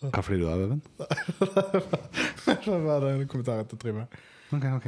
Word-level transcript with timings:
Hva 0.00 0.22
flirer 0.24 0.40
du 0.40 0.48
av, 0.48 0.60
Even? 0.64 0.78
Det 2.64 2.76
var 2.86 3.04
kommentar 3.28 3.58
etter, 3.60 3.76
Trym. 3.76 3.98
Ok, 4.48 4.64
ok. 4.78 4.86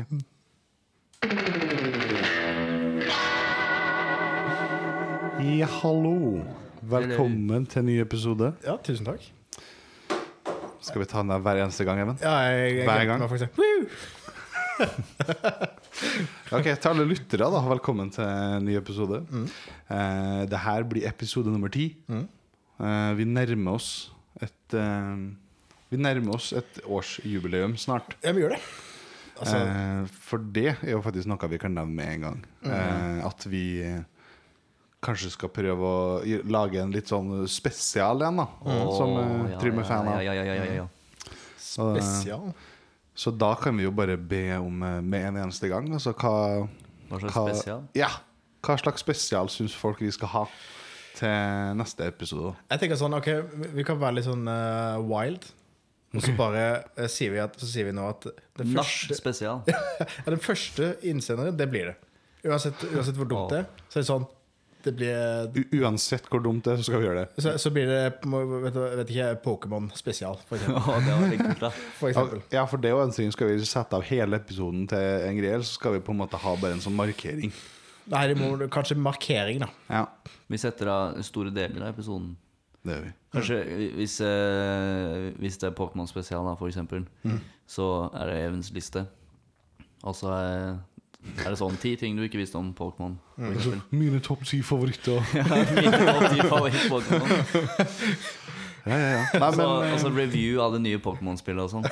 Ja, 5.45 5.69
hallo. 5.83 6.15
Velkommen 6.95 7.67
til 7.69 7.83
en 7.83 7.87
ny 7.91 7.99
episode. 8.01 8.55
Ja, 8.65 8.79
tusen 8.81 9.05
takk. 9.11 9.27
Skal 10.81 11.05
vi 11.05 11.09
ta 11.11 11.21
den 11.21 11.35
der 11.35 11.45
hver 11.45 11.61
eneste 11.61 11.85
gang, 11.85 12.01
Even? 12.07 12.17
Ja, 12.25 12.33
jeg, 12.49 12.79
jeg, 12.79 12.89
Hver 12.89 13.05
glemte 13.11 13.27
meg 13.27 13.33
faktisk. 13.35 13.61
Woo! 13.61 13.85
Ok, 16.57 16.65
Til 16.73 16.89
alle 16.89 17.05
lyttere, 17.07 17.47
da, 17.53 17.61
velkommen 17.69 18.09
til 18.13 18.25
en 18.25 18.65
ny 18.65 18.75
episode. 18.81 19.21
Eh, 19.93 20.41
det 20.49 20.59
her 20.65 20.89
blir 20.89 21.05
episode 21.09 21.53
nummer 21.53 21.69
ti. 21.73 21.91
Eh, 22.09 23.13
vi 23.21 23.29
nærmer 23.29 23.77
oss 23.77 23.93
et 24.43 24.79
eh, 24.79 25.27
Vi 25.93 26.01
nærmer 26.01 26.39
oss 26.39 26.53
et 26.57 26.81
årsjubileum 26.89 27.77
snart. 27.81 28.17
Ja, 28.25 28.33
vi 28.33 28.45
gjør 28.45 28.57
det. 28.57 28.63
Altså, 29.43 29.59
eh, 29.59 30.09
for 30.29 30.43
det 30.55 30.71
er 30.77 30.95
jo 30.95 31.03
faktisk 31.03 31.29
noe 31.31 31.51
vi 31.51 31.61
kan 31.61 31.75
nevne 31.75 31.97
med 31.97 32.11
en 32.15 32.27
gang. 32.27 32.43
Eh, 32.69 33.23
at 33.27 33.47
vi 33.51 33.65
eh, 33.83 34.03
kanskje 35.03 35.33
skal 35.35 35.51
prøve 35.53 35.89
å 35.89 36.43
lage 36.47 36.83
en 36.83 36.93
litt 36.95 37.11
sånn 37.11 37.47
spesial 37.51 38.23
en, 38.29 38.43
da. 38.45 38.47
som 38.95 39.17
uh, 39.17 39.49
ja, 39.51 39.59
Trym 39.59 39.81
er 39.83 39.89
fan 39.89 40.11
av. 40.13 40.21
Ja, 40.23 40.37
ja, 40.37 40.45
ja, 40.47 40.55
ja, 40.55 40.67
ja, 40.69 40.85
ja. 40.85 41.33
Så, 41.57 41.89
spesial. 41.97 42.53
så 43.15 43.33
da 43.35 43.55
kan 43.59 43.75
vi 43.79 43.89
jo 43.89 43.95
bare 43.97 44.15
be 44.17 44.45
om 44.61 44.79
med 44.79 45.33
en 45.33 45.41
eneste 45.47 45.71
gang. 45.73 45.89
Altså 45.91 46.15
hva 46.15 46.37
Hva 47.09 47.19
slags 47.19 47.35
hva, 47.35 47.47
spesial? 47.49 47.83
Ja. 47.99 48.13
Hva 48.63 48.79
slags 48.79 49.03
spesial 49.03 49.51
syns 49.51 49.75
folk 49.75 50.05
vi 50.05 50.13
skal 50.15 50.31
ha 50.37 50.45
til 51.19 51.79
neste 51.79 52.07
episode? 52.11 52.55
Jeg 52.73 52.83
tenker 52.83 53.01
sånn, 53.01 53.17
ok, 53.19 53.31
vi 53.77 53.85
kan 53.87 54.01
være 54.01 54.19
litt 54.19 54.29
sånn 54.29 54.47
uh, 54.49 55.01
wild. 55.03 55.49
Og 56.13 56.21
så 56.21 56.35
bare 56.37 56.65
uh, 56.99 57.09
sier 57.09 57.33
vi 57.33 57.41
at, 57.41 57.57
så 57.57 57.69
sier 57.69 57.89
vi 57.89 57.97
nå 57.97 58.05
at 58.11 58.29
det 58.29 58.69
Nach 58.69 58.85
første, 58.85 59.17
spesial. 59.17 59.63
ja, 59.73 59.81
den 60.29 60.43
første 60.43 60.95
innsenderen, 61.09 61.57
det 61.57 61.69
blir 61.73 61.93
det. 61.93 61.97
Uansett, 62.45 62.85
uansett 62.91 63.19
hvor 63.19 63.29
dumt 63.31 63.53
det 63.53 63.63
er. 63.63 63.69
Så 63.87 64.01
er 64.01 64.03
det 64.03 64.09
sånn 64.09 64.25
Det 64.83 64.93
blir 64.99 65.53
U 65.55 65.77
uansett 65.79 66.25
hvor 66.27 66.43
dumt 66.43 66.65
det 66.67 66.73
er, 66.73 66.81
så 66.81 66.89
skal 66.89 67.01
vi 67.01 67.07
gjøre 67.07 67.23
det. 67.23 67.43
Så, 67.45 67.53
så 67.63 67.71
blir 67.73 67.87
det 67.87 68.01
vet, 68.11 68.81
vet 68.99 69.13
ikke, 69.15 69.29
Pokémon 69.45 69.87
spesial, 69.95 70.41
for 70.49 70.59
eksempel. 70.59 71.55
Da. 71.63 71.71
For 72.01 72.11
eksempel. 72.11 72.43
Ja, 72.53 72.67
for 72.67 72.83
det 72.83 72.91
er 72.91 72.97
jo 72.97 73.05
en 73.05 73.15
ting 73.15 73.31
Skal 73.33 73.53
vi 73.53 73.69
sette 73.69 73.97
av 73.97 74.03
hele 74.09 74.41
episoden 74.43 74.89
til 74.91 75.29
en 75.29 75.39
greie, 75.39 75.63
så 75.63 75.79
skal 75.79 75.97
vi 75.97 76.03
på 76.03 76.13
en 76.13 76.21
måte 76.25 76.41
ha 76.43 76.57
bare 76.59 76.77
en 76.77 76.83
sånn 76.83 76.99
markering. 76.99 77.55
Nei, 78.11 78.27
det 78.33 78.37
må 78.41 78.57
kanskje 78.69 78.97
markering, 78.99 79.61
da. 79.63 79.69
Ja, 79.91 80.07
Vi 80.51 80.59
setter 80.59 80.89
av 80.91 81.21
store 81.23 81.51
deler 81.55 81.83
av 81.87 81.95
episoden. 81.95 82.37
det 82.85 82.97
gjør 82.97 83.03
vi. 83.05 83.13
Kanskje 83.33 83.59
hvis, 83.97 84.21
eh, 84.21 85.33
hvis 85.39 85.57
det 85.59 85.69
er 85.71 85.77
Pokémon 85.79 86.09
spesial, 86.09 86.45
da, 86.45 86.55
for 86.59 86.67
eksempel, 86.69 87.05
så 87.67 88.11
er 88.15 88.27
det 88.27 88.41
Evens 88.49 88.73
liste. 88.75 89.07
Og 90.03 90.15
så 90.19 90.33
er, 90.35 90.79
er 91.45 91.51
det 91.55 91.59
sånn 91.61 91.79
ti 91.79 91.95
ting 91.97 92.17
du 92.19 92.25
ikke 92.27 92.41
visste 92.43 92.59
om 92.59 92.73
Pokémon. 92.75 93.15
for 93.37 93.53
eksempel. 93.55 93.81
Mine 94.01 94.21
topp 94.21 94.43
ti 94.45 94.61
favoritter. 94.63 95.23
Ja, 95.39 95.47
Mine 95.47 96.03
topp 96.11 96.31
ti 96.35 96.41
favoritt-Pokémon. 96.49 97.29
Ja, 98.83 98.97
ja, 98.99 99.11
ja. 99.15 99.39
Nei, 99.39 99.51
Så, 99.55 99.57
men, 99.63 99.85
eh, 99.87 99.93
altså 99.95 100.09
review 100.11 100.57
av 100.61 100.73
det 100.75 100.81
nye 100.83 100.99
Pokémon-spillet 100.99 101.63
og 101.63 101.71
sånn. 101.71 101.85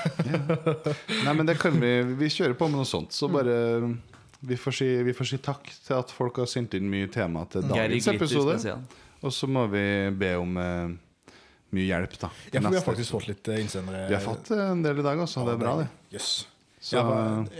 nei, 1.22 1.34
men 1.38 1.46
det 1.46 1.54
kan 1.62 1.76
vi 1.78 1.92
Vi 2.18 2.26
kjører 2.34 2.56
på 2.58 2.66
med 2.66 2.80
noe 2.80 2.88
sånt. 2.88 3.14
Så 3.14 3.28
bare 3.30 3.54
vi 4.40 4.56
får, 4.56 4.72
si, 4.72 4.88
vi 5.04 5.12
får 5.16 5.28
si 5.28 5.38
takk 5.44 5.68
til 5.68 5.96
at 5.98 6.12
folk 6.14 6.40
har 6.40 6.48
sendt 6.48 6.74
inn 6.78 6.88
mye 6.90 7.10
tema 7.12 7.44
til 7.52 7.66
dagens 7.68 8.08
episode. 8.14 8.76
Og 9.20 9.34
så 9.36 9.48
må 9.50 9.66
vi 9.68 9.82
be 10.16 10.30
om 10.40 10.56
uh, 10.56 11.34
mye 11.76 11.84
hjelp, 11.86 12.16
da. 12.22 12.30
Ja, 12.54 12.62
for 12.62 12.70
vi 12.72 12.78
har 12.78 12.86
faktisk 12.86 13.16
fått 13.18 13.28
litt 13.28 13.50
eh, 13.52 13.60
innsendere. 13.62 14.06
Vi 14.08 14.16
har 14.16 14.24
fått 14.24 14.50
eh, 14.54 14.62
en 14.72 14.80
del 14.84 15.02
i 15.02 15.04
dag 15.04 15.20
også, 15.20 15.44
det 15.46 15.58
er 15.58 15.60
bra, 15.60 15.74
det. 15.82 15.90
Yes. 16.16 16.30
Så, 16.80 16.96
Ja, 16.96 17.02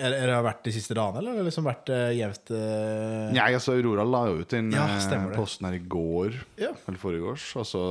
er, 0.01 0.15
er 0.17 0.31
det 0.31 0.39
vært 0.47 0.63
de 0.65 0.73
siste 0.73 0.97
dagene, 0.97 1.21
eller 1.21 1.35
har 1.35 1.43
det 1.43 1.51
liksom 1.51 1.67
vært 1.69 1.91
uh, 1.93 2.07
jevnt 2.17 2.53
uh, 2.57 3.27
Nei, 3.37 3.51
altså 3.53 3.75
Aurora 3.77 4.07
la 4.09 4.23
jo 4.31 4.39
ut 4.41 4.55
den 4.55 4.71
Ja, 4.73 4.87
posten 5.35 5.69
her 5.69 5.77
i 5.77 5.83
går, 5.85 6.39
Ja. 6.63 6.71
eller 6.89 7.03
foregårs. 7.03 7.51
Altså 7.61 7.83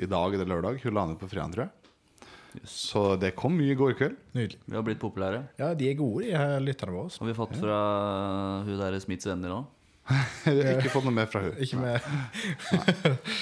i 0.00 0.08
dag 0.08 0.32
er 0.32 0.40
det 0.40 0.48
lørdag. 0.48 0.80
Hun 0.80 0.96
la 0.96 1.04
den 1.04 1.18
ut 1.18 1.20
på 1.20 1.28
fredag, 1.28 1.52
tror 1.52 1.66
jeg. 1.66 1.74
Så 2.66 3.14
det 3.20 3.34
kom 3.38 3.54
mye 3.58 3.74
i 3.74 3.78
går 3.78 3.92
kveld. 3.98 4.16
Nydelig. 4.34 4.58
Vi 4.66 4.74
har 4.74 4.82
blitt 4.86 5.00
populære. 5.02 5.44
Ja, 5.60 5.72
de 5.78 5.90
er 5.90 5.98
gode, 5.98 6.24
de 6.26 6.32
her 6.34 6.56
lytterne 6.64 6.96
våre. 6.96 7.12
Har 7.20 7.28
vi 7.28 7.36
fått 7.38 7.54
fra 7.60 7.76
hun 8.66 8.80
der 8.80 8.96
Smiths 9.02 9.28
venner 9.30 9.54
òg? 9.60 9.68
Ikke 10.50 10.90
fått 10.90 11.04
noe 11.06 11.14
mer 11.14 11.28
fra 11.30 11.44
hun 11.44 11.58
Ikke 11.62 11.78
med 11.78 12.00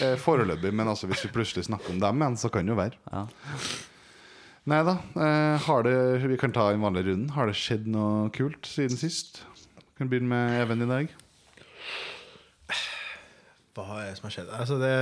Eh, 0.04 0.16
Foreløpig, 0.20 0.72
men 0.76 0.90
altså 0.90 1.08
hvis 1.08 1.22
vi 1.24 1.30
plutselig 1.32 1.64
snakker 1.68 1.94
om 1.94 2.00
dem 2.02 2.20
igjen, 2.20 2.36
så 2.40 2.50
kan 2.52 2.66
det 2.68 2.74
jo 2.74 2.78
være. 2.78 2.98
Ja. 3.08 3.22
Nei 4.68 4.82
da. 4.84 4.98
Eh, 5.16 5.54
har 5.64 5.86
det, 5.86 5.94
vi 6.28 6.36
kan 6.40 6.52
ta 6.52 6.66
en 6.74 6.84
vanlig 6.84 7.06
runde. 7.08 7.32
Har 7.32 7.48
det 7.48 7.56
skjedd 7.56 7.88
noe 7.88 8.28
kult 8.36 8.68
siden 8.68 9.00
sist? 9.00 9.40
Kan 9.98 10.10
begynne 10.12 10.28
med 10.30 10.60
Even 10.60 10.84
i 10.84 10.90
dag. 10.90 11.14
Hva 13.78 14.02
er 14.02 14.10
det 14.10 14.18
som 14.18 14.28
har 14.28 14.34
skjedd? 14.34 14.52
Altså, 14.58 14.76
det 14.82 14.92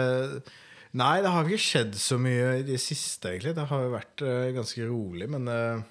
Nei, 0.96 1.16
det 1.24 1.30
har 1.34 1.44
ikke 1.48 1.60
skjedd 1.60 1.96
så 2.00 2.16
mye 2.22 2.54
i 2.60 2.64
det 2.66 2.78
siste, 2.80 3.34
egentlig. 3.34 3.52
Det 3.58 3.66
har 3.68 3.84
jo 3.84 3.92
vært 3.92 4.22
uh, 4.24 4.46
ganske 4.56 4.86
rolig, 4.88 5.26
men 5.32 5.48
uh, 5.50 5.82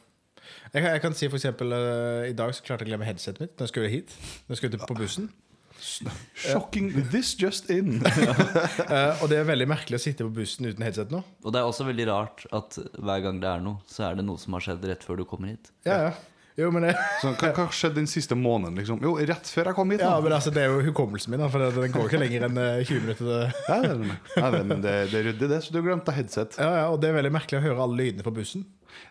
jeg, 0.73 0.81
kan- 0.81 0.91
jeg 0.95 1.01
kan 1.03 1.17
si 1.17 1.27
for 1.29 1.38
eksempel 1.39 1.73
eh, 1.77 2.29
I 2.31 2.35
dag 2.38 2.51
så 2.55 2.63
klarte 2.66 2.83
jeg 2.85 2.89
å 2.89 2.93
glemme 2.93 3.07
headsetet 3.07 3.41
mitt 3.44 3.53
når 3.57 3.65
jeg 3.67 3.73
skulle 3.73 3.91
hit. 3.94 4.15
Når 4.45 4.55
jeg 4.55 4.61
skulle 4.61 4.79
ut 4.81 4.88
på 4.89 4.97
bussen. 4.99 5.29
Shocking. 6.39 6.88
This 7.11 7.33
just 7.39 7.69
in. 7.73 7.99
Og 9.21 9.25
det 9.29 9.38
er 9.41 9.47
veldig 9.47 9.67
merkelig 9.69 9.99
å 9.99 10.03
sitte 10.05 10.25
på 10.27 10.33
bussen 10.38 10.65
uten 10.69 10.85
headset 10.85 11.11
nå. 11.13 11.19
Og 11.44 11.53
det 11.53 11.59
er 11.61 11.67
også 11.69 11.85
veldig 11.88 12.05
rart 12.09 12.45
at 12.55 12.77
hver 12.95 13.21
gang 13.25 13.41
det 13.44 13.49
er 13.51 13.61
noe, 13.65 13.81
så 13.91 14.07
er 14.09 14.17
det 14.19 14.25
noe 14.25 14.41
som 14.41 14.55
har 14.57 14.63
skjedd 14.65 14.85
rett 14.89 15.05
før 15.05 15.21
du 15.21 15.25
kommer 15.29 15.51
hit. 15.53 15.69
Ja, 15.88 15.97
ja. 16.07 16.13
Jo, 16.55 16.69
men, 16.71 16.85
det, 16.88 16.93
Så, 17.19 17.33
hva 17.35 17.49
hva 17.51 17.66
skjedde 17.75 17.99
den 17.99 18.07
siste 18.07 18.35
måneden? 18.39 18.77
Liksom? 18.79 19.01
Jo, 19.03 19.17
rett 19.27 19.49
før 19.51 19.69
jeg 19.71 19.75
kom 19.75 19.91
hit. 19.91 20.03
ja, 20.05 20.13
men 20.23 20.35
altså, 20.38 20.53
det 20.55 20.63
er 20.63 20.71
jo 20.71 20.85
hukommelsen 20.85 21.33
min, 21.33 21.43
da, 21.43 21.49
for 21.51 21.63
den 21.75 21.91
går 21.91 22.07
ikke 22.07 22.21
lenger 22.21 22.47
enn 22.47 22.59
eh, 22.61 22.83
20 22.88 23.03
minutter. 23.03 23.25
Til. 23.25 23.57
Ja, 23.67 23.79
det, 23.83 24.17
ja, 24.38 24.51
det, 24.55 24.61
men 24.69 24.83
det, 24.85 24.95
det 25.11 25.19
er 25.19 25.27
ryddig, 25.29 25.49
det. 25.51 25.61
Så 25.65 25.75
du 25.75 25.81
glemte 25.83 26.15
headset. 26.15 26.55
Ja, 26.61 26.71
ja, 26.79 26.85
og 26.94 27.01
det 27.03 27.11
er 27.11 27.17
veldig 27.19 27.33
merkelig 27.35 27.59
å 27.59 27.65
høre 27.65 27.88
alle 27.88 27.99
lydene 27.99 28.27
på 28.27 28.33
bussen. 28.35 28.63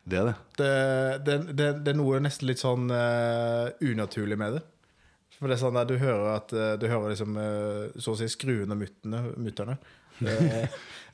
Det 0.08 0.20
er 0.22 0.30
det. 0.30 0.36
Det, 0.56 0.70
det, 1.26 1.36
det, 1.52 1.68
det 1.84 1.92
er 1.92 1.98
noe 2.00 2.22
nesten 2.24 2.48
litt 2.48 2.62
sånn 2.62 2.88
uh, 2.88 3.68
unaturlig 3.84 4.40
med 4.40 4.56
det. 4.56 4.64
For 5.38 5.50
det 5.50 5.58
er 5.58 5.64
sånn 5.64 5.76
der 5.76 5.88
du 5.88 5.96
hører 5.98 6.28
at 6.36 6.52
eh, 6.54 6.74
Du 6.80 6.86
hører 6.88 7.10
liksom 7.12 7.36
uh, 7.36 7.90
så 8.00 8.14
å 8.14 8.18
si 8.18 8.28
skruene 8.32 8.76
og 8.76 8.80
mutterne, 8.80 9.74
eh, 9.76 9.90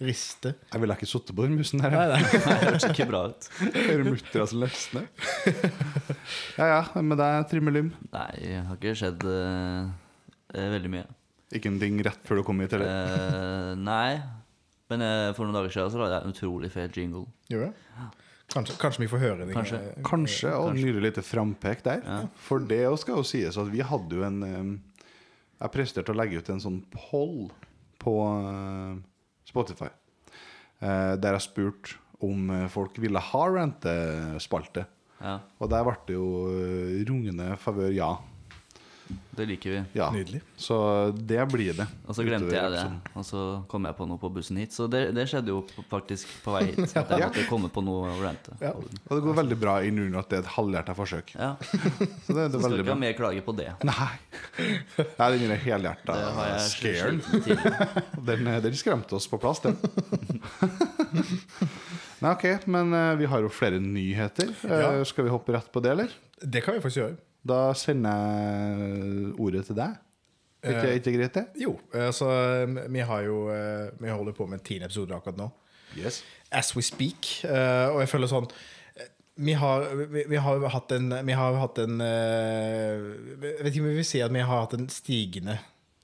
riste. 0.00 0.55
Jeg 0.72 0.81
ville 0.83 0.97
ikke 0.97 1.09
sittet 1.09 1.37
på 1.37 1.44
den 1.44 1.59
bussen 1.61 1.83
her. 1.84 1.93
Nei, 1.93 2.06
nei. 2.15 2.21
Det 2.33 2.56
høres 2.65 2.87
ikke 2.88 3.06
bra 3.11 3.22
ut. 3.31 3.49
Hører 3.61 4.05
muttera 4.06 4.47
som 4.49 4.62
løsner. 4.65 5.09
Ja 6.56 6.69
ja, 6.71 6.81
med 7.05 7.21
deg, 7.21 7.47
Trimmelim. 7.50 7.91
Nei, 8.12 8.31
det 8.41 8.61
har 8.66 8.78
ikke 8.78 8.97
skjedd 8.99 9.27
eh, 9.28 9.91
eh, 10.55 10.69
veldig 10.77 10.93
mye. 10.93 11.06
Ikke 11.56 11.71
en 11.72 11.81
ding 11.83 11.99
rett 12.06 12.21
før 12.28 12.41
du 12.41 12.44
kom 12.47 12.61
hit, 12.62 12.77
eller? 12.77 12.87
Uh, 12.87 13.71
nei. 13.81 14.21
Men 14.91 15.05
uh, 15.05 15.31
for 15.37 15.47
noen 15.47 15.56
dager 15.59 15.75
siden 15.75 15.93
så 15.93 16.00
lagde 16.00 16.19
jeg 16.19 16.27
en 16.28 16.37
utrolig 16.37 16.71
fet 16.72 16.99
jingle. 17.00 17.25
Gjør 17.50 17.67
det? 17.67 17.72
Kanskje, 18.50 18.77
kanskje 18.82 19.05
vi 19.05 19.09
får 19.11 19.22
høre 19.22 19.41
det. 19.41 19.55
Kanskje. 19.55 19.81
Kanskje, 20.06 20.53
og 20.59 20.75
nylig 20.75 21.05
lite 21.05 21.22
frampek 21.22 21.84
der. 21.87 22.06
For 22.47 22.62
det 22.62 22.82
skal 23.03 23.21
jo 23.21 23.27
sies 23.27 23.59
at 23.61 23.71
vi 23.71 23.82
hadde 23.87 24.17
jo 24.19 24.25
en 24.27 24.41
um, 24.43 24.71
Jeg 25.61 25.75
presterte 25.75 26.15
å 26.15 26.19
legge 26.19 26.41
ut 26.41 26.50
en 26.50 26.62
sånn 26.62 26.81
poll 26.94 27.50
på 28.00 28.15
eh, 28.27 28.97
Spotify. 29.50 29.91
eh, 30.81 31.15
Der 31.21 31.37
jeg 31.37 31.44
spurte 31.47 31.99
om 32.25 32.50
eh, 32.50 32.66
folk 32.72 32.99
ville 33.00 33.21
ha 33.21 33.44
rentespalte. 33.53 34.87
Ja, 35.21 35.38
Og 35.61 35.69
der 35.69 35.84
ble 35.84 35.97
det 36.09 36.15
jo 36.16 36.28
rungende 37.11 37.53
favør 37.61 37.93
ja. 37.93 38.15
Det 39.41 39.47
liker 39.48 39.71
vi. 39.72 39.81
ja. 39.97 40.10
Nydelig. 40.12 40.41
Så 40.60 40.76
det 41.16 41.41
blir 41.48 41.72
det. 41.78 41.87
Og 42.06 42.15
så 42.19 42.25
glemte 42.26 42.53
jeg 42.53 42.72
det, 42.75 42.82
og 43.16 43.25
så 43.25 43.41
kom 43.71 43.87
jeg 43.88 43.97
på 43.97 44.06
noe 44.10 44.19
på 44.21 44.28
bussen 44.34 44.59
hit. 44.60 44.75
Så 44.76 44.84
det, 44.90 45.14
det 45.17 45.25
skjedde 45.31 45.49
jo 45.55 45.62
faktisk 45.88 46.29
på 46.44 46.52
vei 46.56 46.64
hit. 46.69 46.93
At 46.99 47.14
jeg 47.14 47.25
måtte 47.31 47.44
komme 47.49 47.70
på 47.73 47.82
noe 47.87 48.11
og 48.12 48.20
rante. 48.25 48.52
Ja. 48.61 48.73
Og 48.75 49.14
det 49.17 49.20
går 49.25 49.38
veldig 49.40 49.58
bra 49.62 49.79
i 49.87 49.93
Nuno 49.94 50.20
at 50.20 50.29
det 50.32 50.40
er 50.40 50.44
et 50.44 50.52
halvhjerta 50.56 50.96
forsøk. 50.99 51.32
Ja, 51.38 51.52
Så 52.26 52.37
det, 52.37 52.49
det 52.52 52.61
Så 52.61 52.61
er 52.61 52.67
skal 52.67 52.76
ikke 52.81 52.88
bra. 52.90 52.96
ha 52.96 53.00
mer 53.06 53.17
klage 53.19 53.44
på 53.46 53.56
det. 53.56 53.70
Nei. 53.88 54.11
Nei, 55.17 55.31
den 55.38 55.55
er 55.56 55.62
helhjerta 55.64 56.19
Det 56.20 56.31
har 56.37 56.50
jeg 56.52 56.67
scaren. 56.75 57.23
med 57.25 57.46
tidligere. 57.49 58.05
Den, 58.31 58.44
den 58.67 58.76
skremte 58.76 59.17
oss 59.17 59.26
på 59.31 59.38
plass, 59.40 59.62
den. 59.64 59.79
Nei, 62.20 62.31
ok, 62.34 62.44
men 62.69 62.93
eh, 62.93 63.14
vi 63.20 63.29
har 63.32 63.40
jo 63.44 63.49
flere 63.52 63.81
nyheter. 63.81 64.52
Eh, 64.69 64.76
Ja. 64.81 64.90
Skal 65.08 65.25
vi 65.26 65.32
hoppe 65.32 65.55
rett 65.56 65.70
på 65.73 65.81
det, 65.82 65.94
eller? 65.96 66.12
Det 66.40 66.61
kan 66.64 66.76
vi 66.76 66.82
faktisk 66.84 67.00
gjøre. 67.02 67.17
Da 67.48 67.72
sender 67.78 68.10
jeg 68.12 69.34
ordet 69.40 69.64
til 69.70 69.76
deg. 69.78 69.96
Er 70.60 70.75
ikke, 70.76 70.88
er 70.90 70.98
ikke 70.98 71.12
greit, 71.16 71.34
det? 71.38 71.62
Jo, 71.62 71.70
altså 71.96 72.26
Vi 72.92 73.00
har 73.08 73.22
jo 73.25 73.46
eh, 73.48 73.87
Vi 73.96 74.10
holder 74.12 74.34
på 74.37 74.44
med 74.46 74.60
tiende 74.66 74.84
episode 74.90 75.14
akkurat 75.16 75.38
nå. 75.40 75.46
Yes. 75.96 76.19
As 76.52 76.75
we 76.76 76.82
speak. 76.84 77.31
eh, 77.48 77.88
og 77.94 78.02
jeg 78.02 78.10
føler 78.12 78.28
sånn 78.31 78.44
eh, 79.00 79.08
vi 79.40 79.54
har, 79.56 79.87
vi, 80.12 80.26
vi 80.28 80.37
har 80.37 80.66
hatt 80.75 80.92
en 80.92 81.08
Vi 81.25 81.32
har 81.38 81.56
hatt 81.62 81.81
en 81.81 82.00
eh, 82.04 83.08
Jeg 83.40 83.62
vet 83.64 83.70
ikke 83.72 83.84
om 83.86 83.88
vi 83.88 83.98
vil 84.02 84.08
si 84.10 84.20
at 84.20 84.34
vi 84.36 84.44
har 84.44 84.66
hatt 84.66 84.76
en 84.76 84.88
stigende 84.93 85.56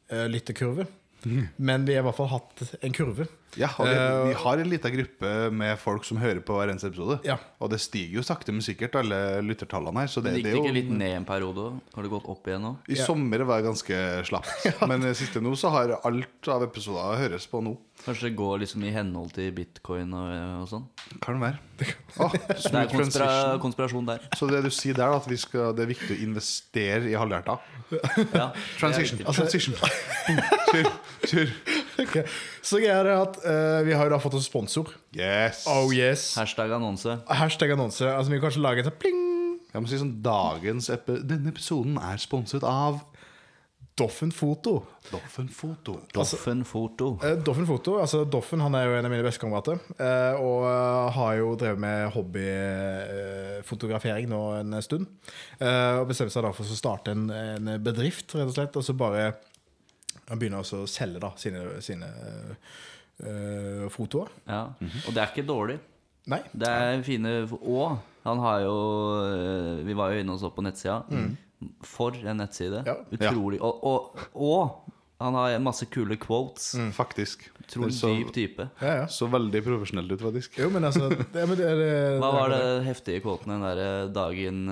eh, 0.08 0.24
lytterkurve. 0.32 0.86
men 1.58 1.84
vi 1.84 1.94
har 1.96 2.04
i 2.04 2.06
hvert 2.06 2.16
fall 2.16 2.28
hatt 2.30 2.60
en 2.80 2.92
kurve. 2.94 3.26
Ja, 3.56 3.70
og 3.80 3.86
vi, 3.88 3.92
Eh, 3.96 4.28
vi 4.28 4.34
har 4.36 4.60
en 4.60 4.68
liten 4.68 4.92
gruppe 4.92 5.30
med 5.50 5.78
folk 5.80 6.04
som 6.04 6.18
hører 6.20 6.42
på 6.44 6.58
hver 6.58 6.68
eneste 6.72 6.90
episode. 6.90 7.20
Ja. 7.24 7.38
Og 7.62 7.70
det 7.72 7.78
stiger 7.80 8.18
jo 8.18 8.24
sakte, 8.26 8.52
men 8.52 8.60
sikkert, 8.60 8.98
alle 9.00 9.40
lyttertallene 9.46 10.02
her. 10.04 10.10
Så 10.12 10.20
det, 10.20 10.34
det 10.34 10.42
gikk 10.42 10.44
det 10.44 10.52
det 10.52 10.58
er 10.58 10.64
ikke 10.66 10.76
litt 10.76 10.90
ned 10.98 11.14
en 11.22 11.24
periode? 11.28 11.64
Har 11.94 12.04
det 12.04 12.10
gått 12.12 12.28
opp 12.28 12.50
igjen 12.50 12.66
nå? 12.66 12.72
I 12.92 12.98
sommer 13.00 13.46
var 13.48 13.62
det 13.62 13.68
ganske 13.70 14.00
slapt. 14.28 14.66
Men 14.90 15.06
siste 15.16 15.40
nå 15.40 15.54
så 15.56 15.72
har 15.72 15.94
alt 16.02 16.50
av 16.52 16.66
episoder 16.66 17.16
høres 17.22 17.48
på 17.48 17.62
nå. 17.64 17.76
Kanskje 18.04 18.28
det 18.28 18.34
går 18.36 18.58
liksom 18.60 18.84
i 18.84 18.92
henhold 18.92 19.32
til 19.32 19.48
bitcoin 19.56 20.12
og, 20.12 20.28
og 20.60 20.68
sånn? 20.68 20.84
Kan 21.24 21.38
det 21.40 21.46
være. 21.46 21.94
Ah, 22.20 22.36
Det 22.52 22.76
er 22.82 22.92
konspira 22.92 23.56
konspirasjon 23.62 24.10
der. 24.12 24.28
Så 24.36 24.50
det 24.52 24.60
du 24.66 24.70
sier 24.74 24.92
der, 24.98 25.14
da, 25.14 25.16
at 25.16 25.30
vi 25.32 25.40
skal, 25.40 25.72
det 25.76 25.86
er 25.86 25.92
viktig 25.94 26.12
å 26.12 26.20
investere 26.28 27.08
i 27.08 27.16
halvhjerta. 27.16 27.56
Ja, 28.36 28.50
Transition. 28.76 29.22
det 29.22 29.26
er 29.26 29.32
transition. 29.32 29.76
Tur. 30.68 30.92
Kjør. 31.24 31.52
Ok. 32.02 32.16
Så 32.64 32.76
greia 32.82 32.96
er 33.00 33.04
det 33.08 33.14
at 33.16 33.34
uh, 33.44 33.80
vi 33.86 33.92
har 33.96 34.04
jo 34.08 34.12
da 34.12 34.18
fått 34.22 34.36
oss 34.38 34.48
sponsor. 34.50 34.86
Yes. 35.16 35.56
Oh 35.70 35.92
yes. 35.94 36.20
Hashtag 36.38 36.70
annonse. 36.76 37.12
Hashtag 37.28 37.70
annonse. 37.76 38.04
Altså 38.04 38.30
Vi 38.32 38.36
kan 38.38 38.44
kanskje 38.48 38.64
lage 38.64 38.80
et 38.84 38.98
pling. 39.00 39.20
Jeg 39.72 39.78
må 39.82 39.86
si 39.90 39.98
sånn 40.00 40.18
Dagens 40.24 40.86
epi 40.94 41.12
Denne 41.28 41.48
episoden 41.52 41.94
er 42.00 42.16
sponset 42.22 42.62
av 42.64 42.92
Doffen 43.96 44.28
Foto. 44.32 44.82
Doffen 45.08 45.48
Foto. 45.48 45.94
Doffen 46.12 46.64
foto. 46.68 47.14
Altså, 47.22 47.40
Doffen 47.46 47.64
Foto, 47.64 47.94
altså 47.96 48.26
Doffen 48.28 48.60
han 48.60 48.74
er 48.76 48.84
jo 48.84 48.92
en 48.98 49.06
av 49.08 49.12
mine 49.14 49.24
bestekamerater. 49.24 49.78
eh, 49.96 50.36
og 50.36 50.68
har 51.16 51.32
jo 51.38 51.54
drevet 51.56 51.80
med 51.80 52.12
hobbyfotografering 52.12 54.28
nå 54.28 54.40
en 54.58 54.76
stund. 54.84 55.08
Eh, 55.56 55.96
og 55.96 56.10
bestemte 56.10 56.28
seg 56.34 56.44
da 56.44 56.52
for 56.52 56.68
å 56.68 56.76
starte 56.76 57.16
en, 57.16 57.24
en 57.32 57.80
bedrift, 57.80 58.36
rett 58.36 58.44
og 58.50 58.56
slett. 58.58 58.76
Og 58.76 58.84
så 58.84 58.92
bare 58.92 59.32
han 60.28 60.40
begynner 60.40 60.62
også 60.62 60.82
å 60.84 60.90
selge 60.90 61.22
da 61.22 61.30
sine, 61.38 61.62
sine 61.84 62.08
øh, 63.22 63.86
fotoer. 63.92 64.32
Ja. 64.48 64.64
Og 65.06 65.14
det 65.14 65.22
er 65.22 65.30
ikke 65.30 65.46
dårlig. 65.46 65.78
Nei. 66.26 66.40
Det 66.50 66.66
er 66.66 67.02
fine 67.06 67.32
Og 67.60 68.00
han 68.26 68.40
har 68.42 68.64
jo 68.64 68.78
eh, 69.22 69.84
Vi 69.86 69.94
var 69.94 70.10
jo 70.10 70.24
inne 70.24 70.34
og 70.34 70.40
så 70.42 70.50
på 70.50 70.64
nettsida. 70.66 71.04
For 71.86 72.16
en 72.18 72.42
nettside. 72.42 72.82
Ja. 72.88 72.98
Utrolig. 73.14 73.60
Og, 73.62 73.84
og, 73.86 74.24
og 74.34 75.22
han 75.22 75.38
har 75.38 75.54
masse 75.64 75.86
kule 75.88 76.18
quotes. 76.20 76.74
Faktisk. 76.92 77.46
Utrolig 77.62 77.94
så, 77.96 78.10
dyp 78.12 78.32
type. 78.36 78.66
Ja, 78.82 78.96
ja. 79.02 79.06
så 79.08 79.30
veldig 79.32 79.62
profesjonell 79.64 80.10
ut, 80.12 80.20
faktisk. 80.20 80.58
Jo, 80.60 80.68
men 80.74 80.84
altså 80.84 81.08
det, 81.08 81.46
men 81.46 81.54
det, 81.56 81.70
det, 81.80 81.94
Hva 82.20 82.32
var 82.34 82.52
det 82.52 82.64
heftige 82.90 83.22
quoten? 83.24 83.54
Den 83.54 83.64
derre 83.64 84.10
dagen 84.12 84.66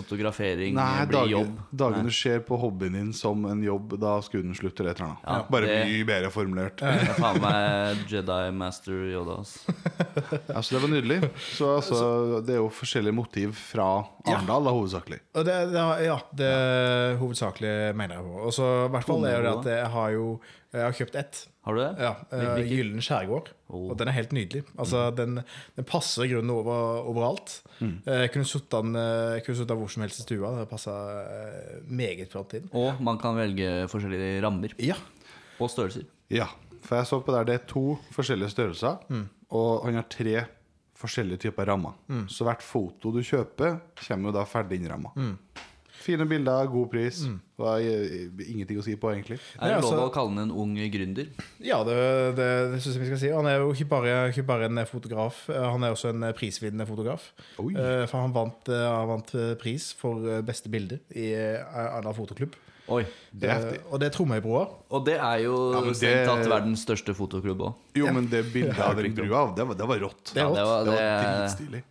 fotografering 0.00 0.74
Nei, 0.74 1.06
blir 1.06 1.18
dagen, 1.20 1.30
jobb. 1.36 1.60
Dagene 1.84 2.08
Nei. 2.08 2.16
skjer 2.16 2.40
på 2.48 2.58
hobbyen 2.60 2.96
din 2.98 3.12
som 3.16 3.44
en 3.46 3.62
jobb, 3.62 3.94
da 4.00 4.16
skuden 4.24 4.54
slutter 4.56 4.70
etter 4.70 4.80
eller 4.80 4.90
et 4.90 5.00
eller 5.00 5.08
annet. 5.10 5.24
Ja, 5.26 5.46
Bare 5.50 5.66
det- 5.66 5.86
mye 5.86 6.06
bedre 6.08 6.30
formulert. 6.34 6.76
Det 6.80 7.08
er 7.10 7.18
faen 7.20 7.40
meg 7.44 8.04
Jedi 8.10 8.50
Master 8.56 8.92
Yoda. 9.12 9.36
Altså. 9.40 9.74
Altså, 10.54 10.74
det 10.74 10.80
var 10.82 10.90
nydelig. 10.94 11.18
Så 11.54 11.68
altså, 11.76 12.40
det 12.46 12.54
er 12.56 12.60
jo 12.62 12.68
forskjellige 12.72 13.14
motiv 13.14 13.52
fra 13.54 13.88
Arendal, 14.26 14.64
da, 14.64 14.70
hovedsakelig. 14.74 15.20
Og 15.34 15.44
det, 15.46 15.58
det, 15.72 15.84
ja, 16.06 16.16
det 16.36 16.50
hovedsakelig 17.20 17.74
mener 17.96 18.16
jeg 18.18 18.24
på. 18.26 18.40
Og 18.48 18.52
så 18.56 18.70
i 18.86 18.90
hvert 18.94 19.06
fall 19.08 19.24
er 19.28 19.36
jo 19.38 19.44
det 19.46 19.52
at 19.58 19.70
jeg 19.76 19.92
har 19.94 20.10
jo 20.16 20.26
jeg 20.72 20.82
har 20.86 20.92
kjøpt 20.94 21.16
ett. 21.18 21.38
Har 21.66 21.74
du 21.76 21.80
det? 21.82 21.88
Ja, 22.00 22.10
uh, 22.32 22.60
Gyllen 22.64 23.02
skjærgård. 23.04 23.48
Oh. 23.68 23.88
Og 23.90 23.96
den 24.00 24.08
er 24.08 24.14
helt 24.16 24.30
nydelig. 24.32 24.62
Altså, 24.78 25.08
den, 25.16 25.40
den 25.76 25.84
passer 25.88 26.24
i 26.24 26.30
grunnen 26.30 26.52
over, 26.54 27.00
overalt. 27.10 27.56
Eh, 27.82 28.22
Jeg 28.24 28.30
kunne 28.32 28.48
satt 28.48 28.68
den, 28.72 28.94
uh, 28.96 29.40
kunne 29.44 29.58
satt 29.58 29.68
den 29.72 29.80
hvor 29.82 29.90
som 29.92 30.04
helst 30.06 30.22
i 30.22 30.26
stua. 30.28 30.52
Det 30.60 30.68
passa 30.70 30.94
meget 31.90 32.30
bra 32.32 32.44
til. 32.50 32.68
Og 32.76 33.02
man 33.04 33.18
kan 33.20 33.36
velge 33.38 33.86
forskjellige 33.90 34.40
rammer 34.44 34.72
Ja. 34.78 34.96
og 35.60 35.70
størrelser. 35.70 36.06
Ja, 36.30 36.46
for 36.86 36.96
jeg 37.00 37.06
så 37.10 37.20
på 37.26 37.34
der 37.34 37.44
det 37.50 37.58
er 37.58 37.66
to 37.68 37.98
forskjellige 38.14 38.54
størrelser, 38.54 39.02
og 39.50 39.84
han 39.84 39.98
har 39.98 40.06
tre 40.08 40.44
forskjellige 41.00 41.42
typer 41.48 41.66
rammer. 41.68 41.92
Så 42.30 42.44
hvert 42.46 42.62
foto 42.62 43.10
du 43.12 43.20
kjøper, 43.24 43.80
kommer 44.06 44.30
jo 44.30 44.36
da 44.38 44.46
ferdig 44.48 44.78
innramma. 44.80 45.10
Fine 46.00 46.24
bilder, 46.28 46.66
god 46.72 46.86
pris. 46.90 47.18
Det 47.28 47.60
var 47.60 47.78
eh, 47.84 48.30
ingenting 48.48 48.78
å 48.80 48.84
si 48.86 48.94
på, 48.96 49.10
egentlig. 49.12 49.36
Er 49.60 49.74
det 49.74 49.82
lov 49.82 49.90
altså- 49.92 50.06
å 50.08 50.12
kalle 50.14 50.32
den 50.32 50.46
en 50.46 50.54
ung 50.62 50.72
gründer? 50.92 51.28
Ja, 51.60 51.82
det, 51.84 51.96
det, 52.38 52.46
det 52.72 52.80
syns 52.80 52.96
jeg 52.96 53.02
vi 53.04 53.10
skal 53.10 53.20
si. 53.20 53.28
Han 53.36 53.46
er 53.50 53.58
jo 53.60 53.74
ikke 53.74 53.88
bare, 53.90 54.14
ikke 54.32 54.46
bare 54.48 54.70
en 54.70 54.80
fotograf, 54.88 55.42
eh, 55.52 55.60
han 55.60 55.84
er 55.84 55.92
også 55.92 56.14
en 56.14 56.24
prisvinnende 56.38 56.86
fotograf. 56.88 57.28
Oi. 57.60 57.74
Eh, 57.76 58.06
For 58.08 58.16
han 58.24 58.32
vant, 58.32 58.68
eh, 58.72 58.86
han 58.88 59.12
vant 59.12 59.34
eh, 59.36 59.52
pris 59.60 59.90
for 60.00 60.24
eh, 60.24 60.40
beste 60.40 60.72
bilde 60.72 61.00
i 61.14 61.30
eh, 61.36 61.60
Arendal 61.68 62.16
Fotoklubb. 62.16 62.56
Oi. 62.90 63.04
Det 63.30 63.46
er 63.46 63.54
heftig. 63.60 63.76
Eh, 63.84 63.92
Og 63.92 64.00
det 64.02 64.08
er 64.08 64.16
Tromøybrua. 64.16 64.64
Og 64.90 65.04
det 65.06 65.18
er 65.20 65.44
jo 65.44 65.54
Ja, 65.76 65.80
strengt 65.92 66.00
det- 66.00 66.26
tatt 66.26 66.48
verdens 66.50 66.82
største 66.88 67.14
fotoklubb 67.14 67.60
òg. 67.68 67.74
Jo, 67.94 68.08
men 68.16 68.26
det 68.32 68.40
bildet 68.52 68.80
av 68.82 68.96
den 68.98 69.12
brua, 69.14 69.44
det 69.54 69.68
var, 69.68 69.76
det 69.78 69.86
var 69.92 69.98
rått. 70.08 70.32
Det 70.34 70.40
Ja, 70.42 70.48
det 70.48 70.64
var- 70.64 70.84
Det 70.88 70.96
var 70.96 71.44
dritstilig. 71.44 71.82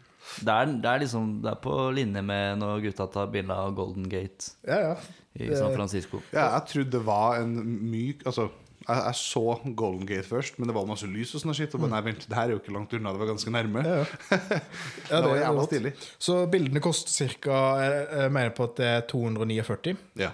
Det 0.46 0.54
er, 0.54 0.66
det 0.84 0.90
er 0.92 1.00
liksom 1.04 1.28
Det 1.44 1.50
er 1.52 1.60
på 1.64 1.76
linje 1.96 2.22
med 2.22 2.60
når 2.62 2.82
gutta 2.86 3.08
tar 3.12 3.28
bilde 3.34 3.56
av 3.56 3.74
Golden 3.78 4.06
Gate 4.12 4.52
Ja, 4.68 4.80
ja. 4.90 4.96
i 5.40 5.48
San 5.56 5.74
Francisco. 5.76 6.22
Ja, 6.34 6.50
jeg 6.58 6.66
trodde 6.74 6.92
det 6.98 7.02
var 7.08 7.40
en 7.42 7.56
myk 7.92 8.26
Altså, 8.30 8.50
jeg, 8.88 8.98
jeg 9.06 9.16
så 9.20 9.44
Golden 9.78 10.06
Gate 10.10 10.26
først, 10.28 10.58
men 10.60 10.70
det 10.70 10.76
var 10.76 10.86
masse 10.90 11.06
lys 11.10 11.34
og 11.36 11.42
sånn 11.44 11.54
skitt. 11.58 11.74
Og 11.78 11.82
bare, 11.84 11.92
nei, 11.94 12.02
vent, 12.08 12.24
det 12.30 12.36
her 12.38 12.48
er 12.50 12.56
jo 12.56 12.62
ikke 12.62 12.74
langt 12.74 12.94
unna, 12.98 13.12
det 13.14 13.22
var 13.22 13.30
ganske 13.30 13.52
nærme. 13.54 13.84
Ja, 13.86 13.98
ja. 15.12 15.20
det 15.20 15.24
var 15.28 15.38
jævla 15.44 15.66
stilig. 15.68 15.92
Så 16.18 16.38
bildene 16.50 16.82
koster 16.82 17.34
ca. 17.44 17.60
Jeg 17.84 18.32
mener 18.34 18.54
på 18.58 18.66
at 18.70 18.78
det 18.80 18.88
er 18.96 19.04
249 19.12 19.96
Ja. 20.24 20.32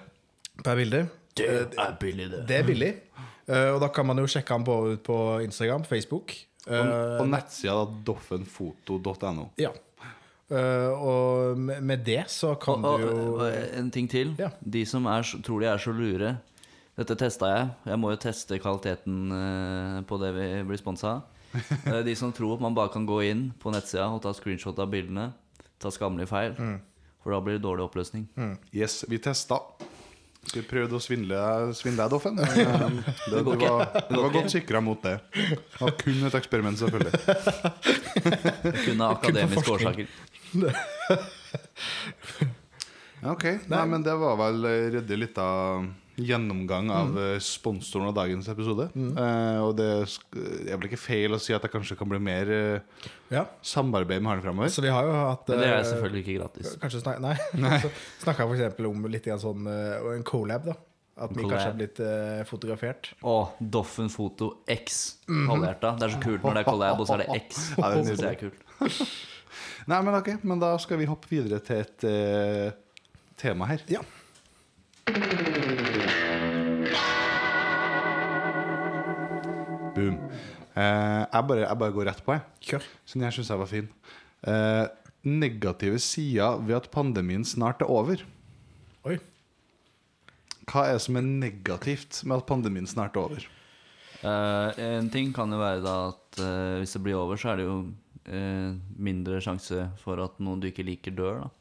per 0.64 0.76
bilde. 0.80 1.02
Det 1.36 1.50
er 1.52 1.98
billig, 2.00 2.30
det. 2.32 2.44
Det 2.48 2.56
er 2.62 2.64
billig. 2.70 2.92
Eh, 3.50 3.74
Og 3.76 3.82
da 3.84 3.90
kan 3.92 4.08
man 4.08 4.18
jo 4.24 4.28
sjekke 4.32 4.56
den 4.56 4.64
på, 4.66 4.76
ut 4.94 5.04
på 5.04 5.18
Instagram, 5.44 5.84
Facebook. 5.84 6.32
Eh, 6.66 6.80
Og, 6.82 7.22
og 7.22 7.30
nettsida 7.30 7.82
doffenfoto.no. 8.08 9.50
Ja. 9.62 9.72
Uh, 10.46 10.92
og 11.02 11.58
med 11.58 11.82
med 11.82 12.04
det 12.06 12.28
så 12.30 12.52
kan 12.62 12.84
Og, 12.86 13.00
du 13.02 13.06
jo 13.08 13.22
og 13.42 13.48
en 13.80 13.88
ting 13.92 14.06
til. 14.10 14.36
Ja. 14.38 14.52
De 14.62 14.84
som 14.86 15.06
er, 15.10 15.26
tror 15.42 15.60
de 15.64 15.66
er 15.72 15.82
så 15.82 15.90
lure 15.92 16.36
Dette 16.96 17.16
testa 17.18 17.48
jeg. 17.50 17.70
Jeg 17.90 18.00
må 18.00 18.12
jo 18.14 18.20
teste 18.24 18.56
kvaliteten 18.62 19.32
eh, 19.36 19.96
på 20.08 20.16
det 20.22 20.30
vi 20.38 20.46
blir 20.70 20.78
sponsa 20.80 21.16
av. 21.18 21.24
Eh, 21.90 22.04
De 22.06 22.14
som 22.16 22.32
tror 22.32 22.54
at 22.56 22.62
man 22.64 22.76
bare 22.76 22.92
kan 22.94 23.04
gå 23.08 23.18
inn 23.26 23.50
på 23.60 23.72
nettsida 23.74 24.06
og 24.14 24.22
ta 24.24 24.32
screenshot 24.32 24.80
av 24.80 24.88
bildene, 24.94 25.34
ta 25.80 25.92
skammelig 25.92 26.30
feil. 26.32 26.56
Mm. 26.56 26.78
For 27.24 27.34
da 27.36 27.42
blir 27.44 27.58
det 27.58 27.66
dårlig 27.66 27.84
oppløsning. 27.90 28.30
Yes, 28.72 29.02
vi 29.12 29.20
testa. 29.20 29.60
Så 30.46 30.62
prøvd 30.62 30.68
prøvde 30.70 30.98
å 30.98 31.02
svindle, 31.02 31.38
svindle 31.74 32.06
deg, 32.06 32.12
Doffen. 32.14 32.36
Det, 32.42 32.46
Det, 32.46 33.40
du, 33.42 33.50
var, 33.66 33.90
du 34.10 34.18
var 34.20 34.34
godt 34.36 34.52
sikra 34.54 34.82
mot 34.84 35.02
det. 35.02 35.16
Av 35.82 35.90
kun 36.00 36.22
et 36.30 36.38
eksperiment, 36.38 36.78
selvfølgelig. 36.80 37.14
Kun 38.86 39.02
av 39.02 39.18
akademiske 39.18 39.75
årsaker. 39.78 40.06
Ok, 43.25 43.44
Nei, 43.72 43.86
men 43.90 44.04
det 44.06 44.14
var 44.22 44.36
vel 44.38 44.68
eh, 44.70 44.84
ryddig 44.94 45.18
lita 45.18 45.46
gjennomgang 46.15 46.89
av 46.93 47.12
mm. 47.12 47.43
sponsoren 47.43 48.10
av 48.10 48.15
dagens 48.15 48.48
episode. 48.51 48.88
Eh, 48.95 49.60
og 49.63 49.75
det 49.79 49.89
er 50.00 50.77
vel 50.77 50.88
ikke 50.89 51.01
feil 51.01 51.36
å 51.36 51.39
si 51.41 51.55
at 51.55 51.65
det 51.65 51.72
kanskje 51.74 51.98
kan 52.00 52.10
bli 52.10 52.22
mer 52.24 52.51
uh, 52.51 53.05
Ja. 53.34 53.45
samarbeid 53.65 54.24
med 54.24 54.36
han 54.36 54.43
framover. 54.43 54.72
Så 54.72 54.84
vi 54.86 54.93
har 54.93 55.07
jo 55.07 55.13
hatt 55.17 55.48
Men 55.51 55.62
det 55.63 55.69
er 55.69 55.77
eh, 55.77 55.88
selvfølgelig 55.89 56.24
ikke 56.24 56.38
gratis. 56.39 56.74
Kanskje 56.81 57.03
snak 57.03 57.22
Nei. 57.24 57.36
Så 57.84 57.91
Snakka 58.24 58.48
f.eks. 58.48 58.84
om 58.88 59.07
litt 59.12 59.27
igjen 59.27 59.41
sånn 59.41 59.72
eh, 59.72 60.12
en 60.15 60.27
collab, 60.27 60.69
da. 60.72 60.77
At 61.15 61.31
vi 61.31 61.45
kanskje 61.45 61.67
har 61.69 61.77
blitt 61.77 62.00
eh, 62.03 62.41
fotografert. 62.48 63.13
Å, 63.24 63.36
Doffen 63.60 64.12
Foto 64.12 64.51
X. 64.67 65.03
Halvhjerta. 65.29 65.93
Det 66.00 66.10
er 66.10 66.15
så 66.17 66.24
kult 66.24 66.43
når 66.43 66.60
det 66.60 66.63
er 66.65 66.67
collab, 66.67 67.00
og 67.00 67.07
så 67.07 67.15
er 67.15 67.24
det 67.24 67.39
X. 67.45 67.69
Ja, 67.79 67.91
det 67.95 68.17
er 68.17 68.19
Det 68.19 68.31
er 68.34 68.41
kult. 68.43 69.15
Nei, 69.91 70.00
men 70.01 70.17
ok, 70.17 70.31
men 70.43 70.60
da 70.60 70.74
skal 70.81 71.00
vi 71.00 71.07
hoppe 71.07 71.31
videre 71.31 71.62
til 71.63 71.84
et 71.86 72.07
eh, 72.10 72.72
tema 73.39 73.69
her. 73.72 73.86
Ja. 73.91 74.03
Boom. 79.96 80.20
Eh, 80.75 81.24
jeg, 81.24 81.48
bare, 81.48 81.64
jeg 81.64 81.80
bare 81.80 81.96
går 81.96 82.10
rett 82.10 82.22
på, 82.25 82.36
jeg. 82.36 82.44
Kjør. 82.70 82.88
Siden 83.08 83.25
jeg 83.28 83.38
syns 83.38 83.52
jeg 83.54 83.62
var 83.62 83.72
fin. 83.72 83.90
Eh, 84.52 84.86
negative 85.25 86.00
sider 86.04 86.60
ved 86.62 86.78
at 86.82 86.92
pandemien 86.94 87.46
snart 87.48 87.84
er 87.84 87.92
over. 87.92 88.24
Oi. 89.08 89.18
Hva 90.66 90.88
er 90.88 90.98
det 90.98 91.06
som 91.06 91.20
er 91.20 91.28
negativt 91.28 92.24
med 92.25 92.42
at 92.42 92.50
pandemien 92.50 92.90
snart 92.90 93.16
er 93.16 93.24
over? 93.24 93.46
Uh, 94.25 94.72
en 94.82 95.10
ting 95.14 95.30
kan 95.36 95.52
jo 95.54 95.60
være 95.60 95.84
da 95.86 95.96
at 96.10 96.40
uh, 96.42 96.80
hvis 96.82 96.96
det 96.96 97.02
blir 97.06 97.20
over, 97.20 97.38
så 97.38 97.52
er 97.52 97.62
det 97.62 97.68
jo 97.68 97.75
uh, 97.86 98.72
mindre 98.98 99.38
sjanse 99.44 99.86
for 100.02 100.24
at 100.24 100.40
noen 100.42 100.64
du 100.64 100.72
ikke 100.72 100.88
liker, 100.88 101.14
dør. 101.14 101.46
da 101.46 101.52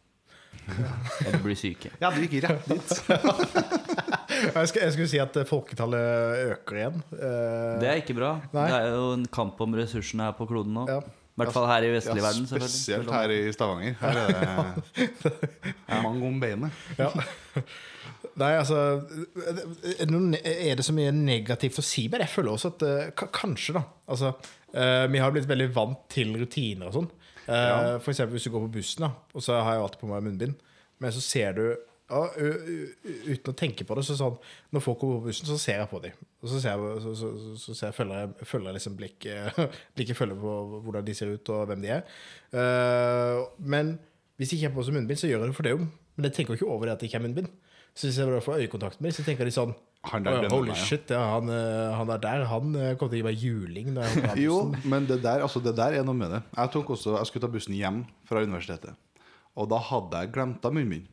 Eller 1.26 1.43
blir 1.45 1.59
syke. 1.61 1.93
Ja, 2.00 2.09
du 2.14 2.25
gikk 2.25 2.41
rett 2.47 2.71
dit. 2.71 2.95
Jeg, 4.55 4.69
skulle, 4.71 4.85
jeg 4.87 4.93
skulle 4.97 5.11
si 5.11 5.19
at 5.23 5.37
eh, 5.41 5.47
folketallet 5.49 6.41
øker 6.55 6.79
igjen. 6.81 7.03
Eh, 7.17 7.75
Det 7.83 7.89
er 7.91 8.01
ikke 8.03 8.17
bra. 8.19 8.33
Nei. 8.55 8.67
Det 8.71 8.79
er 8.81 8.89
jo 8.95 9.11
en 9.17 9.27
kamp 9.33 9.61
om 9.65 9.75
ressursene 9.79 10.29
her 10.29 10.37
på 10.39 10.47
kloden 10.51 10.75
nå. 10.77 10.87
Ja. 10.91 11.01
I 11.35 11.41
hvert 11.43 11.51
fall 11.57 11.65
her 11.67 11.83
i 11.83 11.89
Ja, 11.91 11.95
vestlig 11.97 12.23
verden. 12.23 12.45
spesielt 12.47 13.09
her 13.11 13.33
i 13.35 13.41
Stavanger. 13.53 13.97
Her 13.99 14.19
er 14.23 14.29
det 14.95 15.33
mange 16.05 16.29
om 16.29 16.37
beinet. 16.43 16.85
Ja. 17.01 17.09
Nei, 18.39 18.53
altså 18.59 18.77
er 19.43 20.05
det 20.07 20.11
noe- 20.11 20.41
Er 20.45 20.75
det 20.79 20.85
så 20.87 20.95
mye 20.95 21.11
negativt 21.15 21.79
å 21.79 21.85
si 21.87 22.07
Men? 22.11 22.23
Jeg 22.25 22.31
føler 22.33 22.53
også 22.55 22.71
at 22.75 22.83
eh, 22.87 23.27
Kanskje, 23.35 23.75
da. 23.79 23.83
Altså, 24.11 24.31
eh, 24.75 25.07
vi 25.11 25.19
har 25.23 25.35
blitt 25.35 25.47
veldig 25.51 25.69
vant 25.75 26.05
til 26.11 26.33
rutiner 26.39 26.87
og 26.91 26.97
sånn. 27.01 27.11
Ja. 27.49 27.99
For 28.01 28.11
eksempel 28.15 28.39
hvis 28.39 28.47
du 28.49 28.55
går 28.55 28.63
på 28.69 28.73
bussen, 28.79 29.05
da 29.05 29.11
og 29.37 29.43
så 29.45 29.59
har 29.61 29.75
jeg 29.77 29.83
alltid 29.85 30.01
på 30.01 30.09
meg 30.09 30.23
munnbind, 30.25 30.55
men 31.03 31.13
så 31.13 31.21
ser 31.21 31.53
du 31.59 31.65
ja, 32.04 32.20
uten 32.37 33.49
å 33.49 33.56
tenke 33.56 33.87
på 33.88 33.96
det, 33.96 34.02
så 34.04 34.14
sånn 34.18 34.34
Når 34.76 34.82
folk 34.84 34.99
kommer 35.00 35.23
på 35.23 35.30
bussen, 35.30 35.49
så 35.49 35.56
ser 35.61 35.78
jeg 35.80 35.88
på 35.88 36.02
dem. 36.04 36.16
Og 36.42 36.50
så, 36.52 36.58
ser 36.61 36.75
jeg, 36.76 36.99
så, 37.00 37.12
så, 37.16 37.30
så, 37.56 37.76
ser 37.78 37.88
jeg, 37.88 37.96
følger 37.96 38.18
jeg, 38.20 38.49
følger 38.50 38.76
liksom 38.76 38.99
blikket 38.99 39.61
Blikket 39.96 40.18
følger 40.18 40.40
på 40.42 40.56
hvordan 40.84 41.06
de 41.06 41.14
ser 41.16 41.32
ut, 41.32 41.52
og 41.54 41.70
hvem 41.70 41.84
de 41.84 41.94
er. 41.96 42.02
Uh, 42.52 43.46
men 43.56 43.94
hvis 44.37 44.52
de 44.52 44.58
ikke 44.58 44.68
har 44.68 44.75
på 44.76 44.84
seg 44.84 44.99
munnbind, 44.99 45.20
så 45.20 45.30
gjør 45.30 45.46
jeg 45.46 45.52
det 45.54 45.56
for 45.56 45.66
det 45.66 45.73
jo. 45.73 45.87
Men 46.18 46.28
jeg 46.28 46.37
tenker 46.37 46.52
jo 46.52 46.61
ikke 46.61 46.75
over 46.75 46.90
det 46.90 46.96
at 46.96 47.00
det 47.00 47.08
ikke 47.08 47.20
er 47.23 47.25
munnbind. 47.25 47.49
Så 47.94 48.08
hvis 48.08 48.20
jeg 48.20 48.44
får 48.44 48.61
øyekontakt 48.66 49.00
med 49.00 49.08
dem, 49.08 49.16
så 49.16 49.25
tenker 49.25 49.46
de 49.46 49.54
sånn 49.54 49.73
Han 50.11 50.26
der 50.26 50.44
«Å, 50.44 50.50
Holy 50.50 50.73
meg, 50.73 50.76
ja.» 50.76 50.84
shit, 50.90 51.12
ja, 51.14 51.23
han, 51.37 51.49
han 51.94 52.11
er 52.11 52.20
der. 52.20 52.44
Han 52.50 52.76
kom 52.99 53.08
til 53.08 53.16
å 53.16 53.20
gi 53.23 53.25
meg 53.25 53.40
juling. 53.40 53.94
Jo, 54.44 54.58
men 54.84 55.06
det 55.08 55.23
der, 55.25 55.46
altså 55.46 55.62
det 55.64 55.73
der 55.78 55.96
er 56.02 56.04
noe 56.04 56.18
med 56.18 56.34
det. 56.34 56.42
Jeg 56.58 56.75
tok 56.75 56.92
også, 56.99 57.14
jeg 57.16 57.30
skulle 57.30 57.46
ta 57.46 57.52
bussen 57.54 57.78
hjem 57.78 58.02
fra 58.28 58.42
universitetet. 58.44 58.99
Og 59.54 59.70
da 59.70 59.78
hadde 59.88 60.25
jeg 60.25 60.34
glemt 60.34 60.66
av 60.66 60.75
munnbind. 60.75 61.06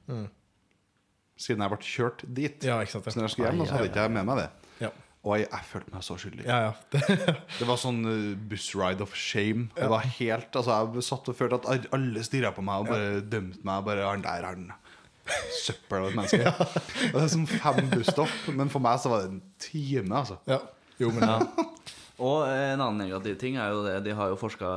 Siden 1.41 1.63
jeg 1.65 1.73
ble 1.73 1.79
kjørt 1.89 2.21
dit. 2.37 2.65
Ja, 2.67 2.75
ikke 2.83 2.93
sant, 2.99 3.07
ja. 3.09 3.13
Så 3.15 3.19
når 3.19 3.25
jeg 3.29 3.33
skulle 3.35 3.49
hjem, 3.51 3.63
så 3.65 3.77
hadde 3.79 3.89
ikke 3.89 4.03
jeg 4.05 4.13
med 4.17 4.27
meg 4.29 4.37
det. 4.43 4.49
Ja, 4.85 4.89
Og 5.25 5.35
jeg, 5.39 5.47
jeg 5.51 5.65
følte 5.71 5.93
meg 5.95 6.03
så 6.05 6.17
skyldig. 6.21 6.45
ja. 6.45 6.59
ja. 6.67 6.71
Det, 6.93 7.01
Det 7.59 7.67
var 7.69 7.79
sånn 7.81 7.99
uh, 8.05 8.35
bussride 8.51 9.01
of 9.05 9.15
shame. 9.17 9.67
Det 9.77 9.89
var 9.89 10.05
helt, 10.19 10.55
altså 10.61 10.77
Jeg 10.95 11.05
satt 11.09 11.31
og 11.33 11.37
følte 11.39 11.59
at 11.73 11.89
alle 11.97 12.23
stirra 12.25 12.53
på 12.55 12.63
meg 12.65 12.85
og 12.85 12.91
bare 12.93 13.19
dømte 13.25 13.65
meg. 13.67 13.83
Bare, 13.89 14.05
han 14.09 14.21
der 14.25 14.47
er 14.51 14.57
den 14.61 14.71
søppel 15.61 16.05
av 16.05 16.09
et 16.09 16.15
menneske. 16.19 16.53
Og 17.11 17.17
Det 17.19 17.25
er 17.25 17.33
som 17.35 17.45
fem 17.49 17.89
busstopp, 17.93 18.37
men 18.57 18.69
for 18.73 18.81
meg 18.83 18.97
så 19.03 19.11
var 19.13 19.25
det 19.25 19.33
en 19.35 19.41
time. 19.61 20.13
altså 20.23 20.37
ja. 20.49 20.61
Jo, 21.01 21.09
men 21.17 21.25
Ja. 21.29 21.39
Og 22.21 22.43
en 22.45 22.77
annen 22.83 22.99
negativ 23.01 23.37
ting 23.41 23.55
er 23.57 23.71
jo 23.73 23.79
det 23.81 23.95
De 24.05 24.11
har 24.13 24.27
jo 24.29 24.35
forska 24.37 24.67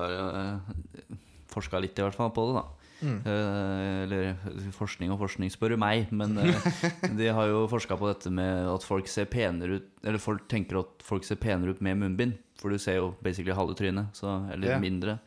Forska 1.52 1.78
litt, 1.82 1.98
i 1.98 2.04
hvert 2.04 2.16
fall, 2.16 2.30
på 2.34 2.44
det, 2.48 2.54
da. 2.62 2.64
Eh, 3.02 4.02
eller 4.04 4.70
forskning 4.76 5.12
og 5.14 5.20
forskning, 5.22 5.52
spør 5.52 5.74
du 5.74 5.80
meg. 5.80 6.10
Men 6.14 6.38
eh, 6.40 6.68
de 7.18 7.30
har 7.34 7.50
jo 7.50 7.64
forska 7.70 7.98
på 8.00 8.10
dette 8.10 8.32
med 8.34 8.68
at 8.70 8.86
folk 8.86 9.10
ser 9.10 9.28
penere 9.30 9.80
ut 9.80 9.90
Eller 10.04 10.20
folk 10.22 10.46
tenker 10.50 10.82
at 10.82 11.04
folk 11.04 11.26
ser 11.26 11.40
penere 11.40 11.74
ut 11.74 11.84
med 11.84 12.00
munnbind. 12.00 12.38
For 12.60 12.72
du 12.72 12.78
ser 12.80 13.00
jo 13.00 13.14
basically 13.24 13.56
halve 13.56 13.76
trynet. 13.78 14.14
Så, 14.16 14.30
eller 14.54 14.76
yeah. 14.76 14.82
mindre. 14.82 15.18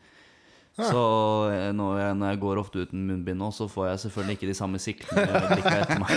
Så 0.78 1.00
eh, 1.50 1.70
når 1.74 1.96
jeg, 1.98 2.16
når 2.20 2.28
jeg 2.30 2.40
går 2.44 2.60
ofte 2.60 2.82
uten 2.86 3.00
munnbind 3.08 3.40
nå, 3.42 3.48
så 3.54 3.66
får 3.70 3.88
jeg 3.88 4.02
selvfølgelig 4.04 4.36
ikke 4.36 4.50
de 4.50 4.54
samme 4.54 4.78
siktene 4.82 5.24
blikka 5.50 5.72
etter 5.80 6.02
meg. 6.04 6.12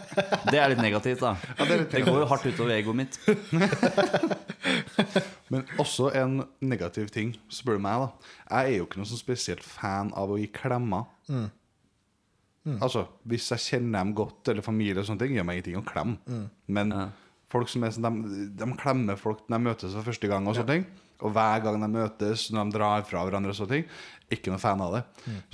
Det 0.54 0.60
er 0.60 0.70
litt 0.70 0.82
negativt, 0.84 1.24
da. 1.24 1.32
det, 1.66 2.02
går 2.04 2.20
jo 2.20 2.26
hardt 2.30 2.44
utover 2.46 2.76
egoet 2.76 2.98
mitt. 3.00 3.16
Men 5.50 5.64
også 5.82 6.12
en 6.14 6.44
negativ 6.62 7.08
ting, 7.14 7.32
spør 7.50 7.80
du 7.80 7.82
meg. 7.82 8.04
da 8.04 8.60
Jeg 8.60 8.74
er 8.74 8.78
jo 8.78 8.86
ikke 8.86 9.00
noe 9.00 9.10
sånn 9.10 9.22
spesielt 9.24 9.66
fan 9.66 10.12
av 10.14 10.30
å 10.30 10.38
gi 10.38 10.46
klemmer. 10.54 11.08
Altså, 12.78 13.06
Hvis 13.26 13.50
jeg 13.50 13.64
kjenner 13.64 13.98
dem 14.04 14.14
godt, 14.20 14.52
eller 14.52 14.62
familie, 14.64 15.00
og 15.02 15.08
sånne 15.08 15.24
ting 15.24 15.34
gjør 15.40 15.48
meg 15.48 15.58
ingenting 15.58 15.80
å 15.80 15.86
klemme. 15.88 16.44
Men 16.70 16.94
folk 17.50 17.72
som 17.72 17.82
er 17.88 17.96
sånn, 17.96 18.22
de, 18.28 18.44
de 18.60 18.70
klemmer 18.78 19.18
folk 19.18 19.42
når 19.48 19.56
de 19.58 19.70
møtes 19.72 19.96
for 19.98 20.06
første 20.12 20.30
gang. 20.30 20.46
Og 20.46 20.60
sånne 20.60 20.76
ting 20.78 20.86
Og 21.22 21.30
hver 21.32 21.62
gang 21.64 21.78
de 21.80 21.88
møtes, 21.88 22.48
når 22.52 22.66
de 22.70 22.76
drar 22.78 23.04
fra 23.06 23.22
hverandre, 23.24 23.52
og 23.54 23.58
sånne 23.60 23.76
ting 23.78 23.86
ikke 24.32 24.52
noe 24.52 24.60
fan 24.62 24.80
av 24.82 24.94
det. 24.96 25.02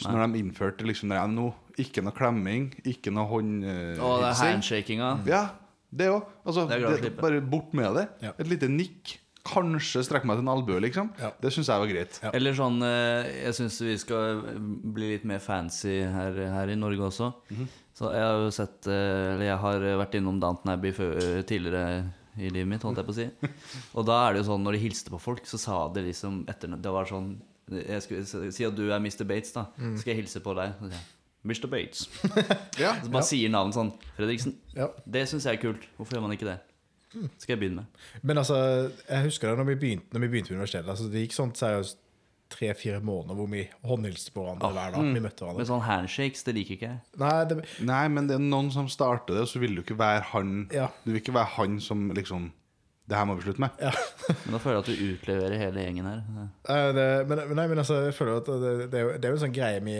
Så 0.00 0.10
når 0.12 0.30
de 0.32 0.40
innførte 0.44 0.86
liksom 0.86 1.10
det 1.12 1.22
no, 1.32 1.50
ikke 1.80 2.04
noe 2.06 2.14
klemming, 2.16 2.68
ikke 2.86 3.12
noe 3.14 3.26
håndhilsing 3.30 4.04
Og 4.04 4.20
det 4.22 4.28
er 4.30 4.38
handshakinga. 4.44 5.08
ja, 5.28 5.42
det 5.90 6.06
òg. 6.12 6.28
Altså, 6.46 6.68
bare 7.18 7.40
bort 7.42 7.74
med 7.76 7.98
det. 7.98 8.06
Ja. 8.22 8.32
Et 8.38 8.48
lite 8.50 8.70
nikk. 8.70 9.16
Kanskje 9.50 10.02
strekke 10.04 10.28
meg 10.28 10.36
til 10.36 10.44
en 10.44 10.52
albue, 10.52 10.78
liksom. 10.84 11.08
Ja. 11.18 11.30
Det 11.40 11.50
syns 11.54 11.70
jeg 11.72 11.80
var 11.82 11.88
greit. 11.88 12.18
Ja. 12.22 12.30
Eller 12.36 12.52
sånn 12.54 12.76
eh, 12.84 13.30
Jeg 13.46 13.56
syns 13.56 13.78
vi 13.80 13.94
skal 13.98 14.42
bli 14.94 15.14
litt 15.14 15.24
mer 15.26 15.40
fancy 15.40 16.02
her, 16.04 16.36
her 16.52 16.70
i 16.70 16.76
Norge 16.78 17.06
også. 17.08 17.30
Så 17.96 18.12
jeg 18.12 18.20
har 18.26 18.36
jo 18.44 18.50
sett 18.54 18.86
eh, 18.92 19.32
Eller 19.32 19.46
jeg 19.48 19.62
har 19.64 19.86
vært 20.04 20.18
innom 20.20 20.38
Downton 20.44 20.74
Abbey 20.74 20.92
tidligere 21.48 22.04
i 22.38 22.48
livet 22.50 22.68
mitt, 22.70 22.82
holdt 22.86 23.00
jeg 23.00 23.08
på 23.08 23.14
å 23.14 23.18
si. 23.18 23.28
Og 23.98 24.06
da 24.08 24.18
er 24.26 24.34
det 24.34 24.42
jo 24.42 24.48
sånn 24.52 24.62
når 24.66 24.76
de 24.76 24.82
hilste 24.84 25.12
på 25.12 25.20
folk, 25.22 25.46
så 25.48 25.58
sa 25.60 25.78
de 25.94 26.04
liksom 26.06 26.44
etter 26.50 26.76
Det 26.76 26.92
var 26.94 27.08
sånn 27.10 27.32
jeg 27.70 28.02
skulle 28.02 28.50
Si 28.50 28.64
at 28.66 28.74
du 28.74 28.88
er 28.90 28.98
Mr. 28.98 29.24
Bates, 29.28 29.52
da. 29.54 29.68
Så 29.78 30.02
skal 30.02 30.14
jeg 30.14 30.24
hilse 30.24 30.42
på 30.42 30.54
deg. 30.58 30.72
Så 30.78 30.88
sier 30.90 30.96
jeg, 30.98 31.06
Mr. 31.50 31.68
Bates. 31.72 32.08
Ja. 32.82 32.94
Så 33.02 33.12
bare 33.12 33.26
sier 33.28 33.52
navnet 33.52 33.76
sånn. 33.76 33.92
Fredriksen. 34.16 34.56
Ja. 34.74 34.90
Det 35.06 35.22
syns 35.30 35.46
jeg 35.46 35.58
er 35.58 35.62
kult. 35.62 35.86
Hvorfor 35.96 36.18
gjør 36.18 36.26
man 36.26 36.34
ikke 36.34 36.48
det? 36.50 36.58
Skal 37.42 37.54
jeg 37.56 37.60
begynne 37.62 37.82
med. 37.82 38.02
Men 38.22 38.38
altså, 38.42 38.58
jeg 39.08 39.26
husker 39.26 39.50
da 39.50 39.58
når 39.58 39.72
vi 39.72 39.78
begynte, 39.82 40.10
når 40.14 40.24
vi 40.24 40.30
begynte 40.34 40.52
på 40.52 40.58
universitetet. 40.58 40.90
Altså, 40.92 41.08
det 41.10 41.24
gikk 41.24 41.34
sånn 41.36 41.54
seriøst 41.58 41.98
tre-fire 42.50 43.00
måneder 43.00 43.34
hvor 43.38 43.48
vi 43.52 43.64
håndhilste 43.86 44.32
på 44.34 44.42
hverandre 44.44 44.70
hver 44.74 44.92
dag. 44.96 45.10
Vi 45.14 45.20
møtte 45.24 45.44
hverandre. 45.44 45.58
Men 45.62 45.70
sånn 45.70 45.84
handshakes, 45.86 46.42
det 46.46 46.54
liker 46.56 46.76
ikke 46.76 46.88
jeg. 46.90 47.00
Nei, 47.22 47.34
det, 47.50 47.58
Nei, 47.86 48.04
men 48.08 48.26
det 48.30 48.34
er 48.38 48.42
noen 48.44 48.70
som 48.74 48.88
starter 48.90 49.34
det, 49.38 49.44
og 49.46 49.52
så 49.52 49.60
vil 49.62 49.74
du 49.78 49.82
ikke 49.84 49.98
være 50.00 50.24
han 50.32 50.56
Ja. 50.74 50.88
Du 51.04 51.12
vil 51.12 51.20
ikke 51.22 51.34
være 51.36 51.54
han 51.56 51.78
som 51.80 52.10
liksom 52.16 52.50
Det 53.10 53.16
her 53.18 53.24
må 53.26 53.34
vi 53.34 53.42
slutte 53.42 53.58
med. 53.64 53.70
ja. 53.82 53.90
Men 54.44 54.52
da 54.54 54.58
føler 54.62 54.76
jeg 54.76 54.82
at 54.84 54.90
du 54.90 55.06
utleverer 55.16 55.58
hele 55.58 55.82
gjengen 55.82 56.06
her. 56.06 56.20
Eh, 56.70 56.90
det, 56.94 57.06
men, 57.26 57.40
nei, 57.58 57.64
men 57.66 57.78
altså, 57.82 57.96
jeg 58.06 58.14
føler 58.14 58.36
at 58.38 58.46
det, 58.46 58.70
det, 58.92 58.98
er 59.00 59.02
jo- 59.02 59.14
det 59.18 59.24
er 59.26 59.32
jo 59.32 59.38
en 59.38 59.42
sånn 59.42 59.54
greie 59.56 59.80
vi 59.82 59.94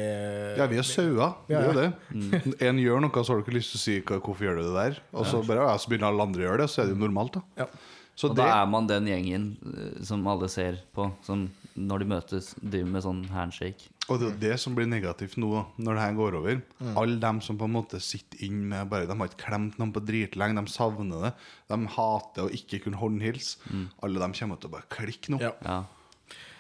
Ja, 0.61 0.67
vi 0.71 0.79
er 0.79 0.87
sauer. 0.87 1.33
Vi 1.49 1.57
er 1.59 1.67
jo 1.67 1.73
det. 1.75 1.89
Mm. 2.15 2.55
En 2.69 2.79
gjør 2.79 3.01
noe, 3.03 3.11
så 3.25 3.33
har 3.35 3.41
du 3.41 3.43
ikke 3.49 3.57
lyst 3.59 3.73
til 3.75 3.81
å 3.81 3.83
si 3.83 3.97
hva- 4.07 4.21
'hvorfor 4.23 4.47
gjør 4.47 4.61
du 4.61 4.63
det 4.69 4.77
der?' 4.79 5.01
Og 5.13 5.27
så 5.27 5.43
bare, 5.47 5.67
ja, 5.67 5.75
så 5.77 5.91
begynner 5.91 6.07
alle 6.13 6.23
andre 6.23 6.43
å 6.43 6.47
gjøre 6.47 6.59
det, 6.63 6.69
så 6.71 6.83
er 6.83 6.87
det 6.87 6.95
jo 6.95 7.03
normalt, 7.03 7.33
da. 7.35 7.43
Ja. 7.59 7.67
Så 8.15 8.29
Og 8.31 8.37
det, 8.37 8.45
da 8.47 8.63
er 8.63 8.67
man 8.71 8.87
den 8.87 9.07
gjengen 9.11 9.45
eh, 9.65 10.05
som 10.05 10.27
alle 10.29 10.49
ser 10.49 10.79
på, 10.95 11.11
som 11.27 11.49
når 11.77 12.03
de 12.03 12.07
møtes, 12.11 12.55
driver 12.61 12.91
med 12.91 13.03
sånn 13.05 13.21
handshake. 13.31 13.89
og 14.09 14.19
det 14.19 14.27
er 14.27 14.31
jo 14.33 14.39
det 14.43 14.57
som 14.61 14.75
blir 14.75 14.89
negativt 14.91 15.37
nå, 15.39 15.51
når 15.79 15.95
det 15.95 16.03
her 16.03 16.15
går 16.19 16.35
over. 16.41 16.63
Alle 16.99 17.21
dem 17.23 17.41
som 17.41 17.59
på 17.61 17.69
en 17.69 17.77
måte 17.77 18.01
sitter 18.03 18.43
inn 18.47 18.65
med 18.69 18.89
bare 18.91 19.07
De 19.07 19.15
har 19.17 19.29
ikke 19.31 19.45
klemt 19.47 19.79
noen 19.79 19.93
på 19.95 20.03
dritlenge, 20.03 20.59
de 20.59 20.73
savner 20.73 21.23
det. 21.29 21.33
De 21.71 21.79
hater 21.95 22.43
å 22.49 22.51
ikke 22.51 22.83
kunne 22.85 22.99
håndhilse. 22.99 23.59
Alle 24.03 24.19
dem 24.21 24.33
kommer 24.35 24.59
til 24.61 24.71
å 24.73 24.75
bare 24.75 24.91
klikke 24.91 25.31
nå. 25.37 25.41
Ja. 25.41 25.53
Ja. 25.65 25.79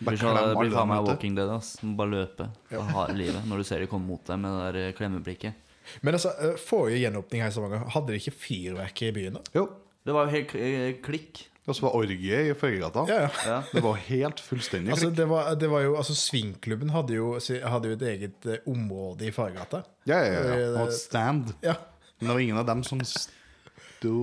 Bare 0.00 0.16
blir, 0.16 0.22
klem 0.22 0.36
det 0.48 0.56
blir 0.56 0.72
faen 0.72 0.88
meg. 0.88 1.04
Walking 1.10 1.34
Dead. 1.36 1.50
Ass. 1.52 1.74
Bare 1.82 2.08
løpe 2.14 2.46
og 2.78 2.86
ha 2.94 3.06
livet 3.12 3.44
når 3.50 3.60
du 3.60 3.64
ser 3.68 3.82
de 3.82 3.90
komme 3.90 4.06
mot 4.08 4.22
deg 4.24 4.38
med 4.40 4.54
det 4.56 4.86
der 4.86 4.96
klemmeblikket. 4.96 5.66
Men 6.06 6.14
altså, 6.14 6.30
eh, 6.38 6.54
forrige 6.56 7.02
gjenåpning 7.02 7.42
her 7.42 7.50
i 7.50 7.54
Stavanger, 7.54 7.84
hadde 7.92 8.14
de 8.14 8.18
ikke 8.22 8.32
fyrverkeri 8.38 9.10
i 9.10 9.14
byen? 9.18 9.38
da? 9.40 9.42
Jo. 9.58 9.66
Det 10.06 10.14
var 10.16 10.26
jo 10.30 10.32
helt 10.38 10.54
eh, 10.56 10.94
klikk. 11.04 11.42
Og 11.70 11.76
så 11.78 11.84
var 11.86 11.94
orgie 12.00 12.38
i 12.50 12.54
Følgegata. 12.58 13.04
Ja, 13.06 13.28
ja. 13.46 13.58
Det 13.70 13.82
var 13.84 13.98
helt 14.08 14.40
fullstendig 14.42 14.90
Altså, 14.96 15.10
det 15.14 15.26
var, 15.30 15.52
det 15.60 15.68
var 15.70 15.84
jo, 15.84 15.92
altså 16.00 16.16
Svingklubben 16.18 16.90
hadde 16.90 17.14
jo, 17.14 17.28
hadde 17.70 17.92
jo 17.92 17.98
et 17.98 18.02
eget 18.10 18.46
eh, 18.50 18.64
område 18.70 19.28
i 19.28 19.32
Fargegata. 19.34 19.84
Ja, 20.10 20.18
ja, 20.24 20.32
ja. 20.40 20.56
Eh, 20.56 20.80
Og 20.80 20.88
et 20.88 20.96
stand. 20.98 21.52
Ja. 21.62 21.76
Men 22.18 22.28
det 22.28 22.34
var 22.34 22.42
ingen 22.44 22.58
av 22.60 22.66
dem 22.68 22.82
som 22.84 23.00
sto 23.06 24.16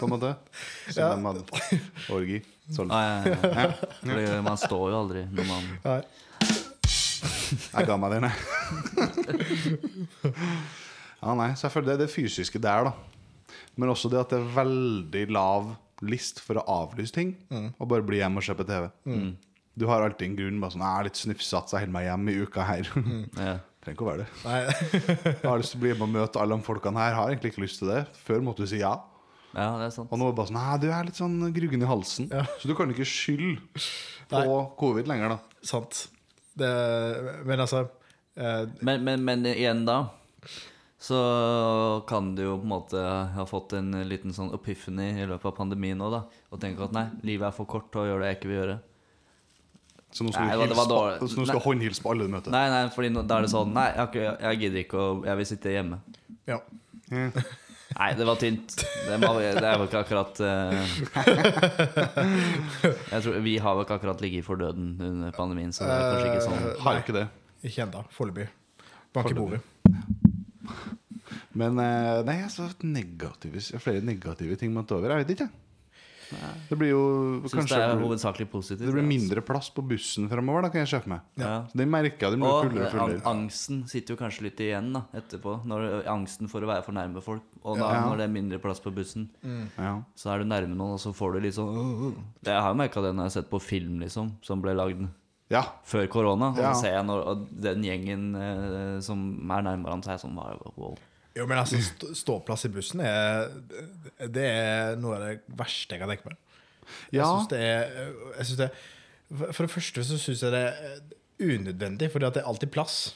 På 0.00 0.06
en 0.08 0.12
måte. 0.16 0.34
Så 0.90 0.98
Ja. 1.04 1.12
de 1.14 1.22
hadde 1.28 1.44
orgi. 2.16 2.40
Sånn. 2.70 2.90
Ja, 2.90 3.22
ja, 3.26 3.36
ja. 3.44 3.70
Fordi 4.02 4.26
man 4.46 4.58
står 4.60 4.84
jo 4.92 4.98
aldri 5.04 5.24
når 5.30 5.48
man 5.48 5.70
Nei. 5.84 6.00
Jeg 7.70 7.86
ga 7.88 7.96
meg 7.98 8.12
den, 8.14 8.26
jeg. 8.30 8.34
Ja, 11.20 11.34
nei, 11.36 11.50
så 11.58 11.66
jeg 11.66 11.74
føler 11.74 11.90
det 11.90 11.94
er 11.98 12.02
det 12.06 12.12
fysiske 12.14 12.60
der, 12.62 12.88
da. 12.88 13.56
Men 13.76 13.90
også 13.92 14.08
det 14.12 14.20
at 14.22 14.30
det 14.32 14.38
er 14.40 14.52
veldig 14.56 15.24
lav 15.34 15.72
list 16.02 16.40
for 16.44 16.60
å 16.60 16.66
avlyse 16.82 17.14
ting. 17.16 17.34
Og 17.78 17.88
bare 17.90 18.04
bli 18.06 18.20
hjemme 18.22 18.40
og 18.40 18.46
se 18.46 18.56
på 18.56 18.66
TV. 18.68 18.88
Du 19.80 19.86
har 19.88 20.02
alltid 20.04 20.28
en 20.28 20.38
grunn. 20.38 20.60
Bare 20.62 20.74
sånn, 20.74 20.84
jeg 20.84 21.00
er 21.00 21.08
litt 21.08 21.20
snufsete, 21.20 21.70
så 21.70 21.76
jeg 21.78 21.86
holder 21.86 21.96
meg 21.96 22.06
hjemme 22.08 22.32
i 22.32 22.40
uka 22.44 22.66
her. 22.68 22.90
ja. 23.48 23.58
Trenger 23.80 23.96
ikke 23.96 24.04
å 24.04 24.08
være 24.10 24.24
det. 24.24 24.32
Nei. 24.44 24.56
Jeg 25.40 25.46
har 25.46 25.60
lyst 25.62 25.72
til 25.72 25.78
å 25.78 25.80
bli 25.80 25.88
hjemme 25.88 26.04
og 26.04 26.10
møte 26.12 26.40
alle 26.42 26.58
de 26.58 26.64
folkene 26.66 27.00
her. 27.00 27.14
Har 27.16 27.30
egentlig 27.30 27.54
ikke 27.54 27.62
lyst 27.62 27.78
til 27.80 27.88
det. 27.88 28.02
Før 28.26 28.42
måtte 28.44 28.66
du 28.66 28.68
si 28.68 28.82
ja. 28.82 28.90
ja, 29.54 29.68
det 29.80 29.86
er 29.86 29.94
sant. 29.94 30.10
Og 30.12 30.20
nå 30.20 30.26
er 30.28 30.34
det 30.34 30.36
bare 30.36 30.50
sånn 30.50 30.58
Nei, 30.58 30.74
du 30.82 30.84
er 30.92 31.08
litt 31.08 31.20
sånn 31.20 31.38
gruggen 31.56 31.86
i 31.86 31.88
halsen. 31.88 32.28
Ja. 32.28 32.42
Så 32.60 32.68
du 32.68 32.74
kan 32.76 32.92
ikke 32.92 33.06
skylde 33.08 33.56
på 34.28 34.42
Nei. 34.42 34.58
covid 34.82 35.08
lenger, 35.08 35.32
da. 35.32 35.64
Sant. 35.64 36.02
Det, 36.60 36.68
men 37.48 37.62
altså 37.64 37.86
eh, 38.36 38.66
Men, 38.84 39.00
men, 39.06 39.24
men 39.24 39.48
igjen 39.48 39.86
da 39.88 40.02
så 41.00 42.04
kan 42.08 42.34
du 42.36 42.42
jo 42.44 42.58
på 42.60 42.66
en 42.66 42.72
måte 42.74 43.02
ha 43.34 43.44
fått 43.48 43.72
en 43.78 43.94
liten 44.04 44.34
sånn 44.36 44.50
epiphany 44.52 45.22
i 45.22 45.24
løpet 45.24 45.48
av 45.48 45.54
pandemien 45.56 45.96
nå, 45.96 46.10
da. 46.12 46.26
Og 46.52 46.60
tenke 46.60 46.84
at 46.84 46.92
nei, 46.92 47.06
livet 47.24 47.48
er 47.48 47.56
for 47.56 47.70
kort 47.70 47.88
til 47.88 48.02
å 48.02 48.08
gjøre 48.10 48.26
det 48.26 48.34
jeg 48.34 48.40
ikke 48.40 48.50
vil 48.50 48.58
gjøre. 48.58 48.74
Så 50.10 50.26
nå 50.26 50.34
skal, 50.34 50.50
Nei, 50.50 50.58
du 50.58 50.66
hilse 50.66 50.84
på, 50.90 51.28
så 51.30 51.38
nå 51.38 51.46
skal 51.48 51.62
håndhilse 51.64 52.04
på 52.04 52.12
alle 52.12 52.26
du 52.26 52.34
møter. 52.34 52.52
Nei, 52.52 52.66
nei, 52.68 52.82
fordi 52.92 53.14
nå, 53.14 53.22
da 53.30 53.38
er 53.38 53.46
det 53.46 53.52
sånn 53.52 53.70
Nei, 53.72 53.86
jeg, 53.94 54.26
jeg 54.26 54.58
gidder 54.64 54.80
ikke 54.82 54.98
å 54.98 55.06
Jeg 55.28 55.38
vil 55.38 55.48
sitte 55.52 55.72
hjemme. 55.72 56.00
Ja. 56.50 56.58
Nei, 57.90 58.14
det 58.18 58.26
var 58.26 58.36
tynt. 58.38 58.74
Det, 58.76 59.16
må, 59.22 59.30
det 59.40 59.66
er 59.66 59.78
jo 59.80 59.86
ikke 59.88 60.00
akkurat 60.04 60.40
uh, 60.44 60.76
Jeg 63.10 63.22
tror 63.24 63.38
Vi 63.42 63.54
har 63.58 63.74
vel 63.78 63.84
ikke 63.86 63.96
akkurat 63.98 64.20
ligget 64.22 64.46
for 64.46 64.56
døden 64.60 64.86
under 64.98 65.30
pandemien, 65.34 65.72
så 65.74 65.88
det 65.88 65.94
er 65.96 66.00
kanskje 66.10 66.28
ikke 66.34 66.48
sånn. 66.48 66.60
Har 66.86 66.94
ikke 67.02 67.16
det. 67.16 67.26
Ikke 67.66 67.80
ennå. 67.86 68.00
Foreløpig. 68.14 68.48
Bank 69.14 69.32
i 69.32 69.38
bordet. 69.38 69.60
Men 71.54 71.78
eh, 71.82 72.20
nei, 72.26 72.38
så 72.50 72.68
negative, 72.86 73.60
flere 73.82 74.02
negative 74.02 74.56
ting 74.60 74.72
man 74.74 74.86
tar 74.86 74.98
over. 75.00 75.10
Jeg 75.16 75.26
vet 75.26 75.36
ikke. 75.38 75.50
Det 76.70 76.76
blir 76.78 76.92
jo 76.92 76.98
Synes 77.42 77.54
kanskje 77.56 77.74
det 77.80 77.86
er 77.90 78.02
hovedsakelig 78.04 78.44
positivt. 78.52 78.86
det 78.86 78.92
blir 78.94 79.02
mindre 79.02 79.42
plass 79.42 79.66
på 79.74 79.82
bussen 79.82 80.28
fremover, 80.30 80.62
da, 80.62 80.68
kan 80.70 80.84
jeg 80.84 80.90
kjøpe 80.92 81.10
meg. 81.10 81.24
Ja. 81.42 81.64
Så 81.66 81.74
Den 81.80 81.90
merker 81.90 82.22
jeg. 82.28 82.36
Det 82.36 82.38
blir 82.38 82.46
Og 82.46 82.68
fullere 82.68 82.86
og 82.86 82.92
fullere. 82.94 83.24
angsten 83.26 83.80
sitter 83.90 84.14
jo 84.14 84.20
kanskje 84.20 84.44
litt 84.46 84.62
igjen 84.62 84.92
da 84.94 85.02
etterpå. 85.18 85.56
Når 85.66 86.06
Angsten 86.06 86.46
for 86.52 86.62
å 86.62 86.70
være 86.70 86.84
for 86.86 86.92
nærme 86.94 87.20
folk. 87.24 87.42
Og 87.64 87.78
da 87.82 87.90
Ja. 87.96 88.04
når 88.06 88.16
det 88.22 88.24
er 88.28 88.32
mindre 88.36 88.58
plass 88.62 88.78
på 88.78 88.94
bussen, 88.94 89.28
Ja. 89.76 90.04
så 90.14 90.30
er 90.30 90.38
du 90.38 90.44
nærme 90.44 90.76
noen, 90.76 90.94
og 90.94 91.00
så 91.02 91.10
får 91.12 91.32
du 91.34 91.40
litt 91.40 91.54
sånn 91.54 91.74
«Åh, 91.76 92.06
åh». 92.12 92.14
Det 92.44 92.52
Jeg 92.54 92.62
har 92.62 92.70
jo 92.74 92.78
merka 92.78 93.02
det 93.02 93.10
når 93.16 93.26
jeg 93.26 93.32
har 93.34 93.42
sett 93.42 93.50
på 93.50 93.60
film, 93.60 93.98
liksom, 93.98 94.30
som 94.40 94.62
ble 94.62 94.70
lagd 94.72 95.08
ja. 95.50 95.62
før 95.84 96.06
korona. 96.12 96.50
Og 96.54 96.58
Ja. 96.62 96.72
så 96.72 96.84
ser 96.86 96.94
jeg 96.96 97.06
når 97.08 97.24
og 97.32 97.46
den 97.66 97.82
gjengen 97.86 98.26
eh, 98.38 99.00
som 99.04 99.24
er 99.50 99.62
nærmere 99.66 99.96
han, 99.96 100.02
så 100.02 100.12
er 100.12 100.18
jeg 100.18 100.24
sånn 100.24 100.36
wow. 100.76 100.96
Jo, 101.36 101.46
men 101.46 101.58
altså, 101.62 101.78
st 101.78 102.08
ståplass 102.18 102.64
i 102.66 102.72
bussen 102.74 103.00
er 103.06 103.46
Det 104.26 104.42
er 104.50 104.96
noe 104.98 105.14
av 105.14 105.22
det 105.28 105.36
verste 105.56 105.94
jeg 105.94 106.00
kan 106.02 106.10
tenke 106.10 106.26
meg. 106.26 106.36
Jeg 107.12 107.20
Ja. 107.22 107.46
det 107.48 107.60
er 107.60 108.12
jeg 108.38 108.46
synes 108.46 108.56
det, 108.64 108.70
For 109.54 109.62
det 109.66 109.70
første 109.70 110.02
så 110.04 110.18
syns 110.18 110.42
jeg 110.42 110.50
det 110.50 110.64
er 110.74 111.00
unødvendig, 111.40 112.10
fordi 112.10 112.26
at 112.26 112.34
det 112.34 112.42
er 112.42 112.48
alltid 112.50 112.70
plass. 112.74 113.14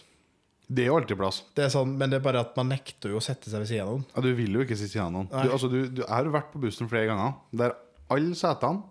Det 0.70 0.84
er 0.84 0.86
jo 0.86 0.96
alltid 0.96 1.18
plass. 1.18 1.42
Det 1.54 1.64
er 1.66 1.68
sånn, 1.74 1.96
men 1.98 2.08
det 2.08 2.16
er 2.20 2.24
bare 2.24 2.40
at 2.40 2.54
man 2.56 2.70
nekter 2.72 3.10
jo 3.12 3.18
å 3.18 3.22
sette 3.24 3.50
seg 3.50 3.60
ved 3.60 3.68
siden 3.68 3.82
av 3.84 3.90
noen. 3.98 4.04
Ja, 4.14 4.22
du 4.24 4.30
vil 4.38 4.54
jo 4.56 4.62
ikke 4.64 4.78
sitte 4.78 4.94
siden 4.94 5.10
av 5.10 5.12
noen. 5.12 5.28
Du, 5.28 5.50
altså, 5.52 5.68
du, 5.68 5.88
du 5.90 6.02
har 6.08 6.24
vært 6.32 6.52
på 6.54 6.62
bussen 6.62 6.88
flere 6.88 7.10
ganger 7.10 7.34
der 7.52 7.74
alle 8.14 8.34
setene 8.38 8.82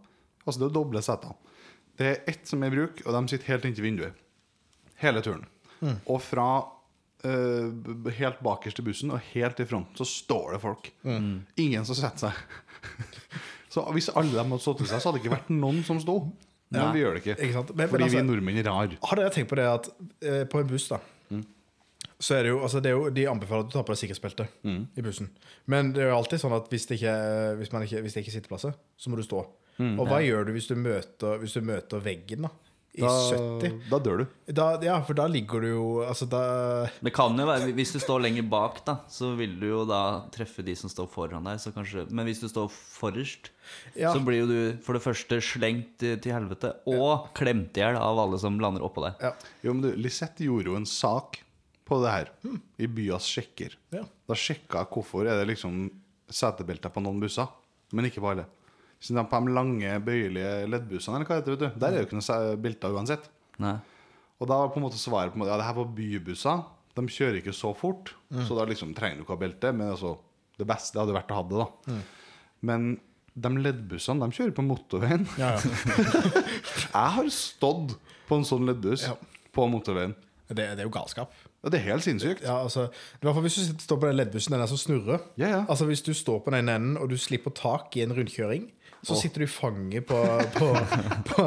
Altså 0.46 0.60
det 0.60 0.68
er 0.68 0.74
doble 0.76 1.00
seter. 1.02 1.32
Det 2.00 2.06
er 2.10 2.22
ett 2.32 2.48
som 2.50 2.64
er 2.66 2.72
i 2.72 2.76
bruk, 2.78 3.02
og 3.06 3.14
de 3.14 3.22
sitter 3.34 3.52
helt 3.54 3.66
inntil 3.70 3.86
vinduet. 3.86 4.22
Hele 5.04 5.22
turen. 5.26 5.44
Og 6.08 6.22
fra 6.24 6.48
uh, 6.64 8.08
helt 8.18 8.40
bakerst 8.44 8.80
i 8.80 8.86
bussen 8.88 9.12
og 9.12 9.20
helt 9.34 9.60
i 9.60 9.66
fronten 9.68 10.00
så 10.00 10.08
står 10.08 10.56
det 10.56 10.62
folk. 10.64 10.90
Ingen 11.60 11.86
som 11.86 11.98
setter 12.00 12.30
seg. 12.30 13.04
så 13.74 13.84
hvis 13.96 14.10
alle 14.16 14.34
dem 14.38 14.54
hadde 14.56 14.64
stått 14.64 14.82
til 14.84 14.90
seg, 14.90 15.02
så 15.04 15.10
hadde 15.12 15.20
det 15.20 15.26
ikke 15.26 15.36
vært 15.38 15.52
noen 15.54 15.84
som 15.88 16.00
sto. 16.02 16.18
Men 16.74 16.82
ja. 16.82 16.92
vi 16.96 17.02
gjør 17.04 17.18
det 17.18 17.22
ikke. 17.22 17.36
Ikke? 17.46 17.64
Men- 17.68 17.76
men 17.78 17.90
Fordi 17.92 18.04
vi 18.08 18.18
altså- 18.18 18.28
nordmenn 18.32 18.58
er 18.64 18.70
rar. 18.70 18.96
Har 19.10 19.20
dere 19.20 19.30
tenkt 19.36 19.50
på 19.52 19.60
det 19.60 19.66
at 19.70 19.90
eh, 20.26 20.44
på 20.50 20.60
en 20.64 20.68
buss, 20.72 20.88
da 20.90 21.00
Så 22.24 22.38
er 22.38 22.44
det 22.48 22.50
jo, 22.54 22.62
altså 22.64 22.80
det 22.80 22.90
er 22.90 22.96
jo 22.96 23.10
De 23.12 23.26
anbefaler 23.28 23.66
at 23.66 23.68
du 23.70 23.74
tar 23.76 23.84
på 23.84 23.92
deg 23.94 24.00
sikkerhetsbelte 24.00 24.46
i 24.98 25.02
bussen. 25.04 25.28
Men 25.68 25.92
det 25.94 26.02
er 26.06 26.10
jo 26.10 26.18
alltid 26.18 26.40
sånn 26.40 26.56
at 26.56 26.70
hvis 26.72 26.86
det 26.88 26.98
ikke, 27.02 27.16
hvis 27.60 27.72
man 27.76 27.84
ikke, 27.84 28.02
hvis 28.02 28.14
det 28.16 28.24
ikke 28.24 28.32
er 28.32 28.38
sitteplasser, 28.40 28.74
så 28.98 29.10
må 29.12 29.20
du 29.20 29.24
stå. 29.28 29.44
Og 29.80 30.06
hva 30.08 30.20
gjør 30.24 30.46
du 30.46 30.54
hvis 30.54 30.68
du 30.70 30.76
møter, 30.78 31.40
hvis 31.42 31.54
du 31.58 31.62
møter 31.66 32.04
veggen, 32.04 32.46
da? 32.48 32.52
I 32.94 33.02
Da, 33.02 33.10
70? 33.34 33.78
da 33.90 33.98
dør 34.06 34.20
du. 34.22 34.26
Da, 34.54 34.66
ja, 34.86 35.00
for 35.02 35.18
da 35.18 35.24
ligger 35.26 35.64
du 35.64 35.68
jo 35.72 35.86
Altså, 36.06 36.28
da 36.30 36.86
Det 37.02 37.10
kan 37.16 37.34
jo 37.42 37.48
være, 37.50 37.72
Hvis 37.74 37.90
du 37.96 37.98
står 37.98 38.22
lenger 38.22 38.46
bak, 38.46 38.84
da 38.86 39.00
så 39.10 39.32
vil 39.36 39.56
du 39.60 39.66
jo 39.66 39.80
da 39.90 40.28
treffe 40.30 40.62
de 40.62 40.76
som 40.78 40.92
står 40.94 41.08
foran 41.10 41.44
deg. 41.50 41.58
Så 41.58 41.74
kanskje, 41.74 42.06
men 42.14 42.28
hvis 42.30 42.44
du 42.44 42.46
står 42.52 42.70
forrest, 42.70 43.50
Ja. 43.98 44.14
så 44.14 44.22
blir 44.24 44.44
jo 44.44 44.46
du 44.46 44.78
for 44.86 44.94
det 44.94 45.02
første 45.02 45.42
slengt 45.42 45.98
til 46.06 46.32
helvete 46.36 46.76
og 46.86 47.34
klemt 47.34 47.74
i 47.74 47.82
hjel 47.82 47.98
av 47.98 48.20
alle 48.28 48.38
som 48.38 48.60
lander 48.62 48.86
oppå 48.86 49.08
deg. 49.08 49.18
Ja. 49.26 49.34
Jo, 49.64 49.74
men 49.74 49.82
du, 49.82 49.92
Lisette 49.98 50.46
gjorde 50.46 50.70
jo 50.70 50.76
en 50.78 50.86
sak 50.86 51.42
på 51.90 51.98
det 52.04 52.12
her 52.14 52.30
i 52.78 52.86
Byas 52.86 53.26
sjekker. 53.26 53.74
Ja. 53.92 54.04
Da 54.30 54.38
sjekka 54.38 54.86
jeg 54.86 54.94
hvorfor 54.94 55.26
er 55.26 55.42
det 55.42 55.50
liksom 55.56 55.90
setebelter 56.30 56.94
på 56.94 57.02
noen 57.02 57.18
busser, 57.20 57.50
men 57.92 58.06
ikke 58.06 58.22
på 58.22 58.36
alle. 58.38 58.46
Så 59.04 59.12
de 59.18 59.24
på 59.28 59.40
de 59.44 59.52
lange, 59.58 59.94
bøyelige 60.06 60.52
leddbussene, 60.72 61.18
eller 61.20 61.28
hva 61.28 61.40
heter 61.42 61.58
det, 61.58 61.60
vet 61.60 61.74
du, 61.76 61.80
der 61.84 61.92
er 61.98 62.00
jo 62.00 62.08
ikke 62.08 62.16
noe 62.20 62.24
se- 62.30 62.58
belter 62.64 62.94
uansett. 62.96 63.26
Nei. 63.60 63.74
Og 64.40 64.48
da 64.50 64.58
var 64.62 64.70
på 64.72 64.80
en 64.80 64.86
måte 64.88 65.00
svaret 65.02 65.34
på 65.34 65.38
en 65.38 65.44
måte, 65.44 65.52
ja, 65.52 65.58
det 65.60 65.68
her 65.68 65.76
var 65.82 65.90
bybusser. 65.98 66.62
De 66.96 67.04
kjører 67.10 67.40
ikke 67.42 67.54
så 67.58 67.74
fort, 67.76 68.14
så 68.48 68.56
da 68.56 68.64
liksom 68.70 68.94
trenger 68.96 69.20
du 69.20 69.26
ikke 69.26 69.36
ha 69.36 69.42
belte. 69.44 69.72
Men 69.76 69.92
altså, 69.96 70.16
det 70.60 70.68
beste 70.70 71.00
hadde 71.02 71.16
vært 71.16 71.32
å 71.34 71.40
ha 71.42 71.44
det, 71.50 71.64
da. 71.66 71.98
Men 72.64 72.94
de 73.34 73.50
leddbussene, 73.58 74.24
de 74.24 74.38
kjører 74.38 74.54
på 74.56 74.66
motorveien. 74.68 75.24
Ja, 75.42 75.56
ja. 75.58 76.14
Jeg 76.94 77.16
har 77.18 77.30
stått 77.34 77.96
på 78.30 78.38
en 78.40 78.46
sånn 78.48 78.68
leddbuss 78.70 79.08
Ja. 79.10 79.16
på 79.56 79.66
motorveien. 79.72 80.14
Det, 80.54 80.56
det 80.78 80.84
er 80.84 80.86
jo 80.86 80.92
galskap. 80.94 81.34
Det 81.64 81.80
er 81.80 81.86
helt 81.94 82.04
sinnssykt. 82.06 82.44
Ja, 82.44 82.60
altså, 82.66 82.90
I 82.92 83.24
hvert 83.24 83.38
fall 83.38 83.46
hvis 83.48 83.56
du 83.58 83.80
står 83.82 84.00
på 84.02 84.10
den 84.10 84.18
leddbussen, 84.20 84.54
den 84.54 84.62
er 84.66 84.70
som 84.70 84.78
snurrer. 84.82 85.22
Ja, 85.40 85.48
ja. 85.50 85.62
Altså 85.72 85.88
Hvis 85.90 86.04
du 86.06 86.12
står 86.14 86.42
på 86.46 86.52
den 86.54 86.70
enden 86.70 86.98
og 87.00 87.10
du 87.10 87.16
slipper 87.18 87.54
tak 87.56 87.96
i 87.98 88.04
en 88.04 88.14
rundkjøring, 88.14 88.68
så 89.04 89.16
sitter 89.20 89.44
du 89.44 89.46
i 89.46 89.52
fanget 89.52 90.06
på, 90.08 90.18
på, 90.56 90.68
på, 91.30 91.46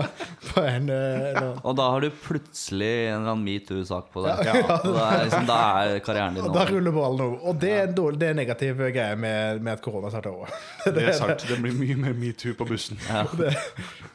på 0.50 0.62
en 0.62 0.90
eh, 0.92 1.28
eller- 1.30 1.60
Og 1.64 1.76
da 1.78 1.86
har 1.94 2.04
du 2.04 2.10
plutselig 2.10 2.90
en 3.08 3.14
eller 3.22 3.32
annen 3.32 3.44
metoo-sak 3.46 4.10
på 4.12 4.24
deg. 4.26 4.42
Ja. 4.44 4.54
Ja. 4.60 4.76
da 4.84 5.06
er, 5.06 5.22
liksom, 5.24 5.46
da 5.48 5.58
er 5.80 6.00
karrieren 6.04 6.36
din 6.36 6.44
over. 6.48 6.54
da 6.58 6.66
ruller 6.70 6.94
ballen 6.96 7.22
over. 7.26 7.38
Og 7.48 7.60
det 7.62 7.70
er 7.72 7.82
en 7.88 7.94
dårlig, 7.96 8.20
det 8.20 8.28
er 8.28 8.34
en 8.36 8.40
negativ 8.42 8.82
greie 8.94 9.16
med, 9.20 9.62
med 9.64 9.72
at 9.78 9.84
korona 9.84 10.10
starter 10.12 10.34
over. 10.36 10.52
Det 10.96 11.02
er 11.08 11.16
sant. 11.18 11.46
Det 11.48 11.56
blir 11.64 11.74
mye 11.76 11.96
mer 11.98 12.14
metoo 12.16 12.52
på 12.58 12.66
bussen. 12.68 13.00
Det, 13.36 13.50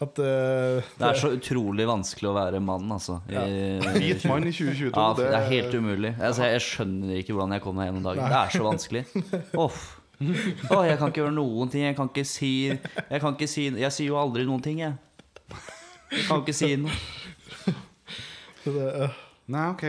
at, 0.02 0.22
uh, 0.22 0.92
Det 1.02 1.08
er 1.10 1.18
så 1.20 1.34
utrolig 1.36 1.88
vanskelig 1.90 2.30
å 2.32 2.36
være 2.38 2.62
mann, 2.64 2.86
altså. 2.96 3.20
I, 3.28 3.80
i 4.08 4.14
2022. 4.22 4.92
Ja, 4.94 5.08
det 5.18 5.28
er 5.36 5.48
helt 5.50 5.76
umulig. 5.76 6.14
Altså, 6.22 6.48
jeg 6.48 6.64
skjønner 6.66 7.18
ikke 7.20 7.36
hvordan 7.36 7.58
jeg 7.58 7.66
kom 7.66 7.76
meg 7.82 7.90
gjennom 7.90 8.06
dagen. 8.08 8.24
Det 8.32 8.40
er 8.46 8.56
så 8.56 8.64
vanskelig. 8.70 9.04
Off. 9.60 9.82
Å, 10.22 10.82
jeg 10.86 11.00
kan 11.00 11.10
ikke 11.10 11.24
gjøre 11.24 11.36
noen 11.36 11.72
ting. 11.72 11.86
Jeg 11.88 11.98
kan 11.98 12.12
ikke 12.12 12.26
si 12.28 12.52
Jeg 12.70 13.22
kan 13.24 13.34
ikke 13.34 13.50
si 13.50 13.68
Jeg 13.72 13.94
sier 13.96 14.12
jo 14.12 14.20
aldri 14.22 14.46
noen 14.48 14.62
ting, 14.64 14.84
jeg. 14.84 14.94
Jeg 16.12 16.28
kan 16.28 16.44
ikke 16.44 16.56
si 16.56 16.76
noe. 16.80 16.94
det, 18.66 18.88
eh, 19.08 19.20
Nei, 19.52 19.66
OK. 19.74 19.86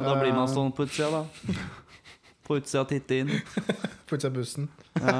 Og 0.00 0.06
da 0.06 0.16
blir 0.16 0.32
man 0.34 0.48
stående 0.48 0.74
på 0.76 0.86
utsida, 0.88 1.20
da. 1.20 1.54
På 2.46 2.56
utsida 2.58 2.82
og 2.82 2.90
titte 2.90 3.20
inn. 3.22 3.32
På 4.08 4.16
utsida 4.16 4.30
av 4.30 4.36
bussen. 4.38 4.68
Ja. 4.96 5.16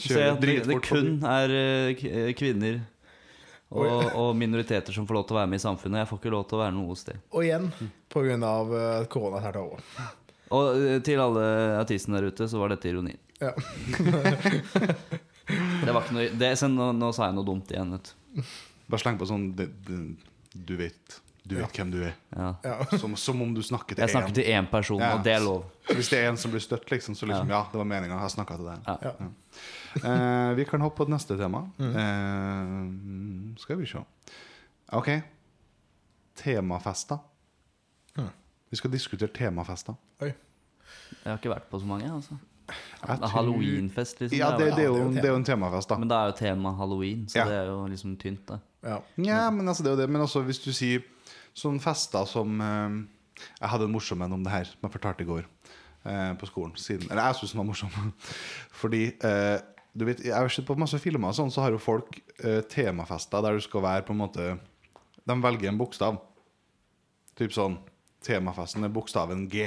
Se 0.00 0.22
at 0.30 0.40
det, 0.40 0.58
det 0.68 0.80
kun 0.84 1.18
er 1.28 1.52
eh, 1.52 2.04
eh, 2.08 2.30
kvinner 2.38 2.80
og, 3.74 4.04
og 4.14 4.36
minoriteter 4.38 4.94
som 4.94 5.06
får 5.08 5.18
lov 5.18 5.24
til 5.28 5.36
å 5.36 5.40
være 5.40 5.50
med 5.50 5.60
i 5.60 5.64
samfunnet. 5.64 6.02
Jeg 6.04 6.10
får 6.10 6.20
ikke 6.20 6.32
lov 6.34 6.44
til 6.48 6.58
å 6.58 6.62
være 6.62 6.76
noe 6.76 6.96
sted. 6.98 7.20
Og 7.34 7.46
igjen 7.46 7.68
på 8.12 8.22
grunn 8.24 8.46
av 8.46 8.74
eh, 8.78 9.06
korona 9.10 9.42
starter 9.42 9.64
over. 9.64 9.82
Og 10.54 10.78
eh, 10.78 10.98
til 11.04 11.22
alle 11.22 11.44
artistene 11.80 12.20
der 12.20 12.30
ute, 12.30 12.48
så 12.50 12.60
var 12.60 12.74
dette 12.74 12.90
ironi. 12.92 13.16
Ja. 13.44 13.52
Det 15.84 15.92
var 15.92 16.00
ikke 16.06 16.14
noe 16.16 16.28
det, 16.40 16.48
så 16.56 16.68
nå, 16.72 16.86
nå 16.96 17.10
sa 17.12 17.26
jeg 17.28 17.34
noe 17.36 17.44
dumt 17.44 17.68
igjen, 17.74 17.90
vet. 17.92 18.14
Bare 18.88 19.00
sleng 19.02 19.18
på 19.20 19.26
sånn 19.28 19.42
det, 19.58 19.66
det, 19.84 19.98
Du 20.56 20.72
vet 20.80 21.18
Du 21.44 21.52
vet 21.58 21.76
hvem 21.76 21.90
du 21.92 21.98
er. 22.06 22.14
Ja. 22.32 22.46
Ja. 22.64 22.76
Som, 22.96 23.12
som 23.20 23.42
om 23.44 23.50
du 23.52 23.60
snakker 23.64 23.92
til 23.98 24.06
Jeg 24.06 24.14
snakker 24.14 24.32
én. 24.32 24.38
til 24.38 24.48
én 24.56 24.68
person, 24.72 25.02
Ja. 25.04 25.10
og 25.18 25.24
det 25.26 25.34
er 25.36 25.42
lov. 25.44 25.66
Så 25.84 25.96
Hvis 25.98 26.08
det 26.14 26.22
er 26.22 26.30
en 26.30 26.38
som 26.40 26.54
blir 26.54 26.64
støtt, 26.64 26.88
liksom, 26.94 27.12
så 27.18 27.28
liksom 27.28 27.52
Ja, 27.52 27.60
det 27.72 27.76
var 27.82 27.84
meninga. 27.90 28.16
Jeg 28.24 28.32
snakka 28.38 28.56
til 28.56 28.70
deg. 28.70 28.88
Ja. 28.88 28.96
Ja. 29.04 29.28
Eh, 30.00 30.54
vi 30.56 30.64
kan 30.70 30.80
hoppe 30.80 30.96
på 31.02 31.06
et 31.10 31.12
neste 31.12 31.36
tema. 31.38 31.60
Eh, 31.76 32.72
skal 33.60 33.76
vi 33.82 33.90
se. 33.92 34.00
OK. 34.96 35.10
Temafester. 36.40 37.20
Mm. 38.16 38.32
Vi 38.72 38.76
skal 38.80 38.90
diskutere 38.96 39.28
temafester. 39.36 39.94
Oi. 40.24 40.32
Jeg 40.32 41.28
har 41.28 41.36
ikke 41.38 41.52
vært 41.52 41.68
på 41.70 41.78
så 41.84 41.86
mange. 41.92 42.08
altså 42.08 42.40
Jeg 43.08 43.18
tror- 43.20 43.30
Halloweenfest, 43.34 44.20
liksom. 44.20 44.38
Ja, 44.38 44.50
det, 44.56 44.70
det, 44.76 44.84
er 44.84 44.88
jo- 44.88 44.94
det 44.96 45.00
er 45.00 45.04
jo 45.04 45.10
det 45.14 45.24
er 45.24 45.32
jo 45.32 45.36
en 45.40 45.44
temafest, 45.44 45.88
da. 45.88 45.96
Men 45.98 46.08
da 46.08 46.20
er 46.22 46.30
jo 46.32 46.36
tema 46.38 46.72
halloween, 46.76 47.26
så 47.28 47.36
Ja. 47.38 47.44
det 47.44 47.54
er 47.58 47.66
jo 47.66 47.86
liksom 47.86 48.16
tynt, 48.18 48.46
da. 48.46 48.58
Ja. 48.84 48.98
Ja, 49.16 49.50
men 49.50 49.66
altså, 49.68 49.82
det 49.82 49.92
er 49.92 49.96
jo 49.96 50.00
det. 50.02 50.10
Men 50.10 50.22
også 50.22 50.42
hvis 50.44 50.58
du 50.64 50.70
sier 50.72 51.02
sånne 51.54 51.80
fester 51.80 52.24
som 52.26 52.60
eh, 52.60 53.04
Jeg 53.60 53.68
hadde 53.68 53.84
en 53.84 53.92
morsom 53.92 54.22
en 54.22 54.32
om 54.32 54.42
det 54.44 54.52
her, 54.52 54.64
som 54.64 54.78
jeg 54.82 54.92
fortalte 54.92 55.20
i 55.22 55.26
går 55.26 55.44
eh, 56.06 56.34
på 56.34 56.46
skolen. 56.46 56.72
Siden, 56.76 57.10
eller 57.10 57.22
jeg 57.32 57.34
syns 57.34 57.52
den 57.52 57.58
var 57.58 57.66
morsom. 57.66 57.90
Fordi 58.80 59.02
eh, 59.22 59.60
du 59.96 60.04
vet, 60.04 60.20
Jeg 60.24 60.34
har 60.34 60.48
sett 60.48 60.66
på 60.66 60.76
masse 60.78 60.98
filmer, 60.98 61.28
og 61.28 61.34
sånn, 61.34 61.50
så 61.50 61.62
har 61.62 61.70
jo 61.70 61.78
folk 61.78 62.20
eh, 62.44 62.60
temafester 62.62 63.42
der 63.42 63.54
du 63.54 63.60
skal 63.60 63.82
være 63.82 64.02
på 64.06 64.12
en 64.12 64.18
måte 64.18 64.58
De 65.26 65.34
velger 65.42 65.68
en 65.68 65.78
bokstav. 65.78 66.18
Typ 67.36 67.52
sånn 67.52 67.78
Temafesten 68.24 68.84
er 68.84 68.88
bokstaven 68.88 69.48
G. 69.50 69.66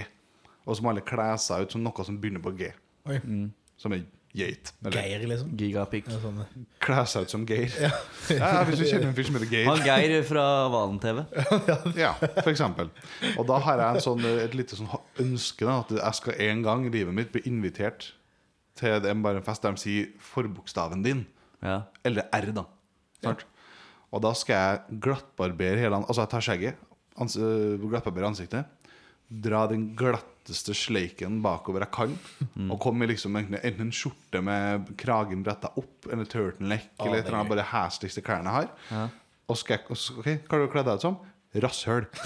Og 0.66 0.76
så 0.76 0.82
må 0.84 0.90
alle 0.90 1.02
kle 1.06 1.38
seg 1.38 1.62
ut 1.68 1.72
som 1.76 1.84
noe 1.84 2.04
som 2.06 2.18
begynner 2.20 2.42
på 2.42 2.56
G. 2.58 2.72
Oi. 3.08 3.20
Som 3.78 3.94
er 3.94 4.04
geit. 4.38 4.72
Geir, 4.94 5.24
liksom. 5.30 5.50
Gigapikk. 5.58 6.10
Ja, 6.12 6.20
sånn. 6.22 6.66
kle 6.84 7.04
seg 7.10 7.26
ut 7.26 7.34
som 7.34 7.46
Geir. 7.50 7.72
Ja. 7.82 7.92
hvis 8.68 8.82
du 8.82 8.86
kjenner 8.86 9.08
en 9.10 9.16
fyr 9.18 9.28
som 9.30 9.38
heter 9.40 9.50
Geir. 9.54 9.70
Han 9.70 9.82
Geir 9.86 10.24
fra 10.28 10.44
Valen-TV. 10.74 11.24
Ja, 12.04 12.12
for 12.20 12.52
eksempel. 12.52 12.92
Og 13.38 13.48
da 13.50 13.58
har 13.66 13.82
jeg 13.82 13.98
en 13.98 14.06
sånn, 14.06 14.26
et 14.44 14.54
lite 14.58 14.78
sånn 14.78 14.92
ønske 15.24 15.66
da, 15.66 15.80
at 15.86 15.94
jeg 15.98 16.20
skal 16.22 16.42
en 16.50 16.62
gang 16.68 16.86
i 16.90 16.94
livet 16.94 17.16
mitt 17.18 17.32
bli 17.34 17.42
invitert 17.50 18.12
til 18.78 19.00
det, 19.02 19.16
bare 19.26 19.40
en 19.42 19.46
fest 19.48 19.64
der 19.66 19.74
de 19.74 19.82
sier 19.82 20.10
forbokstaven 20.22 21.02
din, 21.06 21.26
Ja. 21.66 21.80
eller 22.06 22.28
R, 22.38 22.52
da. 22.54 22.68
Og 24.14 24.22
da 24.24 24.32
skal 24.38 24.56
jeg 24.56 25.00
glattbarbere 25.04 25.80
hele 25.82 25.98
Altså, 26.04 26.22
jeg 26.22 26.30
tar 26.32 26.46
skjegget, 26.46 26.84
ans 27.18 27.34
øh, 27.42 27.82
glattbarbere 27.82 28.30
ansiktet, 28.30 28.70
dra 29.30 29.66
den 29.68 29.90
glatteste 30.00 30.72
sleiken 30.78 31.42
bakover 31.44 31.84
jeg 31.84 31.92
kan, 31.98 32.14
og 32.72 32.78
komme 32.80 33.04
i 33.04 33.10
liksom 33.12 33.36
enten 33.36 33.82
en 33.88 33.92
skjorte 33.96 34.40
med 34.44 34.94
kragen 34.98 35.42
bretta 35.44 35.68
opp, 35.76 36.08
eller 36.12 36.24
turtleneck, 36.32 36.88
Å, 36.98 37.06
eller 37.10 37.18
et 37.20 37.26
er 37.26 37.28
eller 37.28 37.40
annet 37.42 37.52
bare 37.56 37.66
hesligste 37.74 38.24
klærne 38.24 38.48
jeg 38.48 38.56
har. 38.56 38.70
Ja. 38.92 39.08
Og 39.48 39.56
skal 39.60 39.78
jeg, 39.78 39.86
og 39.92 39.98
så- 40.00 40.16
ok, 40.20 40.30
hva 40.48 40.52
har 40.56 40.60
du 40.64 40.72
kledd 40.72 40.86
deg 40.88 40.96
ut 40.96 41.02
som? 41.08 41.18
Rasshøl. 41.58 42.06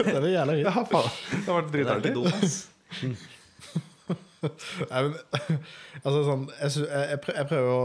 Det 0.00 0.14
er 0.16 0.26
jævla 0.32 0.54
Ja, 0.60 0.70
fint. 0.72 0.88
faen. 0.90 1.10
Det 1.30 1.46
har 1.48 1.56
vært 1.60 1.72
dritartig. 1.74 2.12
Nei, 4.40 5.00
men, 5.04 5.16
altså, 6.00 6.20
sånn, 6.24 6.44
jeg, 6.56 6.70
jeg, 6.80 7.08
jeg 7.10 7.18
prø- 7.20 7.34
jeg 7.36 7.48
prøver 7.50 7.68
å, 7.74 7.82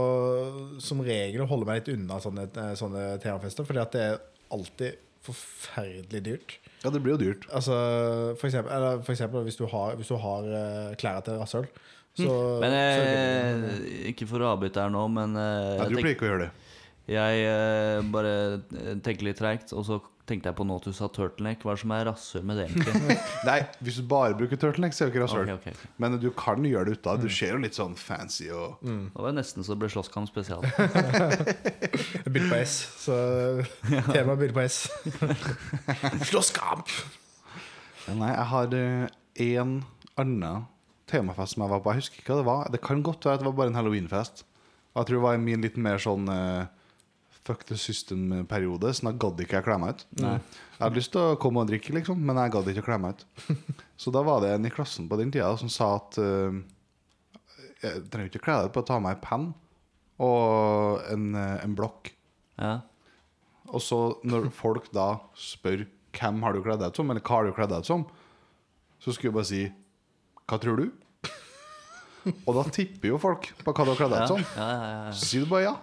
som 0.80 1.02
regel 1.04 1.42
å 1.44 1.48
holde 1.50 1.66
meg 1.68 1.82
litt 1.82 1.90
unna 1.92 2.16
sånne, 2.24 2.46
sånne 2.80 3.02
temafester, 3.20 3.66
fordi 3.68 3.82
at 3.82 3.92
det 3.92 4.04
er 4.06 4.16
alltid 4.54 5.02
forferdelig 5.26 6.22
dyrt. 6.26 6.56
Ja, 6.84 6.92
det 6.94 7.00
blir 7.02 7.16
jo 7.16 7.20
dyrt. 7.24 7.46
Altså, 7.50 7.74
for 8.38 8.48
eksempel, 8.48 8.72
eller 8.76 9.02
for 9.02 9.16
eksempel 9.16 9.46
hvis 9.46 9.58
du 9.58 9.66
har, 9.70 9.96
hvis 9.98 10.12
du 10.12 10.16
har 10.22 10.46
eh, 10.60 10.94
klær 11.00 11.24
til 11.26 11.40
rasshøl, 11.40 11.66
så, 12.16 12.32
Men 12.62 12.72
så 12.72 12.76
er 12.80 13.58
det 13.60 13.72
eh, 13.76 13.96
ikke 14.12 14.24
for 14.30 14.40
å 14.40 14.54
avbryte 14.54 14.80
her 14.80 14.92
nå, 14.92 15.02
men 15.12 15.34
eh, 15.36 15.42
Jeg 15.44 15.80
jeg, 15.82 15.90
tror 15.90 16.00
pleier 16.00 16.14
ikke 16.16 16.24
å 16.24 16.30
gjøre 16.30 16.44
det. 16.46 16.52
Jeg 17.06 17.42
eh, 17.46 18.02
bare 18.10 18.30
eh, 18.58 18.94
tenker 19.04 19.28
litt 19.28 19.38
treigt, 19.38 19.70
og 19.76 19.84
så 19.86 19.98
tenkte 20.26 20.50
jeg 20.50 20.56
på 20.58 20.64
nå 20.66 20.80
at 20.80 20.86
du 20.88 20.94
sa 20.96 21.06
turtleneck. 21.06 21.62
Hva 21.62 21.72
er 21.72 21.78
det 21.78 21.82
som 21.84 21.92
er 21.94 22.06
rasshøl 22.08 22.46
med 22.48 22.58
det, 22.58 22.64
egentlig? 22.72 23.16
Nei, 23.48 23.60
hvis 23.86 24.00
du 24.00 24.08
bare 24.10 24.34
bruker 24.38 24.58
turtleneck, 24.58 24.96
så 24.96 25.04
er 25.04 25.10
det 25.10 25.14
ikke 25.14 25.22
rasshøl. 25.22 25.52
Ok, 25.54 25.68
ok, 25.68 25.76
ok. 25.76 25.92
Men 26.02 26.18
du 26.22 26.26
kan 26.34 26.66
gjøre 26.66 26.90
det 26.90 26.96
ut 26.98 27.10
av. 27.12 27.20
Du 27.22 27.30
ser 27.30 27.54
jo 27.54 27.60
litt 27.62 27.78
sånn 27.78 27.94
fancy 28.00 28.48
og 28.50 28.82
Det 28.82 29.22
var 29.28 29.36
nesten 29.36 29.62
så 29.62 29.76
det 29.76 29.84
ble 29.84 29.92
slåsskamp 29.94 30.30
spesial. 30.32 30.66
Jeg 32.26 32.26
begynte 32.26 32.50
på 32.50 32.58
S, 32.58 32.76
så 33.06 33.20
temaet 34.10 34.42
begynte 34.42 34.56
på 34.58 34.66
S. 34.66 34.82
Slåsskamp! 36.32 36.90
Nei, 38.06 38.30
jeg 38.30 38.46
har 38.52 38.74
én 39.42 39.70
annen 40.16 40.66
temafest 41.10 41.54
som 41.54 41.64
jeg 41.64 41.72
var 41.72 41.82
på. 41.82 41.92
Jeg 41.92 42.02
husker 42.04 42.20
ikke 42.20 42.34
hva 42.34 42.38
det 42.38 42.48
var. 42.48 42.70
Det 42.74 42.82
kan 42.82 43.02
godt 43.06 43.26
være 43.26 43.38
at 43.38 43.42
det 43.42 43.48
var 43.48 43.56
bare 43.58 43.72
en 43.72 43.78
halloweenfest. 43.78 44.44
Og 44.94 45.00
jeg 45.02 45.08
tror 45.08 45.18
det 45.18 45.26
var 45.26 45.40
min 45.42 45.64
litt 45.66 45.78
mer 45.80 46.02
sånn 46.02 46.30
eh, 46.32 46.66
fuck 47.46 47.64
the 47.68 47.78
system-periode, 47.78 48.90
så 48.94 49.06
da 49.06 49.12
gadd 49.24 49.42
ikke 49.44 49.60
jeg 49.60 49.66
kle 49.66 49.76
meg 49.82 49.94
ut. 49.94 50.06
Jeg 50.18 50.80
hadde 50.80 50.98
lyst 50.98 51.12
til 51.14 51.22
å 51.22 51.36
komme 51.40 51.62
og 51.62 51.70
drikke, 51.70 51.94
liksom, 51.96 52.18
men 52.26 52.40
jeg 52.42 52.54
gadd 52.56 52.70
ikke 52.72 52.82
å 52.84 52.88
kle 52.88 52.98
meg 53.04 53.16
ut. 53.16 53.52
Så 54.02 54.12
da 54.12 54.20
var 54.26 54.42
det 54.44 54.50
en 54.52 54.66
i 54.68 54.72
klassen 54.72 55.06
på 55.08 55.16
den 55.16 55.30
tida 55.32 55.48
som 55.56 55.70
sa 55.72 55.94
at 55.96 56.18
uh, 56.20 56.58
jeg 57.80 58.02
trenger 58.12 58.28
ikke 58.28 58.42
kle 58.44 58.58
deg 58.58 58.68
ut, 58.68 58.74
bare 58.74 58.88
ta 58.90 58.98
meg 59.00 59.16
meg 59.16 59.22
penn 59.24 59.46
og 60.22 61.02
en, 61.12 61.24
eh, 61.36 61.64
en 61.64 61.74
blokk. 61.76 62.08
Ja. 62.56 62.78
Og 63.68 63.82
så 63.84 63.98
når 64.24 64.48
folk 64.54 64.88
da 64.94 65.18
spør 65.36 65.84
hvem 66.16 66.38
har 66.44 66.56
du 66.56 66.62
kledd 66.64 66.80
deg 66.80 66.94
ut 66.94 67.00
som, 67.00 67.10
eller 67.12 67.24
hva 67.24 67.40
har 67.40 67.48
du 67.48 67.56
kledd 67.56 67.72
deg 67.74 67.84
ut 67.84 67.90
som, 67.90 68.06
så 69.02 69.12
skulle 69.12 69.28
jeg 69.30 69.36
bare 69.36 69.50
si 69.50 69.64
hva 70.46 70.58
tror 70.62 70.80
du? 70.80 70.86
Og 72.46 72.56
da 72.56 72.64
tipper 72.72 73.12
jo 73.12 73.20
folk 73.20 73.50
på 73.60 73.74
hva 73.74 73.84
du 73.84 73.92
har 73.92 74.00
kledd 74.00 74.14
deg 74.14 74.24
ut 74.24 74.34
som. 74.36 74.46
ja, 74.56 74.70
ja, 74.70 74.88
ja. 75.08 75.12
Så 75.12 75.28
sier 75.28 75.44
du 75.44 75.52
bare 75.52 75.66
ja. 75.66 75.74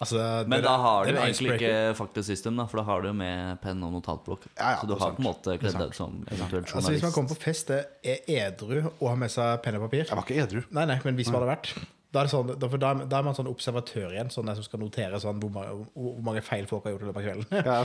Altså, 0.00 0.16
det- 0.16 0.48
Men 0.48 0.62
da 0.64 0.76
har 0.80 1.04
du 1.04 1.10
det 1.12 1.18
en 1.18 1.26
egentlig 1.26 1.52
ikke 1.60 1.94
faktasystem, 1.94 1.96
faktisk 2.00 2.26
system, 2.26 2.56
da, 2.56 2.64
for 2.66 2.76
da 2.78 2.84
har 2.84 3.02
du 3.02 3.08
jo 3.08 3.12
med 3.14 3.60
penn 3.60 3.82
og 3.84 3.92
notatblokk. 3.92 4.46
Ja, 4.56 4.70
ja, 4.70 4.76
så 4.80 4.86
du 4.88 4.94
har 4.94 5.00
sant. 5.00 5.16
på 5.16 5.20
en 5.20 5.28
måte 5.28 5.42
Det 5.52 5.60
kledd 5.60 5.76
deg 5.78 5.88
ut 5.90 5.94
som 5.94 6.24
eventuelt 6.30 6.74
Altså, 6.74 6.90
hvis 6.94 7.02
man 7.02 7.12
kommer 7.12 7.28
på 7.34 7.40
fest, 7.42 7.66
det 7.68 7.86
er 8.02 8.18
edru 8.48 8.90
og 9.00 9.08
har 9.08 9.16
med 9.16 9.30
seg 9.30 9.62
penn 9.62 9.76
og 9.76 9.90
papir 9.90 10.04
Jeg 10.06 10.16
var 10.16 10.24
ikke 10.24 10.40
edru. 10.46 10.64
Nei, 10.70 10.84
nei, 10.86 11.00
men 11.04 11.16
hvis 11.16 11.30
man 11.30 11.42
hadde 11.42 11.56
vært 11.56 11.74
da 12.10 12.20
er, 12.20 12.24
det 12.26 12.32
sånn, 12.32 12.58
da, 12.58 12.66
for 12.68 12.76
da, 12.82 12.88
da 13.06 13.18
er 13.20 13.22
man 13.22 13.34
sånn 13.34 13.46
observatør 13.46 14.10
igjen, 14.10 14.30
sånn 14.34 14.48
som 14.56 14.64
skal 14.66 14.80
notere 14.80 15.20
sånn, 15.22 15.38
hvor, 15.38 15.52
mange, 15.54 15.86
hvor 15.94 16.16
mange 16.26 16.42
feil 16.42 16.66
folk 16.66 16.82
har 16.88 16.96
gjort 16.96 17.02
i 17.02 17.06
løpet 17.06 17.20
av 17.20 17.26
kvelden. 17.28 17.46
Jeg 17.54 17.66
er 17.70 17.84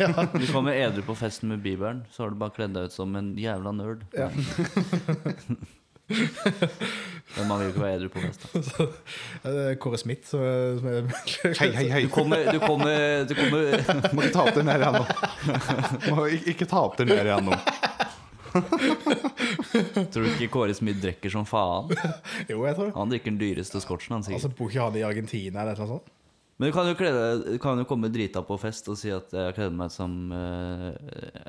ja. 0.00 0.24
Hvis 0.32 0.46
Du 0.46 0.52
kommer 0.54 0.72
edru 0.72 1.02
på 1.04 1.16
festen 1.20 1.48
med 1.52 1.60
Bibelen, 1.62 2.06
så 2.10 2.24
har 2.24 2.30
du 2.30 2.36
bare 2.40 2.54
kledd 2.56 2.72
deg 2.72 2.88
ut 2.88 2.92
som 2.96 3.14
en 3.16 3.34
jævla 3.36 3.74
nerd. 3.76 4.06
Ja. 4.16 4.30
Men 7.36 7.48
man 7.48 7.58
vil 7.58 7.68
jo 7.68 7.72
ikke 7.72 7.82
være 7.82 7.96
edru 7.96 8.08
på 8.12 8.22
fest. 8.26 8.42
Så, 8.68 8.86
det 9.44 9.62
er 9.70 9.76
Kåre 9.80 10.00
Smith 10.00 10.26
som 10.28 10.42
er, 10.44 10.74
som 10.80 10.88
er 10.90 11.06
Hei, 11.60 11.70
hei, 11.78 11.86
hei. 11.94 12.02
Du 12.04 12.12
kommer, 12.12 12.44
du 12.52 12.58
kommer, 12.60 13.24
du 13.28 13.34
kommer 13.38 14.12
Må 14.12 14.26
ikke 14.26 14.34
ta 14.36 14.44
opp 14.44 14.58
det 14.58 14.66
her 14.68 14.84
igjen 14.84 14.98
nå. 14.98 15.04
Må 16.10 16.26
ikke, 16.28 16.46
ikke 16.54 16.68
ta 16.68 16.82
opp 16.84 16.98
det 17.00 17.08
her 17.12 17.30
igjen 17.30 17.48
nå. 17.48 17.60
Tror 20.12 20.26
du 20.26 20.28
ikke 20.34 20.50
Kåre 20.52 20.74
Smith 20.76 21.00
drikker 21.00 21.32
som 21.32 21.46
faen? 21.48 21.88
Jo, 22.50 22.66
jeg 22.66 22.76
tror 22.76 22.90
det. 22.90 22.96
Han 22.98 23.14
drikker 23.14 23.32
den 23.32 23.40
dyreste 23.40 23.80
scotchen, 23.80 24.18
han 24.18 24.26
sikkert. 24.26 24.42
Altså, 24.42 24.56
Bor 24.58 24.68
ikke 24.68 24.90
han 24.90 24.98
i 25.00 25.06
Argentina 25.08 25.64
eller 25.64 25.80
noe 25.80 25.94
sånt? 25.96 26.12
Men 26.62 26.70
du 26.70 26.74
kan 26.76 26.86
jo, 26.86 26.94
klede, 26.94 27.22
du 27.42 27.58
kan 27.58 27.74
jo 27.80 27.84
komme 27.90 28.06
drita 28.14 28.38
på 28.46 28.54
fest 28.62 28.86
og 28.86 28.94
si 29.00 29.10
at 29.10 29.32
jeg 29.34 29.48
har 29.48 29.54
kledd 29.56 29.74
meg 29.74 29.90
som 29.90 30.30
uh, 30.30 30.94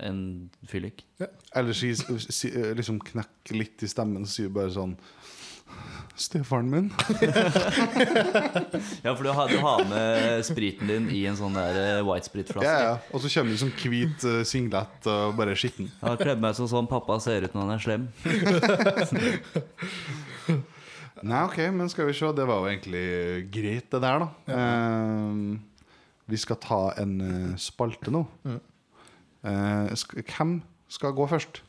en 0.02 0.50
fyllik. 0.66 1.04
Eller 1.54 1.78
si, 1.78 1.92
si, 1.94 2.50
liksom 2.74 2.98
knekke 3.12 3.54
litt 3.54 3.86
i 3.86 3.88
stemmen, 3.92 4.26
så 4.26 4.34
sier 4.40 4.50
bare 4.56 4.74
sånn 4.74 4.96
Stefaren 6.18 6.66
min. 6.70 6.92
Ja, 9.06 9.14
for 9.14 9.24
du 9.24 9.30
har, 9.30 9.48
du 9.54 9.58
har 9.62 9.86
med 9.86 10.46
spriten 10.50 10.90
din 10.90 11.10
i 11.14 11.28
en 11.30 11.38
sånn 11.38 11.54
der 11.58 11.78
eh, 11.78 12.02
white 12.06 12.26
sprit-flaske. 12.26 12.66
Ja, 12.66 12.90
ja. 12.90 12.98
Og 13.14 13.22
så 13.22 13.30
kommer 13.34 13.52
du 13.54 13.58
som 13.62 13.72
hvit 13.86 14.26
uh, 14.26 14.42
singlet 14.50 15.08
og 15.14 15.38
bare 15.38 15.54
skitten. 15.58 15.88
Jeg 15.94 16.10
har 16.10 16.18
kledd 16.22 16.42
meg 16.42 16.58
sånn 16.58 16.70
som 16.74 16.90
pappa 16.90 17.22
ser 17.22 17.46
ut 17.46 17.54
når 17.54 17.62
han 17.66 17.74
er 17.78 17.82
slem. 17.86 18.04
Nei, 21.24 21.42
ok, 21.48 21.60
men 21.72 21.92
skal 21.92 22.10
vi 22.10 22.16
se. 22.18 22.30
Det 22.36 22.46
var 22.50 22.62
jo 22.62 22.72
egentlig 22.72 23.04
greit, 23.54 23.88
det 23.94 24.02
der, 24.04 24.26
da. 24.26 24.58
Eh, 24.58 25.60
vi 26.32 26.40
skal 26.40 26.60
ta 26.64 26.82
en 27.00 27.14
eh, 27.24 27.54
spalte 27.60 28.12
nå. 28.14 28.26
Eh, 29.44 29.94
sk 30.00 30.18
hvem 30.24 30.58
skal 30.92 31.16
gå 31.16 31.28
først? 31.32 31.62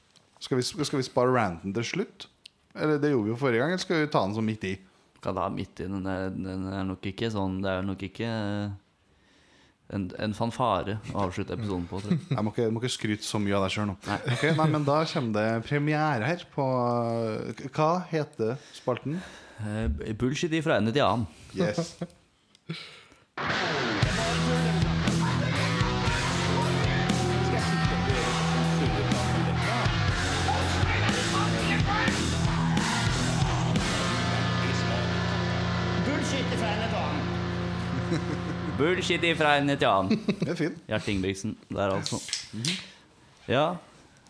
Skal 0.43 0.61
vi, 0.61 0.67
skal 0.67 1.01
vi 1.01 1.07
spare 1.07 1.33
ranten 1.35 1.75
til 1.75 1.87
slutt? 1.95 2.29
Eller 2.75 2.99
det 3.03 3.13
gjorde 3.13 3.29
vi 3.29 3.33
jo 3.35 3.39
forrige 3.41 3.63
gang, 3.63 3.75
eller 3.75 3.83
skal 3.83 4.03
vi 4.03 4.11
ta 4.11 4.25
den 4.27 4.35
sånn 4.37 4.47
midt 4.49 4.67
i? 4.69 4.75
Kan 5.25 5.39
da 5.39 5.47
midt 5.49 5.81
i 5.81 5.87
den 5.89 6.07
er, 6.11 6.33
den 6.35 6.67
er 6.69 6.83
nok 6.85 7.07
ikke 7.09 7.31
sånn 7.33 7.55
Det 7.65 7.71
er 7.71 7.87
nok 7.87 8.03
ikke 8.05 8.27
eh, 8.29 8.75
en, 9.95 10.09
en 10.21 10.35
fanfare 10.37 10.99
å 11.15 11.23
avslutte 11.27 11.55
episoden 11.57 11.87
på, 11.89 12.01
tror 12.03 12.13
jeg. 12.17 12.25
Jeg 12.35 12.45
må 12.45 12.53
ikke, 12.53 12.67
må 12.75 12.83
ikke 12.83 12.93
skryte 12.97 13.27
så 13.27 13.41
mye 13.41 13.57
av 13.57 13.65
deg 13.65 13.75
sjøl 13.77 13.89
nå. 13.93 13.95
Nei. 14.09 14.19
Ok, 14.35 14.45
nei, 14.59 14.69
men 14.75 14.85
da 14.89 14.99
kommer 15.09 15.39
det 15.39 15.47
premiere 15.69 16.29
her 16.29 16.45
på 16.55 16.67
Hva 17.71 17.89
heter 18.11 18.59
spalten? 18.77 19.19
Eh, 19.61 20.15
Bullshit 20.19 20.53
ifra 20.53 20.77
ende 20.79 20.93
til 20.93 21.01
annen. 21.01 21.27
Yes. 21.55 21.95
Bullshit 38.79 39.23
ifra 39.23 39.57
ende 39.59 39.77
til 39.77 39.87
annen. 39.87 40.21
Det 40.41 40.49
er 40.51 40.59
fint. 40.59 40.79
Gjert 40.89 41.09
Ingebrigtsen 41.09 41.57
der, 41.71 41.95
altså. 41.95 42.19
Ja. 43.49 43.67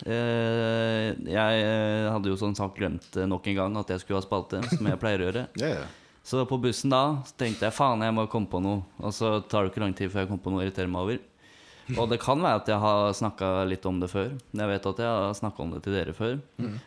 Eh, 0.04 1.14
jeg 1.32 1.60
eh, 1.64 2.06
hadde 2.12 2.28
jo 2.28 2.36
sånn 2.36 2.56
sagt 2.56 2.76
glemt 2.76 3.14
eh, 3.16 3.28
nok 3.28 3.46
en 3.48 3.56
gang 3.56 3.76
at 3.80 3.92
jeg 3.94 4.02
skulle 4.02 4.20
ha 4.20 4.24
spalte, 4.26 4.60
som 4.68 4.88
jeg 4.90 5.00
pleier 5.00 5.22
å 5.22 5.30
gjøre. 5.30 5.46
Ja. 5.64 5.84
Så 6.24 6.40
på 6.48 6.56
bussen 6.56 6.88
da 6.88 7.18
så 7.28 7.34
tenkte 7.36 7.66
jeg 7.66 7.76
faen, 7.76 8.00
jeg 8.00 8.14
må 8.16 8.22
komme 8.32 8.48
på 8.48 8.56
noe. 8.64 8.80
Og 9.04 9.12
så 9.12 9.42
tar 9.44 9.64
det 9.66 9.74
ikke 9.74 9.82
lang 9.82 9.92
tid 9.96 10.08
før 10.08 10.22
jeg 10.22 10.30
kommer 10.30 10.44
på 10.46 10.52
noe 10.54 10.62
å 10.62 10.64
irritere 10.64 10.88
meg 10.88 11.02
over. 11.02 11.18
Og 12.00 12.06
det 12.08 12.16
kan 12.22 12.40
være 12.40 12.62
at 12.62 12.70
jeg 12.72 12.80
har 12.80 13.10
snakka 13.18 13.50
litt 13.68 13.84
om 13.84 13.98
det 14.00 14.08
før. 14.08 14.30
Jeg 14.56 14.70
vet 14.70 14.88
at 14.88 15.02
jeg 15.04 15.10
har 15.10 15.36
snakka 15.36 15.60
om 15.60 15.74
det 15.74 15.82
til 15.84 15.96
dere 15.98 16.14
før. 16.16 16.38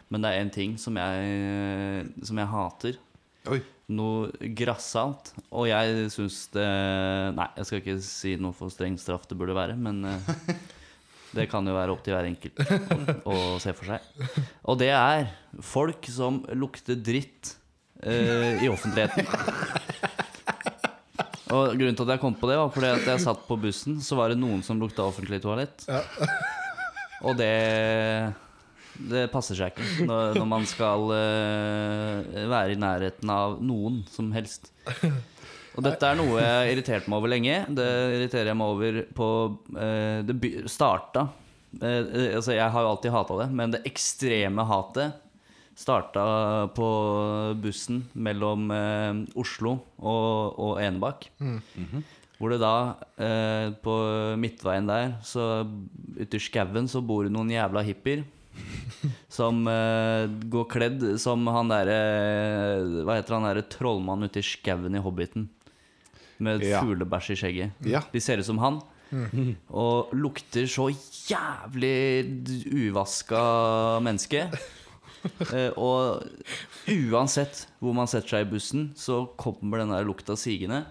Men 0.09 0.25
det 0.25 0.31
er 0.31 0.41
én 0.41 0.49
ting 0.55 0.73
som 0.81 0.97
jeg, 0.97 2.07
som 2.25 2.41
jeg 2.41 2.49
hater. 2.49 2.97
Oi. 3.53 3.59
Noe 3.93 4.49
grassat. 4.57 5.29
Og 5.53 5.69
jeg 5.69 6.09
syns 6.17 6.39
det 6.57 6.65
Nei, 7.37 7.47
jeg 7.61 7.69
skal 7.69 7.83
ikke 7.83 7.99
si 8.09 8.33
noe 8.41 8.57
for 8.57 8.73
streng 8.73 8.97
straff 8.97 9.29
det 9.29 9.37
burde 9.37 9.53
være, 9.59 9.77
men 9.77 10.01
det 11.35 11.47
kan 11.51 11.67
jo 11.67 11.75
være 11.75 11.93
opp 11.93 12.03
til 12.05 12.15
hver 12.15 12.27
enkelt 12.29 12.61
å, 13.27 13.35
å 13.35 13.59
se 13.61 13.73
for 13.75 13.91
seg. 13.91 13.99
Og 14.67 14.79
det 14.79 14.91
er 14.95 15.27
folk 15.63 16.07
som 16.11 16.41
lukter 16.55 16.99
dritt 16.99 17.55
eh, 18.03 18.63
i 18.63 18.71
offentligheten. 18.71 19.27
Og 21.55 21.77
Grunnen 21.79 21.95
til 21.95 22.03
at 22.03 22.15
jeg 22.15 22.21
kom 22.23 22.35
på 22.35 22.49
det, 22.49 22.57
var 22.59 22.71
fordi 22.73 22.89
at 22.91 23.05
jeg 23.07 23.23
satt 23.23 23.45
på 23.47 23.55
bussen, 23.61 24.01
så 24.03 24.17
var 24.19 24.33
det 24.33 24.39
noen 24.39 24.59
som 24.65 24.79
lukta 24.81 25.05
offentlig 25.07 25.39
toalett. 25.43 25.85
Og 27.23 27.37
det 27.39 27.53
Det 28.97 29.27
passer 29.33 29.57
seg 29.59 29.73
ikke 29.73 30.07
når, 30.07 30.37
når 30.39 30.47
man 30.49 30.67
skal 30.69 31.09
uh, 31.11 32.45
være 32.49 32.73
i 32.75 32.79
nærheten 32.81 33.31
av 33.33 33.57
noen 33.63 34.01
som 34.11 34.31
helst. 34.35 34.71
Og 35.77 35.85
dette 35.85 36.09
er 36.09 36.17
noe 36.17 36.39
jeg 36.41 36.53
har 36.55 36.71
irritert 36.71 37.09
meg 37.09 37.19
over 37.19 37.31
lenge. 37.31 37.59
Det 37.69 37.87
irriterer 38.15 38.51
jeg 38.51 38.57
meg 38.57 38.73
over 38.73 38.99
på 39.19 39.29
uh, 39.77 40.25
Det 40.25 40.51
starta 40.73 41.27
eh, 41.77 42.01
eh, 42.01 42.29
Altså, 42.33 42.55
jeg 42.57 42.73
har 42.73 42.85
jo 42.85 42.91
alltid 42.95 43.13
hata 43.13 43.39
det, 43.43 43.49
men 43.61 43.75
det 43.75 43.85
ekstreme 43.89 44.65
hatet 44.67 45.23
starta 45.77 46.23
på 46.73 46.87
bussen 47.61 47.99
mellom 48.17 48.71
Oslo 49.37 49.75
og, 50.01 50.57
og 50.57 50.79
Enebakk. 50.81 51.27
Hvor 52.37 52.53
det 52.53 52.59
da, 52.61 52.73
eh, 53.17 53.73
på 53.81 53.93
midtveien 54.37 54.89
der, 54.89 55.15
så 55.25 55.65
ute 56.17 56.37
i 56.37 56.41
skauen, 56.41 56.89
så 56.89 57.01
bor 57.01 57.25
det 57.25 57.33
noen 57.33 57.49
jævla 57.49 57.81
hippier. 57.85 58.21
Som 59.37 59.67
uh, 59.69 60.25
går 60.49 60.65
kledd 60.71 61.03
som 61.21 61.43
han 61.53 61.69
derre 61.69 61.97
Hva 63.05 63.17
heter 63.19 63.35
han 63.37 63.45
derre 63.45 63.63
trollmannen 63.69 64.31
ute 64.31 64.41
i 64.41 64.45
skauen 64.45 64.97
i 64.97 65.01
Hobbiten? 65.03 65.47
Med 66.43 66.61
Ja. 66.65 66.81
fuglebæsj 66.85 67.31
i 67.33 67.37
skjegget. 67.39 67.85
Ja. 67.85 68.01
De 68.13 68.21
ser 68.21 68.37
ut 68.41 68.45
som 68.45 68.59
han. 68.61 68.81
Og 69.73 70.11
lukter 70.13 70.67
så 70.69 70.89
jævlig 70.91 72.25
uvaska 72.69 73.39
menneske. 74.05 74.43
Uh, 75.47 75.71
og 75.87 76.27
uansett 76.87 77.63
hvor 77.81 77.95
man 77.97 78.09
setter 78.09 78.35
seg 78.37 78.45
i 78.45 78.51
bussen, 78.51 78.91
så 78.97 79.23
kommer 79.39 79.81
den 79.81 79.93
der 79.95 80.05
lukta 80.05 80.37
sigende. 80.39 80.83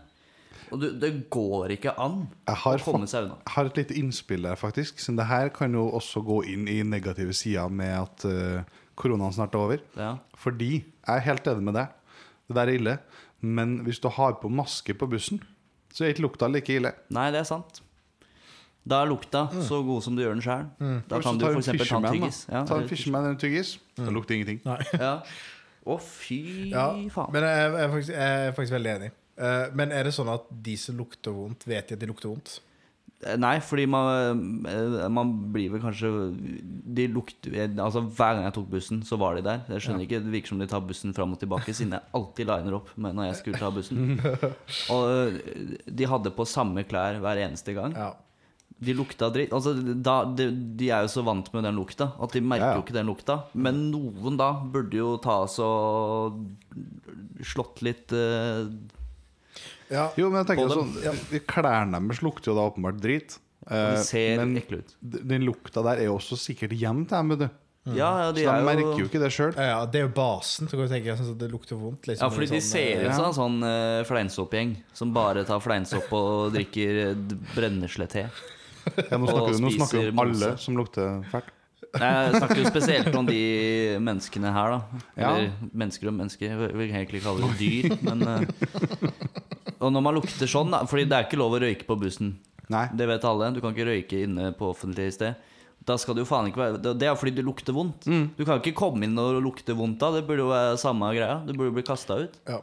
Og 0.73 0.81
du, 0.83 0.87
det 0.99 1.11
går 1.31 1.71
ikke 1.77 1.93
an 2.03 2.25
Jeg 2.49 2.57
har, 2.65 2.81
å 2.81 2.85
komme 2.93 3.07
seg 3.11 3.27
unna. 3.29 3.37
jeg 3.45 3.55
har 3.55 3.69
et 3.71 3.77
lite 3.83 3.95
innspill 4.01 4.43
der, 4.49 4.57
faktisk. 4.59 4.99
Så 5.03 5.15
det 5.17 5.27
her 5.31 5.49
kan 5.55 5.73
jo 5.77 5.85
også 5.95 6.23
gå 6.27 6.41
inn 6.53 6.67
i 6.69 6.81
negative 6.83 7.33
sider 7.37 7.69
med 7.71 7.93
at 8.01 8.25
uh, 8.27 8.63
koronaen 8.99 9.33
snart 9.37 9.55
er 9.55 9.63
over. 9.63 9.85
Ja. 9.97 10.15
Fordi 10.43 10.71
jeg 10.83 11.15
er 11.17 11.25
helt 11.29 11.47
enig 11.53 11.63
med 11.71 11.79
deg. 11.79 11.93
Det 12.49 12.57
der 12.59 12.67
er 12.73 12.79
ille. 12.81 12.97
Men 13.47 13.79
hvis 13.87 14.01
du 14.03 14.09
har 14.11 14.39
på 14.43 14.49
maske 14.51 14.95
på 14.99 15.07
bussen, 15.13 15.39
så 15.95 16.05
er 16.05 16.15
ikke 16.15 16.25
lukta 16.27 16.49
like 16.51 16.73
ille. 16.81 16.91
Nei, 17.15 17.29
det 17.35 17.41
er 17.45 17.49
sant. 17.49 17.83
Da 18.87 19.01
er 19.03 19.09
lukta 19.11 19.49
Mm. 19.51 19.63
så 19.67 19.81
god 19.83 20.03
som 20.03 20.15
du 20.15 20.23
gjør 20.23 20.35
den 20.37 20.43
sjøl. 20.45 20.67
Da 21.11 21.19
kan 21.21 21.39
du 21.39 21.47
f.eks. 21.49 21.67
ta 21.89 21.97
en 21.99 22.05
tyggis. 22.13 22.37
Ja, 22.51 22.61
Ta 22.69 22.77
en 22.79 22.89
Fisherman 22.89 23.25
eller 23.25 23.35
en 23.35 23.41
tyggis. 23.43 23.73
Da 23.99 24.11
lukter 24.15 24.37
ingenting. 24.37 24.61
Å, 24.67 24.77
ja. 24.95 25.13
Å, 25.91 25.97
fy 26.03 26.71
Ja, 26.71 26.89
faen. 27.15 27.31
men 27.35 27.43
jeg, 27.47 27.57
jeg, 27.63 27.83
er 27.83 27.91
faktisk, 27.95 28.13
jeg 28.15 28.47
er 28.47 28.55
faktisk 28.57 28.75
veldig 28.77 28.93
enig. 28.97 29.11
Eh, 29.37 29.67
men 29.77 29.93
er 29.93 30.09
det 30.09 30.15
sånn 30.17 30.31
at 30.33 30.47
de 30.65 30.77
som 30.81 30.97
lukter 30.97 31.35
vondt, 31.37 31.67
vet 31.69 31.91
de 31.91 31.97
at 31.99 32.01
de 32.01 32.09
lukter 32.09 32.31
vondt? 32.33 32.55
Eh, 33.25 33.37
Nei, 33.41 33.59
fordi 33.65 33.87
man, 33.89 34.65
eh, 34.69 35.07
man 35.13 35.31
blir 35.53 35.71
vel 35.73 35.81
kanskje 35.81 36.11
De 36.97 37.07
lukter 37.09 37.55
Altså 37.81 38.03
Hver 38.05 38.35
gang 38.37 38.45
jeg 38.45 38.55
tok 38.59 38.69
bussen, 38.75 39.01
så 39.09 39.17
var 39.21 39.37
de 39.39 39.45
der. 39.47 39.63
Jeg 39.73 39.85
skjønner 39.87 40.05
ikke, 40.05 40.21
Det 40.25 40.33
virker 40.35 40.53
som 40.53 40.61
de 40.61 40.69
tar 40.69 40.85
bussen 40.85 41.15
fram 41.17 41.33
og 41.33 41.41
tilbake, 41.41 41.73
siden 41.77 41.97
jeg 41.97 42.05
alltid 42.17 42.51
liner 42.51 42.77
opp 42.81 42.93
med 42.97 43.17
når 43.17 43.31
jeg 43.31 43.41
skulle 43.41 43.61
ta 43.61 43.71
bussen. 43.73 44.21
Og 44.95 45.41
de 45.89 46.09
hadde 46.13 46.33
på 46.37 46.49
samme 46.49 46.85
klær 46.89 47.21
hver 47.25 47.41
eneste 47.47 47.73
gang. 47.77 47.97
Ja. 47.97 48.11
De 48.77 48.93
lukta 48.93 49.31
dritt. 49.33 49.55
Altså, 49.57 49.73
da, 50.05 50.19
de, 50.37 50.51
de 50.77 50.91
er 50.93 51.07
jo 51.07 51.13
så 51.15 51.25
vant 51.25 51.49
med 51.55 51.65
den 51.65 51.79
lukta 51.79 52.11
at 52.21 52.33
de 52.37 52.43
merker 52.45 52.67
Ja, 52.67 52.73
ja. 52.75 52.77
jo 52.77 52.85
ikke 52.85 52.99
den 52.99 53.09
lukta. 53.09 53.39
Men 53.57 53.87
noen 53.93 54.37
da 54.37 54.51
burde 54.61 55.01
jo 55.01 55.15
ta 55.25 55.39
oss 55.47 55.57
og 55.65 56.37
slått 57.45 57.81
litt 57.85 58.13
eh, 58.13 58.69
ja. 59.91 60.09
Jo, 60.19 60.31
men 60.31 60.43
jeg 60.45 60.49
tenker 60.53 60.73
sånn 60.73 60.95
ja. 61.05 61.13
Klærne 61.49 62.01
deres 62.09 62.23
lukter 62.25 62.53
jo 62.53 62.57
da 62.59 62.65
åpenbart 62.71 62.99
drit. 63.03 63.39
Og 63.39 63.43
Eh, 63.67 63.97
de 63.97 64.03
ser 64.07 64.37
men 64.39 64.53
ekle 64.61 64.79
ut. 64.79 64.93
den 65.03 65.43
lukta 65.43 65.83
der 65.83 65.99
er 65.99 66.07
jo 66.07 66.19
også 66.21 66.37
sikkert 66.39 66.71
hjem 66.79 67.01
til 67.09 67.17
dem, 67.17 67.33
vet 67.35 67.41
du. 67.41 67.49
Ja, 67.97 68.11
ja, 68.21 68.27
Så 68.31 68.35
de 68.37 68.43
de 68.45 68.51
er 68.51 68.63
merker 68.67 68.99
jo 69.01 69.07
ikke 69.09 69.19
det 69.23 69.31
sjøl. 69.35 69.53
Ja, 69.59 69.65
ja, 69.73 69.81
det 69.91 69.99
er 70.01 70.05
jo 70.07 70.13
basen. 70.15 70.67
Så 70.71 70.75
kan 70.79 70.87
du 70.87 70.93
tenke 70.95 71.17
sånn 71.19 71.33
at 71.33 71.39
det 71.41 71.49
lukter 71.51 71.79
vondt. 71.79 72.07
Liksom, 72.07 72.23
Ja, 72.23 72.31
fordi 72.35 72.47
de 72.51 72.61
sånn, 72.61 72.71
ser 72.71 73.01
eh, 73.01 73.09
ut 73.09 73.15
som 73.15 73.27
en 73.27 73.37
sånn 73.39 73.59
uh, 73.67 74.05
fleinsoppgjeng 74.07 74.77
som 74.95 75.13
bare 75.15 75.43
tar 75.47 75.59
fleinsopp 75.63 76.11
og 76.15 76.53
drikker 76.57 77.03
uh, 77.11 77.37
brenneslete. 77.57 78.27
Ja, 79.11 79.19
nå 79.19 79.27
Og 79.27 79.35
snakker 79.35 79.55
du 79.59 79.63
nå 79.67 79.71
snakker 79.81 80.11
om 80.13 80.19
alle 80.25 80.35
mose. 80.35 80.57
som 80.63 80.79
lukter 80.79 81.23
fælt. 81.35 81.51
Jeg 81.97 82.33
snakker 82.37 82.59
jo 82.61 82.65
spesielt 82.71 83.15
om 83.17 83.27
de 83.27 83.41
menneskene 84.03 84.51
her, 84.53 84.75
da. 84.77 85.03
Ja. 85.17 85.31
Eller 85.31 85.53
mennesker 85.73 86.11
og 86.11 86.15
mennesker. 86.19 86.51
Jeg 86.55 86.75
vil 86.77 86.91
egentlig 86.91 87.23
kalle 87.25 87.51
det 87.51 87.59
dyr. 87.59 87.97
Men, 88.07 88.23
uh, 88.27 89.26
og 89.79 89.93
når 89.93 90.05
man 90.05 90.17
lukter 90.19 90.51
sånn, 90.51 90.73
da 90.73 90.85
Fordi 90.89 91.05
det 91.09 91.17
er 91.19 91.27
ikke 91.29 91.41
lov 91.41 91.57
å 91.57 91.63
røyke 91.63 91.89
på 91.89 91.99
bussen. 92.01 92.37
Nei. 92.73 92.87
Det 92.97 93.07
vet 93.09 93.27
alle. 93.29 93.53
Du 93.55 93.61
kan 93.63 93.75
ikke 93.75 93.89
røyke 93.91 94.23
inne 94.27 94.51
på 94.57 94.71
offentlig 94.73 95.11
sted. 95.15 95.37
Da 95.87 95.95
skal 96.01 96.17
det 96.17 96.25
jo 96.25 96.29
faen 96.29 96.49
ikke 96.51 96.59
være 96.59 96.95
Det 96.99 97.07
er 97.07 97.19
fordi 97.19 97.37
det 97.37 97.45
lukter 97.47 97.77
vondt. 97.77 98.09
Mm. 98.11 98.31
Du 98.39 98.43
kan 98.45 98.59
ikke 98.59 98.75
komme 98.79 99.07
inn 99.07 99.19
og 99.23 99.39
lukte 99.45 99.77
vondt 99.77 100.01
da. 100.03 100.11
Det 100.17 100.25
burde 100.27 100.43
jo 100.43 100.49
være 100.51 100.81
samme 100.83 101.13
greia. 101.15 101.39
Du 101.47 101.53
burde 101.53 101.71
jo 101.71 101.77
bli 101.77 101.87
kasta 101.87 102.19
ut. 102.25 102.41
Ja. 102.49 102.63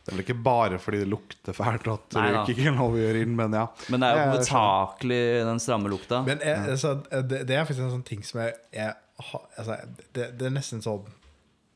Det 0.00 0.12
er 0.12 0.16
vel 0.16 0.22
ikke 0.24 0.42
bare 0.42 0.78
fordi 0.80 1.02
det 1.02 1.10
lukter 1.12 1.54
fælt 1.54 1.88
at 1.92 2.14
Nei 2.16 2.28
røyk 2.34 2.52
ikke 2.54 2.68
er 2.70 2.76
lov 2.78 2.94
å 2.96 3.00
gjøre 3.00 3.20
inn, 3.24 3.34
men 3.36 3.52
ja. 3.54 3.66
Men 3.92 4.02
det 4.02 4.08
er 4.08 4.16
jo 4.16 4.22
betakelig 4.32 5.18
hovedsakelig 5.18 5.48
den 5.50 5.62
stramme 5.62 5.92
lukta. 5.92 6.22
Men 6.26 6.44
jeg, 6.46 6.62
altså, 6.72 6.94
det, 7.30 7.42
det 7.50 7.58
er 7.58 7.66
faktisk 7.68 7.84
en 7.84 7.92
sånn 7.98 8.06
ting 8.08 8.24
som 8.26 8.40
jeg, 8.42 8.54
jeg 8.74 8.94
altså, 9.20 9.76
det, 10.16 10.30
det 10.40 10.48
er 10.48 10.54
nesten 10.54 10.82
sånn 10.84 11.10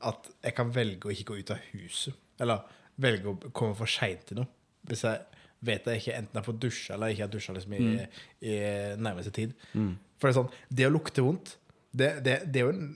at 0.09 0.31
jeg 0.45 0.57
kan 0.57 0.73
velge 0.73 1.09
å 1.09 1.13
ikke 1.13 1.33
gå 1.33 1.43
ut 1.43 1.53
av 1.55 1.69
huset. 1.75 2.17
Eller 2.41 2.65
velge 3.01 3.31
å 3.31 3.53
komme 3.55 3.77
for 3.79 3.91
seint 3.91 4.25
til 4.29 4.41
noe. 4.41 4.51
Hvis 4.89 5.05
jeg 5.07 5.21
vet 5.65 5.87
jeg 5.89 6.01
ikke 6.03 6.17
enten 6.19 6.37
har 6.41 6.45
fått 6.45 6.59
dusja 6.61 6.95
eller 6.95 7.13
ikke 7.15 7.25
har 7.25 7.31
dusja 7.33 7.55
liksom, 7.57 7.73
i, 7.73 8.09
i 8.45 8.57
nærmeste 9.01 9.33
tid. 9.33 9.55
For 9.73 10.29
det 10.29 10.33
er 10.35 10.41
sånn 10.43 10.51
Det 10.69 10.87
å 10.89 10.93
lukte 10.93 11.23
vondt, 11.25 11.55
det, 11.95 12.11
det, 12.27 12.35
det, 12.53 12.61
er 12.61 12.67
jo 12.67 12.73
en, 12.75 12.91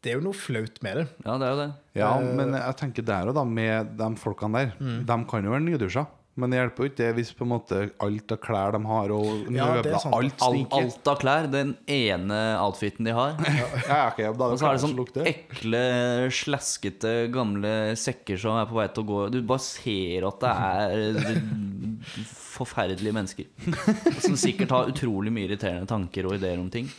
det 0.00 0.12
er 0.12 0.16
jo 0.16 0.22
noe 0.24 0.36
flaut 0.38 0.78
med 0.86 0.96
det. 0.96 1.04
Ja, 1.26 1.34
det 1.36 1.46
er 1.48 1.50
jo 1.52 1.58
det. 1.60 1.68
Ja, 2.00 2.10
Eh. 2.20 2.30
men 2.38 2.54
jeg 2.56 2.76
tenker 2.80 3.04
der 3.04 3.28
og 3.28 3.34
da, 3.36 3.44
med 3.44 3.92
de 3.98 4.08
folkene 4.16 4.62
der, 4.62 4.72
Mm. 4.80 5.04
de 5.06 5.18
kan 5.28 5.44
jo 5.44 5.50
være 5.52 5.66
nydusja. 5.66 6.06
Men 6.40 6.50
det 6.54 6.58
hjelper 6.60 6.86
jo 6.86 6.88
ikke 6.90 6.98
det 7.02 7.08
hvis 7.18 7.30
på 7.36 7.44
en 7.44 7.50
måte 7.52 7.78
alt 8.06 8.32
av 8.34 8.38
klær 8.40 8.72
de 8.76 8.80
har, 8.88 9.12
og 9.12 9.50
Ja, 9.52 9.66
er 9.66 9.80
møbler, 9.82 9.98
sant. 10.00 10.14
alt 10.16 10.44
Al 10.46 10.54
stinker. 10.56 10.86
alt 10.86 11.10
av 11.12 11.18
klær. 11.20 11.48
Den 11.52 11.74
ene 11.92 12.38
outfiten 12.64 13.04
de 13.10 13.14
har. 13.16 13.36
Ja, 13.60 13.66
ja, 13.90 14.00
ok, 14.08 14.20
da 14.40 14.48
Og 14.54 14.58
så 14.60 14.70
er 14.70 14.78
det 14.78 14.82
sånn 14.86 14.96
lukter. 14.96 15.28
ekle, 15.28 15.82
slaskete, 16.32 17.14
gamle 17.34 17.74
sekker 18.00 18.40
som 18.40 18.56
er 18.60 18.68
på 18.70 18.78
vei 18.78 18.86
til 18.94 19.04
å 19.04 19.08
gå 19.10 19.18
Du 19.34 19.40
bare 19.46 19.64
ser 19.64 20.26
at 20.30 20.40
det 20.40 20.52
er 20.54 21.42
forferdelige 22.56 23.14
mennesker. 23.16 23.46
Som 24.24 24.36
sikkert 24.40 24.72
har 24.74 24.90
utrolig 24.92 25.32
mye 25.34 25.48
irriterende 25.50 25.88
tanker 25.90 26.26
og 26.30 26.38
ideer 26.40 26.60
om 26.62 26.70
ting. 26.72 26.88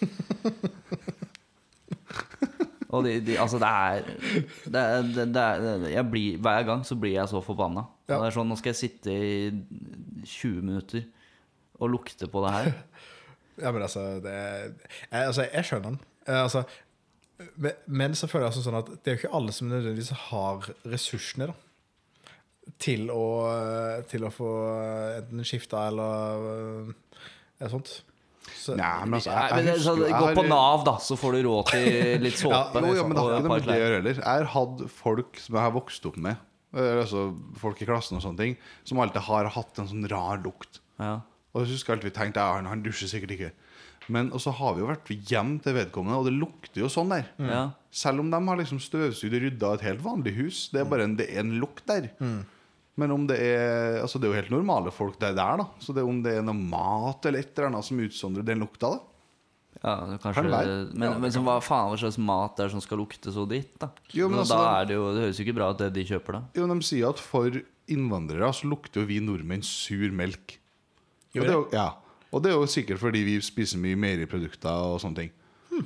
Og 2.92 3.06
de, 3.06 3.16
de, 3.24 3.38
altså 3.40 3.60
det 3.62 3.70
er, 3.72 4.12
det 4.68 4.82
er, 4.82 5.08
det, 5.16 5.26
det 5.36 5.42
er 5.48 5.88
jeg 5.94 6.06
blir, 6.12 6.38
Hver 6.44 6.66
gang 6.68 6.84
så 6.88 6.98
blir 7.00 7.16
jeg 7.16 7.32
så 7.32 7.40
forbanna. 7.46 7.86
Ja. 8.10 8.18
Det 8.18 8.28
er 8.28 8.36
sånn, 8.36 8.52
Nå 8.52 8.58
skal 8.60 8.74
jeg 8.74 8.82
sitte 8.82 9.16
i 9.16 9.50
20 10.28 10.62
minutter 10.68 11.06
og 11.82 11.94
lukte 11.96 12.30
på 12.32 12.46
det 12.46 12.54
her. 12.58 12.72
Ja, 13.62 13.70
men 13.76 13.84
altså 13.84 14.00
det, 14.24 14.32
jeg, 14.32 15.10
altså, 15.12 15.44
jeg 15.44 15.66
skjønner 15.68 15.92
den. 15.92 15.98
Eh, 16.26 16.38
Altså, 16.40 16.64
men, 17.86 18.16
så 18.16 18.30
føler 18.30 18.46
jeg 18.48 18.52
altså 18.54 18.64
sånn 18.64 18.78
at 18.80 18.88
det 18.96 19.12
er 19.12 19.16
jo 19.16 19.20
ikke 19.20 19.34
alle 19.38 19.54
som 19.54 19.68
nødvendigvis 19.70 20.12
har 20.30 20.70
ressursene 20.90 21.48
da, 21.52 21.56
til 22.82 23.12
å, 23.14 23.26
til 24.10 24.26
å 24.26 24.32
få 24.34 24.50
enten 25.20 25.46
skifta 25.46 25.84
eller 25.92 26.94
eller 27.60 27.74
sånt. 27.76 27.92
Så, 28.62 28.76
Nei, 28.78 28.91
men 29.08 29.17
altså, 29.17 29.34
Nei, 29.34 29.45
jeg, 29.50 29.65
jeg 29.65 29.80
husker 29.80 30.13
Gå 30.13 30.30
på 30.38 30.45
Nav, 30.45 30.84
da, 30.86 30.93
så 31.02 31.17
får 31.17 31.38
du 31.38 31.39
råd 31.47 31.71
til 31.71 32.26
litt 32.28 32.38
såpe. 32.38 32.84
Jo, 32.86 32.93
ja, 33.00 33.06
men 33.08 33.17
det 33.17 33.24
har 33.24 33.34
ikke 33.34 33.47
noe 33.47 33.56
med 33.56 33.65
det 33.65 33.74
å 33.74 33.82
gjøre 33.82 33.97
heller. 33.97 34.21
Jeg 34.21 34.28
har 34.43 34.50
hatt 34.54 34.86
folk 35.00 35.41
som 35.41 35.58
jeg 35.58 35.65
har 35.65 35.74
vokst 35.74 36.06
opp 36.12 36.19
med, 36.21 36.45
altså 36.78 37.26
folk 37.62 37.82
i 37.82 37.89
klassen 37.89 38.19
og 38.19 38.24
sånne 38.28 38.43
ting, 38.43 38.56
som 38.86 39.02
alltid 39.02 39.26
har 39.28 39.50
hatt 39.58 39.82
en 39.82 39.89
sånn 39.89 40.08
rar 40.12 40.39
lukt. 40.45 40.82
Ja. 41.02 41.17
Og 41.52 41.65
jeg 41.65 41.74
husker 41.74 41.95
alltid 41.95 42.12
vi 42.12 42.15
tenkte 42.15 42.43
ja, 42.43 42.56
han, 42.60 42.69
han 42.69 42.86
dusjer 42.86 43.10
sikkert 43.12 43.36
ikke. 43.36 43.52
Men 44.12 44.32
og 44.36 44.41
så 44.43 44.54
har 44.56 44.74
vi 44.76 44.82
jo 44.84 44.89
vært 44.89 45.12
hjem 45.30 45.58
til 45.63 45.76
vedkommende, 45.78 46.21
og 46.21 46.28
det 46.28 46.34
lukter 46.36 46.84
jo 46.84 46.89
sånn 46.91 47.12
der. 47.13 47.28
Mm. 47.41 47.74
Selv 47.93 48.24
om 48.24 48.32
de 48.32 48.39
har 48.47 48.60
liksom 48.60 48.80
støvsugd 48.84 49.36
og 49.38 49.43
rydda 49.45 49.76
et 49.78 49.86
helt 49.89 50.02
vanlig 50.06 50.34
hus. 50.39 50.63
Det 50.74 50.82
er 50.82 50.89
bare 50.89 51.06
en, 51.08 51.17
det 51.19 51.28
er 51.32 51.43
en 51.43 51.54
lukt 51.62 51.86
der. 51.89 52.10
Men 53.02 53.14
om 53.16 53.24
det 53.30 53.40
er 53.42 54.00
Altså 54.02 54.20
det 54.22 54.28
er 54.28 54.34
jo 54.34 54.40
helt 54.42 54.54
normale 54.54 54.94
folk 54.94 55.18
det 55.22 55.32
er 55.32 55.38
der, 55.38 55.64
da. 55.64 55.70
Så 55.82 55.96
det 55.96 56.04
er 56.04 56.10
om 56.10 56.20
det 56.24 56.36
er 56.38 56.46
noe 56.46 56.58
mat 56.58 57.26
eller 57.26 57.42
et 57.42 57.56
eller 57.56 57.72
annet 57.72 57.88
som 57.88 58.04
utsondrer 58.04 58.46
den 58.46 58.62
lukta, 58.62 58.94
da. 58.94 59.08
Ja, 59.82 59.96
kanskje, 60.22 60.34
Kan 60.36 60.46
det 60.46 60.54
være. 60.54 60.74
men, 60.94 61.14
men 61.24 61.32
som, 61.34 61.46
hva 61.48 61.56
faen 61.64 61.90
hva 61.90 61.98
slags 61.98 62.20
mat 62.22 62.58
det 62.60 62.68
er 62.68 62.74
som 62.74 62.84
skal 62.84 63.00
lukte 63.02 63.32
så 63.34 63.48
dritt, 63.50 63.74
da? 63.82 63.90
Jo, 64.14 64.28
men 64.30 64.42
Så 64.42 64.44
altså, 64.44 64.60
da 64.60 64.74
er 64.82 64.90
det 64.90 64.98
jo 64.98 65.06
Det 65.16 65.24
høres 65.24 65.40
jo 65.40 65.46
ikke 65.48 65.58
bra 65.58 65.70
ut, 65.72 65.80
det 65.80 65.90
de 65.96 66.08
kjøper, 66.12 66.38
da. 66.38 66.42
Jo, 66.60 66.68
de 66.70 66.78
sier 66.86 67.10
at 67.10 67.24
for 67.24 67.62
innvandrere 67.92 68.52
så 68.54 68.70
lukter 68.70 69.02
jo 69.02 69.10
vi 69.10 69.20
nordmenn 69.24 69.66
sur 69.66 70.14
melk. 70.14 70.58
Og 71.34 71.42
det, 71.42 71.50
er 71.50 71.56
jo, 71.56 71.66
ja. 71.74 71.88
og 72.30 72.44
det 72.44 72.52
er 72.52 72.60
jo 72.60 72.68
sikkert 72.70 73.02
fordi 73.02 73.24
vi 73.26 73.38
spiser 73.44 73.80
mye 73.82 73.98
meieriprodukter 74.00 74.92
og 74.92 75.00
sånne 75.02 75.24
ting. 75.24 75.34
Hm. 75.72 75.86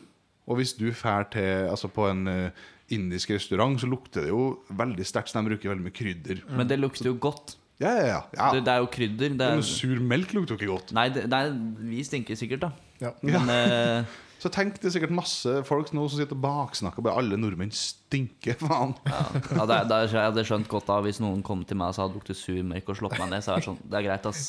Og 0.49 0.60
hvis 0.60 0.73
du 0.78 0.89
drar 0.89 1.30
til 1.34 1.69
altså 1.69 1.89
på 1.93 2.10
en 2.10 2.28
eh, 2.32 2.65
indisk 2.93 3.32
restaurant, 3.34 3.80
så 3.82 3.89
lukter 3.89 4.28
det 4.28 4.34
jo 4.34 4.60
veldig 4.69 5.06
sterkt. 5.08 5.32
Så 5.32 5.39
de 5.39 5.50
bruker 5.50 5.71
veldig 5.71 5.86
mye 5.88 5.95
krydder. 5.95 6.43
Men 6.54 6.69
det 6.69 6.78
lukter 6.82 7.10
jo 7.10 7.15
godt. 7.21 7.56
Ja, 7.82 7.91
ja, 7.91 8.06
ja. 8.08 8.19
ja. 8.38 8.52
Det, 8.56 8.62
det 8.67 8.74
er 8.74 8.84
jo 8.84 8.91
krydder. 8.91 9.34
Det 9.36 9.48
Men 9.52 9.63
er, 9.63 9.67
sur 9.67 10.04
melk 10.13 10.36
lukter 10.36 10.56
jo 10.56 10.60
ikke 10.62 10.71
godt. 10.71 10.93
nei, 10.95 11.10
det, 11.12 11.26
nei, 11.32 11.41
vi 11.89 12.04
stinker 12.08 12.38
sikkert, 12.39 12.67
da. 12.67 12.71
Ja. 13.02 13.12
Men 13.26 13.50
eh, 13.58 14.13
Så 14.45 14.51
tenk 14.53 14.75
det 14.77 14.91
er 14.91 14.93
sikkert 14.93 15.13
masse 15.15 15.51
folk 15.65 15.88
nå 15.97 16.03
som 16.05 16.19
sitter 16.19 16.38
og 16.38 16.41
baksnakker 16.43 17.01
bare 17.01 17.17
alle 17.17 17.38
nordmenn 17.41 17.71
stinker, 17.73 18.60
faen. 18.62 18.91
ja, 19.10 19.23
ja, 19.58 19.65
det, 19.71 19.77
det, 19.89 19.97
jeg 20.13 20.21
hadde 20.21 20.43
skjønt 20.45 20.69
godt 20.69 20.86
da 20.91 20.99
hvis 21.01 21.17
noen 21.23 21.41
kom 21.47 21.63
til 21.65 21.79
meg 21.81 21.89
og 21.89 21.97
sa 21.97 22.05
det 22.05 22.19
luktet 22.19 22.38
surmelk 22.38 22.91
og 22.93 22.99
slått 22.99 23.17
meg 23.17 23.31
ned. 23.31 23.41
Så 23.41 23.55
er 23.55 23.63
det 23.63 23.65
sånn 23.71 23.81
Det 23.81 23.97
er 23.97 24.05
greit, 24.05 24.29
ass. 24.29 24.43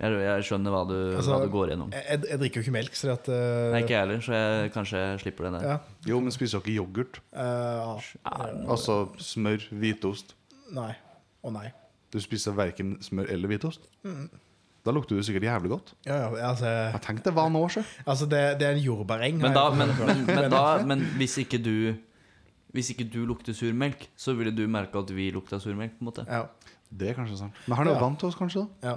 Jeg, 0.00 0.16
jeg 0.24 0.48
skjønner 0.48 0.72
hva 0.72 0.82
du, 0.88 0.96
Altså, 1.18 1.34
hva 1.34 1.42
du 1.44 1.52
går 1.52 1.74
gjennom. 1.74 1.92
Jeg, 1.92 2.06
jeg, 2.08 2.24
jeg 2.32 2.42
drikker 2.46 2.62
jo 2.62 2.64
ikke 2.64 2.76
melk, 2.78 2.96
så 2.96 3.12
at 3.12 3.28
uh... 3.28 3.44
Nei, 3.74 3.84
ikke 3.84 3.96
jeg 3.98 4.04
heller, 4.06 4.24
så 4.24 4.38
jeg 4.40 4.72
kanskje 4.78 5.04
slipper 5.26 5.50
det 5.50 5.54
der. 5.58 5.68
ja, 5.74 5.78
Jo, 6.08 6.24
men 6.24 6.32
spiser 6.32 6.64
dere 6.64 6.78
yoghurt? 6.80 7.20
Uh, 7.36 8.00
Ja, 8.24 8.50
Altså 8.72 9.02
smør, 9.20 9.68
hvitost? 9.82 10.32
Nei. 10.72 10.94
Å 11.44 11.52
nei. 11.52 11.68
Du 12.10 12.16
spiser 12.24 12.56
verken 12.56 12.96
smør 13.04 13.28
eller 13.36 13.52
hvitost? 13.52 13.84
Da 14.84 14.92
lukter 14.96 15.16
du 15.18 15.22
sikkert 15.22 15.44
jævlig 15.44 15.70
godt. 15.74 15.90
Ja, 16.06 16.16
ja, 16.22 16.28
altså, 16.50 16.64
Jeg 16.66 17.00
tenkte 17.04 17.32
hva 17.34 17.42
var 17.44 17.50
nå, 17.52 17.60
sjø. 17.68 17.82
altså 18.06 18.26
det, 18.30 18.40
det 18.60 18.66
er 18.68 18.78
en 18.78 18.84
jordbæreng. 18.84 19.36
Men, 19.42 19.52
da, 19.52 19.66
men, 19.76 19.88
men, 19.98 20.22
men, 20.26 20.50
da, 20.50 20.62
men 20.88 21.00
hvis 21.20 21.36
ikke 21.44 21.58
du 21.62 21.94
Hvis 22.72 22.90
ikke 22.94 23.04
du 23.10 23.24
lukter 23.26 23.52
surmelk, 23.52 24.08
så 24.16 24.32
ville 24.38 24.52
du 24.54 24.62
merke 24.70 24.94
at 24.98 25.10
vi 25.10 25.30
lukta 25.34 25.58
surmelk. 25.60 25.98
på 25.98 26.04
en 26.04 26.10
måte 26.12 26.24
Ja. 26.28 26.44
Det 26.90 27.10
er 27.10 27.14
kanskje 27.14 27.36
sant. 27.38 27.52
Men 27.68 27.76
han 27.76 27.86
er 27.86 27.90
jo 27.92 27.96
Ja. 27.98 28.02
vant 28.02 28.18
til 28.18 28.28
oss, 28.28 28.34
kanskje? 28.38 28.66
da 28.82 28.88
ja. 28.88 28.96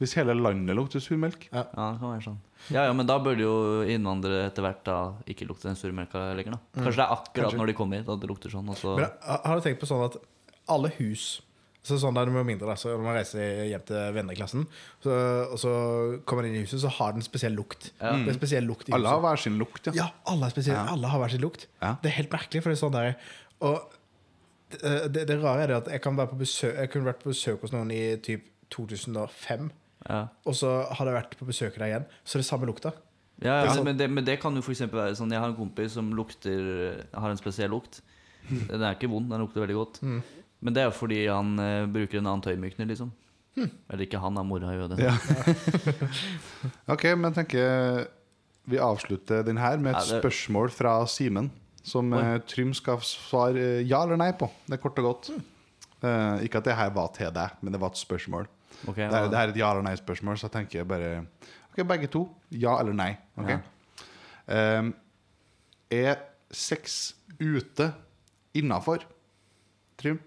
Hvis 0.00 0.14
hele 0.16 0.32
landet 0.34 0.76
lukter 0.76 1.00
surmelk. 1.00 1.48
Ja, 1.52 1.62
det 1.64 1.74
kan 2.00 2.00
være 2.00 2.22
sånn. 2.24 2.38
Ja, 2.70 2.84
ja, 2.86 2.92
men 2.92 3.06
da 3.06 3.18
burde 3.20 3.40
jo 3.44 3.82
innvandrere 3.84 4.46
etter 4.48 4.62
hvert 4.64 4.84
da 4.84 5.12
ikke 5.28 5.44
lukte 5.48 5.68
den 5.68 5.76
surmelka 5.76 6.22
lenger, 6.38 6.52
da. 6.56 6.60
Kanskje 6.82 6.96
det 7.02 7.04
er 7.04 7.16
akkurat 7.16 7.56
når 7.58 7.66
de 7.66 7.74
kommer 7.76 7.98
hit 8.00 8.08
at 8.08 8.20
det 8.20 8.28
lukter 8.30 8.48
sånn, 8.52 8.68
og 8.72 8.76
så 8.80 8.94
Men 8.96 9.10
har 9.44 9.56
du 9.56 9.60
tenkt 9.66 9.80
på 9.82 9.86
sånn 9.90 10.04
at 10.06 10.16
alle 10.68 10.88
hus 10.98 11.42
så 11.82 11.96
sånn 11.96 12.12
da, 12.16 12.26
når 12.26 12.34
man 12.34 12.42
er 12.42 12.48
mindre 12.50 12.68
da, 12.68 12.74
så 12.76 12.90
Når 12.92 13.04
man 13.06 13.14
reiser 13.16 13.62
hjem 13.70 13.84
til 13.88 14.10
venneklassen, 14.12 14.66
så, 15.00 15.14
og 15.48 15.56
så 15.62 15.70
kommer 16.28 16.44
man 16.44 16.50
inn 16.50 16.58
i 16.60 16.64
huset, 16.66 16.82
så 16.82 16.90
har 16.98 17.14
den 17.16 17.24
spesiell 17.24 17.54
lukt. 17.56 17.88
Det 17.98 18.28
er 18.34 18.36
spesiell 18.36 18.66
lukt 18.68 18.90
i 18.90 18.92
Alle 18.96 19.08
har 19.08 19.16
huset. 19.16 19.24
hver 19.28 19.42
sin 19.46 19.56
lukt, 19.60 19.88
ja. 19.88 19.94
Ja, 19.96 20.08
alle, 20.28 20.50
er 20.52 20.68
ja. 20.68 20.82
alle 20.92 21.12
har 21.14 21.22
hver 21.22 21.32
sin 21.32 21.40
lukt. 21.44 21.64
Ja. 21.80 21.94
Det 22.02 22.12
er 22.12 22.16
helt 22.18 22.34
merkelig, 22.34 22.62
for 22.62 22.72
det 22.72 22.76
er 22.76 22.82
sånn 22.82 22.96
der 22.98 23.14
Og 23.64 23.96
det, 24.70 25.12
det, 25.14 25.24
det 25.32 25.38
rare 25.42 25.64
er 25.64 25.72
det 25.72 25.78
at 25.80 25.88
jeg 25.96 26.02
kan 26.04 26.18
være 26.20 26.30
på 26.30 26.36
besøk 26.44 26.76
Jeg 26.76 26.90
kunne 26.92 27.08
vært 27.08 27.24
på 27.24 27.32
besøk 27.32 27.64
hos 27.64 27.72
noen 27.74 27.90
i 27.90 28.02
typ 28.22 28.44
2005, 28.70 29.70
ja. 30.06 30.20
og 30.46 30.54
så 30.54 30.68
har 30.94 31.08
jeg 31.08 31.16
vært 31.16 31.32
på 31.40 31.48
besøk 31.48 31.74
der 31.80 31.88
igjen, 31.88 32.04
så 32.22 32.36
er 32.38 32.44
det 32.44 32.46
samme 32.46 32.68
lukta. 32.68 32.92
Ja, 33.42 33.64
Ja. 33.64 33.72
men, 33.74 33.84
men, 33.88 33.96
det, 33.98 34.06
men 34.12 34.24
det 34.28 34.36
kan 34.42 34.54
jo 34.54 34.60
for 34.62 34.70
eksempel 34.76 35.00
være 35.00 35.16
sånn 35.16 35.32
Jeg 35.32 35.40
har 35.40 35.48
en 35.48 35.56
kompis 35.56 35.94
som 35.96 36.10
lukter 36.12 36.60
Har 37.16 37.32
en 37.32 37.40
spesiell 37.40 37.72
lukt. 37.72 38.02
Den 38.68 38.82
er 38.84 38.94
ikke 38.98 39.08
vond, 39.08 39.30
den 39.32 39.40
lukter 39.40 39.62
veldig 39.64 39.76
godt. 39.78 39.98
Men 40.60 40.74
det 40.76 40.82
er 40.82 40.88
jo 40.90 40.96
fordi 40.98 41.22
han 41.26 41.54
eh, 41.58 41.86
bruker 41.88 42.18
en 42.20 42.26
annen 42.28 42.42
tøymykner, 42.44 42.86
liksom. 42.90 43.12
Eller 43.60 44.04
ikke 44.06 44.20
han, 44.22 44.36
da. 44.38 44.42
Mora 44.46 44.70
gjør 44.76 44.92
det. 44.92 45.00
Ja. 45.02 45.14
Ok, 46.94 47.04
men 47.16 47.30
jeg 47.30 47.36
tenker 47.40 48.08
vi 48.70 48.78
avslutter 48.78 49.42
den 49.46 49.58
her 49.58 49.78
med 49.82 49.94
et 49.96 50.04
Ja, 50.04 50.14
det- 50.14 50.20
spørsmål 50.22 50.70
fra 50.70 50.98
Simen. 51.10 51.50
Som 51.82 52.12
Oi. 52.12 52.20
eh, 52.20 52.38
Trym 52.46 52.74
skal 52.76 53.00
svare 53.00 53.56
eh, 53.80 53.82
ja 53.88 54.02
eller 54.04 54.16
nei 54.20 54.30
på. 54.36 54.50
Det 54.68 54.76
er 54.76 54.82
kort 54.82 54.98
og 55.00 55.04
godt. 55.08 55.30
Eh, 56.04 56.44
ikke 56.44 56.58
at 56.60 56.64
det 56.68 56.76
her 56.76 56.90
var 56.94 57.08
til 57.16 57.30
deg, 57.32 57.50
men 57.62 57.72
det 57.72 57.80
var 57.80 57.88
et 57.94 57.96
spørsmål. 58.00 58.46
Ok, 58.86 58.96
Det, 58.96 59.08
er, 59.12 59.28
det 59.32 59.38
er 59.38 59.48
et 59.48 59.56
ja 59.56 59.70
eller 59.72 59.82
nei-spørsmål, 59.88 60.36
så 60.38 60.46
jeg 60.48 60.52
tenker 60.54 60.84
bare 60.88 61.26
Ok, 61.72 61.82
begge 61.88 62.06
to. 62.12 62.22
Ja 62.52 62.78
eller 62.80 62.92
nei. 62.96 63.16
Ok 63.36 63.48
Ja. 63.50 63.58
Eh, 64.48 64.92
Er 65.90 66.16
sex 66.52 67.14
ute 67.40 67.92
innafor? 68.54 69.02
Trym? 69.98 70.20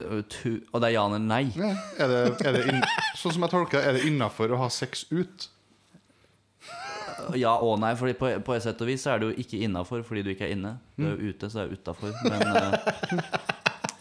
Uh, 0.00 0.58
Og 0.72 0.80
det 0.80 0.88
er 0.90 0.94
ja 0.96 1.04
eller 1.06 1.22
nei? 1.22 1.44
Ja. 1.56 1.70
Er 2.00 2.10
det, 2.12 2.20
er 2.46 2.56
det 2.56 2.66
inn, 2.72 2.82
sånn 3.20 3.34
som 3.36 3.46
jeg 3.46 3.52
tolker 3.52 3.84
er 3.84 3.98
det 3.98 4.04
innafor 4.08 4.52
å 4.54 4.60
ha 4.64 4.68
sex 4.72 5.06
ut? 5.10 5.48
Ja 7.36 7.52
og 7.60 7.76
nei, 7.82 7.92
Fordi 8.00 8.14
på, 8.16 8.30
på 8.42 8.54
et 8.56 8.64
sett 8.64 8.80
og 8.80 8.88
vis 8.88 9.02
så 9.04 9.12
er 9.12 9.20
det 9.20 9.28
jo 9.30 9.42
ikke 9.44 9.60
innafor 9.66 10.02
fordi 10.06 10.22
du 10.24 10.30
ikke 10.32 10.48
er 10.48 10.54
inne. 10.56 10.78
Du 10.96 11.04
er 11.06 11.12
jo 11.14 11.30
ute, 11.34 11.50
så 11.52 11.62
er 11.62 11.70
du 11.70 11.76
utafor. 11.78 12.14
Men 12.24 13.20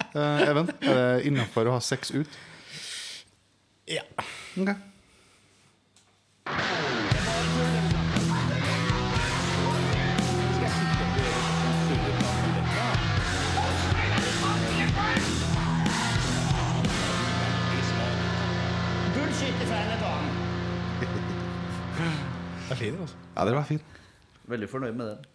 Eh, 0.10 0.42
Even, 0.50 0.70
er 0.82 0.96
det 0.98 1.26
innafor 1.30 1.68
å 1.70 1.76
ha 1.76 1.82
sex 1.86 2.10
ut? 2.16 2.38
Ja. 3.90 4.02
Ok. 4.58 4.72
Det 22.80 22.88
er 22.94 23.02
altså. 23.04 23.20
Ja, 23.36 23.46
det 23.50 23.54
var 23.58 23.68
fint. 23.68 23.98
veldig 24.50 24.70
fornøyd 24.72 24.96
med 24.98 25.06
den. 25.13 25.28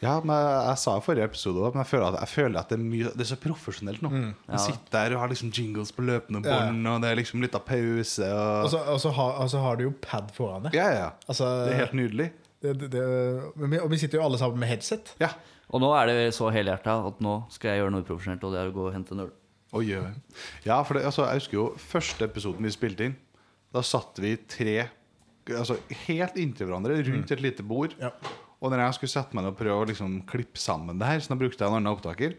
Ja, 0.00 0.14
men 0.24 0.32
jeg, 0.32 0.60
jeg 0.64 0.78
sa 0.80 0.92
i 0.96 1.02
forrige 1.04 1.24
episode 1.28 1.60
Men 1.74 1.82
jeg 1.82 1.88
føler 1.90 2.06
at, 2.08 2.14
jeg 2.22 2.28
føler 2.32 2.58
at 2.62 2.70
det, 2.72 2.76
er 2.78 2.84
mye, 2.88 3.10
det 3.12 3.20
er 3.20 3.28
så 3.28 3.36
profesjonelt 3.36 4.00
nå. 4.00 4.10
Man 4.48 4.62
sitter 4.62 4.94
der 4.94 5.12
og 5.14 5.20
har 5.20 5.28
liksom 5.28 5.50
jingles 5.52 5.92
på 5.92 6.00
løpende 6.08 6.40
Ja. 6.48 6.54
bånd, 6.70 6.86
og 6.88 7.02
det 7.02 7.10
er 7.10 7.18
liksom 7.20 7.42
litt 7.44 7.54
av 7.58 7.66
pause. 7.68 8.24
Og, 8.32 8.64
Og 8.64 8.70
så, 8.72 8.78
og 8.94 9.00
så 9.02 9.10
har, 9.18 9.34
og 9.44 9.50
så 9.52 9.60
har 9.60 9.76
du 9.76 9.82
jo 9.84 9.92
pad 10.00 10.30
foran 10.32 10.64
deg. 10.64 10.74
ja, 10.78 10.86
ja, 10.88 11.02
ja. 11.04 11.10
Altså, 11.28 11.50
Det 11.66 11.74
er 11.74 11.82
helt 11.84 11.92
nydelig. 12.00 12.30
det, 12.62 12.72
det, 12.80 12.90
det, 12.92 13.80
og 13.82 13.90
vi 13.92 13.98
sitter 14.00 14.18
jo 14.18 14.24
alle 14.24 14.38
sammen 14.40 14.58
med 14.58 14.68
headset. 14.72 15.12
Ja. 15.20 15.34
Og 15.70 15.80
nå 15.84 15.92
er 15.94 16.06
det 16.08 16.16
så 16.34 16.48
helhjerta 16.50 16.96
at 17.06 17.20
nå 17.20 17.34
skal 17.52 17.70
jeg 17.74 17.82
gjøre 17.84 17.92
noe 17.94 18.02
profesjonelt, 18.08 18.42
og 18.48 18.52
det 18.56 18.60
er 18.62 18.72
å 18.72 18.74
gå 18.74 18.86
og 18.88 18.94
hente 18.96 19.12
en 19.14 19.20
øl. 19.26 19.30
Og 19.76 19.84
gjør. 19.86 20.08
Ja, 20.64 20.80
for 20.82 20.96
det, 20.96 21.04
altså, 21.06 21.28
jeg 21.28 21.42
husker 21.44 21.54
jo 21.60 21.66
første 21.76 22.24
episoden 22.26 22.64
vi 22.66 22.72
spilte 22.74 23.04
inn. 23.06 23.14
Da 23.70 23.84
satt 23.86 24.16
vi 24.18 24.32
tre 24.50 24.88
altså, 25.58 25.76
helt 26.06 26.36
inntil 26.40 26.66
hverandre 26.70 27.00
rundt 27.10 27.30
et 27.34 27.42
lite 27.44 27.62
bord. 27.66 27.94
Ja. 28.00 28.12
Og 28.60 28.70
når 28.70 28.84
jeg 28.84 28.98
skulle 28.98 29.14
sette 29.14 29.34
meg 29.36 29.46
ned 29.46 29.54
og 29.54 29.58
prøve 29.60 29.78
å 29.82 29.88
liksom 29.88 30.18
klippe 30.28 30.60
sammen 30.60 30.98
det 31.00 31.08
her, 31.08 31.22
så 31.24 31.32
da 31.32 31.40
brukte 31.40 31.64
jeg 31.64 31.70
en 31.72 31.78
annen 31.80 31.94
opptaker, 31.94 32.36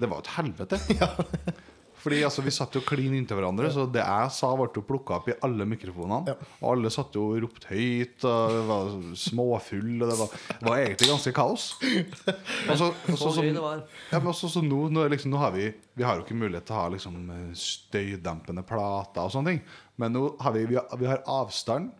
det 0.00 0.08
var 0.08 0.22
jo 0.22 0.24
et 0.24 0.34
helvete. 0.38 0.78
Fordi 2.02 2.16
altså, 2.26 2.42
vi 2.42 2.50
satt 2.50 2.74
jo 2.74 2.80
klin 2.82 3.12
inntil 3.14 3.38
hverandre, 3.38 3.68
så 3.70 3.84
det 3.86 4.00
jeg 4.02 4.30
sa, 4.34 4.48
ble 4.58 4.64
jo 4.74 4.82
plukka 4.82 5.20
opp 5.20 5.28
i 5.30 5.36
alle 5.46 5.62
mikrofonene. 5.70 6.32
Ja. 6.32 6.48
Og 6.58 6.72
alle 6.72 6.90
satt 6.90 7.14
jo 7.14 7.28
og 7.30 7.36
ropte 7.44 7.68
høyt, 7.70 8.24
og 8.26 8.54
det 8.56 8.62
var 8.66 8.90
småfull, 9.22 9.92
og 10.02 10.10
det 10.10 10.16
var, 10.18 10.32
det 10.48 10.66
var 10.66 10.80
egentlig 10.82 11.10
ganske 11.12 11.34
kaos. 11.36 11.68
Og 11.78 12.72
så, 12.80 12.88
og 12.90 13.12
så, 13.12 13.20
Så 13.20 13.30
som- 13.36 13.46
ja, 13.46 14.18
men 14.18 14.32
også, 14.32 14.50
så 14.50 14.64
nå, 14.66 14.80
nå, 14.90 15.06
liksom, 15.14 15.30
nå 15.30 15.38
har 15.38 15.52
vi 15.54 15.68
Vi 15.94 16.02
har 16.02 16.16
jo 16.16 16.24
ikke 16.24 16.40
mulighet 16.40 16.64
til 16.66 16.74
å 16.74 16.80
ha 16.80 16.88
liksom, 16.88 17.14
støydempende 17.54 18.64
plater 18.66 19.22
og 19.22 19.30
sånne 19.34 19.52
ting. 19.52 19.62
Men 20.00 20.14
nå 20.16 20.22
har 20.40 20.52
vi, 20.56 20.64
vi, 20.70 20.78
har, 20.80 20.88
vi 20.98 21.06
har 21.06 21.22
avstand. 21.28 21.92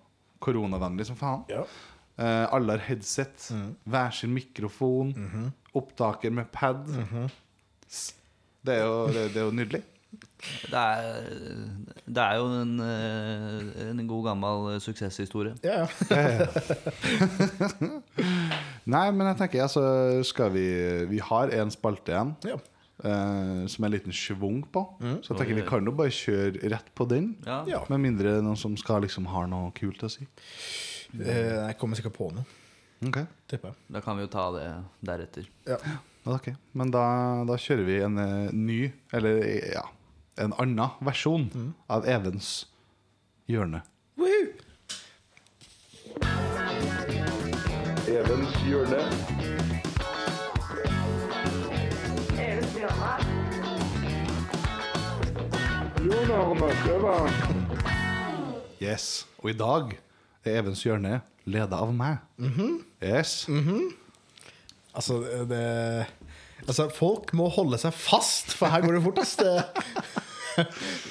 Koronavennlig 0.42 1.06
som 1.08 1.16
faen. 1.20 1.44
Ja. 1.52 1.62
Eh, 2.18 2.44
alle 2.52 2.74
har 2.76 2.82
headset. 2.90 3.48
Hver 3.88 4.10
sin 4.18 4.34
mikrofon. 4.36 5.14
Opptaker 5.78 6.30
med 6.34 6.50
pad. 6.52 6.84
S- 7.88 8.12
Det, 8.62 8.76
er 8.78 8.84
jo, 8.86 9.06
det, 9.10 9.22
det 9.34 9.40
er 9.40 9.46
jo 9.48 9.54
nydelig. 9.58 9.82
Det 10.68 10.76
er, 10.76 11.04
det 12.04 12.20
er 12.20 12.34
jo 12.36 12.48
en, 12.60 12.72
eh, 12.84 13.86
en 13.88 14.02
god 14.10 14.26
gammel 14.26 14.74
suksesshistorie. 14.84 15.54
Ja, 15.64 15.86
ja. 16.10 16.46
Nei, 18.92 19.06
men 19.14 19.28
jeg 19.30 19.38
tenker 19.40 19.64
altså, 19.64 19.82
skal 20.26 20.52
vi 20.54 20.66
Vi 21.10 21.20
har 21.30 21.52
en 21.56 21.72
spalte 21.74 22.12
igjen. 22.14 22.34
ja. 22.52 22.58
Eh, 23.04 23.66
som 23.70 23.84
er 23.84 23.88
en 23.88 23.94
liten 23.96 24.14
schwung 24.16 24.62
på. 24.72 24.84
Så 25.22 25.32
jeg 25.32 25.40
tenker 25.40 25.58
vi 25.58 25.66
kan 25.68 25.86
jo 25.86 25.94
bare 25.96 26.14
kjøre 26.14 26.70
rett 26.72 26.88
på 26.98 27.06
den. 27.10 27.32
Ja. 27.46 27.62
Ja. 27.68 27.82
Med 27.92 28.02
mindre 28.06 28.38
noen 28.44 28.58
som 28.58 28.76
skal 28.80 29.04
liksom 29.06 29.28
har 29.32 29.50
noe 29.50 29.72
kult 29.76 30.02
å 30.06 30.10
si. 30.12 30.26
Uh, 31.12 31.68
Jeg 31.68 31.76
kommer 31.80 31.98
sikkert 31.98 32.16
på 32.16 32.30
noe, 32.32 32.46
Ok. 33.04 33.18
Da 33.92 34.00
kan 34.00 34.16
vi 34.16 34.24
jo 34.24 34.30
ta 34.32 34.46
det 34.54 34.66
deretter. 35.04 35.48
Ja. 35.68 35.76
Okay. 36.24 36.54
Men 36.78 36.92
da, 36.94 37.02
da 37.48 37.58
kjører 37.58 37.84
vi 37.88 37.98
en 38.06 38.18
uh, 38.20 38.52
ny, 38.54 38.92
eller 39.12 39.42
ja 39.74 39.82
En 40.38 40.54
annen 40.56 40.94
versjon 41.04 41.50
av 41.92 42.06
Evens 42.08 42.62
hjørne. 43.50 43.82
Woohoo! 44.16 44.54
Evens 48.08 48.56
hjørne. 48.64 49.41
Yes. 58.82 59.26
Og 59.42 59.50
i 59.52 59.54
dag 59.56 59.92
er 60.44 60.58
Evens 60.58 60.82
hjørne 60.82 61.20
leda 61.46 61.78
av 61.78 61.92
meg. 61.94 62.18
Yes. 63.02 63.44
Altså, 64.94 65.20
det 65.48 65.62
Altså, 66.62 66.88
folk 66.94 67.32
må 67.34 67.48
holde 67.50 67.78
seg 67.82 67.94
fast, 67.94 68.52
for 68.54 68.70
her 68.70 68.82
går 68.84 68.94
det 68.98 69.02
fortest. 69.02 69.40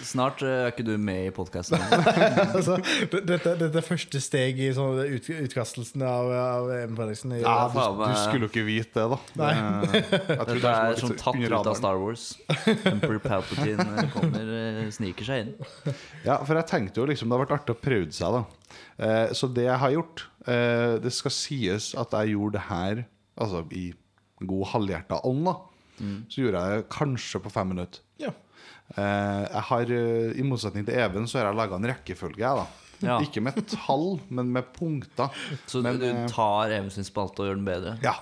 Snart 0.05 0.41
eh, 0.45 0.65
er 0.65 0.71
ikke 0.71 0.85
du 0.85 0.93
med 1.01 1.27
i 1.27 1.31
podkasten. 1.35 1.81
altså, 2.55 2.77
dette, 3.11 3.53
dette 3.59 3.79
er 3.81 3.85
første 3.85 4.21
steg 4.23 4.59
i 4.61 4.69
sånn 4.75 4.99
ut, 5.01 5.29
utkastelsen 5.47 6.03
av, 6.05 6.31
av 6.35 6.71
Even 6.75 6.97
Fredriksen. 6.99 7.35
Ja, 7.41 7.55
du, 7.71 7.79
du 8.01 8.15
skulle 8.21 8.47
jo 8.47 8.51
ikke 8.51 8.65
vite 8.67 8.95
det, 8.99 9.07
da. 9.15 9.19
Nei. 9.41 9.51
Eh, 9.55 9.95
jeg 10.11 10.21
tror 10.21 10.37
Dette 10.37 10.59
det 10.61 10.73
er 10.73 10.93
litt 10.93 11.03
sånn 11.05 11.17
tatt 11.21 11.41
ut 11.41 11.57
av. 11.59 11.71
Star 11.81 12.01
Wars. 12.01 12.25
Emperor 12.91 13.21
Palpatine 13.23 13.87
eh, 13.87 14.11
kommer, 14.13 14.53
eh, 14.59 14.83
sniker 14.93 15.27
seg 15.27 15.45
inn. 15.45 15.95
Ja, 16.25 16.37
for 16.43 16.57
jeg 16.59 16.67
tenkte 16.71 17.01
jo 17.01 17.07
liksom 17.09 17.31
det 17.31 17.37
har 17.37 17.45
vært 17.45 17.57
artig 17.61 17.75
å 17.77 17.81
prøve 17.81 18.11
seg, 18.15 18.37
da. 18.37 18.77
Eh, 19.01 19.33
så 19.37 19.49
det 19.51 19.65
jeg 19.65 19.79
har 19.81 19.91
gjort 19.91 20.21
eh, 20.47 20.93
Det 21.03 21.11
skal 21.11 21.33
sies 21.35 21.89
at 21.99 22.13
jeg 22.15 22.35
gjorde 22.35 22.55
det 22.55 22.63
her 22.69 23.01
altså 23.41 23.63
i 23.75 23.89
god 24.47 24.71
halvhjerta 24.75 25.21
ånd, 25.27 25.45
da. 25.49 25.57
Så 26.33 26.41
gjorde 26.41 26.61
jeg 26.65 26.81
det 26.81 26.85
kanskje 26.93 27.39
på 27.43 27.51
fem 27.53 27.67
minutter. 27.73 28.01
Ja. 28.21 28.31
Eh, 28.97 29.41
jeg 29.47 29.65
har, 29.69 29.91
eh, 29.97 30.39
I 30.39 30.45
motsetning 30.47 30.85
til 30.87 30.99
Even 30.99 31.27
så 31.27 31.39
har 31.39 31.51
jeg 31.51 31.59
laga 31.61 31.77
en 31.79 31.91
rekkefølge. 31.93 32.41
Jeg, 32.43 32.63
da. 32.63 32.67
Ja. 33.01 33.17
Ikke 33.23 33.41
med 33.41 33.57
tall, 33.65 34.19
men 34.29 34.51
med 34.53 34.67
punkter. 34.75 35.31
Så 35.65 35.81
Men, 35.81 35.97
du 35.97 36.05
eh, 36.05 36.25
tar 36.29 36.69
Even 36.69 36.91
sin 36.93 37.05
spalte 37.07 37.41
og 37.41 37.49
gjør 37.49 37.57
den 37.57 37.65
bedre? 37.65 37.95
Ja. 38.03 38.13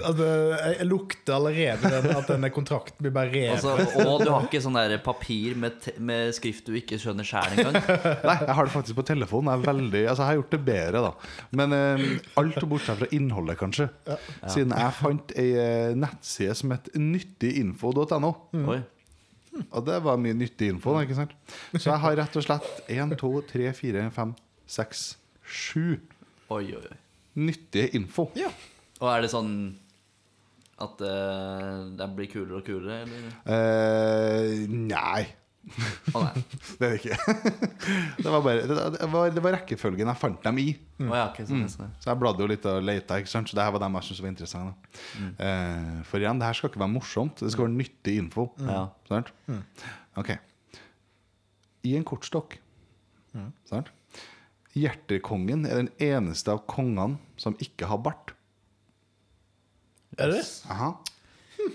Altså, 0.00 0.26
jeg, 0.56 0.86
lukter 0.88 1.34
allerede 1.36 1.90
den, 1.92 2.06
at 2.16 2.28
denne 2.30 2.48
kontrakten 2.54 3.04
blir 3.04 3.12
bare 3.14 3.30
revet. 3.32 3.64
Altså, 3.64 4.06
og 4.06 4.22
du 4.24 4.30
har 4.32 4.46
ikke 4.46 4.62
sånn 4.64 4.78
der 4.78 4.94
papir 5.04 5.56
med, 5.60 5.84
med 6.00 6.32
skrift 6.34 6.68
du 6.70 6.76
ikke 6.78 6.98
skjønner 7.00 7.26
sjæl 7.26 7.58
engang? 7.58 7.76
Nei, 8.28 8.36
jeg 8.46 8.56
har 8.56 8.68
det 8.68 8.74
faktisk 8.74 8.98
på 8.98 9.04
telefonen. 9.10 9.52
Jeg, 9.52 9.60
er 9.60 9.68
veldig, 9.70 10.02
altså, 10.06 10.22
jeg 10.22 10.30
har 10.30 10.38
gjort 10.40 10.54
det 10.54 10.62
bedre, 10.70 11.02
da. 11.04 11.34
Men 11.60 11.76
um, 11.76 12.06
alt 12.42 12.62
bortsett 12.72 13.02
fra 13.02 13.10
innholdet, 13.16 13.58
kanskje. 13.60 13.90
Siden 14.46 14.74
jeg 14.76 14.96
fant 14.96 15.36
ei 15.38 15.50
nettside 15.98 16.56
som 16.58 16.74
het 16.74 16.90
nyttiginfo.no. 16.96 18.32
Oi. 18.64 18.80
Og 19.70 19.84
det 19.86 19.96
var 20.04 20.18
mye 20.22 20.36
nyttig 20.38 20.68
info. 20.70 20.94
da, 20.94 21.02
ikke 21.06 21.16
sant? 21.18 21.32
Så 21.74 21.88
jeg 21.90 21.98
har 22.04 22.16
rett 22.20 22.36
og 22.38 22.44
slett 22.46 22.68
1, 22.90 23.16
2, 23.18 23.30
3, 23.50 23.70
4, 23.76 24.04
5, 24.14 24.34
6, 24.78 25.04
7 25.42 25.80
Oi, 26.50 26.64
oi, 26.74 26.82
oi. 26.82 26.96
nyttige 27.42 27.90
info. 27.98 28.28
Ja. 28.38 28.50
Og 29.00 29.08
er 29.10 29.24
det 29.24 29.30
sånn 29.32 29.52
at 30.80 31.02
uh, 31.04 31.90
det 31.98 32.06
blir 32.16 32.30
kulere 32.32 32.60
og 32.60 32.64
kulere, 32.66 33.02
eller? 33.04 33.26
Eh, 33.52 34.62
nei, 34.70 35.26
Å 36.14 36.22
nei. 36.24 36.42
det 36.80 36.86
er 36.86 36.94
det 36.94 36.98
ikke. 37.00 37.36
det, 38.24 38.26
var 38.26 38.44
bare, 38.44 38.64
det, 38.68 38.78
det, 38.96 39.08
var, 39.12 39.34
det 39.34 39.44
var 39.44 39.56
rekkefølgen 39.58 40.10
jeg 40.12 40.20
fant 40.20 40.40
dem 40.44 40.60
i. 40.62 40.68
Å 41.04 41.10
ja, 41.10 41.26
ok, 41.28 41.42
sånn, 41.48 41.66
sånn. 41.72 41.92
Så 42.02 42.10
jeg 42.10 42.20
bladde 42.22 42.44
jo 42.44 42.48
litt 42.50 42.66
og 42.70 42.80
leita, 42.84 43.20
ikke 43.22 43.32
sant? 43.32 43.50
så 43.50 43.58
det 43.58 43.66
her 43.66 43.74
var 43.76 43.84
dem 43.84 43.98
jeg 43.98 44.08
syntes 44.08 44.24
var 44.24 44.32
interessante. 44.32 44.96
da. 44.96 45.30
Eh, 45.46 46.00
for 46.10 46.22
igjen, 46.22 46.40
det 46.42 46.50
her 46.50 46.58
skal 46.58 46.72
ikke 46.72 46.82
være 46.82 46.94
morsomt, 46.96 47.44
det 47.44 47.52
skal 47.54 47.68
være 47.68 47.76
nyttig 47.76 48.16
info. 48.24 48.48
Ja. 48.66 48.82
Sant? 49.10 49.32
Ok. 50.20 50.34
I 51.88 51.96
en 51.96 52.04
kortstokk 52.08 52.58
sant? 53.68 53.90
Hjertekongen 54.76 55.64
er 55.66 55.80
den 55.80 55.90
eneste 56.02 56.52
av 56.54 56.62
kongene 56.70 57.18
som 57.40 57.56
ikke 57.62 57.88
har 57.90 57.98
bart. 58.02 58.34
Er 60.18 60.30
det? 60.30 60.44
Aha. 60.70 60.92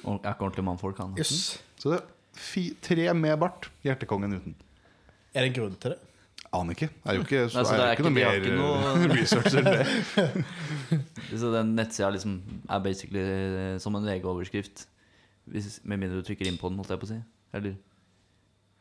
Og 0.06 0.20
er 0.22 0.32
ikke 0.34 0.48
ordentlig 0.48 0.66
mannfolk, 0.68 1.00
han. 1.02 1.16
Jøss. 1.20 1.58
Så 1.80 1.92
det 1.92 2.02
fi, 2.36 2.68
tre 2.82 3.08
med 3.18 3.40
bart, 3.42 3.70
hjertekongen 3.86 4.36
uten. 4.38 4.56
Er 5.36 5.44
det 5.46 5.50
en 5.52 5.56
grunn 5.60 5.76
til 5.82 5.96
det? 5.96 6.00
Aner 6.56 6.72
ikke. 6.78 6.88
Jeg 6.88 7.12
er 7.12 7.18
jo 7.18 7.24
ikke, 7.26 7.40
så, 7.52 7.58
Nei, 7.60 7.64
så 7.68 7.76
det 7.76 7.86
er 7.86 7.96
ikke 7.96 8.04
noe 8.06 8.12
ikke- 8.12 8.20
mer 8.22 8.36
ikke 8.40 8.52
eh, 8.52 8.60
noe- 8.62 9.08
research 9.20 9.56
enn 9.60 9.66
det. 9.66 11.06
Så 11.42 11.50
den 11.52 11.74
nettsida 11.76 12.10
liksom 12.16 12.36
er 12.70 12.80
basically 12.86 13.24
eh, 13.26 13.78
som 13.84 13.96
en 13.98 14.06
VG-overskrift. 14.08 14.86
Med 15.84 16.00
mindre 16.00 16.22
du 16.22 16.24
trykker 16.30 16.48
inn 16.48 16.58
på 16.62 16.70
den, 16.72 16.78
holdt 16.80 16.94
jeg 16.94 17.02
på 17.02 17.10
å 17.10 17.12
si. 17.12 17.18
Eller 17.58 17.76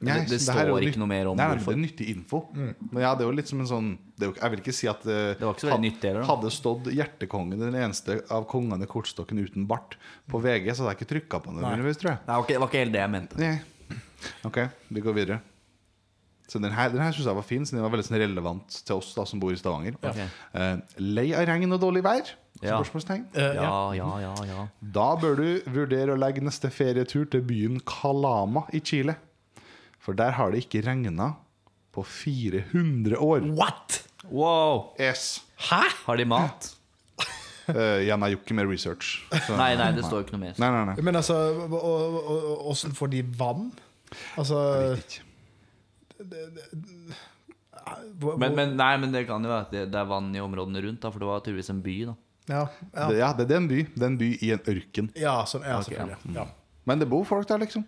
Nei, 0.09 0.19
det, 0.25 0.31
det 0.35 0.41
står 0.45 0.71
ikke 0.89 1.01
noe 1.03 1.11
mer 1.11 1.31
om 1.31 1.39
Nei, 1.39 1.47
nei, 1.51 1.59
det 1.61 1.75
er 1.75 1.81
nyttig 1.83 2.09
info. 2.15 2.41
Men 2.55 3.01
ja, 3.03 3.13
det 3.15 3.25
er 3.25 3.31
jo 3.31 3.37
litt 3.39 3.51
som 3.51 3.63
en 3.65 3.71
sånn 3.71 3.89
det 4.15 4.27
er 4.27 4.31
jo, 4.31 4.35
Jeg 4.41 4.53
vil 4.55 4.63
ikke 4.63 4.75
si 4.77 4.89
at 4.91 5.07
eh, 5.07 5.33
Det 5.39 5.43
var 5.47 5.57
ikke 5.57 5.67
så 5.67 5.73
had- 5.73 5.85
nyttig. 5.85 6.13
Hadde 6.29 6.53
stått 6.55 6.91
'Hjertekongen 6.93 7.59
den 7.65 7.75
eneste 7.75 8.21
av 8.31 8.47
kongene 8.51 8.87
i 8.87 8.91
kortstokken 8.91 9.41
uten 9.43 9.67
bart' 9.71 9.97
på 10.31 10.41
VG, 10.45 10.71
så 10.75 10.85
hadde 10.85 10.95
jeg 10.95 11.01
ikke 11.03 11.13
trykka 11.15 11.43
på 11.43 11.55
den. 11.55 11.65
Nei. 11.65 11.95
tror 11.99 12.13
jeg. 12.15 12.21
Nei, 12.29 12.39
okay, 12.39 12.55
det 12.55 12.61
var 12.61 12.69
ikke 12.71 12.85
helt 12.85 12.95
det 12.95 13.03
jeg 13.03 13.11
mente. 13.17 13.41
Nei. 13.41 13.57
Ok, 14.45 14.63
vi 14.89 15.01
går 15.05 15.15
videre. 15.15 15.41
Så 16.49 16.61
den 16.61 16.73
her, 16.77 16.91
den 16.93 17.01
her 17.01 17.13
syns 17.13 17.25
jeg 17.27 17.37
var 17.39 17.47
fin, 17.47 17.65
så 17.65 17.77
den 17.77 17.85
var 17.85 17.93
veldig 17.95 18.05
sånn 18.05 18.21
relevant 18.21 18.75
til 18.85 18.99
oss 18.99 19.15
da 19.17 19.25
som 19.29 19.41
bor 19.41 19.55
i 19.55 19.57
Stavanger. 19.59 19.97
Okay. 20.05 20.27
Uh, 20.53 20.77
lei 21.01 21.31
av 21.33 21.47
regn 21.49 21.73
og 21.73 21.81
dårlig 21.81 22.03
vær? 22.05 22.35
Ja. 22.61 22.77
Spørsmålstegn. 22.77 23.25
Uh, 23.33 23.47
Ja, 23.57 23.79
ja, 23.97 24.09
ja, 24.23 24.35
ja. 24.51 24.67
Da 24.95 25.07
bør 25.21 25.41
du 25.41 25.47
vurdere 25.73 26.13
å 26.15 26.21
legge 26.21 26.45
neste 26.45 26.69
ferietur 26.73 27.25
til 27.33 27.45
byen 27.49 27.81
Calama 27.89 28.67
i 28.77 28.83
Chile. 28.85 29.17
For 30.05 30.13
der 30.19 30.35
har 30.37 30.53
det 30.53 30.65
ikke 30.67 30.83
regna 30.87 31.31
på 31.95 32.03
400 32.05 33.17
år. 33.23 33.47
What?! 33.57 34.03
Wow! 34.29 34.91
Yes. 35.01 35.41
Hæ?! 35.71 35.83
Har 36.07 36.17
de 36.21 36.25
mat? 36.29 36.71
Uh, 37.65 37.73
igjen, 38.05 38.21
jeg 38.21 38.35
gjorde 38.35 38.43
ikke 38.45 38.57
mer 38.59 38.67
research. 38.69 39.13
Så- 39.47 39.57
Nei, 39.57 39.71
nei, 39.81 39.87
det 39.97 40.05
står 40.05 40.27
ikke 40.27 40.35
noe 40.37 40.43
mer. 40.43 40.59
Nei, 40.61 40.69
nei, 40.75 40.83
nei. 40.91 40.97
Men 41.07 41.17
altså, 41.17 41.37
åssen 42.69 42.93
får 42.97 43.09
de 43.15 43.23
vann? 43.41 43.71
Altså 44.37 44.59
Jeg 44.61 44.99
vet 44.99 45.15
ikke. 45.15 45.23
hvor- 48.19 48.37
Men, 48.39 48.51
hvor- 48.53 48.57
men, 48.57 48.77
nei, 48.77 48.97
men 49.01 49.13
det 49.13 49.27
kan 49.27 49.43
jo 49.43 49.49
være 49.49 49.61
at 49.67 49.71
det, 49.73 49.95
er 49.95 50.05
vann 50.05 50.29
i 50.37 50.41
områdene 50.41 50.83
rundt, 50.85 51.01
da, 51.01 51.11
for 51.11 51.19
det 51.19 51.27
var 51.29 51.41
tydeligvis 51.41 51.71
en 51.71 51.81
by. 51.83 51.97
da 52.07 52.15
Ja, 52.49 52.67
ja. 52.95 53.09
Det, 53.09 53.17
ja, 53.19 53.33
det 53.33 53.51
er 53.51 53.57
en 53.57 53.69
by. 53.69 53.83
Det 53.95 54.03
er 54.03 54.07
en 54.07 54.19
by 54.19 54.29
i 54.43 54.51
en 54.53 54.59
ørken. 54.59 55.11
ja, 55.17 55.45
sånn, 55.45 55.63
ja 55.65 55.81
selvfølgelig. 55.81 56.35
Ja. 56.35 56.47
Men 56.85 56.99
det 56.99 57.09
bor 57.09 57.25
folk 57.25 57.49
der, 57.49 57.59
liksom. 57.59 57.85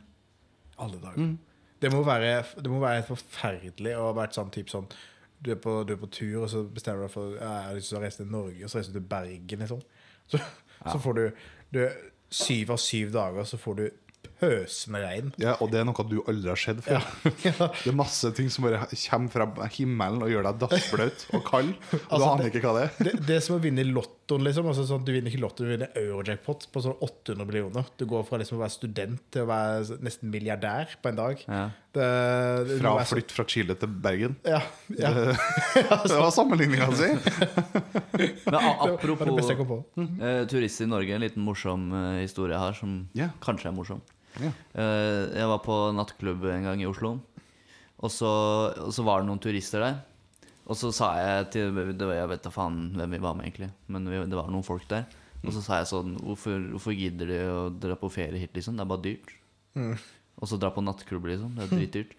Alle 0.78 0.96
dager. 0.96 1.36
Det, 1.82 1.90
må 1.92 2.00
være, 2.06 2.40
det 2.62 2.72
må 2.72 2.80
være 2.82 3.04
forferdelig 3.08 3.92
å 3.98 4.08
være 4.08 4.18
vært 4.22 4.38
sånn 4.38 4.52
type 4.54 4.72
sånn 4.72 4.88
du 5.44 5.50
er, 5.52 5.58
på, 5.60 5.82
du 5.84 5.92
er 5.92 6.00
på 6.00 6.08
tur, 6.08 6.46
og 6.46 6.48
så 6.48 6.62
bestemmer 6.64 7.04
du 7.04 7.06
deg 7.06 7.12
for 7.12 7.34
ja, 7.36 7.50
jeg 7.58 7.66
har 7.68 7.76
lyst 7.76 7.90
til 7.92 7.98
å 7.98 8.02
reise 8.02 8.22
til 8.22 8.30
Norge, 8.32 8.62
og 8.64 8.72
så 8.72 8.78
reiser 8.78 8.94
du 8.94 8.96
til 8.96 9.08
Bergen. 9.10 9.64
Liksom. 9.66 9.82
Så, 10.32 10.40
så 10.80 10.96
får 11.02 11.18
du, 11.18 11.24
du 11.76 11.80
Syv 12.36 12.72
av 12.74 12.80
syv 12.82 13.12
dager 13.14 13.44
så 13.46 13.58
får 13.60 13.76
du 13.78 13.84
pøsende 14.40 15.00
regn. 15.04 15.28
Ja, 15.40 15.54
Og 15.62 15.70
det 15.72 15.80
er 15.80 15.86
noe 15.86 16.04
du 16.08 16.16
aldri 16.26 16.50
har 16.50 16.60
sett 16.60 16.82
før. 16.84 17.04
Det 17.84 17.92
er 17.92 17.96
masse 17.96 18.32
ting 18.36 18.50
som 18.52 18.66
bare 18.66 18.88
kommer 18.90 19.30
fra 19.32 19.68
himmelen 19.76 20.24
og 20.26 20.32
gjør 20.32 20.48
deg 20.48 20.58
dassblaut 20.64 21.26
og 21.36 21.44
kald. 21.46 21.70
Og 21.70 21.94
du 22.02 22.10
Altså, 22.16 22.32
aner 22.32 22.50
ikke 22.50 22.64
hva 22.66 22.74
det 22.76 22.84
er. 22.88 22.96
Det, 23.06 23.14
det 23.30 23.38
som 23.46 23.56
å 23.56 23.62
vinne 23.62 23.84
i 23.84 23.88
lottoen. 24.26 24.44
Liksom. 24.44 24.66
Altså, 24.66 24.84
sånn, 24.86 25.04
du 25.04 25.12
vinner 25.12 25.30
ikke 25.30 25.42
lotto, 25.42 25.64
du 25.64 25.70
vinner 25.70 25.90
eurojackpot 25.96 26.66
på 26.72 26.82
sånn 26.82 26.96
800 27.00 27.46
millioner. 27.46 27.84
Du 27.98 28.06
går 28.06 28.24
fra 28.26 28.38
liksom 28.38 28.58
å 28.58 28.62
være 28.64 28.74
student 28.74 29.20
til 29.32 29.42
å 29.42 29.48
være 29.48 29.98
nesten 30.02 30.30
milliardær 30.30 30.96
på 31.02 31.08
en 31.10 31.16
dag. 31.16 31.42
Ja. 31.46 31.70
Det, 31.96 32.06
det 32.68 32.78
Fra 32.80 32.90
må 32.90 32.96
å 32.96 32.98
være 33.00 33.06
så- 33.08 33.16
flytte 33.16 33.32
fra 33.36 33.44
Chile 33.48 33.74
til 33.80 33.88
Bergen. 33.88 34.36
Ja, 34.44 34.60
ja. 34.98 35.12
Det 36.06 36.18
var 36.18 36.30
sammenligninga 36.30 36.90
si. 36.92 37.12
Men 38.46 38.58
a- 38.58 38.96
Det 38.96 39.08
var 39.08 39.24
det 39.26 39.36
beste 39.36 39.54
jeg 39.54 39.60
kom 39.60 39.70
apropos 39.70 39.86
på. 39.94 40.08
eh, 40.20 40.42
turister 40.50 40.84
i 40.84 40.90
Norge, 40.90 41.14
en 41.14 41.24
liten 41.24 41.42
morsom 41.44 41.88
uh, 41.92 42.18
historie 42.20 42.58
her 42.58 42.76
som 42.76 43.08
yeah. 43.16 43.30
kanskje 43.40 43.70
er 43.70 43.76
morsom. 43.76 44.02
Yeah. 44.40 44.52
Uh, 44.76 45.32
jeg 45.32 45.48
var 45.48 45.62
på 45.64 45.78
nattklubb 45.96 46.44
en 46.52 46.66
gang 46.68 46.82
i 46.82 46.86
Oslo, 46.88 47.14
og 47.96 48.10
så, 48.12 48.28
og 48.76 48.92
så 48.92 49.04
var 49.06 49.22
det 49.22 49.30
noen 49.30 49.40
turister 49.40 49.80
der. 49.80 50.02
Og 50.66 50.78
så 50.78 50.90
sa 50.94 51.12
jeg 51.20 51.46
til 51.54 51.76
det 51.76 52.02
var, 52.02 52.16
Jeg 52.18 52.30
vet 52.32 52.44
da 52.46 52.50
faen 52.50 52.80
hvem 52.98 53.16
vi 53.16 53.22
var 53.22 53.38
med, 53.38 53.46
egentlig, 53.48 53.70
men 53.92 54.10
vi, 54.10 54.20
det 54.26 54.38
var 54.38 54.50
noen 54.50 54.66
folk 54.66 54.86
der. 54.90 55.06
Og 55.46 55.52
så 55.54 55.62
sa 55.62 55.80
jeg 55.80 55.90
sånn 55.92 56.16
Hvorfor, 56.18 56.58
hvorfor 56.74 56.94
gidder 56.96 57.30
de 57.30 57.40
å 57.52 57.58
dra 57.70 57.96
på 58.00 58.10
ferie 58.10 58.40
hit, 58.42 58.54
liksom? 58.56 58.78
Det 58.78 58.82
er 58.82 58.90
bare 58.90 59.04
dyrt. 59.04 59.34
Og 60.36 60.50
så 60.50 60.58
dra 60.60 60.72
på 60.74 60.82
nattklubb, 60.84 61.28
liksom. 61.30 61.54
Det 61.56 61.66
er 61.66 61.74
dritdyrt. 61.74 62.16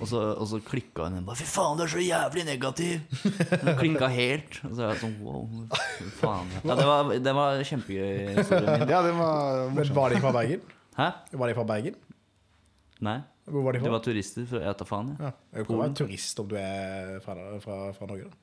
Og 0.00 0.08
så, 0.10 0.20
og 0.32 0.46
så 0.50 0.58
klikka 0.64 1.06
hun 1.06 1.26
bare 1.26 1.38
Fy 1.38 1.44
faen, 1.46 1.76
du 1.78 1.84
er 1.84 1.90
så 1.92 2.00
jævlig 2.02 2.44
negativ! 2.48 3.04
Hun 3.52 3.76
klikka 3.78 4.08
helt. 4.10 4.56
Og 4.66 4.72
så 4.72 4.86
er 4.86 4.94
jeg 4.94 5.02
sånn 5.04 5.14
wow, 5.22 5.44
faen. 6.18 6.50
Ja, 6.64 6.78
det 6.80 6.88
var, 6.88 7.12
det 7.28 7.34
var 7.36 7.60
kjempegøy 7.68 8.32
historien 8.40 8.80
min. 8.80 8.88
Ja, 8.90 9.02
det 9.04 9.12
var 9.18 9.70
Men 9.76 9.92
var 10.00 10.14
de 10.14 10.24
fra 10.24 10.32
Bergen? 10.34 10.64
Hæ? 10.98 11.08
Var 11.44 11.52
de 11.52 11.56
fra 11.60 11.66
Bergen? 11.68 12.00
Nei. 13.04 13.18
Hvor 13.44 13.66
var 13.66 13.76
de 13.76 13.82
fra? 13.82 13.88
Det 13.88 13.92
var 13.92 14.04
turister 14.06 14.46
fra 14.48 14.62
Jeg 14.62 14.72
vet 14.72 14.88
faen, 14.88 15.12
jeg. 15.12 15.20
Ja. 15.28 15.60
Du 15.60 15.68
kan 15.68 15.82
være 15.82 15.98
turist 16.00 16.40
om 16.40 16.48
du 16.48 16.56
er 16.60 17.20
fra, 17.24 17.36
fra, 17.60 17.76
fra 17.96 18.08
Norge. 18.08 18.30
Da. 18.30 18.40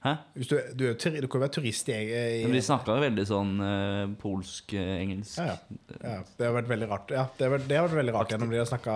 Hæ? 0.00 0.14
Hvis 0.32 0.48
du, 0.48 0.54
du, 0.80 0.84
er, 0.88 1.16
du 1.20 1.26
kan 1.28 1.42
være 1.42 1.52
turist 1.58 1.88
i, 1.92 1.94
i 2.08 2.44
Men 2.46 2.54
de 2.56 2.62
snakka 2.64 2.94
veldig 3.02 3.24
sånn 3.28 3.50
uh, 3.60 4.12
polsk-engelsk. 4.22 5.36
ja, 5.36 5.58
ja. 5.90 5.90
ja, 6.00 6.14
Det 6.38 6.46
har 6.48 6.54
vært 6.56 6.70
veldig 6.70 6.88
rart 6.88 7.12
Ja, 7.12 7.26
det 7.36 7.44
har 7.44 7.52
vært, 7.52 7.66
det 7.68 7.76
har 7.76 7.84
vært 7.84 7.98
veldig 7.98 8.14
rart 8.16 8.32
gjennom 8.32 8.54
de 8.54 8.62
har 8.62 8.70
snakka 8.70 8.94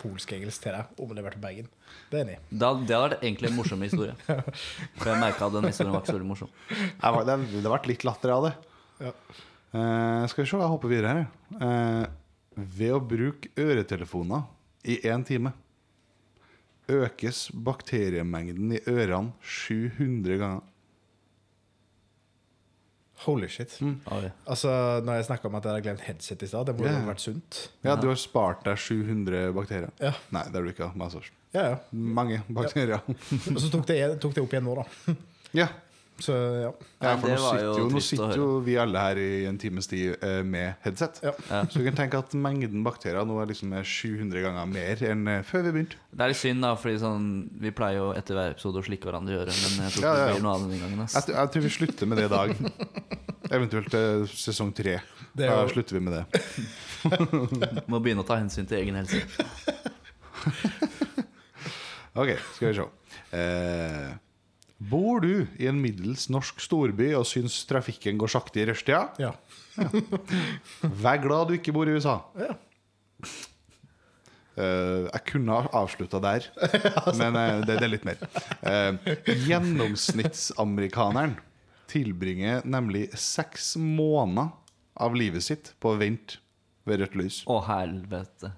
polsk-engelsk 0.00 0.64
til 0.64 0.78
deg 0.78 1.02
om 1.04 1.12
det 1.12 1.20
har 1.20 1.28
vært 1.28 1.42
i 1.42 1.44
Bergen. 1.44 1.68
Det 2.08 2.22
er 2.22 2.24
enig 2.24 2.38
det 2.48 2.70
hadde 2.70 3.02
vært 3.04 3.26
egentlig 3.26 3.50
en 3.50 3.58
morsom 3.58 3.84
historie. 3.84 4.16
For 4.96 5.12
jeg 5.12 5.20
merka 5.20 5.50
at 5.50 5.58
den 5.58 5.68
historien 5.68 5.92
var 5.92 6.06
ikke 6.06 6.14
så 6.14 6.16
veldig 6.16 6.30
morsom. 6.32 6.54
Det 6.72 7.12
har 7.68 7.74
vært 7.76 7.90
litt 7.92 8.08
latter 8.08 8.32
av 8.38 8.48
det. 8.48 8.54
Ja. 9.10 9.14
Uh, 9.76 10.24
skal 10.32 10.46
vi 10.46 10.48
se, 10.48 10.56
jeg 10.56 10.72
hopper 10.72 10.94
videre 10.94 11.12
her. 11.12 11.26
Uh, 11.60 12.06
ved 12.56 12.96
å 12.96 13.02
bruke 13.04 13.52
øretelefoner 13.60 14.46
i 14.86 15.00
én 15.06 15.24
time 15.26 15.52
økes 16.92 17.48
bakteriemengden 17.66 18.76
i 18.76 18.80
ørene 18.86 19.34
700 19.42 20.38
ganger. 20.38 20.64
Holy 23.24 23.48
shit. 23.48 23.72
Mm. 23.80 23.96
Altså, 24.44 24.70
når 25.02 25.18
jeg 25.18 25.26
snakka 25.30 25.48
om 25.48 25.56
at 25.56 25.64
jeg 25.64 25.72
hadde 25.72 25.84
glemt 25.86 26.04
headset 26.04 26.42
i 26.44 26.48
stad, 26.50 26.68
det 26.68 26.76
må 26.76 26.84
jo 26.84 26.92
ha 26.92 27.06
vært 27.08 27.24
sunt. 27.24 27.62
Ja, 27.86 27.96
du 27.98 28.10
har 28.10 28.18
spart 28.20 28.62
deg 28.66 28.78
700 28.78 29.54
bakterier. 29.56 29.90
Ja. 30.02 30.12
Nei, 30.36 30.44
det 30.50 30.60
har 30.60 30.66
du 30.66 30.72
ikke. 30.74 30.90
Ja, 31.56 31.64
ja. 31.72 31.78
mange 31.90 32.42
bakterier. 32.52 33.00
Og 33.08 33.58
så 33.62 33.72
tok 33.72 33.86
det, 33.88 33.98
tok 34.22 34.36
det 34.36 34.44
opp 34.44 34.54
igjen 34.54 34.68
nå, 34.68 34.76
da. 34.82 35.16
Ja. 35.56 35.70
Så 36.16 36.32
ja. 36.32 36.70
Ja, 37.04 37.10
for 37.20 37.28
nå 37.28 37.36
sitter, 37.36 37.64
jo 37.76 37.88
nå 37.92 38.00
sitter 38.00 38.38
jo 38.40 38.44
vi 38.64 38.76
alle 38.80 39.00
her 39.04 39.18
i 39.20 39.44
en 39.50 39.58
times 39.60 39.84
tid 39.90 40.14
eh, 40.24 40.38
med 40.48 40.78
headset. 40.80 41.18
Ja. 41.26 41.34
Så 41.68 41.76
du 41.76 41.84
kan 41.84 41.98
tenke 41.98 42.16
at 42.22 42.32
mengden 42.32 42.80
bakterier 42.86 43.26
nå 43.28 43.36
er 43.42 43.50
liksom 43.50 43.74
er 43.76 43.84
700 43.84 44.40
ganger 44.46 44.70
mer 44.70 45.02
enn 45.10 45.26
eh, 45.28 45.42
før 45.44 45.66
vi 45.66 45.74
begynte. 45.76 45.98
Det 46.16 46.24
er 46.24 46.32
litt 46.32 46.40
synd, 46.40 46.64
da, 46.64 46.70
fordi 46.80 46.96
sånn 47.02 47.26
Vi 47.60 47.72
pleier 47.76 47.98
jo 48.00 48.06
etter 48.16 48.38
hver 48.38 48.54
episode 48.54 48.80
å 48.80 48.86
slikke 48.86 49.10
hverandre 49.10 49.36
i 49.36 49.40
øret, 49.42 49.60
men 49.60 49.84
jeg 49.84 49.96
tror 49.98 50.06
Ja, 50.08 50.14
ja, 50.16 50.24
det 50.24 50.38
blir 50.38 50.46
noe 50.46 50.54
av 50.56 50.64
den 50.64 50.80
gangen. 50.86 51.04
Jeg, 51.04 51.28
jeg 51.36 51.52
tror 51.52 51.66
vi 51.66 51.74
slutter 51.76 52.10
med 52.12 52.22
det 52.22 52.26
i 52.30 52.32
dag. 52.32 52.48
Eventuelt 53.52 53.98
eh, 54.00 54.24
sesong 54.32 54.72
tre. 54.74 54.96
Da 55.36 55.52
jo- 55.52 55.68
slutter 55.76 55.98
vi 55.98 56.04
med 56.08 56.16
det. 56.16 56.24
Må 57.92 58.00
begynne 58.00 58.24
å 58.24 58.28
ta 58.32 58.40
hensyn 58.40 58.64
til 58.66 58.80
egen 58.80 58.96
helse. 59.02 59.20
Ok, 62.16 62.30
skal 62.56 62.68
vi 62.70 62.74
se. 62.78 62.84
Eh, 63.36 64.14
bor 64.76 65.20
du 65.24 65.46
i 65.56 65.66
en 65.70 65.80
middels 65.80 66.28
norsk 66.32 66.60
storby 66.60 67.14
og 67.16 67.26
syns 67.28 67.64
trafikken 67.68 68.18
går 68.20 68.28
sakte 68.32 68.60
i 68.60 68.66
rushtida? 68.68 69.08
ja. 69.20 69.32
Vær 70.80 71.20
glad 71.22 71.48
du 71.48 71.54
ikke 71.56 71.72
bor 71.76 71.88
i 71.88 71.94
USA. 71.96 72.20
Ja. 72.40 72.54
Uh, 74.56 75.04
jeg 75.10 75.22
kunne 75.28 75.52
ha 75.52 75.68
avslutta 75.82 76.16
der, 76.24 76.46
men 77.20 77.36
uh, 77.36 77.60
det, 77.60 77.76
det 77.76 77.84
er 77.84 77.92
litt 77.92 78.06
mer. 78.08 78.16
Uh, 78.64 78.96
gjennomsnittsamerikaneren 79.44 81.36
tilbringer 81.92 82.64
nemlig 82.64 83.10
seks 83.20 83.76
måneder 83.76 84.48
av 84.96 85.14
livet 85.18 85.44
sitt 85.44 85.74
på 85.82 85.92
vent 86.00 86.38
ved 86.88 87.00
rødt 87.02 87.16
lys. 87.20 87.42
Å, 87.52 87.60
helvete. 87.68 88.52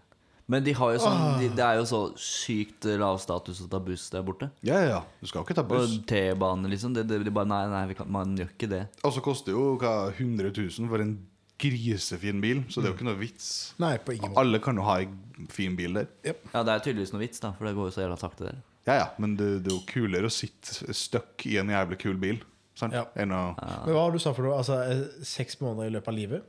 Men 0.48 0.64
de 0.64 0.72
har 0.72 0.94
jo 0.94 1.00
sånn, 1.02 1.22
de, 1.42 1.48
det 1.52 1.64
er 1.64 1.76
jo 1.76 1.86
så 1.88 1.98
sykt 2.24 2.86
lav 2.96 3.18
status 3.20 3.60
å 3.60 3.68
ta 3.68 3.80
buss 3.84 4.06
der 4.14 4.22
borte. 4.24 4.48
Ja, 4.64 4.78
ja, 4.80 4.86
ja. 4.94 5.00
Du 5.20 5.28
skal 5.28 5.44
ikke 5.44 5.56
ta 5.58 5.64
buss. 5.68 5.98
Og 5.98 6.06
T-bane, 6.08 6.70
liksom. 6.72 6.94
Det, 6.96 7.04
det, 7.10 7.18
de 7.26 7.34
bare, 7.36 7.50
nei, 7.50 7.64
nei, 7.68 7.82
vi 7.90 7.98
kan, 7.98 8.08
man 8.12 8.32
gjør 8.38 8.54
ikke 8.54 8.70
det. 8.72 8.86
Og 9.04 9.12
så 9.12 9.24
koster 9.24 9.52
jo 9.52 9.74
hva, 9.80 9.92
100 10.14 10.48
000 10.56 10.88
for 10.88 11.04
en 11.04 11.18
grisefin 11.58 12.40
bil, 12.40 12.62
så 12.70 12.80
det 12.80 12.88
er 12.88 12.92
jo 12.94 12.96
ikke 12.96 13.08
noe 13.10 13.18
vits. 13.20 13.48
Nei, 13.82 13.96
på 14.00 14.14
ingen 14.14 14.30
måte. 14.30 14.40
Alle 14.40 14.60
kan 14.64 14.78
jo 14.78 14.86
ha 14.86 15.00
en 15.04 15.48
fin 15.52 15.76
bil 15.76 16.00
der. 16.00 16.08
Ja, 16.24 16.62
det 16.64 16.74
er 16.74 16.84
tydeligvis 16.86 17.12
noe 17.12 17.24
vits, 17.26 17.42
da, 17.44 17.52
for 17.58 17.68
det 17.68 17.74
går 17.76 17.90
jo 17.90 17.96
så 17.98 18.04
jævla 18.06 18.20
sakte 18.20 18.46
der. 18.46 18.60
Ja, 18.88 18.94
ja, 19.02 19.08
men 19.20 19.34
det, 19.36 19.50
det 19.66 19.72
er 19.72 19.76
jo 19.76 19.84
kulere 19.90 20.30
å 20.30 20.32
sitte 20.32 20.94
stuck 20.96 21.44
i 21.50 21.58
en 21.60 21.74
jævlig 21.74 21.98
kul 22.00 22.16
bil 22.22 22.38
sant? 22.78 22.94
Ja. 22.94 23.04
enn 23.18 23.34
å 23.34 23.42
Men 23.58 23.90
hva 23.90 24.04
har 24.06 24.14
du 24.14 24.20
sagt 24.22 24.38
for 24.38 24.46
noe? 24.46 24.58
Altså, 24.60 24.78
eh, 24.86 25.24
seks 25.26 25.58
måneder 25.60 25.90
i 25.90 25.94
løpet 25.98 26.12
av 26.12 26.16
livet? 26.16 26.46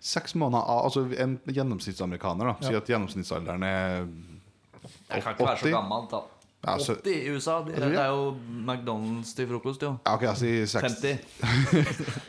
Seks 0.00 0.34
måneder 0.38 0.62
av 0.62 0.84
Altså 0.86 1.02
en 1.18 1.38
gjennomsnittsamerikaner 1.46 2.44
da 2.52 2.56
Ja. 2.60 2.68
sier 2.68 2.76
at 2.78 2.86
gjennomsnittsalderen 2.92 3.62
er 3.66 4.06
Jeg 5.10 5.22
kan 5.22 5.32
ikke 5.34 5.46
være 5.46 5.58
så 5.58 5.66
80. 5.66 5.72
gammelt, 5.72 6.10
da. 6.10 6.20
Ja, 6.66 6.76
så- 6.78 6.94
80 7.02 7.14
i 7.14 7.30
USA. 7.30 7.62
Det, 7.64 7.74
det 7.76 7.98
er 7.98 8.06
jo 8.08 8.36
McDonald's 8.66 9.34
til 9.36 9.46
frokost, 9.48 9.82
jo. 9.82 9.98
ja, 10.06 10.14
Ok, 10.14 10.22
jeg 10.22 10.36
sier 10.36 10.80
50. 10.80 11.18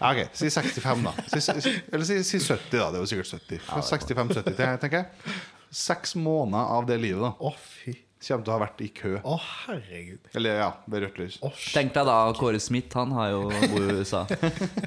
Ja, 0.01 0.11
ok, 0.11 0.29
Si 0.33 0.49
65, 0.49 1.03
da. 1.03 1.13
Si, 1.27 1.39
si, 1.61 1.73
eller 1.93 2.05
si, 2.05 2.23
si 2.23 2.37
70, 2.39 2.77
da. 2.79 2.89
Det 2.91 2.95
er 2.95 3.05
jo 3.05 3.05
sikkert 3.05 3.27
70. 3.27 3.59
65-70, 3.81 4.77
tenker 4.81 4.97
jeg. 4.97 5.33
Seks 5.71 6.15
måneder 6.15 6.65
av 6.77 6.85
det 6.89 6.99
livet 7.01 7.21
da 7.21 7.31
Å, 7.39 7.53
fy. 7.55 7.93
Kommer 8.19 8.43
til 8.43 8.51
å 8.51 8.55
ha 8.57 8.61
vært 8.65 8.81
i 8.83 8.87
kø. 8.91 9.11
Å, 9.23 9.35
herregud. 9.65 10.25
Eller 10.35 10.57
ja, 10.59 10.69
ved 10.91 11.03
rødt 11.05 11.19
lys. 11.21 11.37
Å. 11.45 11.51
Tenk 11.71 11.93
deg 11.95 12.07
da, 12.09 12.15
Kåre 12.35 12.59
Smith, 12.59 12.91
han 12.99 13.13
har 13.15 13.29
jo 13.31 13.45
bor 13.71 13.79
i 13.85 13.95
USA. 14.01 14.25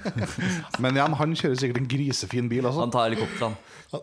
Men 0.85 0.99
ja, 1.01 1.07
men 1.09 1.17
han 1.19 1.33
kjører 1.39 1.57
sikkert 1.61 1.81
en 1.81 1.89
grisefin 1.89 2.51
bil. 2.51 2.67
Altså. 2.69 2.83
Han 2.85 2.93
tar 2.93 3.09
helikoptrene. 3.09 3.57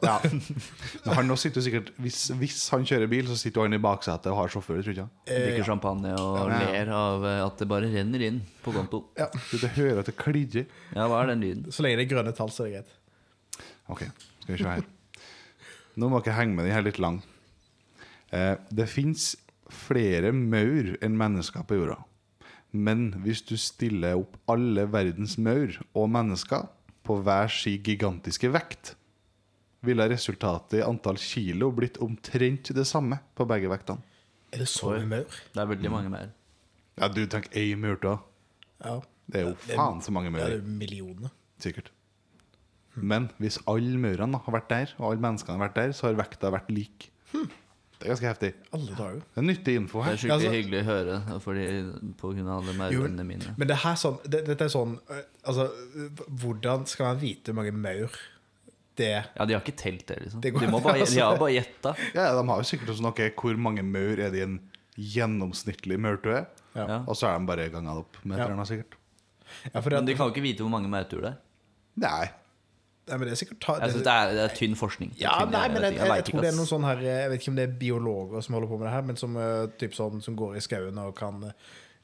Ja. 0.06 0.16
Men 0.24 1.16
han 1.18 1.32
også 1.34 1.48
sitter 1.48 1.62
jo 1.62 1.66
sikkert 1.66 1.88
hvis, 2.02 2.18
hvis 2.38 2.58
han 2.74 2.84
kjører 2.86 3.10
bil, 3.10 3.26
så 3.30 3.38
sitter 3.40 3.62
jo 3.62 3.66
han 3.66 3.74
i 3.78 3.82
baksetet 3.82 4.30
og 4.34 4.38
har 4.42 4.52
sjåfør. 4.54 4.82
tror 4.86 4.94
jeg 4.94 5.00
ikke? 5.00 5.08
Drikker 5.30 5.66
champagne 5.72 6.12
og 6.18 6.36
Ja, 6.38 6.60
ja. 6.60 6.68
ler 6.76 6.92
av 6.98 7.26
eh, 7.30 7.40
at 7.46 7.62
det 7.64 7.70
bare 7.72 7.90
renner 7.90 8.26
inn 8.28 8.38
på 8.66 8.74
konto. 8.76 9.04
Du 9.18 9.66
hører 9.78 10.04
at 10.04 10.10
det 10.12 10.18
klirrer. 10.20 10.70
Ja, 10.94 11.08
hva 11.10 11.24
er 11.24 11.32
den 11.34 11.42
lyden? 11.46 11.70
Så 11.74 11.86
lenge 11.86 11.98
det 12.02 12.06
er 12.06 12.12
grønne 12.14 12.34
tall, 12.38 12.54
så 12.54 12.66
er 12.68 12.70
det 12.70 12.78
greit. 12.80 12.96
Ok, 13.90 14.06
skal 14.44 14.54
vi 14.56 14.62
se 14.62 14.70
her. 14.78 14.86
Nå 16.00 16.10
må 16.14 16.22
dere 16.22 16.38
henge 16.38 16.54
med 16.58 16.70
den 16.70 16.76
her 16.78 16.86
litt 16.86 17.02
lang. 17.02 17.18
Eh, 18.36 18.56
det 18.72 18.88
fins 18.92 19.32
flere 19.70 20.32
maur 20.34 20.96
enn 21.06 21.18
mennesker 21.18 21.66
på 21.70 21.78
jorda. 21.80 21.98
Men 22.72 23.08
hvis 23.24 23.42
du 23.50 23.56
stiller 23.58 24.20
opp 24.20 24.36
alle 24.50 24.86
verdens 24.94 25.38
maur 25.42 25.74
og 25.98 26.10
mennesker 26.14 26.68
på 27.06 27.18
hver 27.26 27.50
sin 27.50 27.82
gigantiske 27.86 28.52
vekt, 28.54 28.96
ville 29.82 30.06
resultatet 30.12 30.82
i 30.82 30.84
antall 30.86 31.18
kilo 31.22 31.72
blitt 31.74 31.98
omtrent 32.04 32.70
det 32.76 32.86
samme 32.86 33.22
på 33.38 33.46
begge 33.50 33.70
vektene. 33.72 34.04
Er 34.54 34.64
det 34.66 34.68
så 34.70 34.92
mye 34.92 35.08
maur? 35.08 35.38
Det 35.54 35.62
er 35.64 35.70
veldig 35.72 35.92
mange 35.94 36.12
maur. 36.14 36.30
Ja, 37.00 37.08
du 37.08 37.22
tenker 37.32 37.54
ei 37.58 37.74
maur 37.80 37.96
da. 38.04 38.18
Ja. 38.84 38.98
Det 39.30 39.40
er 39.44 39.48
jo 39.52 39.56
faen 39.70 40.02
så 40.02 40.12
mange 40.12 40.32
Det 40.34 40.36
maur. 40.42 40.52
er 40.58 40.62
millioner. 40.66 41.32
Sikkert. 41.62 41.92
Men 42.96 43.30
hvis 43.40 43.60
alle 43.70 43.98
maurene 44.02 44.42
har 44.44 44.54
vært 44.58 44.70
der, 44.70 44.94
og 44.98 45.12
alle 45.14 45.22
menneskene 45.24 45.56
har 45.58 45.68
vært 45.70 45.78
der, 45.80 45.92
så 45.96 46.10
har 46.10 46.18
vekta 46.20 46.52
vært 46.52 46.70
lik. 46.74 47.10
Det 48.00 48.08
er 48.08 48.14
ganske 48.14 48.28
heftig. 48.30 48.50
Alle 48.72 48.94
dager. 48.96 49.16
Det 49.36 49.42
er 49.42 49.46
nyttig 49.50 49.74
info 49.76 50.02
her. 50.02 50.14
Det 50.16 50.18
er 50.18 50.22
skikkelig 50.22 50.46
Altså- 50.48 50.56
hyggelig 50.56 50.80
å 50.80 50.88
høre 50.88 51.40
fordi, 51.44 51.64
på 52.22 52.30
grunn 52.34 52.48
av 52.48 52.62
alle 52.64 52.76
maurene 52.78 53.26
mine. 53.28 53.56
Men 53.58 53.68
det 53.68 53.76
her 53.84 53.96
sånn, 54.00 54.20
det, 54.24 54.46
dette 54.48 54.68
er 54.70 54.72
sånn 54.72 54.94
øh, 55.10 55.24
Altså, 55.50 55.66
hvordan 56.30 56.86
skal 56.88 57.10
man 57.10 57.20
vite 57.20 57.52
hvor 57.52 57.60
mange 57.60 57.74
maur 57.76 58.16
det 59.00 59.10
Ja, 59.36 59.46
de 59.46 59.54
har 59.56 59.62
ikke 59.64 59.76
telt 59.80 60.06
det, 60.08 60.18
liksom. 60.24 60.42
Det 60.42 60.54
går- 60.54 60.62
De, 60.64 60.72
må 60.72 60.80
bare, 60.84 61.04
de 61.12 61.20
har 61.20 61.38
bare 61.40 61.54
gjetta. 61.58 61.94
Ja, 62.16 62.30
De 62.40 62.48
har 62.48 62.64
jo 62.64 62.68
sikkert 62.72 62.90
også 62.96 63.04
noe 63.04 63.30
hvor 63.36 63.58
mange 63.58 63.84
maur 63.84 64.20
er 64.20 64.32
det 64.32 64.40
i 64.40 64.48
en 64.48 64.60
gjennomsnittlig 65.00 66.00
maurtue. 66.00 66.46
Ja. 66.76 66.86
Ja. 66.88 66.98
Og 67.08 67.16
så 67.20 67.28
er 67.30 67.40
de 67.40 67.46
bare 67.52 67.70
ganga 67.74 67.96
det 67.98 68.06
opp 68.06 68.18
med 68.24 68.38
et 68.38 68.44
eller 68.46 68.56
annet, 68.56 68.68
sikkert. 68.72 68.96
Ja, 69.74 69.82
for 69.82 69.90
Men 69.92 70.06
de 70.06 70.16
kan 70.16 70.28
jo 70.30 70.34
ikke 70.36 70.46
vite 70.46 70.64
hvor 70.64 70.72
mange 70.72 70.88
maurtuer 70.92 71.22
det 71.26 71.32
er. 71.34 71.38
Nei. 72.00 72.28
Nei, 73.10 73.18
men 73.18 73.28
det 73.28 73.34
er 73.36 73.40
sikkert 73.42 73.60
ta, 73.66 73.76
Jeg 73.82 73.92
synes 73.96 74.06
det, 74.08 74.14
er, 74.14 74.32
det 74.38 74.44
er 74.46 74.56
tynn 74.60 74.76
forskning. 74.80 75.12
Er 75.18 75.22
Ja, 75.26 75.34
tynn, 75.42 75.52
nei, 75.58 75.66
men 75.74 75.82
jeg, 75.90 75.98
jeg, 76.00 76.08
jeg 76.20 76.26
tror 76.30 76.42
det 76.46 76.52
er 76.54 76.58
noen 76.62 76.70
sånn 76.72 76.88
her 76.88 77.04
Jeg 77.08 77.30
vet 77.34 77.42
ikke 77.44 77.52
om 77.54 77.60
det 77.60 77.66
er 77.68 77.76
biologer 77.84 78.46
som 78.46 78.58
holder 78.60 78.72
på 78.72 78.78
med 78.80 78.88
det 78.90 78.94
her, 78.96 79.06
men 79.12 79.20
som, 79.22 79.38
øh, 79.38 79.68
typ 79.82 79.98
sånn, 79.98 80.22
som 80.26 80.36
går 80.40 80.58
i 80.60 80.64
skauen 80.66 80.98
og 81.04 81.16
kan 81.20 81.44
øh, 81.50 81.54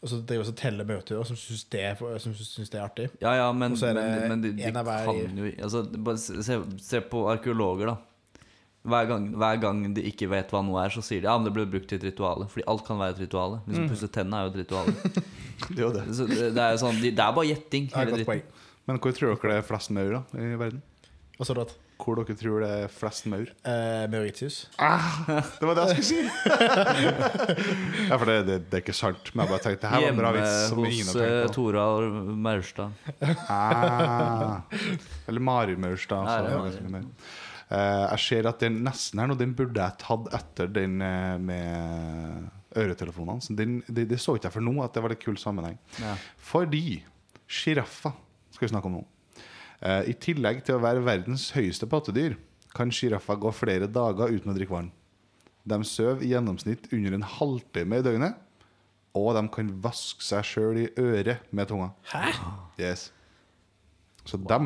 Og 0.06 0.10
så 0.12 0.20
driver 0.28 0.50
og 0.52 0.58
teller 0.60 0.86
maurtuer, 0.86 1.24
som 1.26 1.38
syns 1.40 1.64
det, 1.74 1.80
er- 1.82 2.02
det 2.02 2.78
er 2.78 2.84
artig. 2.84 3.08
Ja, 3.24 3.32
ja, 3.40 3.46
men, 3.56 3.72
Og 3.74 3.80
så 3.82 3.88
er 3.90 3.96
det 3.98 4.04
men, 4.10 4.28
men 4.36 4.42
de, 4.44 4.52
de 4.60 4.72
hver- 4.76 5.06
kan 5.08 5.40
jo 5.40 5.52
altså, 5.64 5.86
bare 6.10 6.18
se, 6.22 6.60
se 6.90 7.00
på 7.02 7.24
arkeologer, 7.32 7.94
da. 7.94 7.96
Hver 8.86 9.08
gang, 9.10 9.24
hver 9.34 9.56
gang 9.64 9.80
de 9.96 10.02
ikke 10.06 10.28
vet 10.30 10.52
hva 10.54 10.60
noe 10.62 10.84
er, 10.84 10.92
så 10.94 11.02
sier 11.02 11.24
de 11.24 11.26
ja, 11.26 11.34
men 11.40 11.48
det 11.48 11.54
ble 11.56 11.64
brukt 11.66 11.88
til 11.90 11.98
et 11.98 12.04
rituale. 12.06 12.46
Fordi 12.52 12.68
alt 12.70 12.84
kan 12.86 13.00
være 13.02 13.16
et 13.16 13.22
rituale. 13.24 13.58
Mm. 13.64 13.72
Liksom 13.72 13.88
Pusse 13.90 14.10
tennene 14.14 14.38
er 14.38 14.44
jo 14.46 14.52
et 14.52 14.60
ritual. 14.62 14.92
Det 15.74 15.82
er 15.88 15.96
det. 15.96 16.04
Det, 16.20 16.52
det 16.54 16.62
er 16.68 16.76
jo 16.76 16.82
sånn, 16.84 17.00
de, 17.02 17.10
det 17.18 17.24
er 17.26 17.34
bare 17.40 17.48
gjetting. 17.50 17.88
Men 18.86 19.00
hvor 19.02 19.16
tror 19.18 19.32
dere 19.34 19.56
det 19.56 19.58
er 19.58 19.66
flest 19.66 19.90
maur 19.98 20.20
i 20.38 20.52
verden? 20.62 20.84
Hva 21.36 21.44
sa 21.44 21.56
du? 21.56 21.60
at? 21.66 21.72
Hvor 22.00 22.16
dere 22.16 22.36
tror 22.40 22.62
det 22.64 22.70
er 22.72 22.92
flest 22.92 23.26
maur? 23.28 23.50
Eh, 23.68 24.04
Mauritius. 24.12 24.60
Det 24.76 25.68
var 25.68 25.76
det 25.76 25.86
jeg 25.90 26.06
skulle 26.06 26.08
si! 26.08 26.20
ja, 28.10 28.16
for 28.16 28.30
det, 28.30 28.36
det, 28.48 28.58
det 28.70 28.78
er 28.78 28.84
ikke 28.84 28.96
sant. 28.96 29.32
Men 29.34 29.44
jeg 29.44 29.52
bare 29.52 29.64
tenkte 29.66 29.84
det 29.84 29.92
her 29.92 30.04
var 30.06 30.14
en 30.14 30.22
bra 30.22 30.32
Hjemme 30.32 30.46
vits. 30.46 30.70
Som 30.72 30.86
ingen 30.88 31.10
hos 31.10 31.18
uh, 31.20 31.26
på. 31.26 31.54
Torald 31.58 32.30
Maurstad. 32.46 32.92
Ah. 33.52 34.62
Eller 35.28 35.44
Mari 35.44 35.76
Maurstad. 35.76 36.24
Ja, 36.24 36.38
så 36.38 36.46
det 36.46 36.54
det 36.54 36.62
ganske 36.70 36.86
mye 36.86 36.96
mer. 37.02 37.10
Eh, 37.66 38.04
jeg 38.14 38.24
ser 38.28 38.48
at 38.52 38.62
den 38.62 38.78
nesten 38.86 39.20
her 39.20 39.28
nå, 39.32 39.36
den 39.40 39.56
burde 39.58 39.82
jeg 39.82 40.00
tatt 40.06 40.30
etter 40.40 40.72
den 40.72 41.02
uh, 41.04 41.36
med 41.42 42.80
øretelefonene. 42.80 43.44
Så 43.44 43.58
den, 43.60 43.82
det, 43.90 44.08
det 44.12 44.22
så 44.24 44.38
ikke 44.38 44.48
jeg 44.48 44.56
for 44.56 44.68
nå, 44.68 44.78
at 44.86 44.96
det 44.96 45.04
var 45.04 45.12
litt 45.12 45.24
kul 45.26 45.36
sammenheng. 45.42 45.76
Ja. 46.00 46.16
Fordi 46.52 47.02
sjiraffer 47.44 48.16
skal 48.56 48.70
vi 48.70 48.72
snakke 48.72 48.88
om 48.88 49.02
nå. 49.02 49.04
Eh, 49.86 50.10
I 50.12 50.16
tillegg 50.18 50.64
til 50.66 50.78
å 50.80 50.82
være 50.84 51.04
verdens 51.06 51.52
høyeste 51.56 51.88
pattedyr, 51.90 52.38
kan 52.76 52.90
sjiraffer 52.92 53.38
gå 53.40 53.52
flere 53.56 53.88
dager 53.88 54.34
uten 54.34 54.52
å 54.52 54.56
drikke 54.58 54.74
vann. 54.76 54.90
De 55.66 55.78
sover 55.88 56.26
i 56.26 56.32
gjennomsnitt 56.34 56.90
under 56.94 57.16
en 57.18 57.24
halvtime 57.38 58.02
i 58.02 58.06
døgnet, 58.06 58.42
og 59.16 59.30
de 59.38 59.46
kan 59.54 59.70
vaske 59.82 60.26
seg 60.26 60.44
sjøl 60.46 60.82
i 60.82 60.88
øret 61.00 61.46
med 61.56 61.70
tunga. 61.70 61.92
Hæ? 62.12 62.34
Yes. 62.82 63.08
Så 64.28 64.38
de 64.42 64.60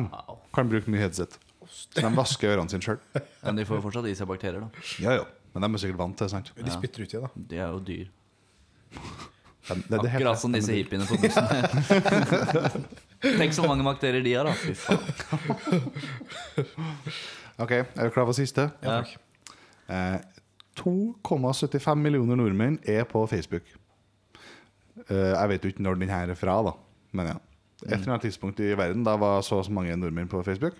kan 0.56 0.72
bruke 0.72 0.90
mye 0.90 1.04
headset. 1.04 1.36
Så 1.70 2.00
de 2.00 2.10
vasker 2.16 2.50
ørene 2.56 2.72
sine 2.72 2.82
sjøl. 2.82 2.98
Men 3.44 3.60
de 3.60 3.66
får 3.68 3.78
jo 3.78 3.84
fortsatt 3.84 4.08
i 4.10 4.16
seg 4.18 4.26
bakterier, 4.30 4.64
da. 4.64 4.86
Ja, 5.04 5.18
ja. 5.20 5.28
Men 5.54 5.66
de 5.66 5.70
er 5.76 5.82
sikkert 5.84 6.00
vant 6.00 6.16
til 6.18 6.26
det. 6.26 6.32
sant? 6.32 6.50
De 6.56 6.72
spytter 6.74 7.04
ut 7.04 7.14
igjen, 7.14 7.28
da. 7.28 7.44
De 7.52 7.60
er 7.60 7.70
jo 7.76 7.80
dyr. 7.86 8.10
Helt- 9.68 9.92
Akkurat 9.92 10.40
som 10.40 10.52
disse 10.54 10.72
hippiene 10.72 11.04
på 11.06 11.18
bussen. 11.20 11.46
Tenk 13.40 13.52
så 13.52 13.66
mange 13.68 13.84
bakterier 13.84 14.22
de 14.24 14.32
har, 14.38 14.48
da. 14.48 14.54
Fy 14.56 14.72
faen. 14.74 15.00
Ok, 17.60 17.70
Er 17.76 18.08
du 18.08 18.10
klar 18.14 18.24
for 18.24 18.32
siste? 18.36 18.70
Ja. 18.82 19.02
Eh, 19.90 20.18
2,75 20.80 21.94
millioner 22.00 22.38
nordmenn 22.40 22.78
er 22.88 23.04
på 23.04 23.26
Facebook. 23.28 23.66
Eh, 25.10 25.32
jeg 25.34 25.48
vet 25.52 25.64
jo 25.66 25.72
ikke 25.74 25.84
når 25.84 25.98
den 26.00 26.08
her 26.12 26.32
er 26.32 26.38
fra, 26.38 26.56
da. 26.64 26.72
Men 27.12 27.32
ja. 27.34 27.38
Et 27.86 27.94
eller 27.96 28.12
annet 28.14 28.26
tidspunkt 28.28 28.60
i 28.60 28.74
verden 28.76 29.04
da 29.06 29.14
var 29.16 29.40
så 29.44 29.56
og 29.60 29.64
så 29.64 29.72
mange 29.72 29.94
nordmenn 29.96 30.28
på 30.28 30.42
Facebook. 30.44 30.74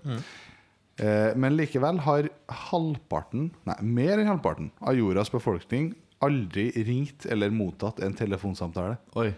Eh, 1.00 1.30
men 1.40 1.56
likevel 1.56 2.00
har 2.04 2.26
halvparten, 2.68 3.50
nei, 3.68 3.76
mer 3.82 4.20
enn 4.20 4.28
halvparten 4.28 4.68
av 4.84 4.96
jordas 4.98 5.30
befolkning 5.32 5.94
aldri 6.24 6.68
ringt 6.86 7.26
eller 7.26 7.52
mottatt 7.54 8.00
en 8.04 8.14
telefonsamtale. 8.16 8.98
Oi. 9.20 9.30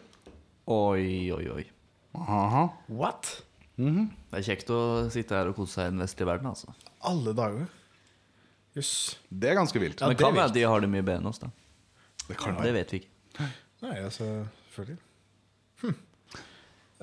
Oi, 0.73 1.07
oi, 1.35 1.45
oi. 1.59 1.65
Aha. 2.19 2.67
What? 2.93 3.31
Det 3.77 4.39
er 4.39 4.45
kjekt 4.47 4.71
å 4.71 4.81
sitte 5.13 5.37
her 5.39 5.51
og 5.51 5.57
kose 5.57 5.79
seg 5.79 5.89
i 5.89 5.95
den 5.95 6.03
vestlige 6.03 6.29
verden, 6.29 6.51
altså. 6.53 6.75
Alle 7.09 7.35
dager. 7.37 7.71
Jøss. 8.77 8.93
Det 9.29 9.51
er 9.53 9.59
ganske 9.59 9.81
vilt. 9.81 10.01
Ja, 10.01 10.09
Men 10.09 10.17
det 10.17 10.23
det 10.23 10.29
kan 10.29 10.39
være 10.39 10.55
de 10.55 10.65
har 10.69 10.85
det 10.85 10.91
mye 10.93 11.05
bedre 11.05 11.23
enn 11.23 11.31
oss, 11.31 11.43
da. 11.43 11.51
Det 12.29 12.39
kan 12.39 12.59
Det 12.63 12.73
vet 12.77 12.95
vi 12.95 13.03
ikke. 13.03 13.47
Nei, 13.83 13.97
altså 13.99 14.27
Selvfølgelig. 14.73 14.99
Hm. 15.83 15.95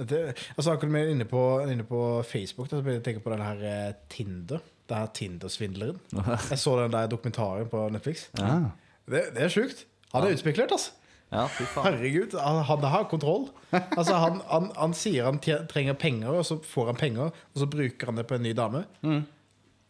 Det, 0.10 0.20
altså 0.56 0.72
akkurat 0.72 0.94
vi 0.94 1.00
er 1.02 1.10
inne 1.12 1.26
på, 1.28 1.42
inne 1.70 1.84
på 1.86 2.00
Facebook, 2.26 2.70
da, 2.72 2.80
så 2.80 2.88
jeg 2.88 3.02
å 3.02 3.06
tenke 3.06 3.22
på 3.22 3.34
den 3.34 3.44
her 3.44 3.64
eh, 3.68 3.90
Tinder. 4.10 4.62
Den 4.90 5.04
her 5.04 5.10
Tinder-svindleren. 5.14 6.00
Jeg 6.50 6.58
så 6.58 6.72
den 6.80 6.96
der 6.96 7.10
dokumentaren 7.12 7.68
på 7.70 7.84
Netflix. 7.94 8.24
Ah. 8.42 8.72
Det, 9.10 9.24
det 9.36 9.44
er 9.48 9.54
sjukt. 9.54 9.86
Han 10.14 10.26
er 10.28 10.36
utspekulert, 10.38 10.72
altså. 10.76 10.96
Ja, 11.30 11.44
fy 11.54 11.66
faen. 11.70 11.86
Herregud, 11.86 12.34
han, 12.42 12.64
han 12.66 12.86
har 12.90 13.04
kontroll. 13.12 13.50
Altså, 13.74 14.16
han, 14.18 14.40
han, 14.50 14.72
han 14.78 14.96
sier 14.98 15.28
han 15.28 15.38
tje- 15.46 15.60
trenger 15.70 15.94
penger, 16.02 16.32
og 16.40 16.46
så 16.48 16.58
får 16.66 16.88
han 16.90 16.98
penger, 16.98 17.30
og 17.54 17.62
så 17.62 17.68
bruker 17.70 18.10
han 18.10 18.18
det 18.18 18.26
på 18.32 18.40
en 18.40 18.48
ny 18.48 18.54
dame. 18.58 18.82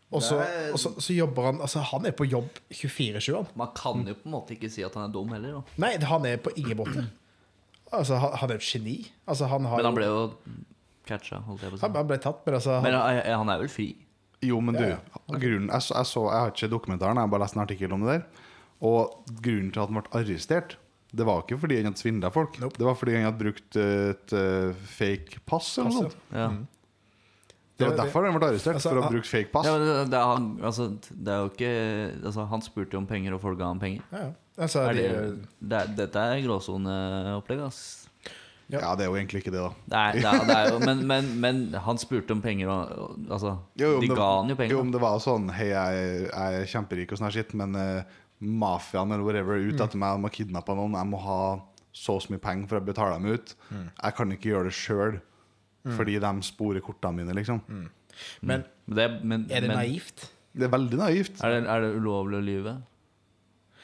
Og, 0.09 0.24
så, 0.26 0.39
og 0.74 0.80
så, 0.82 0.89
så 0.97 1.13
jobber 1.13 1.45
han 1.51 1.59
Altså, 1.61 1.84
han 1.86 2.07
er 2.09 2.15
på 2.17 2.26
jobb 2.26 2.49
24-7, 2.74 3.28
han. 3.38 3.47
Man 3.61 3.70
kan 3.78 4.01
jo 4.09 4.15
på 4.17 4.26
en 4.28 4.34
måte 4.34 4.55
ikke 4.57 4.72
si 4.74 4.82
at 4.84 4.95
han 4.97 5.05
er 5.07 5.13
dum 5.13 5.32
heller, 5.36 5.59
da. 5.61 5.78
Nei, 5.86 5.91
han 6.11 6.26
er 6.26 6.41
på 6.43 6.51
ingen 6.57 6.80
måte. 6.82 7.05
Altså, 7.93 8.17
han, 8.22 8.34
han 8.41 8.51
er 8.51 8.59
et 8.59 8.65
geni. 8.65 8.97
Altså, 9.30 9.47
han 9.51 9.67
har 9.70 9.78
Men 9.80 9.88
han 9.91 9.95
ble 9.99 10.09
jo 10.09 10.20
catcha, 11.09 11.39
holdt 11.45 11.63
jeg 11.63 11.72
på 11.72 11.78
å 11.78 11.82
han, 11.86 11.93
si. 11.93 11.97
han 12.01 12.09
ble 12.11 12.20
tatt, 12.26 12.41
men 12.45 12.57
altså 12.59 12.76
han, 12.80 12.84
Men 12.89 12.97
han, 12.99 13.22
han 13.43 13.53
er 13.55 13.63
vel 13.63 13.72
fri? 13.74 13.88
Jo, 14.45 14.59
men 14.63 14.76
du, 14.78 14.84
Ja, 14.88 14.99
grunnen, 15.30 15.70
jeg, 15.72 15.82
så, 15.88 15.95
jeg, 16.01 16.09
så, 16.09 16.26
jeg 16.32 16.43
har 16.45 16.51
ikke 16.53 16.70
dokumentaren, 16.76 17.17
jeg 17.22 17.28
har 17.30 17.32
bare 17.38 17.43
lest 17.45 17.55
en 17.57 17.63
artikkel 17.63 17.95
om 17.95 18.03
det 18.05 18.17
der. 18.17 18.45
Og 18.86 19.25
grunnen 19.43 19.71
til 19.75 19.82
at 19.84 19.89
han 19.91 19.97
ble 19.99 20.11
arrestert, 20.15 20.77
det 21.09 21.25
var 21.25 21.41
ikke 21.41 21.57
fordi 21.59 21.80
han 21.80 21.89
hadde 21.89 21.99
svindla 21.99 22.30
folk. 22.32 22.59
Nope. 22.61 22.77
Det 22.77 22.86
var 22.86 22.95
fordi 22.99 23.15
han 23.17 23.25
hadde 23.25 23.41
brukt 23.41 23.80
et 23.82 24.34
uh, 24.38 24.84
fake 24.97 25.41
pass 25.49 25.71
eller 25.82 25.89
noe 25.95 26.03
sånt. 26.05 26.19
Ja. 26.36 26.49
Det 27.80 27.88
var 27.88 27.95
derfor 28.01 28.27
han 28.27 28.36
ble 28.36 28.49
arrestert, 28.51 28.75
Altså, 28.75 28.91
for 28.91 28.99
å 28.99 29.05
ha 29.05 29.09
brukt 29.13 29.30
fake 29.30 29.51
pass. 29.53 29.65
Ja, 29.67 29.77
det, 29.80 29.95
det, 30.11 30.19
han, 30.19 30.49
altså, 30.67 30.89
det 31.09 31.32
er 31.34 31.45
jo 31.45 31.49
ikke 31.53 31.71
altså, 32.27 32.43
Han 32.51 32.63
spurte 32.65 32.97
jo 32.97 32.99
om 33.01 33.07
penger, 33.07 33.38
og 33.38 33.41
folk 33.43 33.57
ga 33.61 33.69
ham 33.71 33.80
penger. 33.82 34.03
Ja, 34.11 34.27
ja. 34.27 34.36
Altså, 34.59 34.82
Er 34.84 34.97
de, 34.97 35.03
det, 35.07 35.69
det 35.71 35.82
dette 36.01 36.19
er 36.34 36.41
gråsoneopplegg, 36.43 37.61
ass. 37.63 37.82
Ja, 38.69 38.91
det 38.99 39.05
er 39.05 39.09
jo 39.09 39.15
egentlig 39.17 39.39
ikke 39.41 39.53
det, 39.55 39.61
da. 39.63 39.69
Nei, 39.95 40.01
er, 40.11 40.17
det 40.19 40.27
er, 40.30 40.43
det 40.45 40.57
er 40.59 40.67
jo, 40.75 40.80
men, 40.84 40.99
men, 41.09 41.30
men 41.41 41.61
han 41.88 41.97
spurte 41.97 42.36
om 42.36 42.41
penger, 42.43 42.69
og, 42.69 43.15
altså 43.32 43.55
Jo, 43.80 43.95
om 43.95 44.03
De 44.03 44.11
det- 44.11 44.17
ga 44.19 44.27
han 44.36 44.51
jo 44.51 44.57
penger. 44.59 44.75
Jo, 44.75 44.82
om 44.84 44.91
det 44.93 45.01
var 45.01 45.15
sånn 45.23 45.47
Hei, 45.55 45.71
jeg, 45.71 46.03
jeg 46.27 46.59
er 46.59 46.67
kjemperik 46.75 47.15
og 47.15 47.17
sånn 47.21 47.30
her 47.32 47.38
skitt, 47.39 47.55
men 47.57 47.73
uh, 47.80 48.19
mafiaen 48.40 49.12
eller 49.12 49.24
whatever 49.26 49.58
ut 49.60 49.76
Mm. 49.76 49.84
etter 49.86 49.98
meg, 50.00 50.16
de 50.18 50.22
har 50.28 50.36
kidnappa 50.36 50.76
noen, 50.76 50.94
jeg 50.96 51.08
må 51.12 51.20
ha 51.22 51.40
så 51.92 52.14
og 52.16 52.22
så 52.24 52.32
mye 52.32 52.40
penger 52.44 52.68
for 52.68 52.80
å 52.80 52.86
betale 52.86 53.16
dem 53.20 53.26
ut. 53.34 53.56
Mm. 53.72 53.88
Jeg 54.04 54.16
kan 54.16 54.32
ikke 54.32 54.50
gjøre 54.54 54.64
det 54.70 54.74
sjøl, 54.78 55.22
fordi 55.96 56.20
de 56.20 56.32
sporer 56.46 56.82
kortene 56.82 57.16
mine, 57.24 57.34
liksom. 57.36 57.62
men 58.42 58.64
Det, 58.88 59.24
men, 59.24 59.48
er 59.50 59.62
det 59.62 59.68
men, 59.70 59.78
naivt? 59.78 60.30
Det 60.56 60.64
er 60.66 60.72
veldig 60.74 60.98
naivt. 60.98 61.42
Er 61.44 61.50
det, 61.62 61.68
er 61.70 61.82
det 61.82 61.96
ulovlig 61.96 62.38
å 62.40 62.46
lyve? 62.46 62.82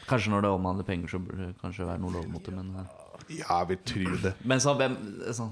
Kanskje 0.08 0.30
når 0.34 0.42
det 0.46 0.50
omhandler 0.54 0.86
penger, 0.86 1.08
så 1.10 1.20
burde 1.20 1.48
det 1.50 1.56
kanskje 1.62 1.86
være 1.88 2.00
noe 2.02 2.14
lov 2.14 2.28
mot 2.30 2.44
det, 2.46 2.54
men 2.54 2.76
eh. 2.76 3.02
Ja, 3.40 3.60
jeg 3.64 3.68
vil 3.70 3.78
tro 3.90 4.18
det. 4.22 4.34
Men 4.50 4.60
så 4.62 4.76
hvem 4.78 4.96
sånn, 5.34 5.52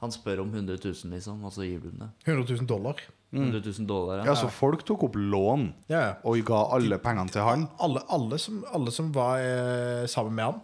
Han 0.00 0.10
spør 0.10 0.40
om 0.42 0.48
100 0.54 0.78
000, 0.82 1.10
liksom, 1.14 1.44
og 1.44 1.52
så 1.52 1.62
gir 1.62 1.78
du 1.82 1.90
den 1.90 2.00
det. 2.00 2.08
100 2.26 2.56
000 2.56 2.66
dollar? 2.66 2.96
100 3.32 3.60
000 3.78 3.86
dollar, 3.86 4.24
Ja, 4.26 4.34
så 4.34 4.48
folk 4.50 4.82
tok 4.88 5.04
opp 5.06 5.14
lån 5.16 5.68
Ja, 5.88 6.00
ja. 6.00 6.14
og 6.26 6.40
ga 6.48 6.64
alle 6.74 6.98
pengene 6.98 7.30
til 7.30 7.42
han. 7.46 7.68
Alle, 7.78 8.02
alle, 8.10 8.38
som, 8.42 8.64
alle 8.74 8.90
som 8.90 9.12
var 9.14 9.38
eh, 9.38 10.06
sammen 10.10 10.34
med 10.34 10.44
han, 10.48 10.60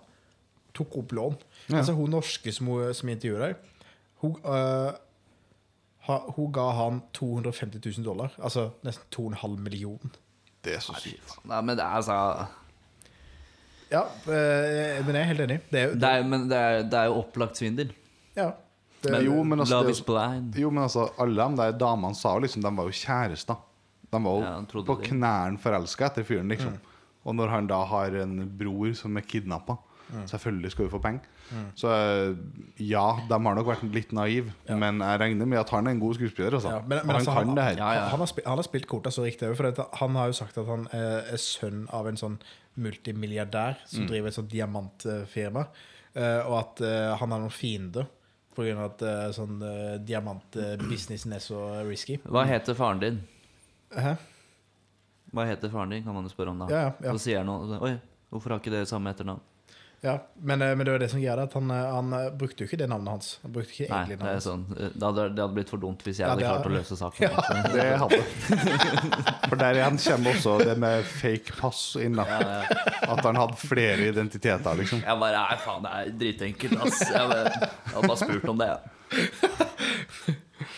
tok 0.75 0.97
opp 0.99 1.13
lån. 1.15 1.37
Ja. 1.71 1.79
Altså 1.79 1.95
Hun 1.95 2.11
norske 2.11 2.53
som, 2.53 2.67
som 2.93 3.09
intervjuet 3.09 3.45
her, 3.47 3.55
hun, 4.25 4.35
uh, 4.45 4.91
ha, 6.09 6.19
hun 6.37 6.51
ga 6.53 6.67
han 6.79 7.03
250 7.15 7.79
000 7.99 8.05
dollar. 8.07 8.33
Altså 8.43 8.71
nesten 8.87 9.07
2,5 9.15 9.57
millioner. 9.63 10.15
Det 10.65 10.75
er 10.77 10.83
så 10.83 10.95
sykt. 10.99 11.37
Nei, 11.47 11.61
men 11.63 11.77
det 11.79 11.85
er 11.87 11.99
altså 12.01 12.17
Ja, 13.93 14.03
eh, 14.27 14.99
men 15.07 15.15
jeg 15.15 15.23
er 15.23 15.29
helt 15.31 15.43
enig. 15.47 15.59
Det 15.71 15.79
er, 15.81 15.85
jo- 15.93 15.99
det 16.03 16.09
er, 16.11 16.25
Men 16.27 16.49
det 16.51 16.59
er, 16.59 16.83
det 16.91 16.99
er 16.99 17.05
jo 17.13 17.21
opplagt 17.23 17.57
svindel. 17.61 17.93
ja, 18.37 18.51
det, 19.07 19.13
Men, 19.17 19.25
Jo, 19.25 19.43
men 19.45 19.61
altså, 19.65 19.79
love 19.81 19.91
is 19.91 20.01
blind. 20.03 20.57
Jo, 20.59 20.71
men 20.71 20.83
altså, 20.85 21.09
alle 21.19 21.49
de 21.49 21.57
der 21.63 21.79
damene 21.79 22.15
sa 22.15 22.35
jo 22.37 22.41
liksom 22.45 22.63
De 22.63 22.77
var 22.77 22.85
jo 22.91 22.91
kjærester. 23.01 23.57
De 24.13 24.23
var 24.23 24.37
jo 24.37 24.43
Ja, 24.43 24.83
på 24.93 25.01
knærne 25.03 25.59
forelska 25.59 26.07
etter 26.11 26.25
fyren, 26.25 26.49
liksom. 26.49 26.73
Mm. 26.77 26.95
Og 27.27 27.35
når 27.35 27.49
han 27.51 27.67
da 27.67 27.85
har 27.85 28.15
en 28.23 28.37
bror 28.59 28.93
som 28.95 29.17
er 29.17 29.23
kidnappa, 29.23 29.77
Mm. 30.07 30.23
selvfølgelig 30.31 30.71
skal 30.71 30.85
du 30.87 30.91
få 30.91 30.99
penger. 31.03 31.21
Så 31.75 31.89
eh, 31.91 32.37
ja, 32.79 33.17
de 33.29 33.33
har 33.35 33.55
nok 33.57 33.67
vært 33.67 33.83
litt 33.93 34.13
naive, 34.13 34.53
men 34.69 35.01
jeg 35.03 35.19
regner 35.21 35.47
med 35.47 35.59
at 35.59 35.71
han 35.71 35.87
er 35.89 35.91
en 35.91 35.99
god 36.01 36.15
skuespiller. 36.15 36.55
Altså. 36.55 36.69
Ja, 36.71 36.79
men- 36.79 36.89
men 36.89 37.07
han 37.07 37.17
altså, 37.17 37.33
kan 37.35 37.47
han- 37.49 37.57
det 37.57 37.65
her. 37.65 37.77
Ja, 37.77 37.93
ja. 37.95 38.09
Han, 38.11 38.19
har 38.21 38.27
spilt, 38.27 38.47
han 38.47 38.57
har 38.59 38.63
spilt 38.63 38.87
korta 38.87 39.11
så 39.11 39.25
riktig 39.25 39.49
òg, 39.51 39.57
for 39.57 39.89
han 39.99 40.15
har 40.15 40.27
jo 40.27 40.33
sagt 40.33 40.57
at 40.59 40.67
han 40.67 40.87
er, 40.93 41.25
er 41.33 41.37
sønn 41.37 41.89
av 41.93 42.07
en 42.07 42.15
sånn 42.17 42.39
multimilliardær 42.79 43.77
som 43.87 44.05
Mm. 44.05 44.09
driver 44.09 44.29
et 44.29 44.35
sånt 44.35 44.49
diamantfirma, 44.51 45.67
eh, 46.15 46.41
og 46.47 46.59
at 46.59 46.81
eh, 46.81 47.17
han 47.17 47.31
har 47.31 47.39
noen 47.41 47.51
fiender 47.51 48.07
på 48.57 48.65
grunn 48.65 48.81
av 48.81 48.95
at 48.95 49.05
uh, 49.05 49.27
sånn 49.37 49.61
uh, 49.61 49.97
diamantbusinessen 50.01 51.37
er 51.37 51.43
så 51.45 51.61
risky. 51.87 52.19
Hva 52.25 52.47
heter 52.49 52.77
faren 52.79 53.03
din? 53.03 53.21
Hæ? 53.95 54.17
Hva 55.37 55.45
heter 55.49 55.73
faren 55.73 55.93
din, 55.93 56.05
kan 56.07 56.17
man 56.17 56.25
jo 56.27 56.33
spørre 56.33 56.55
om 56.55 56.65
da. 56.65 56.71
Ja, 56.73 56.87
ja, 56.87 56.95
ja. 57.09 57.13
Så 57.17 57.27
sier 57.27 57.43
han 57.43 57.51
noe 57.51 57.81
Oi, 57.85 57.93
hvorfor 58.33 58.55
har 58.55 58.63
ikke 58.63 58.73
dere 58.73 58.89
samme 58.89 59.13
etternavn? 59.13 59.45
Ja, 60.07 60.13
men, 60.39 60.61
eh, 60.63 60.75
men 60.79 60.87
det 60.87 60.93
var 60.95 61.01
det 61.03 61.09
som 61.11 61.19
gjør 61.19 61.41
det, 61.41 61.45
at 61.49 61.55
han, 61.59 61.71
eh, 61.75 61.87
han 61.97 62.13
eh, 62.15 62.27
brukte 62.39 62.63
jo 62.63 62.69
ikke 62.69 62.79
det 62.79 62.87
navnet 62.93 63.11
hans. 63.17 63.31
Han 63.43 63.53
brukte 63.57 63.73
ikke 63.75 63.89
Nei, 63.91 63.97
egentlig 64.05 64.19
det 64.21 64.23
er 64.23 64.29
navnet 64.29 64.45
sånn 64.45 64.65
Det 64.77 65.03
hadde, 65.07 65.25
det 65.35 65.43
hadde 65.43 65.57
blitt 65.57 65.73
for 65.73 65.83
dumt 65.83 66.05
hvis 66.07 66.21
jeg 66.21 66.27
Ja, 66.27 66.35
hadde 66.35 66.45
klart 66.47 66.63
er- 66.63 66.71
å 66.71 66.77
løse 66.77 66.99
saken. 67.01 67.21
Ja, 67.27 67.33
Det 67.77 67.87
hadde 68.03 68.21
For 69.51 69.57
der 69.65 69.81
igjen 69.81 69.99
kommer 70.05 70.37
også 70.37 70.55
det 70.63 70.77
med 70.87 71.09
fake 71.17 71.57
pass 71.59 71.83
inn. 71.99 72.21
Ja, 72.23 72.63
At 73.17 73.25
han 73.27 73.41
hadde 73.43 73.59
flere 73.61 74.07
identiteter, 74.13 74.79
liksom. 74.79 75.03
Jeg 75.03 75.23
bare 75.25 75.43
Nei, 75.43 75.59
faen, 75.67 75.83
det 75.89 75.93
er 75.99 76.15
dritenkelt, 76.23 76.79
ass. 76.87 77.03
Jeg, 77.11 77.29
bare, 77.33 77.51
jeg 77.51 77.95
hadde 77.97 78.09
bare 78.13 78.21
spurt 78.23 78.49
om 78.55 78.63
det. 78.63 78.71
jeg. 78.71 78.79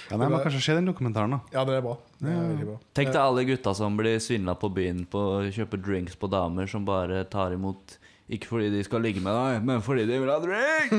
Ja, 0.09 0.17
nei, 0.17 0.29
Man 0.33 0.41
kanskje 0.41 0.61
se 0.65 0.75
den 0.79 0.89
dokumentaren, 0.89 1.31
da. 1.37 1.41
Ja, 1.53 1.65
det 1.69 1.77
er 1.79 1.83
bra. 1.85 1.95
Det 2.19 2.33
er 2.33 2.65
bra. 2.65 2.77
Tenk 2.97 3.11
deg 3.13 3.21
alle 3.21 3.45
gutta 3.49 3.75
som 3.77 3.97
blir 3.99 4.17
svindla 4.25 4.55
på 4.59 4.71
byen 4.73 5.05
på 5.13 5.21
å 5.37 5.41
kjøpe 5.53 5.81
drinks 5.85 6.17
på 6.19 6.31
damer, 6.33 6.69
som 6.71 6.87
bare 6.89 7.23
tar 7.29 7.53
imot 7.57 7.99
ikke 8.29 8.47
fordi 8.51 8.69
de 8.75 8.83
skal 8.85 9.01
ligge 9.05 9.21
med 9.25 9.33
deg, 9.33 9.63
men 9.65 9.83
fordi 9.85 10.05
de 10.09 10.19
vil 10.21 10.29
ha 10.29 10.39
drink! 10.43 10.93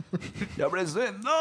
Jeg 0.60 0.70
ble 0.72 0.84
svindla! 0.90 1.36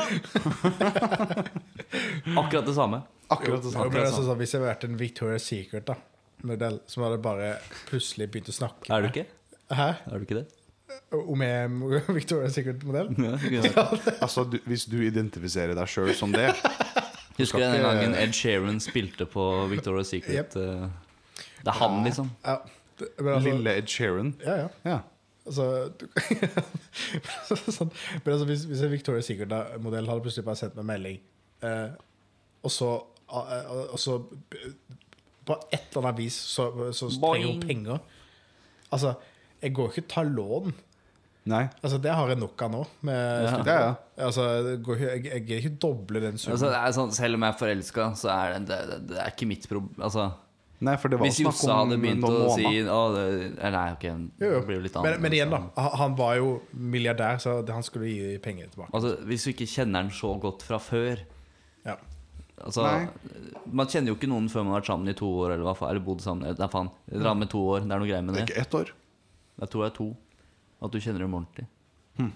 Akkurat 2.42 2.66
det 2.66 2.74
samme. 2.76 3.02
Akkurat 3.28 3.64
det 3.64 3.72
samme. 3.72 3.84
samme. 3.84 3.94
men 3.94 4.02
altså, 4.06 4.24
sånn, 4.28 4.38
hvis 4.40 4.54
jeg 4.54 4.62
hadde 4.62 4.70
vært 4.72 4.84
en 4.88 4.98
Victoria's 5.00 5.46
Secret 5.48 5.88
da 5.90 5.96
modell 6.44 6.80
som 6.92 7.06
hadde 7.06 7.22
bare 7.24 7.54
plutselig 7.88 8.28
begynt 8.34 8.50
å 8.52 8.56
snakke 8.58 8.92
Er 8.92 9.06
du 9.06 9.08
ikke? 9.10 9.24
Hæ? 9.72 9.86
Er 10.12 10.20
du 10.20 10.26
ikke 10.26 10.42
det? 10.42 10.46
Om 11.16 11.42
jeg 11.46 11.54
er 11.64 11.70
Victoria's 12.20 12.58
Secret-modell? 12.58 13.14
Ja, 13.24 13.64
det. 13.64 14.16
Altså, 14.22 14.44
du, 14.52 14.58
Hvis 14.70 14.84
du 14.92 14.98
identifiserer 15.06 15.74
deg 15.78 15.90
sjøl 15.90 16.12
som 16.18 16.34
det 16.36 16.50
Husker 17.40 17.64
du 17.64 17.66
den 17.66 17.82
gangen 17.82 18.14
Ed 18.20 18.36
Sheeran 18.38 18.78
spilte 18.84 19.26
på 19.26 19.46
Victoria's 19.72 20.12
Secret? 20.14 20.36
Yep. 20.36 20.52
Det 21.64 21.72
er 21.72 21.80
han, 21.80 22.04
liksom. 22.06 22.28
Ja. 22.44 22.58
det- 23.00 23.10
altså, 23.24 23.40
Lille 23.48 23.74
Ed 23.80 23.88
Sheeran. 23.90 24.34
ja, 24.44 24.58
ja. 24.66 24.68
Ja. 24.86 25.00
Altså, 25.44 25.66
du, 26.00 26.06
sånn, 27.76 27.90
men 28.24 28.30
altså 28.32 28.46
hvis, 28.48 28.64
hvis 28.70 28.84
en 28.86 28.92
Victoria's 28.94 29.28
Secret-modell 29.28 30.08
hadde 30.08 30.24
plutselig 30.24 30.46
bare 30.48 30.62
sendt 30.62 30.78
meg 30.80 30.88
melding, 30.94 31.18
eh, 31.68 31.98
og 32.64 32.72
så, 32.72 32.94
eh, 33.28 33.74
og 33.90 34.00
så 34.00 34.22
På 35.44 35.58
et 35.68 35.90
eller 35.90 36.06
annet 36.06 36.22
vis 36.22 36.38
så, 36.54 36.70
så 36.96 37.10
trenger 37.12 37.50
hun 37.50 37.60
penger 37.64 38.00
Altså, 38.94 39.16
jeg 39.60 39.74
går 39.76 39.90
ikke 39.90 40.04
og 40.04 40.10
tar 40.12 40.28
lån. 40.30 40.74
Nei. 41.50 41.64
Altså, 41.82 41.98
det 42.00 42.12
har 42.14 42.30
jeg 42.30 42.40
nok 42.40 42.62
av 42.64 42.70
nå. 42.72 42.82
Med 43.10 43.48
Ja. 43.48 43.56
Ja, 43.66 43.78
ja. 43.82 43.94
Altså, 44.28 44.44
går 44.86 45.00
ikke, 45.00 45.10
jeg, 45.10 45.24
jeg 45.26 45.46
gidder 45.48 45.64
ikke 45.64 45.80
doble 45.82 46.22
den 46.24 46.38
summen. 46.38 46.56
Altså, 46.56 46.94
sånn, 47.00 47.12
selv 47.16 47.40
om 47.40 47.44
jeg 47.44 47.56
er 47.56 47.60
forelska, 47.60 48.06
så 48.20 48.30
er 48.36 48.54
det, 48.54 48.62
det, 48.70 48.78
det, 48.92 49.00
det 49.10 49.18
er 49.24 49.34
ikke 49.34 49.50
mitt 49.50 49.68
problem. 49.72 49.98
Altså, 49.98 50.30
Nei, 50.84 50.96
for 51.00 51.10
det 51.14 51.18
var 51.20 51.28
hvis 51.30 51.40
Jossa 51.44 51.76
hadde 51.80 51.98
begynt 52.02 52.26
å 52.28 52.54
si 52.56 52.66
å, 52.84 53.00
det, 53.16 53.26
Nei, 53.72 53.84
ok, 53.96 54.04
Jo, 54.04 54.16
det 54.40 54.50
jo. 54.50 54.62
blir 54.68 54.76
jo 54.80 54.84
litt 54.86 54.96
Men, 54.98 55.06
annet. 55.14 55.22
men 55.26 55.36
igjen, 55.38 55.50
da. 55.54 55.60
altså. 55.70 55.98
Han- 56.02 56.16
var 56.20 56.36
jo 56.40 56.50
milliardær, 56.76 57.40
så 57.40 57.54
han 57.72 57.84
skulle 57.88 58.10
gi 58.12 58.38
penger 58.44 58.68
tilbake. 58.74 58.92
Altså, 58.94 59.14
Hvis 59.30 59.44
du 59.48 59.52
ikke 59.54 59.68
kjenner 59.70 60.02
han 60.04 60.10
så 60.12 60.34
godt 60.44 60.62
fra 60.68 60.78
før 60.80 61.24
Ja. 61.86 61.96
altså, 62.64 62.84
Man 63.72 63.88
kjenner 63.88 64.08
jo 64.14 64.16
ikke 64.16 64.28
noen 64.30 64.50
før 64.50 64.64
man 64.66 64.74
har 64.74 64.82
vært 64.82 64.92
sammen 64.92 65.10
i 65.10 65.14
to 65.14 65.26
år, 65.26 65.54
eller 65.56 65.64
hva 65.74 65.90
eller 65.90 66.00
bodd 66.04 66.22
sammen 66.22 66.44
Nei, 66.60 66.68
faen, 66.68 66.92
dra 67.10 67.34
med 67.34 67.50
to 67.50 67.58
år, 67.60 67.80
det 67.88 67.92
er 67.92 68.00
noe 68.00 68.08
greier 68.08 68.24
med 68.24 68.36
Det 68.36 68.42
er 68.44 68.48
ikke 68.54 68.62
ett 68.68 68.74
år. 68.82 68.92
Jeg 69.62 69.70
tror 69.70 69.84
det 69.86 69.92
er 69.94 69.98
to. 69.98 70.08
At 70.84 70.92
du 70.92 71.00
kjenner 71.00 71.20
dem 71.20 71.34
ordentlig. 71.34 71.68
Hmm. 72.18 72.32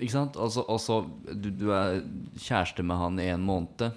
Ikke 0.00 0.10
sant? 0.10 0.36
Og 0.36 0.50
så- 0.50 0.64
Og 0.68 0.80
så 0.80 0.96
du, 1.40 1.50
du 1.50 1.70
er 1.70 2.02
kjæreste 2.36 2.82
med 2.84 2.96
han 2.96 3.18
i 3.20 3.28
en 3.30 3.40
måned, 3.46 3.92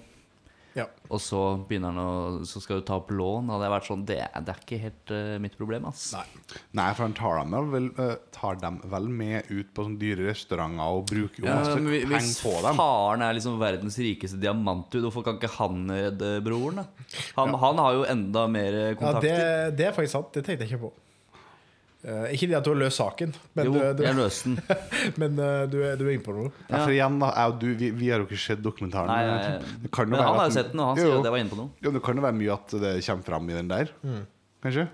ja. 0.75 0.85
og 1.09 1.21
så 1.23 1.39
begynner 1.69 1.93
han 1.93 1.99
å 2.03 2.45
Så 2.45 2.59
skal 2.63 2.81
du 2.81 2.85
ta 2.87 2.97
opp 2.99 3.09
lån. 3.15 3.47
Hadde 3.53 3.63
jeg 3.67 3.73
vært 3.75 3.87
sånn 3.87 4.05
Det, 4.05 4.17
er- 4.25 4.41
det 4.43 4.51
er 4.53 4.59
ikke 4.65 4.79
helt 4.81 5.13
uh, 5.15 5.37
mitt 5.39 5.55
problem, 5.57 5.85
ass. 5.89 6.09
Nei. 6.13 6.25
Nei, 6.79 6.87
for 6.97 7.03
han 7.07 7.13
tar 7.15 7.39
dem 7.43 7.71
vel, 7.71 7.87
eh, 8.03 8.15
tar 8.35 8.59
dem 8.61 8.81
vel 8.91 9.07
med 9.07 9.49
ut 9.51 9.71
på 9.73 9.85
sånne 9.87 9.99
dyre 10.01 10.27
restauranter 10.29 10.97
og 10.99 11.05
bruker 11.09 11.41
jo 11.43 11.47
Ja, 11.47 11.55
masse 11.61 11.77
penger 11.77 12.03
på 12.43 12.53
dem. 12.59 12.75
Hvis 12.75 12.81
faren 12.81 13.21
er 13.29 13.33
liksom 13.39 13.57
verdens 13.61 13.97
rikeste 14.03 14.39
diamanthud, 14.43 15.01
hvorfor 15.07 15.23
kan 15.29 15.39
ikke 15.39 15.53
han 15.57 15.85
redde 15.89 16.33
broren? 16.45 16.83
da? 16.83 16.85
Han, 17.39 17.53
han 17.63 17.77
har 17.85 17.93
jo 18.01 18.05
enda 18.11 18.47
mer 18.51 18.79
Ja, 18.81 18.93
kontakter. 18.99 19.21
det, 19.71 19.77
det 19.79 19.87
er 19.87 19.95
faktisk 19.95 20.17
sant. 20.19 20.33
Det 20.35 20.43
tenkte 20.45 20.65
jeg 20.67 20.73
ikke 20.75 20.85
på. 20.89 20.93
Eh, 22.05 22.35
ikke 22.35 22.51
det 22.51 22.57
at 22.59 22.65
du 22.67 22.69
har 22.69 22.77
løst 22.77 22.99
saken, 23.01 23.31
men, 23.57 23.65
jo, 23.65 23.71
du, 23.73 23.79
du, 23.97 24.03
jeg 24.05 24.17
løste 24.19 24.51
den. 24.51 24.59
men 25.21 25.39
uh, 25.41 25.63
du, 25.65 25.79
er, 25.81 25.95
du 25.97 26.03
er 26.05 26.11
inne 26.13 26.25
på 26.25 26.35
noe. 26.37 26.51
Ja, 26.67 26.83
for 26.83 26.93
igjen 26.93 27.17
da, 27.23 27.31
du, 27.49 27.65
vi, 27.79 27.89
vi 27.97 28.11
har 28.13 28.21
jo 28.21 28.27
ikke 28.29 28.37
sett 28.43 28.61
dokumentaren. 28.61 29.09
Nei, 29.09 29.25
nei, 29.25 29.73
det 29.81 29.89
kan 29.95 30.05
jo 30.05 30.13
Men 30.13 30.21
han 30.21 30.37
har 30.37 30.51
jo 30.51 30.53
sett 30.53 30.69
den, 30.69 30.83
og 30.83 30.91
han 30.91 31.01
sier 31.01 31.15
at 31.17 31.25
jeg 31.25 31.33
var 31.33 31.41
inne 31.41 31.53
på 31.55 31.59
noe. 31.63 31.73
Jo, 31.81 31.93
det 31.95 32.03
kan 32.05 32.21
jo 32.21 32.25
være 32.27 32.37
mye 32.37 32.57
at 32.59 32.75
det 32.83 32.91
kommer 33.07 33.29
fram 33.31 33.49
i 33.49 33.57
den 33.57 33.71
der. 33.73 33.93
Kanskje? 34.65 34.85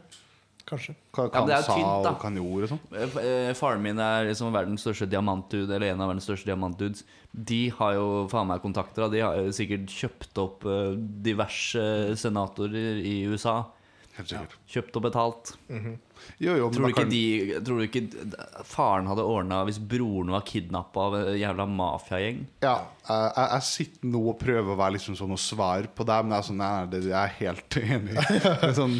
Kanskje. 0.71 0.95
Hva, 1.11 1.25
hva 1.25 1.27
Mm. 1.27 1.35
Ja, 1.35 1.43
det 1.49 1.51
er 1.51 1.57
han 1.57 1.65
jo 1.65 1.67
sa 1.67 1.75
tynt, 1.75 1.89
da. 2.05 2.13
og 2.13 2.21
hva 2.21 2.29
han 2.29 2.39
gjorde 2.39 2.63
og 2.63 2.71
sånn. 2.71 3.19
Eh, 3.25 3.51
Faren 3.59 3.83
min 3.83 3.99
er 3.99 4.29
liksom 4.29 4.55
verdens 4.55 4.85
største 4.85 5.09
diamantdude, 5.11 5.75
eller 5.75 5.91
en 5.91 6.05
av 6.05 6.13
verdens 6.13 6.29
største 6.29 6.47
diamantdudes. 6.47 7.03
De 7.51 7.59
har 7.75 7.97
jo 7.97 8.07
faen 8.31 8.47
meg 8.47 8.63
kontakter, 8.63 9.03
og 9.09 9.11
de 9.11 9.19
har 9.25 9.35
jo 9.35 9.51
sikkert 9.55 9.91
kjøpt 9.91 10.41
opp 10.45 10.63
diverse 11.27 11.83
senatorer 12.23 13.03
i 13.03 13.17
USA. 13.27 13.57
Helt 14.15 14.31
sikkert. 14.31 14.55
Kjøpt 14.71 15.01
og 15.01 15.05
betalt. 15.09 15.53
Jo, 16.41 16.55
jo, 16.57 16.69
Tror 16.73 16.87
du 16.87 16.91
ikke, 16.91 17.01
kan- 17.03 17.09
de, 17.11 17.59
tror 17.65 17.77
du 17.81 17.85
ikke 17.85 18.65
faren 18.65 19.09
hadde 19.11 19.25
ordna 19.29 19.59
hvis 19.67 19.77
broren 19.79 20.31
var 20.33 20.41
kidnappa 20.47 21.03
av 21.07 21.17
en 21.19 21.37
jævla 21.37 21.65
mafiagjeng? 21.69 22.39
Ja, 22.65 22.75
jeg, 23.07 23.33
jeg, 23.37 23.65
sitter 23.69 24.07
nå 24.15 24.21
og 24.33 24.39
prøver 24.41 24.73
å 24.73 24.77
være 24.79 24.95
liksom 24.97 25.17
sånn 25.19 25.35
og 25.35 25.41
svare 25.41 25.91
på 25.93 26.07
det, 26.09 26.17
men 26.25 26.33
jeg 26.37 26.43
er, 26.43 26.47
sånn, 26.49 26.61
nei, 26.63 26.85
det, 26.93 27.03
jeg 27.09 27.17
er 27.25 27.35
helt 27.41 27.79
enig. 27.83 28.75
Sånn, 28.79 28.97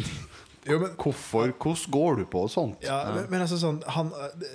Jo, 0.62 0.76
men, 0.78 0.92
hvorfor, 0.94 1.50
hvordan 1.58 1.90
går 1.98 2.20
du 2.20 2.26
på 2.30 2.44
sånt? 2.52 2.84
ja, 2.86 3.00
men, 3.16 3.24
men 3.32 3.42
altså 3.42 3.56
sånn 3.58 3.80
han, 3.96 4.12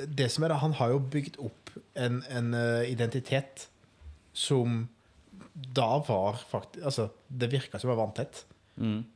Det 0.08 0.30
som 0.32 0.46
er 0.48 0.54
det, 0.54 0.62
han 0.64 0.76
har 0.80 0.94
jo 0.94 1.02
bygd 1.12 1.36
opp 1.44 1.74
en, 2.00 2.22
en 2.32 2.54
eh, 2.56 2.86
identitet 2.94 3.66
som 4.38 4.86
da 5.74 5.98
var 6.08 6.38
faktisk 6.48 6.86
Altså, 6.86 7.08
det 7.28 7.50
virka 7.52 7.80
som 7.82 7.90
var 7.92 7.98
vanntett. 8.00 8.44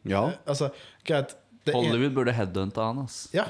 Ja, 0.09 0.23
Altså, 0.49 0.71
greit 1.05 1.35
Hollywood 1.69 2.15
burde 2.15 2.33
headhunta 2.33 2.87
han, 2.89 3.03
ass. 3.05 3.27
Ja, 3.35 3.45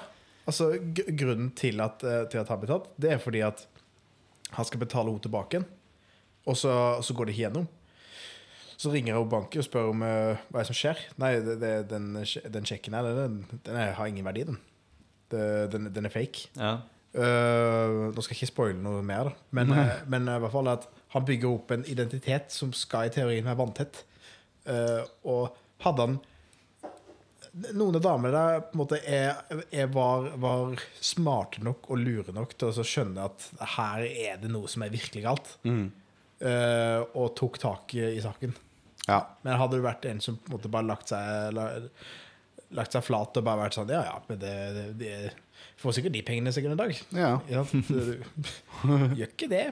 altså 0.50 0.74
gr- 0.76 1.12
Grunnen 1.16 1.52
til 1.56 1.80
at, 1.84 2.04
eh, 2.04 2.26
til 2.32 2.42
at 2.42 2.50
tatt, 2.50 2.90
det 3.00 3.14
er 3.16 3.22
fordi 3.22 3.44
at 3.48 3.64
han 4.52 4.68
skal 4.68 4.82
betale 4.82 5.12
henne 5.12 5.24
tilbake 5.24 5.58
igjen. 5.58 5.70
Og 6.50 6.58
så, 6.58 6.74
så 7.06 7.14
går 7.16 7.30
det 7.30 7.36
ikke 7.36 7.46
gjennom. 7.46 7.68
Så 8.82 8.90
ringer 8.92 9.20
hun 9.20 9.30
banken 9.30 9.62
og 9.62 9.66
spør 9.68 9.92
om 9.92 10.02
uh, 10.02 10.40
hva 10.50 10.58
er 10.58 10.64
det 10.66 10.70
som 10.72 10.78
skjer. 10.78 11.04
Nei, 11.22 11.36
det, 11.46 11.60
det, 11.62 11.74
den, 11.92 12.16
den 12.18 12.66
sjekken 12.66 12.98
her, 12.98 13.06
den, 13.14 13.44
den 13.62 13.78
er, 13.78 13.94
har 13.94 14.10
ingen 14.10 14.26
verdi, 14.26 14.48
den. 14.50 14.58
Det, 15.30 15.44
den, 15.72 15.86
den 15.94 16.10
er 16.10 16.14
fake. 16.14 16.50
Ja. 16.58 16.80
Uh, 17.14 18.10
nå 18.10 18.24
skal 18.24 18.34
jeg 18.34 18.42
ikke 18.42 18.50
spoile 18.50 18.82
noe 18.82 19.04
mer, 19.06 19.30
da. 19.30 19.46
men, 19.60 19.74
uh, 19.76 19.94
men 20.10 20.26
i 20.32 20.40
hvert 20.42 20.54
fall 20.56 20.72
at 20.72 20.88
han 21.14 21.28
bygger 21.28 21.52
opp 21.52 21.74
en 21.76 21.86
identitet 21.92 22.56
som 22.56 22.72
skal 22.74 23.10
i 23.10 23.14
teorien 23.14 23.46
være 23.46 23.60
vanntett. 23.60 24.02
Uh, 24.66 25.06
og 25.30 25.58
hadde 25.86 26.08
han 26.08 26.20
Noen 27.76 27.98
av 27.98 28.04
damene 28.06 28.32
der 28.32 28.62
på 28.64 28.78
en 28.78 28.80
måte 28.80 28.98
er, 29.04 29.42
er 29.76 29.90
var, 29.92 30.30
var 30.40 30.80
smarte 31.04 31.60
nok 31.66 31.90
og 31.92 32.00
lure 32.00 32.32
nok 32.36 32.54
til 32.56 32.70
å 32.72 32.86
skjønne 32.88 33.26
at 33.28 33.48
her 33.74 34.06
er 34.08 34.38
det 34.40 34.52
noe 34.54 34.70
som 34.72 34.86
er 34.88 34.94
virkelig 34.94 35.26
galt, 35.28 35.58
Eh, 36.42 37.00
og 37.14 37.36
tok 37.38 37.60
tak 37.62 37.92
i, 37.94 38.00
i 38.18 38.22
saken. 38.24 38.56
ja. 39.06 39.20
Men 39.46 39.60
hadde 39.60 39.76
det 39.78 39.84
vært 39.86 40.08
en 40.10 40.22
som 40.26 40.40
på 40.42 40.50
en 40.50 40.56
måte 40.56 40.72
bare 40.74 40.88
lagt 40.90 41.12
seg, 41.12 41.52
la, 41.54 41.68
lagt 42.74 42.96
seg 42.96 43.04
flat 43.06 43.38
og 43.38 43.46
bare 43.46 43.62
vært 43.68 43.76
sånn 43.78 43.92
Ja, 43.94 44.00
ja, 44.08 44.16
men 44.26 44.40
det, 44.42 44.54
det, 44.74 44.86
det 45.04 45.20
får 45.84 46.00
sikkert 46.00 46.16
de 46.16 46.24
pengene 46.26 46.50
sikkert 46.56 46.74
en 46.74 46.82
dag. 46.82 46.96
ja. 47.14 47.30
Ja, 47.52 47.62
du 47.70 48.24
gjør 49.20 49.28
ikke 49.28 49.52
det. 49.52 49.68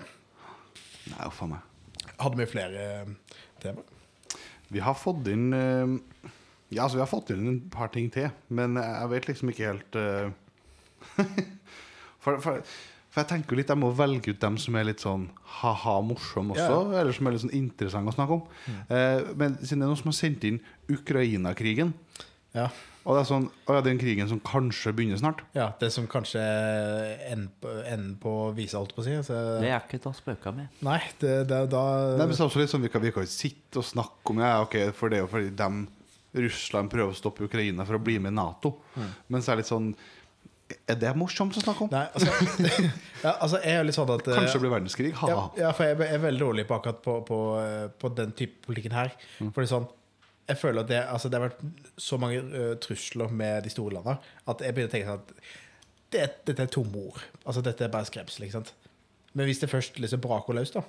Nei, 1.09 1.23
uff 1.25 1.41
a 1.41 1.49
meg. 1.55 1.65
Hadde 2.19 2.37
vi 2.43 2.49
flere 2.53 2.85
eh, 2.99 3.41
temaer? 3.63 4.37
Vi 4.69 4.85
har 4.85 4.93
fått 5.01 5.25
inn 5.33 5.47
eh, 5.57 6.29
Ja, 6.71 6.83
altså 6.85 6.99
vi 6.99 7.01
har 7.05 7.09
fått 7.09 7.27
til 7.31 7.39
en 7.41 7.61
par 7.73 7.87
ting 7.93 8.11
til, 8.13 8.29
men 8.53 8.75
jeg 8.77 9.09
vet 9.09 9.27
liksom 9.31 9.49
ikke 9.49 9.69
helt 9.71 9.95
uh, 9.97 10.29
for, 12.23 12.37
for, 12.43 12.59
for 13.09 13.21
jeg 13.23 13.29
tenker 13.31 13.55
jo 13.55 13.59
litt 13.61 13.71
jeg 13.73 13.79
må 13.81 13.89
velge 13.97 14.33
ut 14.35 14.41
dem 14.43 14.57
som 14.61 14.77
er 14.77 14.85
litt 14.91 15.01
sånn 15.03 15.27
ha-ha 15.59 15.95
morsom 16.05 16.51
også, 16.53 16.67
Ja. 16.93 16.99
eller 17.01 17.15
som 17.15 17.27
er 17.29 17.35
litt 17.35 17.45
sånn 17.47 17.55
interessante 17.57 18.13
å 18.13 18.17
snakke 18.19 18.37
om. 18.37 18.43
Eh, 18.91 19.31
men 19.39 19.57
siden 19.63 19.81
det 19.81 19.87
er 19.87 19.91
noen 19.91 20.01
som 20.03 20.11
har 20.11 20.19
sendt 20.19 20.45
inn 20.49 20.61
Ukraina-krigen, 20.93 21.95
Ja. 22.53 22.67
og 23.05 23.15
det 23.17 23.21
er 23.23 23.27
sånn 23.29 23.49
Å 23.69 23.75
ja, 23.77 23.81
den 23.85 23.99
krigen 24.01 24.27
som 24.29 24.39
kanskje 24.41 24.93
begynner 24.93 25.17
snart. 25.21 25.41
ja. 25.57 25.71
Det 25.79 25.89
som 25.93 26.07
kanskje 26.09 26.41
ender 27.33 28.15
på, 28.21 28.29
å 28.49 28.53
vise 28.57 28.77
alt 28.77 28.93
på 28.95 29.01
å 29.01 29.05
si. 29.05 29.13
Så. 29.25 29.37
Det 29.61 29.69
er 29.69 29.79
ikke 29.81 29.99
til 30.01 30.11
å 30.11 30.17
spøke 30.17 30.53
med. 30.55 30.67
nei, 30.85 30.99
det, 31.21 31.47
det, 31.49 31.63
da 31.73 31.83
Nei, 32.17 32.25
men 32.27 32.35
så 32.37 32.45
er 32.45 32.49
også 32.51 32.61
litt 32.61 32.69
sånn 32.73 32.81
Vi 32.85 32.89
kan, 32.93 33.01
vi 33.01 33.11
kan 33.15 33.25
sitte 33.29 33.81
og 33.81 33.85
snakke 33.89 34.33
om 34.33 34.41
ja, 34.41 34.55
ok, 34.65 34.75
For 34.97 35.09
det 35.09 35.19
er 35.19 35.25
jo 35.25 35.31
fordi 35.33 35.49
dem, 35.55 35.87
Russland 36.37 36.91
prøver 36.91 37.13
å 37.13 37.17
stoppe 37.17 37.45
Ukraina 37.47 37.85
for 37.87 37.97
å 37.97 38.01
bli 38.03 38.19
med 38.21 38.33
i 38.33 38.37
Nato. 38.37 38.75
Men 39.27 39.41
så 39.41 39.51
er 39.53 39.59
det 39.59 39.63
litt 39.63 39.71
sånn 39.71 39.91
Er 40.85 40.97
det 41.01 41.13
morsomt 41.17 41.55
å 41.57 41.63
snakke 41.63 41.87
om? 41.87 41.89
Nei, 41.93 42.03
altså, 42.13 42.49
ja, 43.25 43.31
altså 43.31 43.61
Jeg 43.63 43.79
er 43.79 43.87
litt 43.87 43.97
sånn 43.97 44.11
at 44.13 44.27
eh, 44.27 44.35
Kanskje 44.37 44.59
det 44.59 44.63
blir 44.65 44.73
verdenskrig? 44.75 45.13
ja, 45.15 45.21
Ha-ha. 45.23 45.45
ja, 45.57 45.71
for 45.73 45.89
jeg 45.89 45.97
er- 46.05 46.21
veldig 46.27 46.43
dårlig 46.43 46.67
på 46.69 46.77
akkurat 46.77 46.99
på, 47.05 47.15
på, 47.25 47.39
eh, 47.63 47.87
på 47.89 48.11
den 48.13 48.35
type 48.37 48.61
politikken 48.67 48.93
her. 48.93 49.15
Mm. 49.39 49.49
For 49.55 49.65
er 49.65 49.71
sånn 49.71 49.89
jeg 50.49 50.57
føler 50.57 50.81
at 50.81 50.89
det, 50.89 50.99
altså 51.05 51.29
det 51.29 51.37
har 51.37 51.43
vært 51.45 51.59
så 52.01 52.17
mange 52.17 52.39
uh, 52.41 52.71
trusler 52.81 53.29
med 53.29 53.67
de 53.67 53.69
store 53.69 53.93
landene 53.99 54.17
at 54.49 54.63
jeg 54.65 54.73
begynner 54.73 54.89
å 54.89 54.93
tenke 54.95 55.09
sånn 55.11 55.19
at 55.21 55.33
det, 56.09 56.23
dette 56.49 56.63
er 56.65 56.71
tomme 56.73 57.03
ord. 57.11 57.19
Altså 57.43 57.61
Dette 57.61 57.85
er 57.85 57.91
bare 57.93 58.07
skremsel. 58.09 58.47
Men 59.37 59.45
hvis 59.45 59.61
det 59.61 59.69
først 59.69 59.99
liksom 60.01 60.23
braker 60.23 60.57
løs, 60.57 60.71
da 60.73 60.81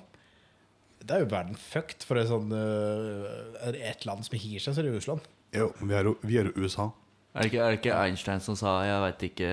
Da 1.06 1.16
er 1.16 1.24
jo 1.24 1.30
verden 1.32 1.56
fucked. 1.56 2.04
For 2.06 2.14
det 2.18 2.24
er 2.26 2.32
sånn 2.32 2.50
eh, 2.52 3.66
Er 3.68 3.72
det 3.76 3.84
ett 3.92 4.04
land 4.08 4.26
som 4.26 4.36
gir 4.38 4.60
seg, 4.60 4.74
så 4.76 4.82
er 4.82 4.88
det 4.90 4.96
Russland. 4.98 5.24
Jo, 5.56 5.70
vi 5.80 5.94
er 5.96 6.04
jo, 6.06 6.16
vi 6.22 6.36
er 6.38 6.50
jo 6.50 6.52
USA. 6.66 6.90
Er 7.34 7.42
det 7.46 7.52
ikke, 7.52 7.62
er 7.62 7.70
det 7.74 7.78
ikke 7.80 7.96
Einstein 8.04 8.40
som 8.42 8.56
sa 8.58 8.82
'jeg 8.84 9.00
veit 9.04 9.22
ikke 9.30 9.50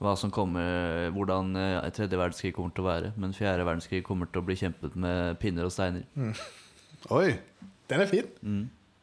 hva 0.00 0.12
som 0.16 0.30
kommer, 0.30 1.08
hvordan 1.10 1.56
eh, 1.56 1.90
tredje 1.90 2.18
verdenskrig 2.20 2.52
kommer 2.54 2.70
til 2.76 2.84
å 2.84 2.88
være', 2.88 3.12
men 3.16 3.32
fjerde 3.32 3.64
verdenskrig 3.64 4.02
kommer 4.04 4.26
til 4.28 4.42
å 4.42 4.44
bli 4.44 4.54
kjempet 4.60 4.94
med 4.96 5.38
pinner 5.40 5.64
og 5.64 5.72
steiner. 5.72 6.04
Oi! 7.10 7.38
Den 7.88 8.00
er 8.00 8.06
fin. 8.06 8.26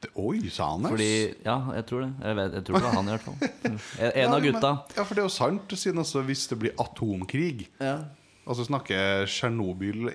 Det, 0.03 0.09
oi, 0.19 0.49
sa 0.51 0.67
han 0.73 0.83
det? 0.83 0.89
Fordi 0.91 1.11
Ja, 1.45 1.57
jeg 1.79 1.85
tror 1.87 2.01
det. 2.03 2.11
Jeg, 2.21 2.35
vet, 2.35 2.53
jeg 2.53 2.63
tror 2.67 2.75
det 2.75 2.83
var 2.83 2.93
han, 2.97 3.07
i 3.07 3.13
hvert 3.15 3.21
fall. 3.21 3.37
En, 4.03 4.11
Ja, 4.15 4.27
av 4.27 4.41
men- 4.41 4.51
gutta. 4.53 4.71
Ja, 4.97 5.03
for 5.03 5.15
det 5.15 5.21
er 5.23 5.27
jo 5.29 5.33
sant, 5.33 5.71
siden 5.79 5.97
altså 6.03 6.21
hvis 6.27 6.47
det 6.51 6.59
blir 6.59 6.73
atomkrig 6.77 7.67
Ja. 7.79 7.95
Altså 8.43 8.65
snakker 8.67 9.27
Tsjernobyl 9.29 10.09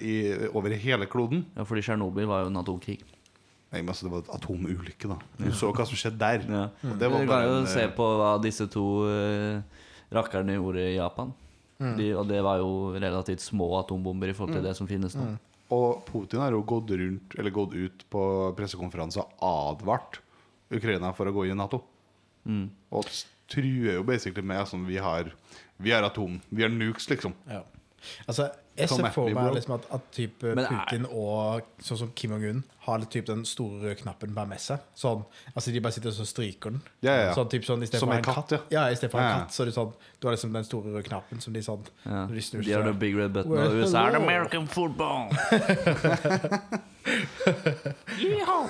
over 0.53 0.75
hele 0.77 1.09
kloden 1.09 1.47
ja, 1.57 1.65
fordi 1.65 1.85
Tsjernobyl 1.87 2.29
var 2.29 2.45
jo 2.45 2.51
en 2.53 2.61
atomkrig. 2.61 2.99
Nei, 3.69 3.83
men 3.83 3.93
altså 3.93 4.07
det 4.07 4.13
var 4.15 4.23
et 4.25 4.31
atomulykke, 4.33 5.11
da. 5.11 5.19
Du 5.37 5.51
så 5.53 5.69
hva 5.77 5.85
som 5.89 5.99
skjedde 6.01 6.21
der. 6.23 6.45
Ja. 6.49 6.63
Og 6.89 7.01
det 7.01 7.11
var 7.13 7.25
Du 7.25 7.33
kan 7.33 7.45
jo 7.45 7.57
en, 7.59 7.69
se 7.69 7.83
eh, 7.85 7.93
på 7.93 8.07
hva 8.17 8.31
disse 8.41 8.65
to 8.73 8.85
uh, 9.05 9.83
rakkerne 10.17 10.57
gjorde 10.57 10.87
i 10.87 10.97
Japan. 10.97 11.35
De, 11.79 12.09
og 12.19 12.25
det 12.27 12.41
var 12.43 12.59
jo 12.59 12.71
relativt 12.97 13.45
små 13.45 13.69
atombomber 13.79 14.33
i 14.33 14.35
forhold 14.35 14.57
til 14.57 14.65
det 14.67 14.73
som 14.75 14.89
finnes 14.91 15.15
nå. 15.15 15.29
Og 15.77 16.01
Putin 16.09 16.41
har 16.43 16.57
jo 16.57 16.63
gått 16.67 16.91
rundt 16.97 17.35
Eller 17.39 17.53
gått 17.53 17.75
ut 17.77 18.05
på 18.11 18.23
pressekonferanser 18.57 19.21
og 19.21 19.35
advart 19.45 20.17
Ukraina 20.73 21.13
for 21.15 21.29
å 21.29 21.35
gå 21.37 21.45
inn 21.47 21.55
i 21.55 21.59
Nato. 21.61 21.83
Mm. 22.49 22.65
Og 22.97 23.07
truer 23.53 23.99
jo 23.99 24.07
basically 24.09 24.45
med 24.45 24.65
sånn 24.69 24.89
Vi 24.89 24.99
har, 25.01 25.31
vi 25.77 25.93
har 25.95 26.07
atom. 26.09 26.41
Vi 26.49 26.65
har 26.65 26.73
nukes, 26.73 27.07
liksom. 27.13 27.37
Ja. 27.47 27.63
Altså, 28.27 28.49
jeg 28.79 28.89
ser 28.93 29.09
for 29.11 29.27
meg 29.35 29.55
liksom 29.57 29.75
at, 29.75 29.87
at 29.97 30.05
type 30.15 30.53
Men 30.55 30.69
Putin 30.71 31.07
og 31.11 31.67
sånn 31.83 31.99
som 32.05 32.11
Kim 32.15 32.31
Jong-un 32.37 32.61
har 32.87 33.01
litt 33.03 33.11
typ 33.13 33.27
den 33.29 33.43
store 33.49 33.81
røde 33.83 33.97
knappen 34.01 34.33
bare 34.37 34.49
med 34.53 34.61
seg. 34.63 34.85
Sånn, 34.97 35.25
altså 35.53 35.75
De 35.75 35.83
bare 35.85 35.97
sitter 35.97 36.15
og 36.15 36.29
stryker 36.31 36.73
den. 36.77 36.81
Ja, 37.05 37.11
ja, 37.11 37.25
ja. 37.29 37.35
Sånn, 37.37 37.51
typ 37.53 37.67
sånn, 37.67 37.83
Som 37.91 38.13
en 38.15 38.21
en 38.21 38.25
katt, 38.29 38.55
katt. 38.55 38.71
Ja, 38.73 38.87
i 38.89 38.97
stedet 38.97 39.13
for 39.13 39.21
en 39.21 39.27
Ja, 39.27 39.35
en 39.35 39.45
katt, 39.47 39.57
så 39.57 39.65
er 39.65 39.71
det 39.73 39.77
sånn 39.77 39.93
Du 40.21 40.29
har 40.29 40.37
liksom 40.37 40.55
den 40.55 40.69
store 40.69 40.95
røde 40.95 41.05
knappen 41.11 41.43
som 41.45 41.53
de 41.57 41.65
sånn 41.67 41.85
Ja. 42.07 42.25
de 42.31 42.45
snur 42.45 42.63
De 42.65 42.73
har 42.77 42.87
the 42.87 42.95
big 42.95 43.19
red 43.19 43.33
button, 43.35 43.59
og 43.59 43.79
USA 43.83 44.07
er. 44.09 44.17
American 44.23 44.67
football. 44.71 45.29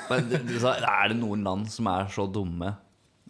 Men 0.08 0.28
du, 0.30 0.36
du 0.46 0.58
sa, 0.62 0.74
er 0.78 1.12
det 1.12 1.18
noen 1.20 1.42
land 1.46 1.70
som 1.72 1.88
er 1.90 2.08
så 2.14 2.26
dumme 2.30 2.74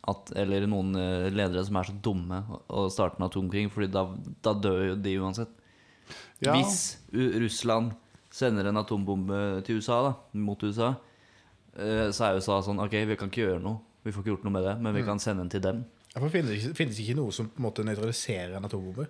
at, 0.08 0.32
Eller 0.40 0.66
noen 0.70 0.94
eh, 0.96 1.28
ledere 1.32 1.64
som 1.66 1.76
er 1.80 1.88
så 1.90 1.94
dumme 2.04 2.42
å 2.68 2.86
starte 2.92 3.20
en 3.20 3.26
atomkrig, 3.28 3.66
Fordi 3.74 3.90
da, 3.92 4.06
da 4.44 4.54
dør 4.56 4.84
jo 4.92 4.98
de 5.04 5.16
uansett. 5.20 5.52
Ja. 6.40 6.54
Hvis 6.54 6.98
U 7.12 7.40
Russland 7.42 7.92
sender 8.30 8.68
en 8.68 8.76
atombombe 8.76 9.62
til 9.66 9.80
USA, 9.80 10.02
da, 10.08 10.12
mot 10.38 10.62
USA, 10.62 10.92
eh, 11.76 12.08
så 12.14 12.28
er 12.28 12.38
USA 12.38 12.60
sånn 12.62 12.80
Ok, 12.84 12.92
vi 13.08 13.16
kan 13.18 13.30
ikke 13.30 13.44
gjøre 13.46 13.62
noe. 13.62 13.80
Vi 14.04 14.12
får 14.12 14.22
ikke 14.22 14.32
gjort 14.36 14.44
noe 14.46 14.52
med 14.54 14.64
det, 14.64 14.76
men 14.80 14.94
vi 14.94 15.02
kan 15.04 15.18
sende 15.18 15.42
den 15.42 15.50
til 15.50 15.60
dem. 15.64 15.84
Ja, 16.14 16.20
for 16.20 16.30
finnes, 16.30 16.48
det 16.50 16.60
ikke- 16.62 16.76
finnes 16.76 16.98
ikke 17.02 17.16
noe 17.16 17.32
som 17.32 17.48
på 17.48 17.58
en 17.58 17.64
måte 17.70 17.84
nøytraliserer 17.84 18.56
en 18.56 18.64
atombombe? 18.64 19.06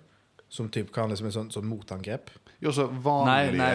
Som 0.49 0.67
typ 0.69 0.91
kan 0.91 1.09
liksom 1.09 1.25
en 1.27 1.31
sånn, 1.31 1.51
sånn 1.53 1.63
motangrep? 1.69 2.29
Jo, 2.59 2.71
så 2.71 2.87
vanlige 2.89 3.51
nei 3.53 3.57
nei 3.57 3.73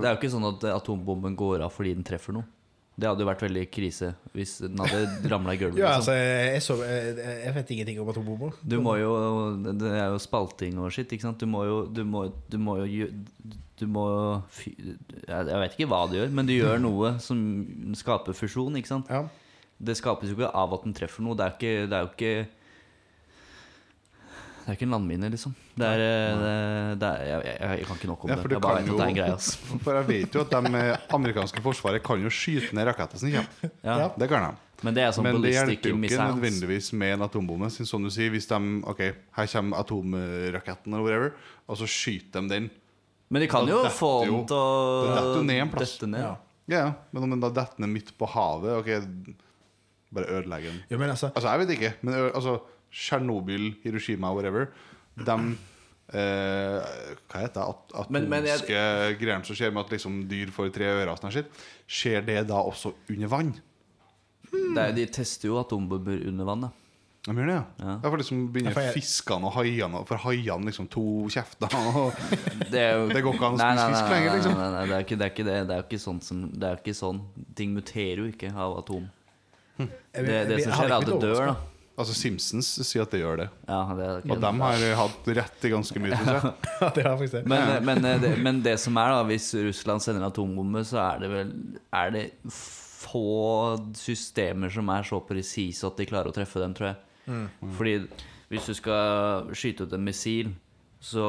det 0.00 0.04
er 0.08 0.14
jo 0.14 0.20
ikke 0.20 0.30
sånn 0.32 0.48
at 0.56 0.64
atombomben 0.82 1.36
går 1.36 1.60
av 1.62 1.70
fordi 1.72 1.94
den 1.94 2.02
treffer 2.02 2.32
noe. 2.32 2.44
Det 2.94 3.08
hadde 3.10 3.24
jo 3.24 3.26
vært 3.26 3.42
veldig 3.42 3.62
krise 3.74 4.12
hvis 4.36 4.52
den 4.62 4.78
hadde 4.78 5.30
ramla 5.32 5.54
i 5.56 5.58
gulvet. 5.58 5.80
Ja, 5.82 5.96
liksom. 5.96 6.14
altså, 6.14 6.14
jeg, 6.14 6.62
så, 6.62 6.76
jeg, 6.86 7.16
jeg 7.42 7.54
vet 7.56 7.72
ingenting 7.74 8.00
om 8.02 8.10
atombomber. 8.12 8.58
Du 8.62 8.76
må 8.84 8.94
jo 9.00 9.10
Det 9.66 9.90
er 9.90 10.12
jo 10.12 10.20
spalting 10.22 10.78
og 10.78 10.92
skitt. 10.94 11.10
ikke 11.16 11.26
sant. 11.26 11.40
Du 11.42 11.50
må 11.50 11.64
jo 11.66 11.80
Du 11.90 12.04
må, 12.06 12.28
du 12.50 12.58
må 12.62 12.76
jo 12.84 13.08
Du 13.80 13.86
må 13.90 14.04
jeg 15.26 15.58
vet 15.64 15.74
ikke 15.74 15.88
hva 15.90 16.04
du 16.06 16.14
gjør, 16.20 16.30
men 16.30 16.46
du 16.46 16.54
gjør 16.54 16.78
noe 16.78 17.16
som 17.18 17.40
skaper 17.98 18.36
fusjon, 18.38 18.76
ikke 18.78 18.92
sant. 18.92 19.10
Ja. 19.10 19.24
Det 19.82 19.96
skapes 19.98 20.30
jo 20.30 20.36
ikke 20.38 20.52
av 20.54 20.76
at 20.76 20.84
den 20.86 20.94
treffer 20.94 21.24
noe. 21.26 21.34
Det 21.34 21.44
er, 21.48 21.56
ikke, 21.58 21.72
det 21.90 21.98
er 21.98 22.04
jo 22.06 22.12
ikke 22.12 22.34
Det 24.62 24.68
er 24.70 24.78
ikke 24.78 24.86
en 24.86 24.94
landmine, 24.94 25.30
liksom. 25.34 25.56
Det 25.74 25.86
er, 25.90 25.98
det, 25.98 26.98
det 27.02 27.08
er 27.08 27.22
jeg, 27.26 27.40
jeg, 27.44 27.78
jeg 27.80 27.86
kan 27.88 27.96
ikke 27.98 28.06
nok 28.12 28.24
om 28.24 28.30
Ja, 28.30 28.36
det. 28.38 28.50
Jeg 28.54 28.60
bare 28.62 28.76
vet 28.76 28.84
vet 28.84 28.92
at 28.92 28.98
det 28.98 29.04
er 29.04 29.08
en 29.08 29.16
jo- 29.16 29.22
greie. 29.24 29.34
ass. 29.34 29.48
For 29.84 29.96
jeg 29.98 30.06
vet 30.06 30.36
jo 30.38 30.42
at 30.44 30.52
de 30.54 30.78
eh, 30.78 30.96
amerikanske 31.16 31.62
forsvaret 31.64 32.02
kan 32.06 32.22
jo 32.22 32.30
skyte 32.30 32.76
ned 32.78 32.86
raketter 32.86 33.18
som 33.18 33.32
kommer. 33.32 33.72
Ja. 33.82 33.96
Ja. 34.04 34.06
Det 34.22 34.28
kan 34.30 34.46
de. 34.46 34.60
Men 34.84 34.94
det 34.94 35.02
er 35.02 35.10
sånn 35.16 35.24
Men 35.24 35.40
det 35.42 35.50
hjelper 35.54 35.90
jo 35.90 35.96
ikke 35.96 36.28
nødvendigvis 36.28 36.92
med 36.92 37.14
en 37.16 37.24
atombombe. 37.26 37.70
Sånn 37.72 37.86
Som 37.88 38.04
du 38.06 38.10
sier, 38.12 38.30
hvis 38.34 38.46
de 38.50 38.58
Ok, 38.86 39.00
her 39.38 39.46
kommer 39.54 39.80
atomraketten 39.82 40.92
eller 40.94 41.04
whatever, 41.06 41.32
og 41.66 41.78
så 41.80 41.88
skyter 41.88 42.42
de 42.44 42.48
den. 42.54 42.70
Men 43.32 43.42
de 43.42 43.48
kan 43.50 43.66
Da 43.66 43.72
jo 43.72 43.82
få 43.90 44.12
den 44.28 44.42
til 44.46 44.56
å 44.56 45.14
dette 45.14 45.44
ned 45.48 45.62
en 45.64 45.70
plass. 45.72 45.96
dette 45.98 46.10
ned. 46.12 46.20
Ja. 46.22 46.34
Ja, 46.68 46.84
men 47.12 47.22
om 47.26 47.30
den 47.34 47.40
da 47.42 47.50
detter 47.50 47.80
ned 47.82 47.90
midt 47.92 48.14
på 48.16 48.28
havet 48.30 48.78
Ok, 48.78 48.92
Bare 50.14 50.30
ødelegger 50.38 50.70
den. 50.70 50.82
Ja, 50.92 50.98
men 51.00 51.10
altså 51.10 51.32
Altså, 51.34 51.48
jeg 51.50 51.64
vet 51.66 51.74
ikke, 51.78 51.92
men 52.06 52.14
altså 52.30 52.60
Tsjernobyl, 52.94 53.72
Hiroshima, 53.82 54.30
whatever 54.32 54.68
De 55.14 55.36
eh, 56.14 56.94
Hva 57.30 57.42
heter 57.42 57.58
det? 57.60 57.66
At, 57.66 57.96
atomske 58.04 58.80
greiene 59.20 59.46
som 59.46 59.58
skjer 59.58 59.74
med 59.74 59.84
at 59.84 59.94
liksom 59.94 60.22
dyr 60.30 60.52
får 60.54 60.72
tre 60.74 60.90
ører 60.90 61.12
og 61.14 61.20
sånn 61.22 61.34
shit, 61.34 61.64
skjer 61.86 62.24
det 62.26 62.40
da 62.50 62.62
også 62.62 62.94
under 63.12 63.30
vann? 63.30 63.52
Det 64.54 64.80
er, 64.80 64.94
de 64.96 65.04
tester 65.10 65.50
jo 65.50 65.58
atombomber 65.60 66.20
under 66.28 66.46
vann. 66.46 66.66
Da. 66.66 66.70
De 67.24 67.32
gjør 67.32 67.48
det, 67.48 67.54
ja. 67.56 67.64
Ja. 67.80 67.92
ja 68.04 68.10
for 68.10 68.20
liksom 68.20 68.40
begynner 68.52 68.76
jeg- 68.76 68.92
fiskene 68.92 69.48
og 69.48 69.54
haiene 69.56 70.02
For 70.06 70.20
haiene 70.26 70.68
liksom 70.68 70.90
to 70.92 71.24
kjefter 71.32 71.72
og 71.72 72.12
Det, 72.72 72.80
er 72.82 72.98
jo, 72.98 73.06
Det 73.08 73.22
går 73.24 73.38
ikke 73.38 73.48
an 73.48 73.56
å 73.56 73.60
spise 73.62 73.86
fisk 73.94 74.10
lenger, 74.12 74.34
liksom. 74.36 74.56
Nei, 74.58 74.70
nei, 74.74 74.82
det, 74.90 74.94
er 74.94 75.06
ikke, 75.06 75.16
det 75.16 75.24
er 75.24 75.32
ikke 75.32 75.46
det. 75.48 75.58
Det 75.70 75.76
er 75.78 75.86
ikke 75.86 76.02
sånn 76.04 76.20
som 76.24 76.42
Det 76.52 76.68
er 76.68 76.82
ikke 76.82 76.96
sånn 76.98 77.22
Ting 77.56 77.72
muterer 77.72 78.20
jo 78.20 78.26
ikke 78.28 78.50
av 78.52 78.76
atom. 78.82 79.06
Hm. 79.78 79.88
Det, 79.88 80.36
det 80.50 80.58
som 80.66 80.76
skjer, 80.76 80.90
er 80.90 80.96
at 80.98 81.08
det 81.08 81.20
dør, 81.24 81.46
da. 81.48 81.56
Altså 81.94 82.14
Simpsons 82.18 82.68
sier 82.82 83.04
at 83.04 83.12
det 83.14 83.20
gjør 83.20 83.44
det. 83.44 83.48
Ja, 83.68 83.80
det 83.94 84.06
er 84.06 84.24
Og 84.34 84.40
de 84.42 84.50
har 84.60 84.84
hatt 84.98 85.28
rett 85.38 85.66
i 85.66 85.70
ganske 85.70 86.00
mye. 86.02 86.16
Synes 86.18 86.32
jeg. 86.32 86.54
Ja, 86.80 86.88
det 86.96 87.04
har 87.06 87.18
faktisk 87.20 87.36
det. 87.36 87.42
Men, 87.52 87.74
men, 87.86 88.08
det, 88.24 88.32
men 88.42 88.62
det 88.66 88.74
som 88.82 88.98
er, 88.98 89.14
da 89.14 89.20
hvis 89.28 89.46
Russland 89.68 90.02
sender 90.02 90.24
en 90.24 90.28
atombombe, 90.32 90.82
så 90.88 90.98
er 91.04 91.22
det 91.22 91.30
vel 91.30 91.52
Er 91.94 92.14
det 92.16 92.24
få 93.04 93.24
systemer 93.98 94.72
som 94.74 94.90
er 94.90 95.06
så 95.06 95.20
presise 95.22 95.86
at 95.86 96.00
de 96.00 96.08
klarer 96.08 96.32
å 96.32 96.34
treffe 96.34 96.62
dem, 96.62 96.74
tror 96.74 96.90
jeg. 96.90 97.46
Fordi 97.78 97.94
hvis 98.50 98.68
du 98.70 98.74
skal 98.76 99.52
skyte 99.56 99.86
ut 99.86 99.94
en 99.94 100.04
missil, 100.04 100.50
så 101.04 101.28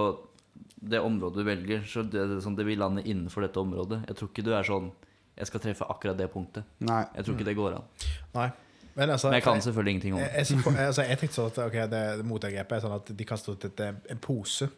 det 0.75 1.01
området 1.01 1.41
du 1.41 1.47
velger, 1.47 1.85
så 1.89 2.03
det, 2.03 2.25
det, 2.29 2.41
sånn, 2.43 2.57
det 2.57 2.65
vil 2.67 2.79
lande 2.81 3.03
innenfor 3.05 3.45
dette 3.45 3.61
området. 3.61 4.03
Jeg 4.09 4.17
tror 4.17 4.31
ikke 4.31 4.45
du 4.45 4.53
er 4.55 4.67
sånn 4.67 4.91
Jeg 5.35 5.49
skal 5.49 5.61
treffe 5.63 5.87
akkurat 5.91 6.15
det 6.15 6.29
punktet. 6.31 6.63
Nei. 6.87 7.01
Jeg 7.17 7.25
tror 7.25 7.35
ikke 7.35 7.47
det 7.49 7.57
går 7.57 7.73
an. 7.75 7.89
Nei. 8.37 8.49
Men, 8.95 9.09
altså, 9.09 9.27
Men 9.27 9.33
jeg 9.39 9.43
kan 9.43 9.61
selvfølgelig 9.61 9.91
ingenting 9.91 10.13
om 10.15 10.19
det. 10.21 10.29
jeg, 10.37 10.47
jeg, 10.65 10.85
altså, 10.87 11.01
jeg 11.03 11.17
tenkte 11.19 11.35
sånn 11.35 11.49
at 11.51 11.57
ok, 11.65 11.73
det, 11.91 12.01
det 12.21 12.25
motangrepet 12.25 12.77
er 12.77 12.83
sånn 12.85 12.93
at 12.95 13.09
de 13.19 13.25
kaster 13.27 13.51
ut 13.57 13.65
et, 13.67 13.81
en 14.15 14.21
pose. 14.23 14.69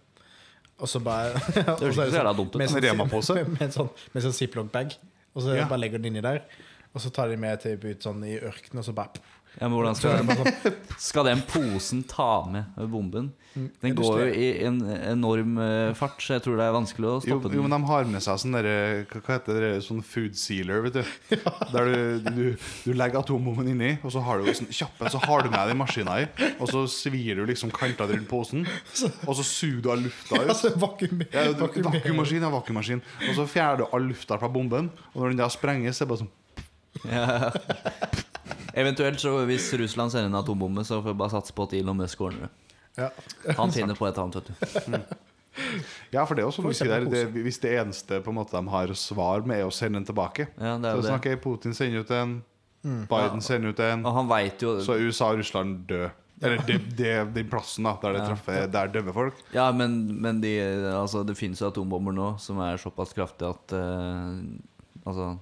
Og 0.79 0.89
så 0.89 0.99
bare 1.05 1.33
Det 1.53 1.65
høres 1.67 1.97
ikke 1.97 2.09
så 2.11 2.17
jævla 2.21 2.33
dumt 2.37 2.55
ut. 2.55 2.57
Med, 2.61 2.69
En 2.73 2.83
Rema-pose? 2.87 3.35
med, 3.37 3.51
med 3.57 3.61
en 3.67 3.75
sånn, 3.75 3.91
med 4.13 4.19
en 4.21 4.25
sånn 4.29 4.37
ziplock-bag. 4.39 4.97
Og 5.37 5.43
så 5.45 5.53
Ja. 5.57 5.67
bare 5.69 5.79
legger 5.83 6.01
den 6.01 6.11
inni 6.15 6.21
der. 6.25 6.41
Og 6.95 7.01
så 7.03 7.11
tar 7.13 7.29
de 7.29 7.37
med 7.37 7.61
typ, 7.61 7.83
ut 7.85 8.01
sånn 8.01 8.23
i 8.25 8.39
ørkenen, 8.39 8.79
og 8.81 8.85
så 8.87 8.93
bare 8.97 9.21
Ja, 9.57 9.65
men 9.67 9.73
hvordan 9.79 9.95
skal, 9.97 10.19
sånn, 10.21 10.73
skal 11.09 11.25
den 11.31 11.39
posen 11.49 12.03
ta 12.05 12.43
med 12.51 12.75
bomben? 12.91 13.31
Den 13.81 13.95
går 13.97 14.19
jo 14.21 14.25
i 14.37 14.47
en 14.67 14.75
enorm 14.85 15.55
eh, 15.57 15.89
fart, 15.97 16.19
så 16.21 16.35
jeg 16.35 16.43
tror 16.45 16.59
det 16.59 16.65
er 16.67 16.75
vanskelig 16.75 17.07
å 17.09 17.13
stoppe 17.23 17.31
stoppe 17.41 17.55
jo, 17.57 17.63
den. 17.63 17.71
men 17.71 17.73
de 17.73 17.89
har 17.89 18.05
med 18.11 18.21
seg 18.21 18.37
sånn 18.43 18.53
derre 18.53 18.75
Hva 19.09 19.23
heter 19.33 19.57
det? 19.63 19.71
Sånn 19.81 20.03
food 20.05 20.37
sealer, 20.37 20.83
vet 20.85 20.99
du. 20.99 21.39
Der 21.73 21.89
du, 21.89 22.27
du, 22.27 22.43
du 22.85 22.91
legger 22.93 23.23
atombomben 23.23 23.71
inni, 23.73 23.89
og 24.05 24.13
så 24.13 24.21
har 24.27 24.43
du 24.45 24.51
sånn 24.53 24.69
kjappe 24.69 25.09
Så 25.09 25.23
har 25.25 25.41
du 25.41 25.49
med 25.49 25.71
deg 25.71 25.79
maskina 25.81 26.19
i, 26.21 26.27
og 26.61 26.69
så 26.69 26.83
svir 26.99 27.41
du 27.41 27.47
liksom 27.49 27.73
kantene 27.73 28.13
rundt 28.13 28.29
posen, 28.29 28.61
og 29.25 29.33
så 29.41 29.47
suger 29.47 29.81
du 29.87 29.93
all 29.95 30.05
lufta 30.05 30.37
ut. 30.43 30.53
Ja, 31.33 31.47
du- 31.49 31.63
vakuum- 31.65 31.89
Vakuummaskin 31.97 32.45
er 32.45 32.53
vakuummaskin. 32.53 33.01
Og 33.25 33.33
så 33.41 33.49
fjerner 33.49 33.81
du 33.81 33.87
all 33.89 34.05
lufta 34.13 34.37
fra 34.37 34.53
bomben, 34.53 34.91
og 35.15 35.23
når 35.23 35.33
den 35.33 35.41
da 35.41 35.49
sprenges, 35.49 35.97
så 35.97 36.05
er 36.05 36.11
det 36.11 36.13
bare 36.13 36.27
sånn 36.27 36.35
Ja. 37.05 37.51
Eventuelt, 38.77 39.19
så 39.19 39.31
hvis 39.49 39.71
Russland 39.79 40.13
sender 40.13 40.29
en 40.29 40.37
atombombe, 40.37 40.83
så 40.85 40.99
får 41.01 41.13
vi 41.15 41.17
bare 41.17 41.33
satse 41.33 41.55
på 41.57 41.65
at 41.65 41.73
Elon 41.73 41.97
Musk 41.97 42.21
ordner 42.21 42.45
det. 42.47 42.75
Ja. 42.97 43.07
Han 43.57 43.73
finner 43.73 43.97
på 43.97 44.07
et 44.09 44.17
annet, 44.21 44.37
vet 44.37 44.85
du. 44.85 45.15
Ja, 46.13 46.23
for 46.25 46.37
det 46.37 46.43
er 46.45 46.51
noe 46.61 46.69
å 46.69 46.89
der. 46.91 47.07
Det, 47.09 47.23
hvis 47.33 47.57
det 47.63 47.71
eneste 47.81 48.19
på 48.21 48.29
en 48.29 48.37
måte 48.37 48.53
de 48.53 48.69
har 48.69 48.93
svar 48.97 49.41
med, 49.47 49.63
er 49.63 49.65
å 49.69 49.73
sende 49.73 49.97
den 49.97 50.05
tilbake 50.05 50.45
Ja, 50.53 50.75
det 50.77 50.91
er 50.91 50.99
Så 50.99 51.01
det. 51.01 51.09
snakker 51.09 51.33
jeg 51.33 51.41
Putin 51.41 51.73
sender 51.77 52.05
ut 52.05 52.13
en, 52.13 52.35
Biden 53.09 53.41
sender 53.41 53.73
ut 53.73 53.81
en, 53.81 54.05
Og 54.05 54.13
han 54.19 54.29
jo 54.61 54.77
så 54.85 54.93
er 54.93 55.07
USA 55.09 55.31
og 55.33 55.41
Russland 55.41 55.87
død. 55.89 56.23
Eller 56.37 56.61
det, 56.67 56.77
det, 56.93 57.13
den 57.33 57.49
plassen 57.49 57.87
da 57.87 57.95
der 58.03 58.13
det 58.13 58.25
treffer 58.27 58.67
Der 58.69 58.91
døver 58.93 59.15
folk. 59.15 59.39
Ja, 59.55 59.71
men, 59.73 59.97
men 60.21 60.41
de, 60.43 60.53
altså, 60.93 61.23
det 61.25 61.33
finnes 61.39 61.61
jo 61.63 61.71
atombomber 61.71 62.13
nå 62.13 62.27
som 62.41 62.61
er 62.61 62.77
såpass 62.77 63.15
kraftige 63.17 63.55
at 63.55 63.73
uh, 63.73 64.37
Altså, 65.07 65.37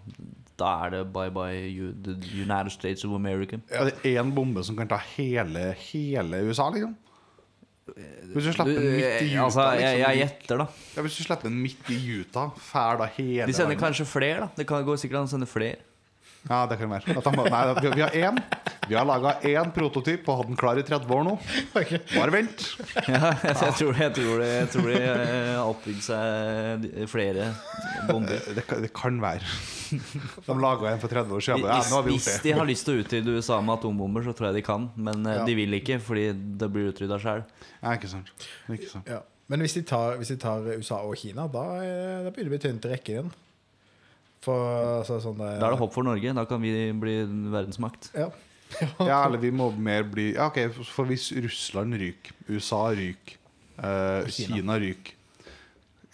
da 0.59 0.69
er 0.85 0.93
det 0.93 1.01
bye 1.13 1.31
bye 1.35 1.65
you, 1.67 1.91
the 2.03 2.15
United 2.33 2.71
States 2.71 3.03
of 3.05 3.11
America. 3.17 3.57
Er 3.69 3.89
det 3.89 3.95
én 4.15 4.31
bombe 4.35 4.63
som 4.63 4.77
kan 4.77 4.87
ta 4.87 4.97
hele, 5.15 5.73
hele 5.91 6.43
USA, 6.47 6.69
liksom? 6.73 6.95
Hvis 8.33 8.47
du 8.47 8.51
slipper 8.55 8.73
den 8.73 8.95
midt 8.95 9.21
i 9.21 9.35
Utah, 9.35 9.43
altså, 9.45 9.61
jeg, 9.77 9.99
jeg 9.99 10.17
liksom, 10.17 10.17
gjetter, 10.17 10.57
da. 10.57 10.65
ja, 10.95 11.01
Hvis 11.05 11.17
du 11.17 11.23
slipper 11.23 11.49
den 11.49 11.59
midt 11.61 11.89
i 11.93 11.97
Utah, 12.19 12.55
fær 12.57 12.97
da 12.97 13.05
hele 13.17 13.45
De 13.45 13.53
sender 13.53 13.75
verden. 13.75 13.83
kanskje 13.83 14.05
flere, 14.09 14.39
da. 14.41 14.47
Det 14.57 14.65
kan 14.67 14.85
gå 14.87 14.95
sikkert 14.97 15.19
an 15.21 15.29
å 15.29 15.33
sende 15.35 15.45
flere. 15.49 15.77
Ja, 16.49 16.63
det 16.69 16.77
kan 16.77 16.91
være. 16.91 17.15
At 17.17 17.25
de, 17.25 17.31
nei, 17.49 17.61
vi, 17.95 18.01
har 18.05 18.15
én. 18.15 18.39
Vi 18.85 18.93
har 18.93 19.05
laga 19.09 19.31
én 19.49 19.71
prototyp 19.73 20.27
og 20.29 20.41
hatt 20.43 20.49
den 20.51 20.57
klar 20.61 20.77
i 20.77 20.83
30 20.85 21.09
år 21.15 21.23
nå. 21.25 21.31
Bare 21.73 22.31
vent. 22.35 22.65
Ja, 23.09 23.31
jeg, 23.31 23.55
jeg, 23.55 23.73
tror, 23.79 23.97
jeg, 23.97 24.11
tror 24.13 24.43
det, 24.43 24.49
jeg 24.51 24.67
tror 24.75 24.89
eh, 24.93 25.55
har 25.55 25.71
oppbygd 25.71 26.03
seg 26.05 26.85
flere 27.09 27.47
bomber. 28.11 28.45
Det, 28.53 28.65
kan- 28.69 28.83
det 28.85 28.91
kan 28.93 29.17
være. 29.23 29.49
De 30.45 30.57
laga 30.61 30.91
en 30.93 31.01
for 31.01 31.09
30 31.13 31.33
år 31.39 31.45
siden. 31.47 31.65
Ja, 31.65 31.79
nå 31.89 31.97
har 31.97 32.05
vi 32.05 32.13
Hvis, 32.15 32.27
hvis 32.29 32.43
de 32.45 32.53
har 32.59 32.69
lyst 32.69 32.85
til 32.87 32.97
å 32.99 33.03
utrydde 33.05 33.35
USA 33.39 33.57
med 33.65 33.79
atombomber, 33.79 34.25
så 34.25 34.33
tror 34.37 34.51
jeg 34.51 34.59
de 34.59 34.65
kan. 34.69 34.85
Men 34.97 35.25
eh, 35.25 35.39
Ja. 35.39 35.45
de 35.49 35.55
vil 35.63 35.79
ikke, 35.79 35.97
fordi 36.01 36.27
det 36.61 36.69
blir 36.73 36.91
utrydda 36.93 37.17
sjøl. 37.25 37.41
Ja, 37.81 37.95
ikke 37.97 38.11
sant. 38.11 38.29
Ikke 38.69 38.91
sant. 38.93 39.09
Ja. 39.09 39.23
Men 39.49 39.61
hvis 39.61 39.75
de, 39.77 39.81
tar, 39.85 40.15
hvis 40.21 40.29
de 40.33 40.37
tar 40.41 40.61
USA 40.77 41.01
og 41.05 41.17
Kina, 41.21 41.43
da, 41.53 41.65
da 42.25 42.29
begynner 42.33 42.49
det 42.49 42.53
å 42.53 42.53
bli 42.55 42.61
tynt 42.63 42.85
i 42.87 42.93
rekken 42.95 43.17
igjen. 43.17 43.33
For 44.43 44.99
altså, 44.99 45.19
sånn 45.23 45.39
det, 45.39 45.53
Da 45.61 45.69
er 45.69 45.75
det 45.75 45.81
håp 45.81 45.93
for 45.95 46.05
Norge. 46.07 46.33
Da 46.37 46.45
kan 46.49 46.61
vi 46.61 46.73
bli 46.91 47.19
verdensmakt. 47.53 48.11
Ja. 48.17 48.31
Ja, 48.99 49.21
eller 49.21 49.37
vi 49.39 49.51
må 49.53 49.69
mer 49.77 50.01
bli 50.09 50.31
Ja, 50.33 50.47
ok, 50.49 50.73
For 50.89 51.07
hvis 51.07 51.29
Russland 51.45 51.95
ryker, 52.01 52.33
USA 52.49 52.89
ryker, 52.97 53.37
eh, 53.77 54.25
Kina. 54.25 54.57
Kina 54.57 54.79
ryker 54.81 55.13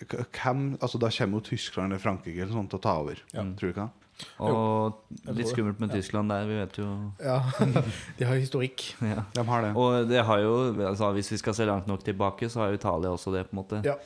hvem, 0.02 0.78
altså 0.82 1.00
Da 1.02 1.10
kommer 1.14 1.40
jo 1.40 1.46
Tyskland 1.52 1.94
eller 1.94 2.02
Frankrike 2.02 2.42
eller 2.42 2.54
sånt 2.54 2.72
til 2.74 2.80
å 2.80 2.84
ta 2.84 2.96
over. 3.02 3.22
Ja. 3.34 3.46
Tror 3.58 3.70
du 3.70 3.74
ikke 3.74 3.86
det? 3.86 4.02
Og 4.42 5.34
litt 5.34 5.50
skummelt 5.50 5.80
med 5.82 5.94
Tyskland 5.96 6.30
der, 6.30 6.46
vi 6.46 6.58
vet 6.60 6.76
jo 6.78 6.88
ja. 7.24 7.40
De 8.20 8.28
har 8.28 8.38
historikk. 8.38 8.84
ja. 9.14 9.24
De 9.34 9.46
har 9.48 9.66
det. 9.66 9.72
Og 9.78 10.10
det 10.10 10.22
har 10.28 10.44
jo 10.44 10.54
altså, 10.76 11.12
Hvis 11.18 11.32
vi 11.34 11.40
skal 11.42 11.58
se 11.58 11.66
langt 11.70 11.90
nok 11.90 12.04
tilbake, 12.06 12.50
så 12.50 12.64
har 12.64 12.72
jo 12.72 12.82
Italia 12.82 13.14
også 13.14 13.34
det, 13.34 13.48
på 13.50 13.56
en 13.56 13.62
måte. 13.64 13.82
Ja. 13.88 13.98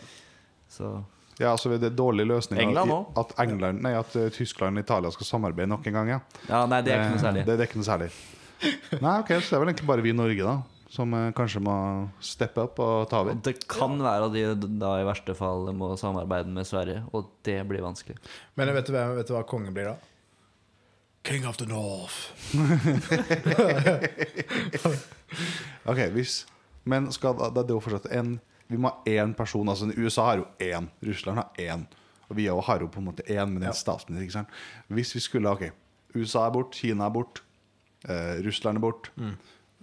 Så 0.72 0.98
Ja, 1.40 1.52
altså 1.52 1.70
Det 1.76 1.84
er 1.92 1.96
dårlig 1.98 2.26
løsning 2.30 2.62
England 2.62 2.92
også. 2.92 3.20
at, 3.20 3.34
England, 3.44 3.82
nei, 3.84 3.92
at 4.00 4.16
eh, 4.16 4.30
Tyskland 4.32 4.78
og 4.80 4.84
Italia 4.86 5.12
skal 5.12 5.26
samarbeide 5.28 5.68
nok 5.70 5.88
en 5.88 5.94
gang. 6.00 6.08
Ja. 6.16 6.20
Ja, 6.48 6.62
nei, 6.70 6.80
det 6.86 6.94
er 6.96 7.02
ikke 7.04 7.16
noe 7.16 7.20
Eh, 7.20 7.26
særlig. 7.28 7.44
Det, 7.46 7.58
det 7.58 7.66
er 7.66 7.70
ikke 7.72 7.82
noe 7.82 7.90
særlig. 7.90 8.10
Nei, 9.02 9.16
ok, 9.20 9.30
Så 9.42 9.50
det 9.50 9.58
er 9.58 9.62
vel 9.66 9.70
egentlig 9.74 9.90
bare 9.90 10.02
vi 10.06 10.14
i 10.14 10.16
Norge 10.16 10.46
da 10.48 10.56
som 10.96 11.12
eh, 11.18 11.32
kanskje 11.36 11.60
må 11.66 11.76
steppe 12.24 12.62
opp 12.64 12.78
og 12.80 13.10
ta 13.12 13.20
over. 13.24 13.36
Det 13.44 13.56
kan 13.68 13.98
være 14.00 14.30
at 14.30 14.34
de 14.36 14.44
da 14.80 14.94
i 15.02 15.06
verste 15.08 15.36
fall 15.38 15.68
må 15.76 15.92
samarbeide 16.00 16.52
med 16.56 16.66
Sverige, 16.68 17.02
og 17.12 17.28
det 17.44 17.58
blir 17.68 17.84
vanskelig. 17.84 18.16
Men 18.56 18.72
vet 18.76 18.88
du, 18.88 18.94
hva, 18.96 19.10
vet 19.18 19.28
du 19.28 19.34
hva 19.36 19.44
kongen 19.50 19.74
blir 19.76 19.86
da? 19.92 19.96
King 21.26 21.48
of 21.50 21.58
the 21.58 21.66
North. 21.66 22.30
Ok, 25.86 26.00
hvis 26.14 26.46
Men 26.86 27.10
skal 27.14 27.34
da 27.38 27.50
det 27.50 27.66
er 27.66 27.74
jo 27.76 27.82
fortsatt 27.82 28.06
en 28.14 28.36
Vi 28.68 28.78
må 28.82 28.90
ha 28.90 29.04
én 29.06 29.34
person. 29.38 29.70
Altså 29.70 29.92
USA 29.98 30.26
har 30.32 30.38
jo 30.42 30.48
én, 30.60 30.88
Russland 31.06 31.38
har 31.38 31.52
én. 31.62 31.86
Og 32.30 32.36
vi 32.40 32.48
har 32.50 32.80
jo 32.82 32.88
på 32.90 32.98
en 33.02 33.06
måte 33.12 33.24
én, 33.30 33.46
men 33.52 33.60
det 33.62 33.68
er 33.70 33.74
en 33.76 33.78
statsminister. 33.78 34.24
ikke 34.26 34.34
sant? 34.40 34.50
Hvis 34.90 35.14
vi 35.16 35.20
skulle 35.22 35.50
Ok, 35.52 35.68
USA 36.16 36.48
er 36.48 36.52
bort, 36.56 36.74
Kina 36.74 37.06
er 37.06 37.14
bort, 37.14 37.44
eh, 38.10 38.42
Russland 38.46 38.78
er 38.78 38.82
bort. 38.82 39.12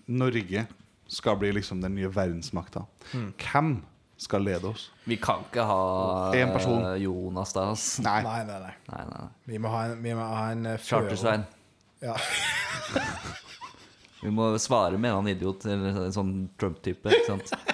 Norge 0.09 0.67
skal 1.07 1.37
bli 1.39 1.53
liksom 1.53 1.81
den 1.81 1.95
nye 1.95 2.09
verdensmakta. 2.11 2.83
Hvem 3.13 3.83
skal 4.19 4.43
lede 4.43 4.65
oss? 4.71 4.91
Vi 5.07 5.17
kan 5.17 5.43
ikke 5.47 5.65
ha 5.67 6.33
En 6.35 6.53
person. 6.55 6.83
eh, 6.85 7.03
Jonas 7.05 7.53
da, 7.53 7.71
ass. 7.73 7.99
Nei. 8.01 8.23
Nei, 8.23 8.45
nei, 8.45 8.59
nei. 8.61 8.75
Nei, 8.89 9.05
nei, 9.05 9.19
nei. 9.21 9.29
Vi 9.47 9.59
må 9.59 9.69
ha 9.69 9.85
en, 9.87 10.03
vi 10.03 10.15
må 10.15 10.27
ha 10.35 10.51
en 10.51 10.67
eh. 10.67 10.79
Charter-Svein. 10.79 11.45
Ja. 12.03 12.17
Vi 14.23 14.31
må 14.31 14.53
svare 14.63 14.99
med 14.99 15.11
en 15.11 15.17
annen 15.17 15.33
idiot, 15.35 15.65
eller 15.67 16.05
en 16.05 16.13
sånn 16.15 16.33
Trump-type. 16.59 17.11
ikke 17.11 17.27
sant? 17.27 17.51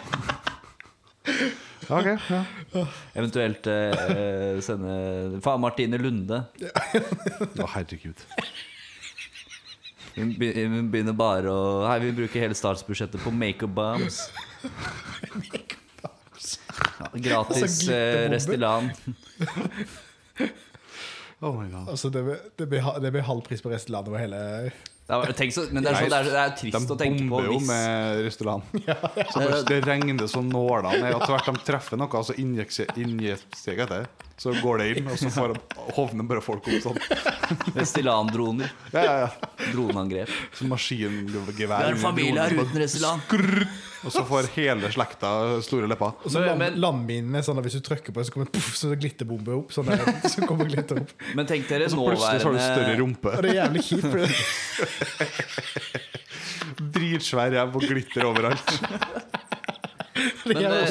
Ok, 1.88 2.08
ja. 2.28 2.42
Eventuelt 3.16 3.66
eh, 3.70 4.58
sende 4.64 5.40
Faen, 5.44 5.60
Martine 5.62 5.96
Lunde. 6.02 6.42
Å, 6.60 7.68
herregud. 7.74 8.20
Hun 10.18 10.32
be- 10.40 10.52
hun 10.58 10.88
begynner 10.92 11.14
bare 11.16 11.48
å 11.52 11.62
Hei, 11.86 11.98
vi 12.02 12.10
bruker 12.16 12.42
hele 12.42 12.56
statsbudsjettet 12.58 13.22
på 13.24 13.30
makeup 13.34 13.72
bombs. 13.78 14.24
Ja, 16.98 17.06
gratis 17.14 17.62
Altså, 17.62 17.92
eh, 17.94 18.28
glitterbomber. 18.28 18.32
Restylane. 18.34 18.88
Oh 21.40 21.52
my 21.54 21.68
god. 21.70 21.88
Altså, 21.92 22.10
det, 22.10 22.22
blir- 22.26 22.44
det, 22.58 22.66
blir, 22.70 22.80
ha- 22.82 22.98
det 23.02 23.10
blir 23.14 23.22
halv 23.26 23.42
pris 23.46 23.62
på 23.62 23.70
Restland 23.70 24.08
over 24.10 24.18
hele 24.22 24.40
Ja, 25.08 25.22
så, 25.24 25.62
men 25.72 25.80
det 25.80 25.88
er, 25.88 25.94
så, 25.96 26.08
det, 26.12 26.16
er, 26.18 26.26
det 26.28 26.40
er 26.42 26.50
trist 26.52 26.74
De 26.76 26.92
å 26.92 26.96
tenke 27.00 27.22
på 27.24 27.24
De 27.24 27.28
bomber 27.30 27.46
jo 27.46 27.54
hvis 27.54 27.68
med 27.70 28.18
restaurant. 28.26 28.64
Så 29.32 29.40
det, 29.40 29.60
det 29.70 29.78
regner 29.86 30.28
så 30.28 30.42
nålene. 30.44 30.98
er 31.00 31.16
At 31.16 31.24
hvert 31.32 31.48
de 31.48 31.62
treffer 31.64 31.96
noe, 31.96 32.20
så 32.28 32.36
injiserer 32.36 33.80
hva 33.80 33.86
det? 33.88 34.27
Så 34.38 34.52
går 34.62 34.78
det 34.78 34.86
inn, 35.00 35.08
og 35.10 35.18
så 35.18 35.30
får 35.34 35.56
hovner 35.96 36.22
bare 36.30 36.40
folk 36.44 36.62
opp 36.70 36.82
sånn. 36.84 36.98
Restylane-droner. 37.74 38.70
Ja, 38.94 39.02
ja, 39.02 39.14
ja. 39.24 39.30
Droneangrep. 39.72 40.30
Så 40.54 40.68
maskingevær. 40.70 41.88
Det 41.90 41.98
familie 41.98 42.38
her 42.44 42.54
uten 42.54 42.78
Restylan. 42.78 43.18
Og 44.06 44.12
så 44.14 44.22
får 44.28 44.46
hele 44.54 44.86
slekta 44.94 45.32
store 45.66 45.88
lepper. 45.90 46.14
Og 46.22 46.30
så 46.30 46.38
Men- 46.38 46.46
land, 46.46 46.58
men- 46.62 46.78
landminene 46.84 47.42
sånn 47.42 47.58
at 47.58 47.64
hvis 47.66 47.80
du 47.80 47.82
trykker 47.88 48.14
på 48.14 48.22
det, 48.22 48.26
så 48.28 48.32
kommer 48.36 48.46
puff, 48.54 48.76
så 48.78 48.94
glitterbombe 48.94 49.50
opp. 49.58 49.72
Sånn 49.74 49.86
der, 49.90 49.98
så 50.30 50.46
kommer 50.46 50.70
glitter 50.70 51.02
opp. 51.02 51.10
Men 51.34 51.44
tenk 51.50 51.66
dere 51.66 51.90
Og 51.90 51.90
så 51.90 51.96
plutselig 51.98 52.38
så 52.40 52.46
har 52.46 52.52
du 52.54 52.62
større 52.62 52.94
rumpe. 53.02 53.34
Og 53.34 53.42
det 53.42 53.50
er 53.56 53.66
jævlig 53.66 53.82
kjipt. 53.90 54.14
Dritsvær 56.94 57.50
ræv 57.58 57.74
og 57.74 57.82
glitter 57.90 58.22
overalt. 58.30 58.70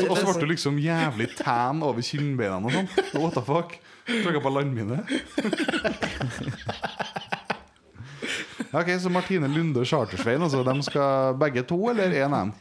Og 0.09 0.17
så 0.17 0.25
ble 0.27 0.35
du 0.41 0.47
liksom 0.53 0.77
jævlig 0.81 1.29
tan 1.39 1.83
over 1.85 2.01
kinnbeina 2.05 2.59
og 2.61 2.71
sånn. 2.73 2.89
What 3.19 3.37
the 3.37 3.43
fuck? 3.47 3.77
Trykka 4.07 4.41
på 4.43 4.53
landmine. 4.55 5.01
Ok, 8.73 8.89
Så 8.99 9.09
Martine 9.09 9.47
Lunde 9.47 9.79
og 9.79 9.87
Chartersveien, 9.87 10.41
altså, 10.43 10.59
de 10.65 10.83
skal 10.83 11.37
begge 11.39 11.63
to, 11.67 11.77
eller 11.91 12.11
én 12.11 12.33
av 12.35 12.49
dem? 12.49 12.51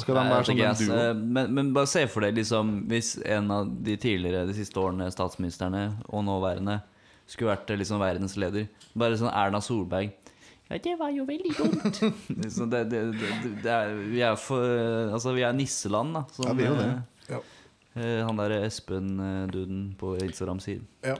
Skal 0.00 0.16
de 0.16 0.22
være 0.30 0.46
sånn 0.48 0.60
en 0.64 0.78
duo? 0.78 0.94
Eh, 0.96 1.18
Men, 1.36 1.50
men 1.54 1.72
bare 1.76 1.90
se 1.90 2.06
for 2.08 2.24
deg 2.24 2.38
liksom 2.38 2.70
Hvis 2.88 3.16
en 3.26 3.50
av 3.52 3.66
de 3.84 3.96
tidligere 4.00 4.46
De 4.48 4.54
siste 4.56 4.78
årene 4.80 5.10
statsministrene 5.12 5.82
og 6.08 6.22
nåværende 6.24 6.78
skulle 7.26 7.50
vært 7.50 7.72
eh, 7.74 7.80
liksom 7.82 8.00
verdens 8.00 8.36
leder 8.40 8.68
Bare 8.94 9.18
sånn 9.20 9.32
Erna 9.34 9.60
Solberg 9.60 10.14
Ja, 10.70 10.78
det 10.78 10.92
var 11.00 11.10
jo 11.10 11.24
veldig 11.26 11.50
dumt. 11.58 11.96
det, 12.70 12.84
det, 12.92 13.00
det, 13.18 13.30
det 13.64 13.70
er, 13.74 13.94
vi 14.06 14.20
er 14.22 14.36
for 14.38 14.62
Altså, 15.10 15.32
vi 15.34 15.42
er 15.42 15.56
nisseland, 15.56 16.14
da. 16.14 16.22
Som, 16.36 16.46
Ja, 16.46 16.52
vi 16.54 16.66
er 16.66 16.70
jo 16.70 16.76
det. 16.78 16.90
Ja. 17.32 17.40
eh, 17.98 18.20
Han 18.28 18.38
der 18.38 18.54
Espen-duden 18.60 19.80
på 19.98 20.12
Instagram 20.22 20.60
sier. 20.62 20.84
Ja. 21.02 21.16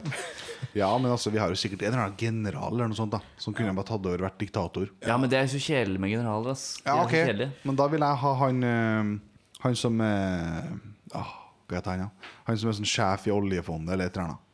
Ja, 0.76 0.90
men 1.02 1.10
altså, 1.10 1.32
vi 1.34 1.40
har 1.42 1.50
jo 1.50 1.58
sikkert 1.58 1.82
en 1.82 1.90
eller 1.96 2.04
annen 2.04 2.20
general 2.20 2.76
eller 2.76 2.92
noe 2.92 2.98
sånt 2.98 3.10
da 3.16 3.18
som 3.42 3.56
kunne 3.56 3.74
bare 3.74 3.88
tatt 3.90 4.06
over 4.06 4.22
vært 4.28 4.38
diktator. 4.38 4.86
Ja, 5.02 5.16
men 5.18 5.32
det 5.32 5.40
er 5.40 5.50
så 5.50 5.58
kjedelig 5.62 5.98
med 6.04 6.14
generaler, 6.14 6.54
ass. 6.54 6.68
Ja, 6.86 7.00
ok. 7.02 7.42
Men 7.66 7.80
da 7.80 7.88
vil 7.90 8.06
jeg 8.06 8.20
ha 8.22 8.32
han 8.44 8.62
eh, 8.70 9.10
Han 9.66 9.74
som 9.76 9.98
eh, 10.00 10.70
ah, 11.18 11.34
Hva 11.66 11.80
heter 11.80 11.90
han, 11.96 12.06
ja? 12.06 12.30
Han 12.46 12.62
som 12.62 12.70
er 12.70 12.78
sånn 12.78 12.88
sjef 12.94 13.26
i 13.26 13.34
oljefondet 13.34 13.96
eller 13.96 14.06
et 14.06 14.14
eller 14.16 14.30
annet. 14.30 14.46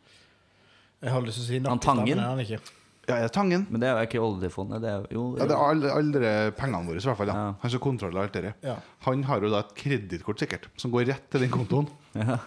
Jeg 1.05 1.13
har 1.13 1.23
lyst 1.29 1.37
til 1.39 1.45
å 1.45 1.49
si 1.51 1.61
Han 1.61 1.69
Nakkestad, 1.69 2.01
Tangen? 2.01 2.76
Ja, 3.07 3.17
er 3.21 3.23
det 3.29 3.33
Tangen? 3.37 3.67
Men 3.71 3.81
det 3.81 3.87
er 3.89 4.01
jo 4.01 4.07
ikke 4.09 4.23
oljefondet. 4.27 4.81
Det 4.83 4.91
er 4.91 5.05
jo 5.15 5.37
Ja, 5.39 5.45
det 5.47 5.55
er 5.55 5.63
alle, 5.69 5.93
alle 5.95 6.35
pengene 6.59 6.87
våre, 6.89 6.99
i 6.99 7.07
hvert 7.07 7.21
fall. 7.21 7.31
Ja. 7.31 7.35
Ja. 7.47 7.55
Han 7.63 7.71
som 7.71 7.81
kontrollerer 7.85 8.27
alt 8.27 8.33
det. 8.35 8.55
Ja. 8.67 8.77
Han 9.07 9.23
har 9.29 9.41
jo 9.47 9.51
da 9.53 9.61
et 9.63 9.75
kredittkort, 9.79 10.41
sikkert, 10.43 10.67
som 10.77 10.91
går 10.91 11.07
rett 11.13 11.31
til 11.31 11.41
den 11.47 11.51
kontoen. 11.55 11.89
Ja. 12.17 12.39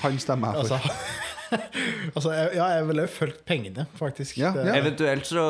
Han 0.00 0.16
stemmer 0.22 0.54
jeg 0.56 0.64
for. 0.70 0.78
Altså, 0.80 1.58
altså, 2.16 2.30
jeg, 2.32 2.52
ja, 2.56 2.66
jeg 2.78 2.86
ville 2.88 3.02
jo 3.04 3.10
fulgt 3.12 3.40
pengene, 3.44 3.84
faktisk. 3.98 4.38
Ja, 4.40 4.52
Det- 4.54 4.64
ja. 4.70 4.76
Eventuelt 4.80 5.26
så 5.28 5.42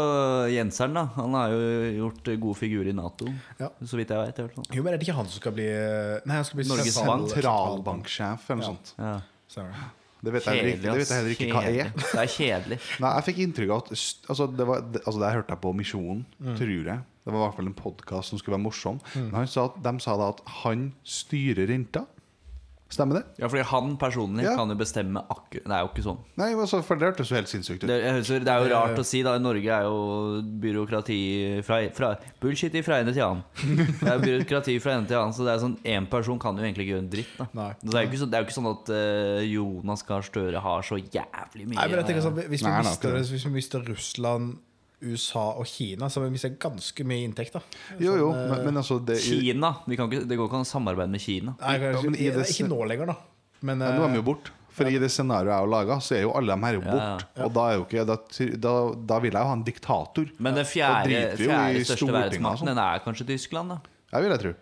Jenseren, 0.51 0.97
da. 0.97 1.05
Han 1.15 1.37
har 1.39 1.53
jo 1.55 1.61
gjort 2.01 2.31
god 2.43 2.57
figur 2.59 2.89
i 2.91 2.93
Nato. 2.97 3.29
Ja. 3.61 3.69
Så 3.85 3.97
vidt 4.01 4.11
jeg 4.11 4.19
vet. 4.19 4.37
Jeg 4.41 4.49
hvert 4.49 4.57
fall. 4.59 4.67
Jo, 4.75 4.83
men 4.83 4.93
er 4.93 4.99
det 4.99 5.07
ikke 5.07 5.17
han 5.21 5.29
som 5.31 5.39
skal 5.41 5.55
bli 5.55 5.69
Nei, 5.71 6.35
han 6.41 6.45
skal 6.49 6.61
bli 6.63 6.67
Sentralbanksjef 6.91 8.51
eller 8.51 8.61
noe 8.61 8.67
Ja. 8.67 8.73
sånt. 8.75 8.93
Ja. 8.99 9.15
Stemmer 9.51 9.71
det. 10.25 10.33
Vet 10.35 10.45
jeg, 10.45 10.65
ikke- 10.75 10.83
det 10.83 10.93
vet 10.99 11.09
jeg 11.09 11.17
heller 11.17 11.35
ikke 11.37 11.53
hva 11.55 11.63
er. 11.65 11.93
Det 11.97 12.21
er 12.25 12.33
kjedelig. 12.35 12.79
Nei, 13.05 13.13
Jeg 13.17 13.25
fikk 13.29 13.39
inntrykk 13.47 13.71
av 13.71 13.83
at 13.85 13.91
Altså, 14.31 14.47
det, 14.57 14.67
var, 14.67 14.81
det, 14.93 15.03
altså, 15.07 15.19
det 15.21 15.29
her 15.31 15.39
hørte 15.41 15.55
jeg 15.57 15.61
på 15.65 15.73
Misjonen, 15.81 16.27
tror 16.59 16.69
jeg. 16.93 17.01
Det 17.21 17.33
var 17.35 17.39
i 17.41 17.45
hvert 17.49 17.57
fall 17.61 17.67
en 17.71 17.75
podkast 17.77 18.29
som 18.33 18.39
skulle 18.41 18.57
være 18.57 18.65
morsom. 18.65 19.01
Men 19.15 19.35
han 19.43 19.47
sa 19.47 19.67
at, 19.69 19.81
de 19.85 19.93
sa 20.01 20.17
da 20.17 20.29
at 20.33 20.41
han 20.65 20.93
styrer 21.05 21.69
renta. 21.69 22.07
Stemmer 22.91 23.21
det? 23.21 23.25
Ja, 23.39 23.47
fordi 23.47 23.63
han 23.71 23.93
personlig 24.01 24.43
Ja. 24.45 24.57
kan 24.59 24.69
jo 24.69 24.75
bestemme 24.75 25.21
akkurat 25.31 25.63
Det 25.63 25.75
er 25.77 25.85
jo 25.85 25.91
ikke 25.93 26.03
sånn. 26.03 26.17
Nei, 26.41 26.49
altså, 26.59 26.81
for 26.83 26.99
det 26.99 27.07
hørtes 27.07 27.29
jo 27.31 27.37
helt 27.39 27.47
sinnssykt 27.51 27.85
ut. 27.85 27.89
Det, 27.89 27.99
jeg 28.03 28.17
husker, 28.19 28.41
det 28.43 28.51
er 28.51 28.65
jo 28.65 28.71
rart 28.75 28.99
å 28.99 29.05
si, 29.07 29.21
da. 29.23 29.37
Norge 29.39 29.71
er 29.77 29.85
jo 29.87 30.41
byråkrati 30.65 31.19
fra, 31.67 31.79
fra 31.95 32.09
Bullshit 32.43 32.75
fra 32.85 32.99
ene 33.03 33.15
til 33.15 33.23
annen. 33.23 33.45
Det 34.01 34.11
er 34.11 34.19
byråkrati 34.25 34.75
fra 34.83 34.97
ene 34.99 35.07
til 35.07 35.21
annen, 35.21 35.35
så 35.37 35.47
det 35.47 35.55
er 35.55 35.63
sånn 35.63 35.77
én 35.87 36.09
person 36.11 36.39
kan 36.43 36.59
jo 36.59 36.65
egentlig 36.67 36.89
ikke 36.89 36.95
gjøre 36.97 37.05
en 37.05 37.13
dritt. 37.15 37.35
da 37.39 37.47
Nei. 37.61 37.69
Det 37.83 37.95
er 37.95 38.03
jo 38.07 38.11
ikke, 38.11 38.21
så, 38.25 38.31
det 38.31 38.39
er 38.39 38.43
jo 38.43 38.49
ikke 38.51 38.59
sånn 38.59 38.71
at 38.73 38.93
eh, 38.97 39.45
Jonas 39.53 40.03
Gahr 40.11 40.27
Støre 40.27 40.65
har 40.67 40.83
så 40.91 40.99
jævlig 40.99 41.69
mye 41.71 41.79
Nei, 41.79 41.87
men 41.87 41.97
jeg 42.03 42.09
tenker 42.11 42.27
sånn, 42.27 42.43
Hvis 42.43 42.65
vi, 42.65 42.67
Nei, 42.67 42.75
nei, 42.75 42.91
mister, 42.91 43.15
ikke 43.21 43.31
hvis 43.37 43.47
vi 43.47 43.55
mister 43.55 43.87
Russland, 43.87 44.59
USA 45.03 45.47
og 45.59 45.67
Kina, 45.67 46.09
så 46.13 46.23
viser 46.27 46.53
vi 46.53 46.61
ganske 46.61 47.05
mye 47.09 47.29
Sånn, 47.31 47.63
Jo, 47.99 48.17
jo, 48.19 48.31
Sånn, 48.33 48.51
men, 48.51 48.65
men 48.69 48.81
altså 48.83 48.99
det, 49.05 49.19
Kina. 49.25 49.75
Vi 49.87 49.97
kan 49.97 50.11
ikke, 50.11 50.27
det 50.29 50.39
går 50.39 50.49
ikke 50.51 50.61
an 50.61 50.67
å 50.67 50.71
samarbeide 50.71 51.11
med 51.11 51.21
Kina. 51.25 51.57
Nei, 51.61 51.77
kanskje, 51.81 51.93
Ja, 52.05 52.11
men 52.11 52.21
i 52.21 52.31
det- 52.31 52.49
Ikke 52.53 52.69
nå 52.69 52.81
lenger, 52.89 53.07
da. 53.13 53.17
Men 53.63 53.81
ja, 53.81 53.93
Nå 53.93 54.05
er 54.05 54.09
de 54.09 54.13
eh, 54.15 54.21
jo 54.23 54.27
borte. 54.31 54.51
For 54.71 54.87
i 54.87 54.99
det 55.03 55.11
scenarioet 55.11 55.51
jeg 55.51 55.61
har 55.61 55.67
laga, 55.69 55.97
så 56.01 56.15
er 56.17 56.23
jo 56.23 56.33
alle 56.39 56.55
de 56.55 56.65
her 56.65 56.79
borte. 56.81 56.97
Ja, 56.97 57.19
ja. 57.37 57.45
Og 57.45 57.53
da, 57.53 57.65
er 57.69 57.75
jo 57.77 57.85
ikke, 57.85 58.05
da, 58.07 58.17
da, 58.65 58.75
da 59.11 59.19
vil 59.21 59.33
jeg 59.35 59.43
jo 59.43 59.49
ha 59.51 59.57
en 59.59 59.65
diktator. 59.67 60.31
Men 60.39 60.55
den 60.55 60.65
fjerde, 60.65 61.09
vi 61.37 61.45
fjerde 61.45 61.85
største 61.85 62.13
verdensmakten, 62.15 62.63
sånn. 62.63 62.71
den 62.71 62.79
er 62.79 63.03
kanskje 63.05 63.27
Tyskland, 63.33 63.75
da. 63.75 63.81
Jeg 64.15 64.23
vil 64.25 64.31
jeg 64.31 64.41
tro. 64.45 64.55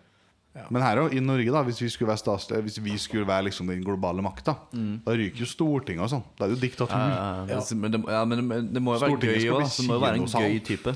Ja. 0.55 0.63
Men 0.73 0.81
her 0.81 0.97
også, 1.03 1.13
i 1.15 1.19
Norge, 1.21 1.51
da 1.53 1.61
hvis 1.63 1.79
vi 1.83 1.89
skulle 1.93 2.09
være, 2.09 2.17
statslige, 2.23 2.61
hvis 2.65 2.79
vi 2.83 2.95
skulle 2.97 3.27
være 3.29 3.45
liksom 3.49 3.67
den 3.69 3.83
globale 3.85 4.23
makta, 4.25 4.55
da 4.73 5.13
ryker 5.13 5.43
jo 5.45 5.45
Stortinget 5.45 6.01
og 6.03 6.09
sånn. 6.09 6.23
Da 6.39 6.45
er 6.47 6.49
det 6.49 6.57
jo 6.57 6.63
diktatur. 6.65 6.97
Ja, 6.97 7.45
ja, 7.53 7.61
men, 7.75 7.91
det, 7.93 8.01
ja, 8.09 8.23
men 8.25 8.49
det- 8.73 8.81
må 8.81 8.97
jo 8.97 8.99
være 9.05 9.19
gøy 9.21 9.45
òg. 9.53 9.63
Det 9.77 9.85
må 9.87 9.93
jo 9.99 10.03
være 10.03 10.15
en 10.15 10.25
gøy 10.25 10.59
type. 10.65 10.95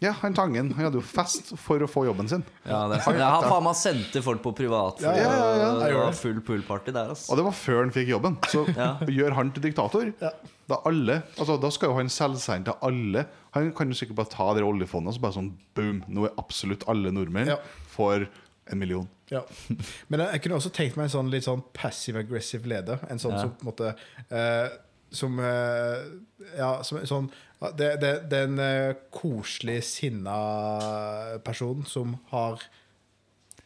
Ja, 0.00 0.12
han 0.12 0.32
Tangen 0.32 0.70
han 0.70 0.84
hadde 0.84 0.94
jo 0.94 1.02
fest 1.02 1.48
for 1.58 1.82
å 1.82 1.88
få 1.90 2.04
jobben 2.06 2.28
sin. 2.30 2.44
Ja, 2.64 2.84
det 2.86 3.00
er 3.02 3.16
ja, 3.18 3.32
han 3.34 3.48
faen 3.50 3.64
meg 3.66 3.74
sendte 3.74 4.22
folk 4.22 4.40
på 4.44 4.52
privat. 4.54 5.00
Ja, 5.02 5.10
ja, 5.10 5.32
ja, 5.58 5.72
Det 5.88 5.94
var 5.98 6.12
full 6.14 6.38
poolparty 6.40 6.92
der, 6.94 7.08
altså. 7.10 7.32
Og 7.32 7.36
det 7.40 7.44
var 7.48 7.56
før 7.58 7.80
han 7.82 7.90
fikk 7.90 8.12
jobben. 8.14 8.36
Så 8.46 8.62
Ja. 8.78 8.92
gjør 9.02 9.34
han 9.34 9.50
til 9.50 9.62
diktator. 9.66 10.12
Ja. 10.22 10.30
Da 10.68 10.78
alle 10.86 11.22
Altså 11.36 11.56
da 11.60 11.68
skal 11.74 11.88
jo 11.90 11.96
han 11.98 12.08
selge 12.08 12.38
seg 12.38 12.60
inn 12.60 12.64
til 12.70 12.74
alle. 12.80 13.26
Han 13.56 13.72
kan 13.74 13.90
jo 13.90 13.98
sikkert 13.98 14.14
bare 14.20 14.30
ta 14.30 14.54
det 14.54 14.62
oljefondet 14.62 15.08
og 15.10 15.14
så 15.18 15.20
bare 15.26 15.32
sånn 15.40 15.50
boom. 15.74 16.04
Nå 16.06 16.28
er 16.30 16.38
absolutt 16.38 16.86
alle 16.86 17.10
nordmenn 17.10 17.48
Ja. 17.48 17.58
En 18.70 18.78
million. 18.78 19.08
Ja. 19.32 19.42
Men 20.08 20.20
jeg, 20.22 20.28
jeg 20.34 20.42
kunne 20.44 20.56
også 20.58 20.70
tenkt 20.76 20.96
meg 20.96 21.08
en 21.08 21.14
sånn 21.14 21.30
litt 21.32 21.44
sånn 21.46 21.62
passive-aggressive 21.76 22.68
leder. 22.70 23.02
En 23.12 23.18
sånn 23.20 23.34
Ja. 23.36 23.42
som 23.44 23.50
på 23.56 23.64
en 23.66 23.70
måte 23.72 23.94
eh, 24.30 24.68
Som 25.10 25.38
eh, 25.40 26.04
Ja, 26.58 26.82
som 26.84 27.00
sånn 27.08 27.30
det, 27.76 27.94
det, 28.00 28.10
det 28.30 28.38
er 28.38 28.44
en 28.46 28.58
eh, 28.62 28.94
koselig, 29.10 29.80
sinna 29.88 30.34
person 31.44 31.80
som 31.90 32.12
har 32.30 32.60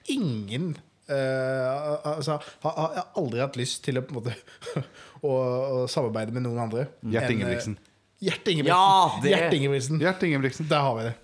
ingen 0.09 0.71
eh, 1.09 2.07
altså, 2.09 2.39
har, 2.63 2.73
har 2.79 3.03
aldri 3.21 3.43
hatt 3.43 3.59
lyst 3.61 3.83
til 3.85 4.01
å 4.01 4.05
på 4.07 4.15
en 4.15 4.21
måte 4.23 4.35
å, 5.27 5.33
å 5.33 5.83
samarbeide 5.93 6.33
med 6.35 6.47
noen 6.47 6.63
andre. 6.65 6.87
Gjert 7.05 7.29
eh, 7.29 7.35
Ingebrigtsen. 7.37 7.77
Gjert 8.23 8.49
Ingebrigtsen. 8.49 8.73
Ja, 8.73 9.21
det- 9.23 9.35
Gjert 9.35 9.57
Ingebrigtsen. 9.59 10.01
Gjert 10.03 10.23
Ingebrigtsen. 10.31 10.69
Der 10.73 10.87
har 10.89 10.97
vi 10.99 11.09
det. 11.11 11.15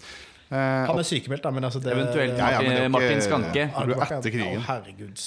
Eh, 0.49 0.87
Han 0.89 0.99
er 0.99 1.05
sykemeldt, 1.05 1.43
da, 1.45 1.51
men 1.53 1.67
altså 1.69 1.81
det, 1.85 1.93
Eventuelt 1.93 2.39
Ja, 2.39 2.51
ja, 2.55 2.61
men 2.65 2.71
det 2.73 2.79
ikke, 2.81 2.93
Martin 2.95 3.21
Skanke. 3.25 3.65
Det 3.69 3.85
blir 3.91 4.05
etter 4.07 4.33
krigen. 4.33 4.63
Å, 4.65 4.77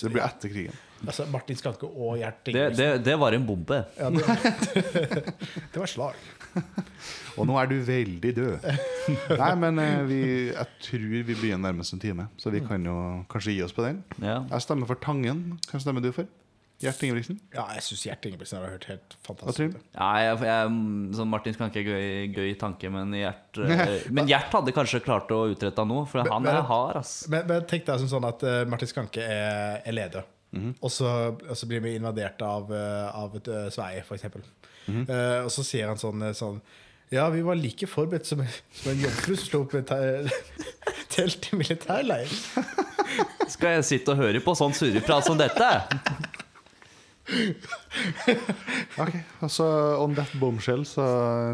det 0.02 0.12
blir 0.16 0.24
etter 0.26 0.54
krigen. 0.56 0.80
Altså, 1.02 1.26
Martin 1.34 1.58
Skanke 1.60 1.90
og 1.90 2.18
Gjert 2.22 2.40
Det, 2.46 2.54
Ingebrigtsen. 2.54 2.78
det, 2.82 3.04
det 3.06 3.16
var 3.22 3.38
en 3.38 3.46
bombe. 3.46 3.80
Ja, 3.98 4.10
det, 4.10 4.96
det 5.74 5.82
var 5.84 5.90
slag. 5.90 6.16
Og 7.40 7.48
nå 7.48 7.56
er 7.62 7.70
du 7.72 7.78
veldig 7.88 8.32
død. 8.36 8.66
Nei, 9.40 9.52
men 9.62 9.80
eh, 9.80 10.02
vi, 10.10 10.20
jeg 10.52 10.68
tror 10.84 11.06
vi 11.14 11.22
begynner 11.32 11.64
nærmest 11.70 11.96
en 11.96 12.02
time, 12.04 12.26
så 12.42 12.52
vi 12.54 12.60
kan 12.66 12.84
jo 12.86 12.96
kanskje 13.32 13.54
gi 13.56 13.62
oss 13.66 13.74
på 13.78 13.86
den. 13.86 14.02
Ja. 14.20 14.42
Jeg 14.52 14.66
stemmer 14.66 14.90
for 14.90 15.00
Tangen. 15.02 15.46
Hva 15.72 15.80
stemmer 15.82 16.04
du 16.04 16.10
for? 16.16 16.28
Gjert 16.82 17.04
Ingebrigtsen? 17.06 17.38
Ja, 17.54 17.68
jeg 17.76 17.86
syns 17.86 18.04
Gjert 18.08 18.26
Ingebrigtsen 18.26 18.58
har 18.58 18.74
hørt 18.74 18.88
helt 18.90 19.16
fantastisk 19.26 19.76
ut. 19.76 19.80
Ja, 19.94 20.10
jeg, 20.24 20.38
jeg, 20.50 20.74
sånn 21.20 21.32
Martin 21.32 21.56
Skanke 21.56 21.82
er 21.82 21.88
gøy, 21.88 22.28
gøy 22.34 22.52
tanke, 22.62 22.90
men 22.94 23.14
Gjert 23.18 23.62
eh, 23.66 23.96
Men 24.10 24.30
Gjert 24.30 24.54
hadde 24.58 24.74
kanskje 24.76 25.04
klart 25.06 25.32
å 25.36 25.44
utrette 25.54 25.86
noe, 25.88 26.08
for 26.10 26.26
han 26.26 26.46
men- 26.46 26.58
er 26.58 26.66
hard, 26.68 27.02
ass. 27.04 27.16
Men, 27.32 27.46
men 27.50 27.66
tenk 27.70 27.86
deg 27.90 28.02
som 28.04 28.10
sånn 28.18 28.30
at 28.30 28.46
eh, 28.48 28.62
Martin 28.70 28.90
Skanke 28.90 29.26
er, 29.26 29.82
er 29.86 29.98
leder. 29.98 30.30
Mhm. 30.52 30.74
og, 30.82 30.92
så, 30.92 31.08
og 31.50 31.56
så 31.56 31.68
blir 31.68 31.80
vi 31.80 31.94
invadert 31.96 32.42
av, 32.44 32.72
uh, 32.76 33.08
av 33.16 33.36
et, 33.40 33.48
uh, 33.48 33.70
Sverige, 33.72 34.02
f.eks. 34.04 34.24
Mm 34.26 35.06
-hmm. 35.06 35.06
uh, 35.10 35.46
og 35.46 35.52
så 35.52 35.64
sier 35.64 35.88
han 35.88 35.98
sånn, 35.98 36.22
eh, 36.28 36.34
sånn 36.34 36.62
Ja, 37.12 37.30
vi 37.30 37.42
var 37.42 37.56
like 37.56 37.88
forberedt 37.88 38.26
som, 38.26 38.44
som 38.74 38.92
en 38.92 39.00
jomfru 39.00 39.36
som 39.36 39.46
slo 39.46 39.62
opp 39.62 39.74
et 39.76 39.88
telt 41.16 41.54
i 41.54 41.56
militærleiren. 41.56 42.28
Skal 43.48 43.70
jeg 43.70 43.86
sitte 43.86 44.12
og 44.12 44.18
høre 44.18 44.40
på 44.40 44.56
sånn 44.56 44.74
surreprat 44.74 45.26
som 45.26 45.38
dette? 45.38 45.72
Ok, 49.02 49.14
altså 49.46 49.66
On 50.02 50.16
that 50.18 50.32
bombshell 50.40 50.84
så 50.88 51.06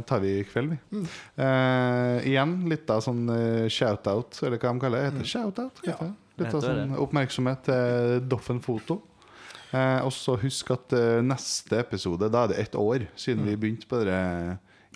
tar 0.08 0.22
vi 0.24 0.38
i 0.40 0.46
kveld, 0.48 0.74
vi. 0.74 1.04
Eh, 1.44 2.30
igjen 2.32 2.56
litt 2.72 2.90
av 2.94 3.04
sånn 3.06 3.28
eh, 3.34 3.68
shout-out, 3.72 4.40
eller 4.44 4.62
hva 4.62 4.74
de 4.74 4.84
kaller 4.84 5.04
det. 5.04 5.12
Heter 5.12 5.26
mm. 5.26 5.32
shout-out? 5.34 5.84
Ja, 5.88 5.98
Litt 6.38 6.54
av 6.54 6.64
sånn 6.64 6.94
det. 6.94 7.00
oppmerksomhet 7.02 7.64
til 7.68 8.22
Doffen 8.30 8.62
Foto. 8.66 9.02
Eh, 9.76 10.00
og 10.06 10.14
så 10.16 10.38
husk 10.40 10.72
at 10.78 10.96
neste 11.26 11.82
episode, 11.84 12.32
da 12.34 12.46
er 12.46 12.54
det 12.54 12.62
ett 12.68 12.78
år 12.80 13.10
siden 13.20 13.46
vi 13.50 13.58
begynte 13.60 13.90
på 13.90 14.02
det 14.08 14.22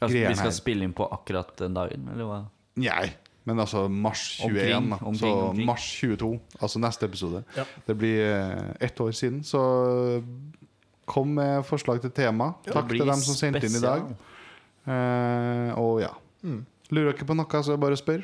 Altså, 0.01 0.15
vi 0.17 0.34
skal 0.34 0.53
spille 0.55 0.88
inn 0.88 0.95
på 0.97 1.05
akkurat 1.13 1.51
den 1.59 1.76
dagen, 1.78 2.07
eller 2.09 2.26
hva? 2.26 2.38
Nei, 2.82 3.11
men 3.45 3.61
altså 3.61 3.84
mars 3.86 4.24
21, 4.39 4.47
Omkring, 4.49 4.88
omkring, 4.95 5.19
så 5.19 5.34
omkring. 5.49 5.67
mars 5.69 5.86
22, 5.99 6.32
altså 6.57 6.82
neste 6.82 7.05
episode. 7.05 7.43
Ja. 7.53 7.67
Det 7.86 7.95
blir 7.99 8.24
ett 8.82 9.01
år 9.01 9.11
siden, 9.13 9.43
så 9.45 9.61
Kom 11.12 11.34
med 11.36 11.66
forslag 11.68 12.01
til 12.03 12.14
tema. 12.16 12.53
Takk 12.68 12.91
til 12.93 13.03
dem 13.03 13.24
som 13.24 13.36
sendte 13.38 13.66
inn 13.68 13.76
i 13.80 13.84
dag. 13.84 14.12
Eh, 14.88 15.72
og 15.80 15.99
ja. 16.03 16.14
Lurer 16.91 17.12
dere 17.14 17.28
på 17.28 17.36
noe, 17.38 17.64
så 17.68 17.76
bare 17.80 17.99
spør. 17.99 18.24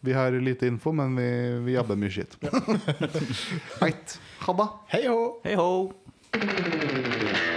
Vi 0.00 0.12
har 0.16 0.32
lite 0.40 0.68
info, 0.70 0.92
men 0.96 1.16
vi, 1.16 1.28
vi 1.66 1.76
jobber 1.76 1.98
mye 2.00 2.12
skitt. 2.12 2.36
Heit, 3.82 4.18
Ha 4.46 4.56
det. 4.56 4.68
Hei 4.94 5.04
hå! 5.08 5.20
Hei 5.44 5.56
ho! 5.60 7.49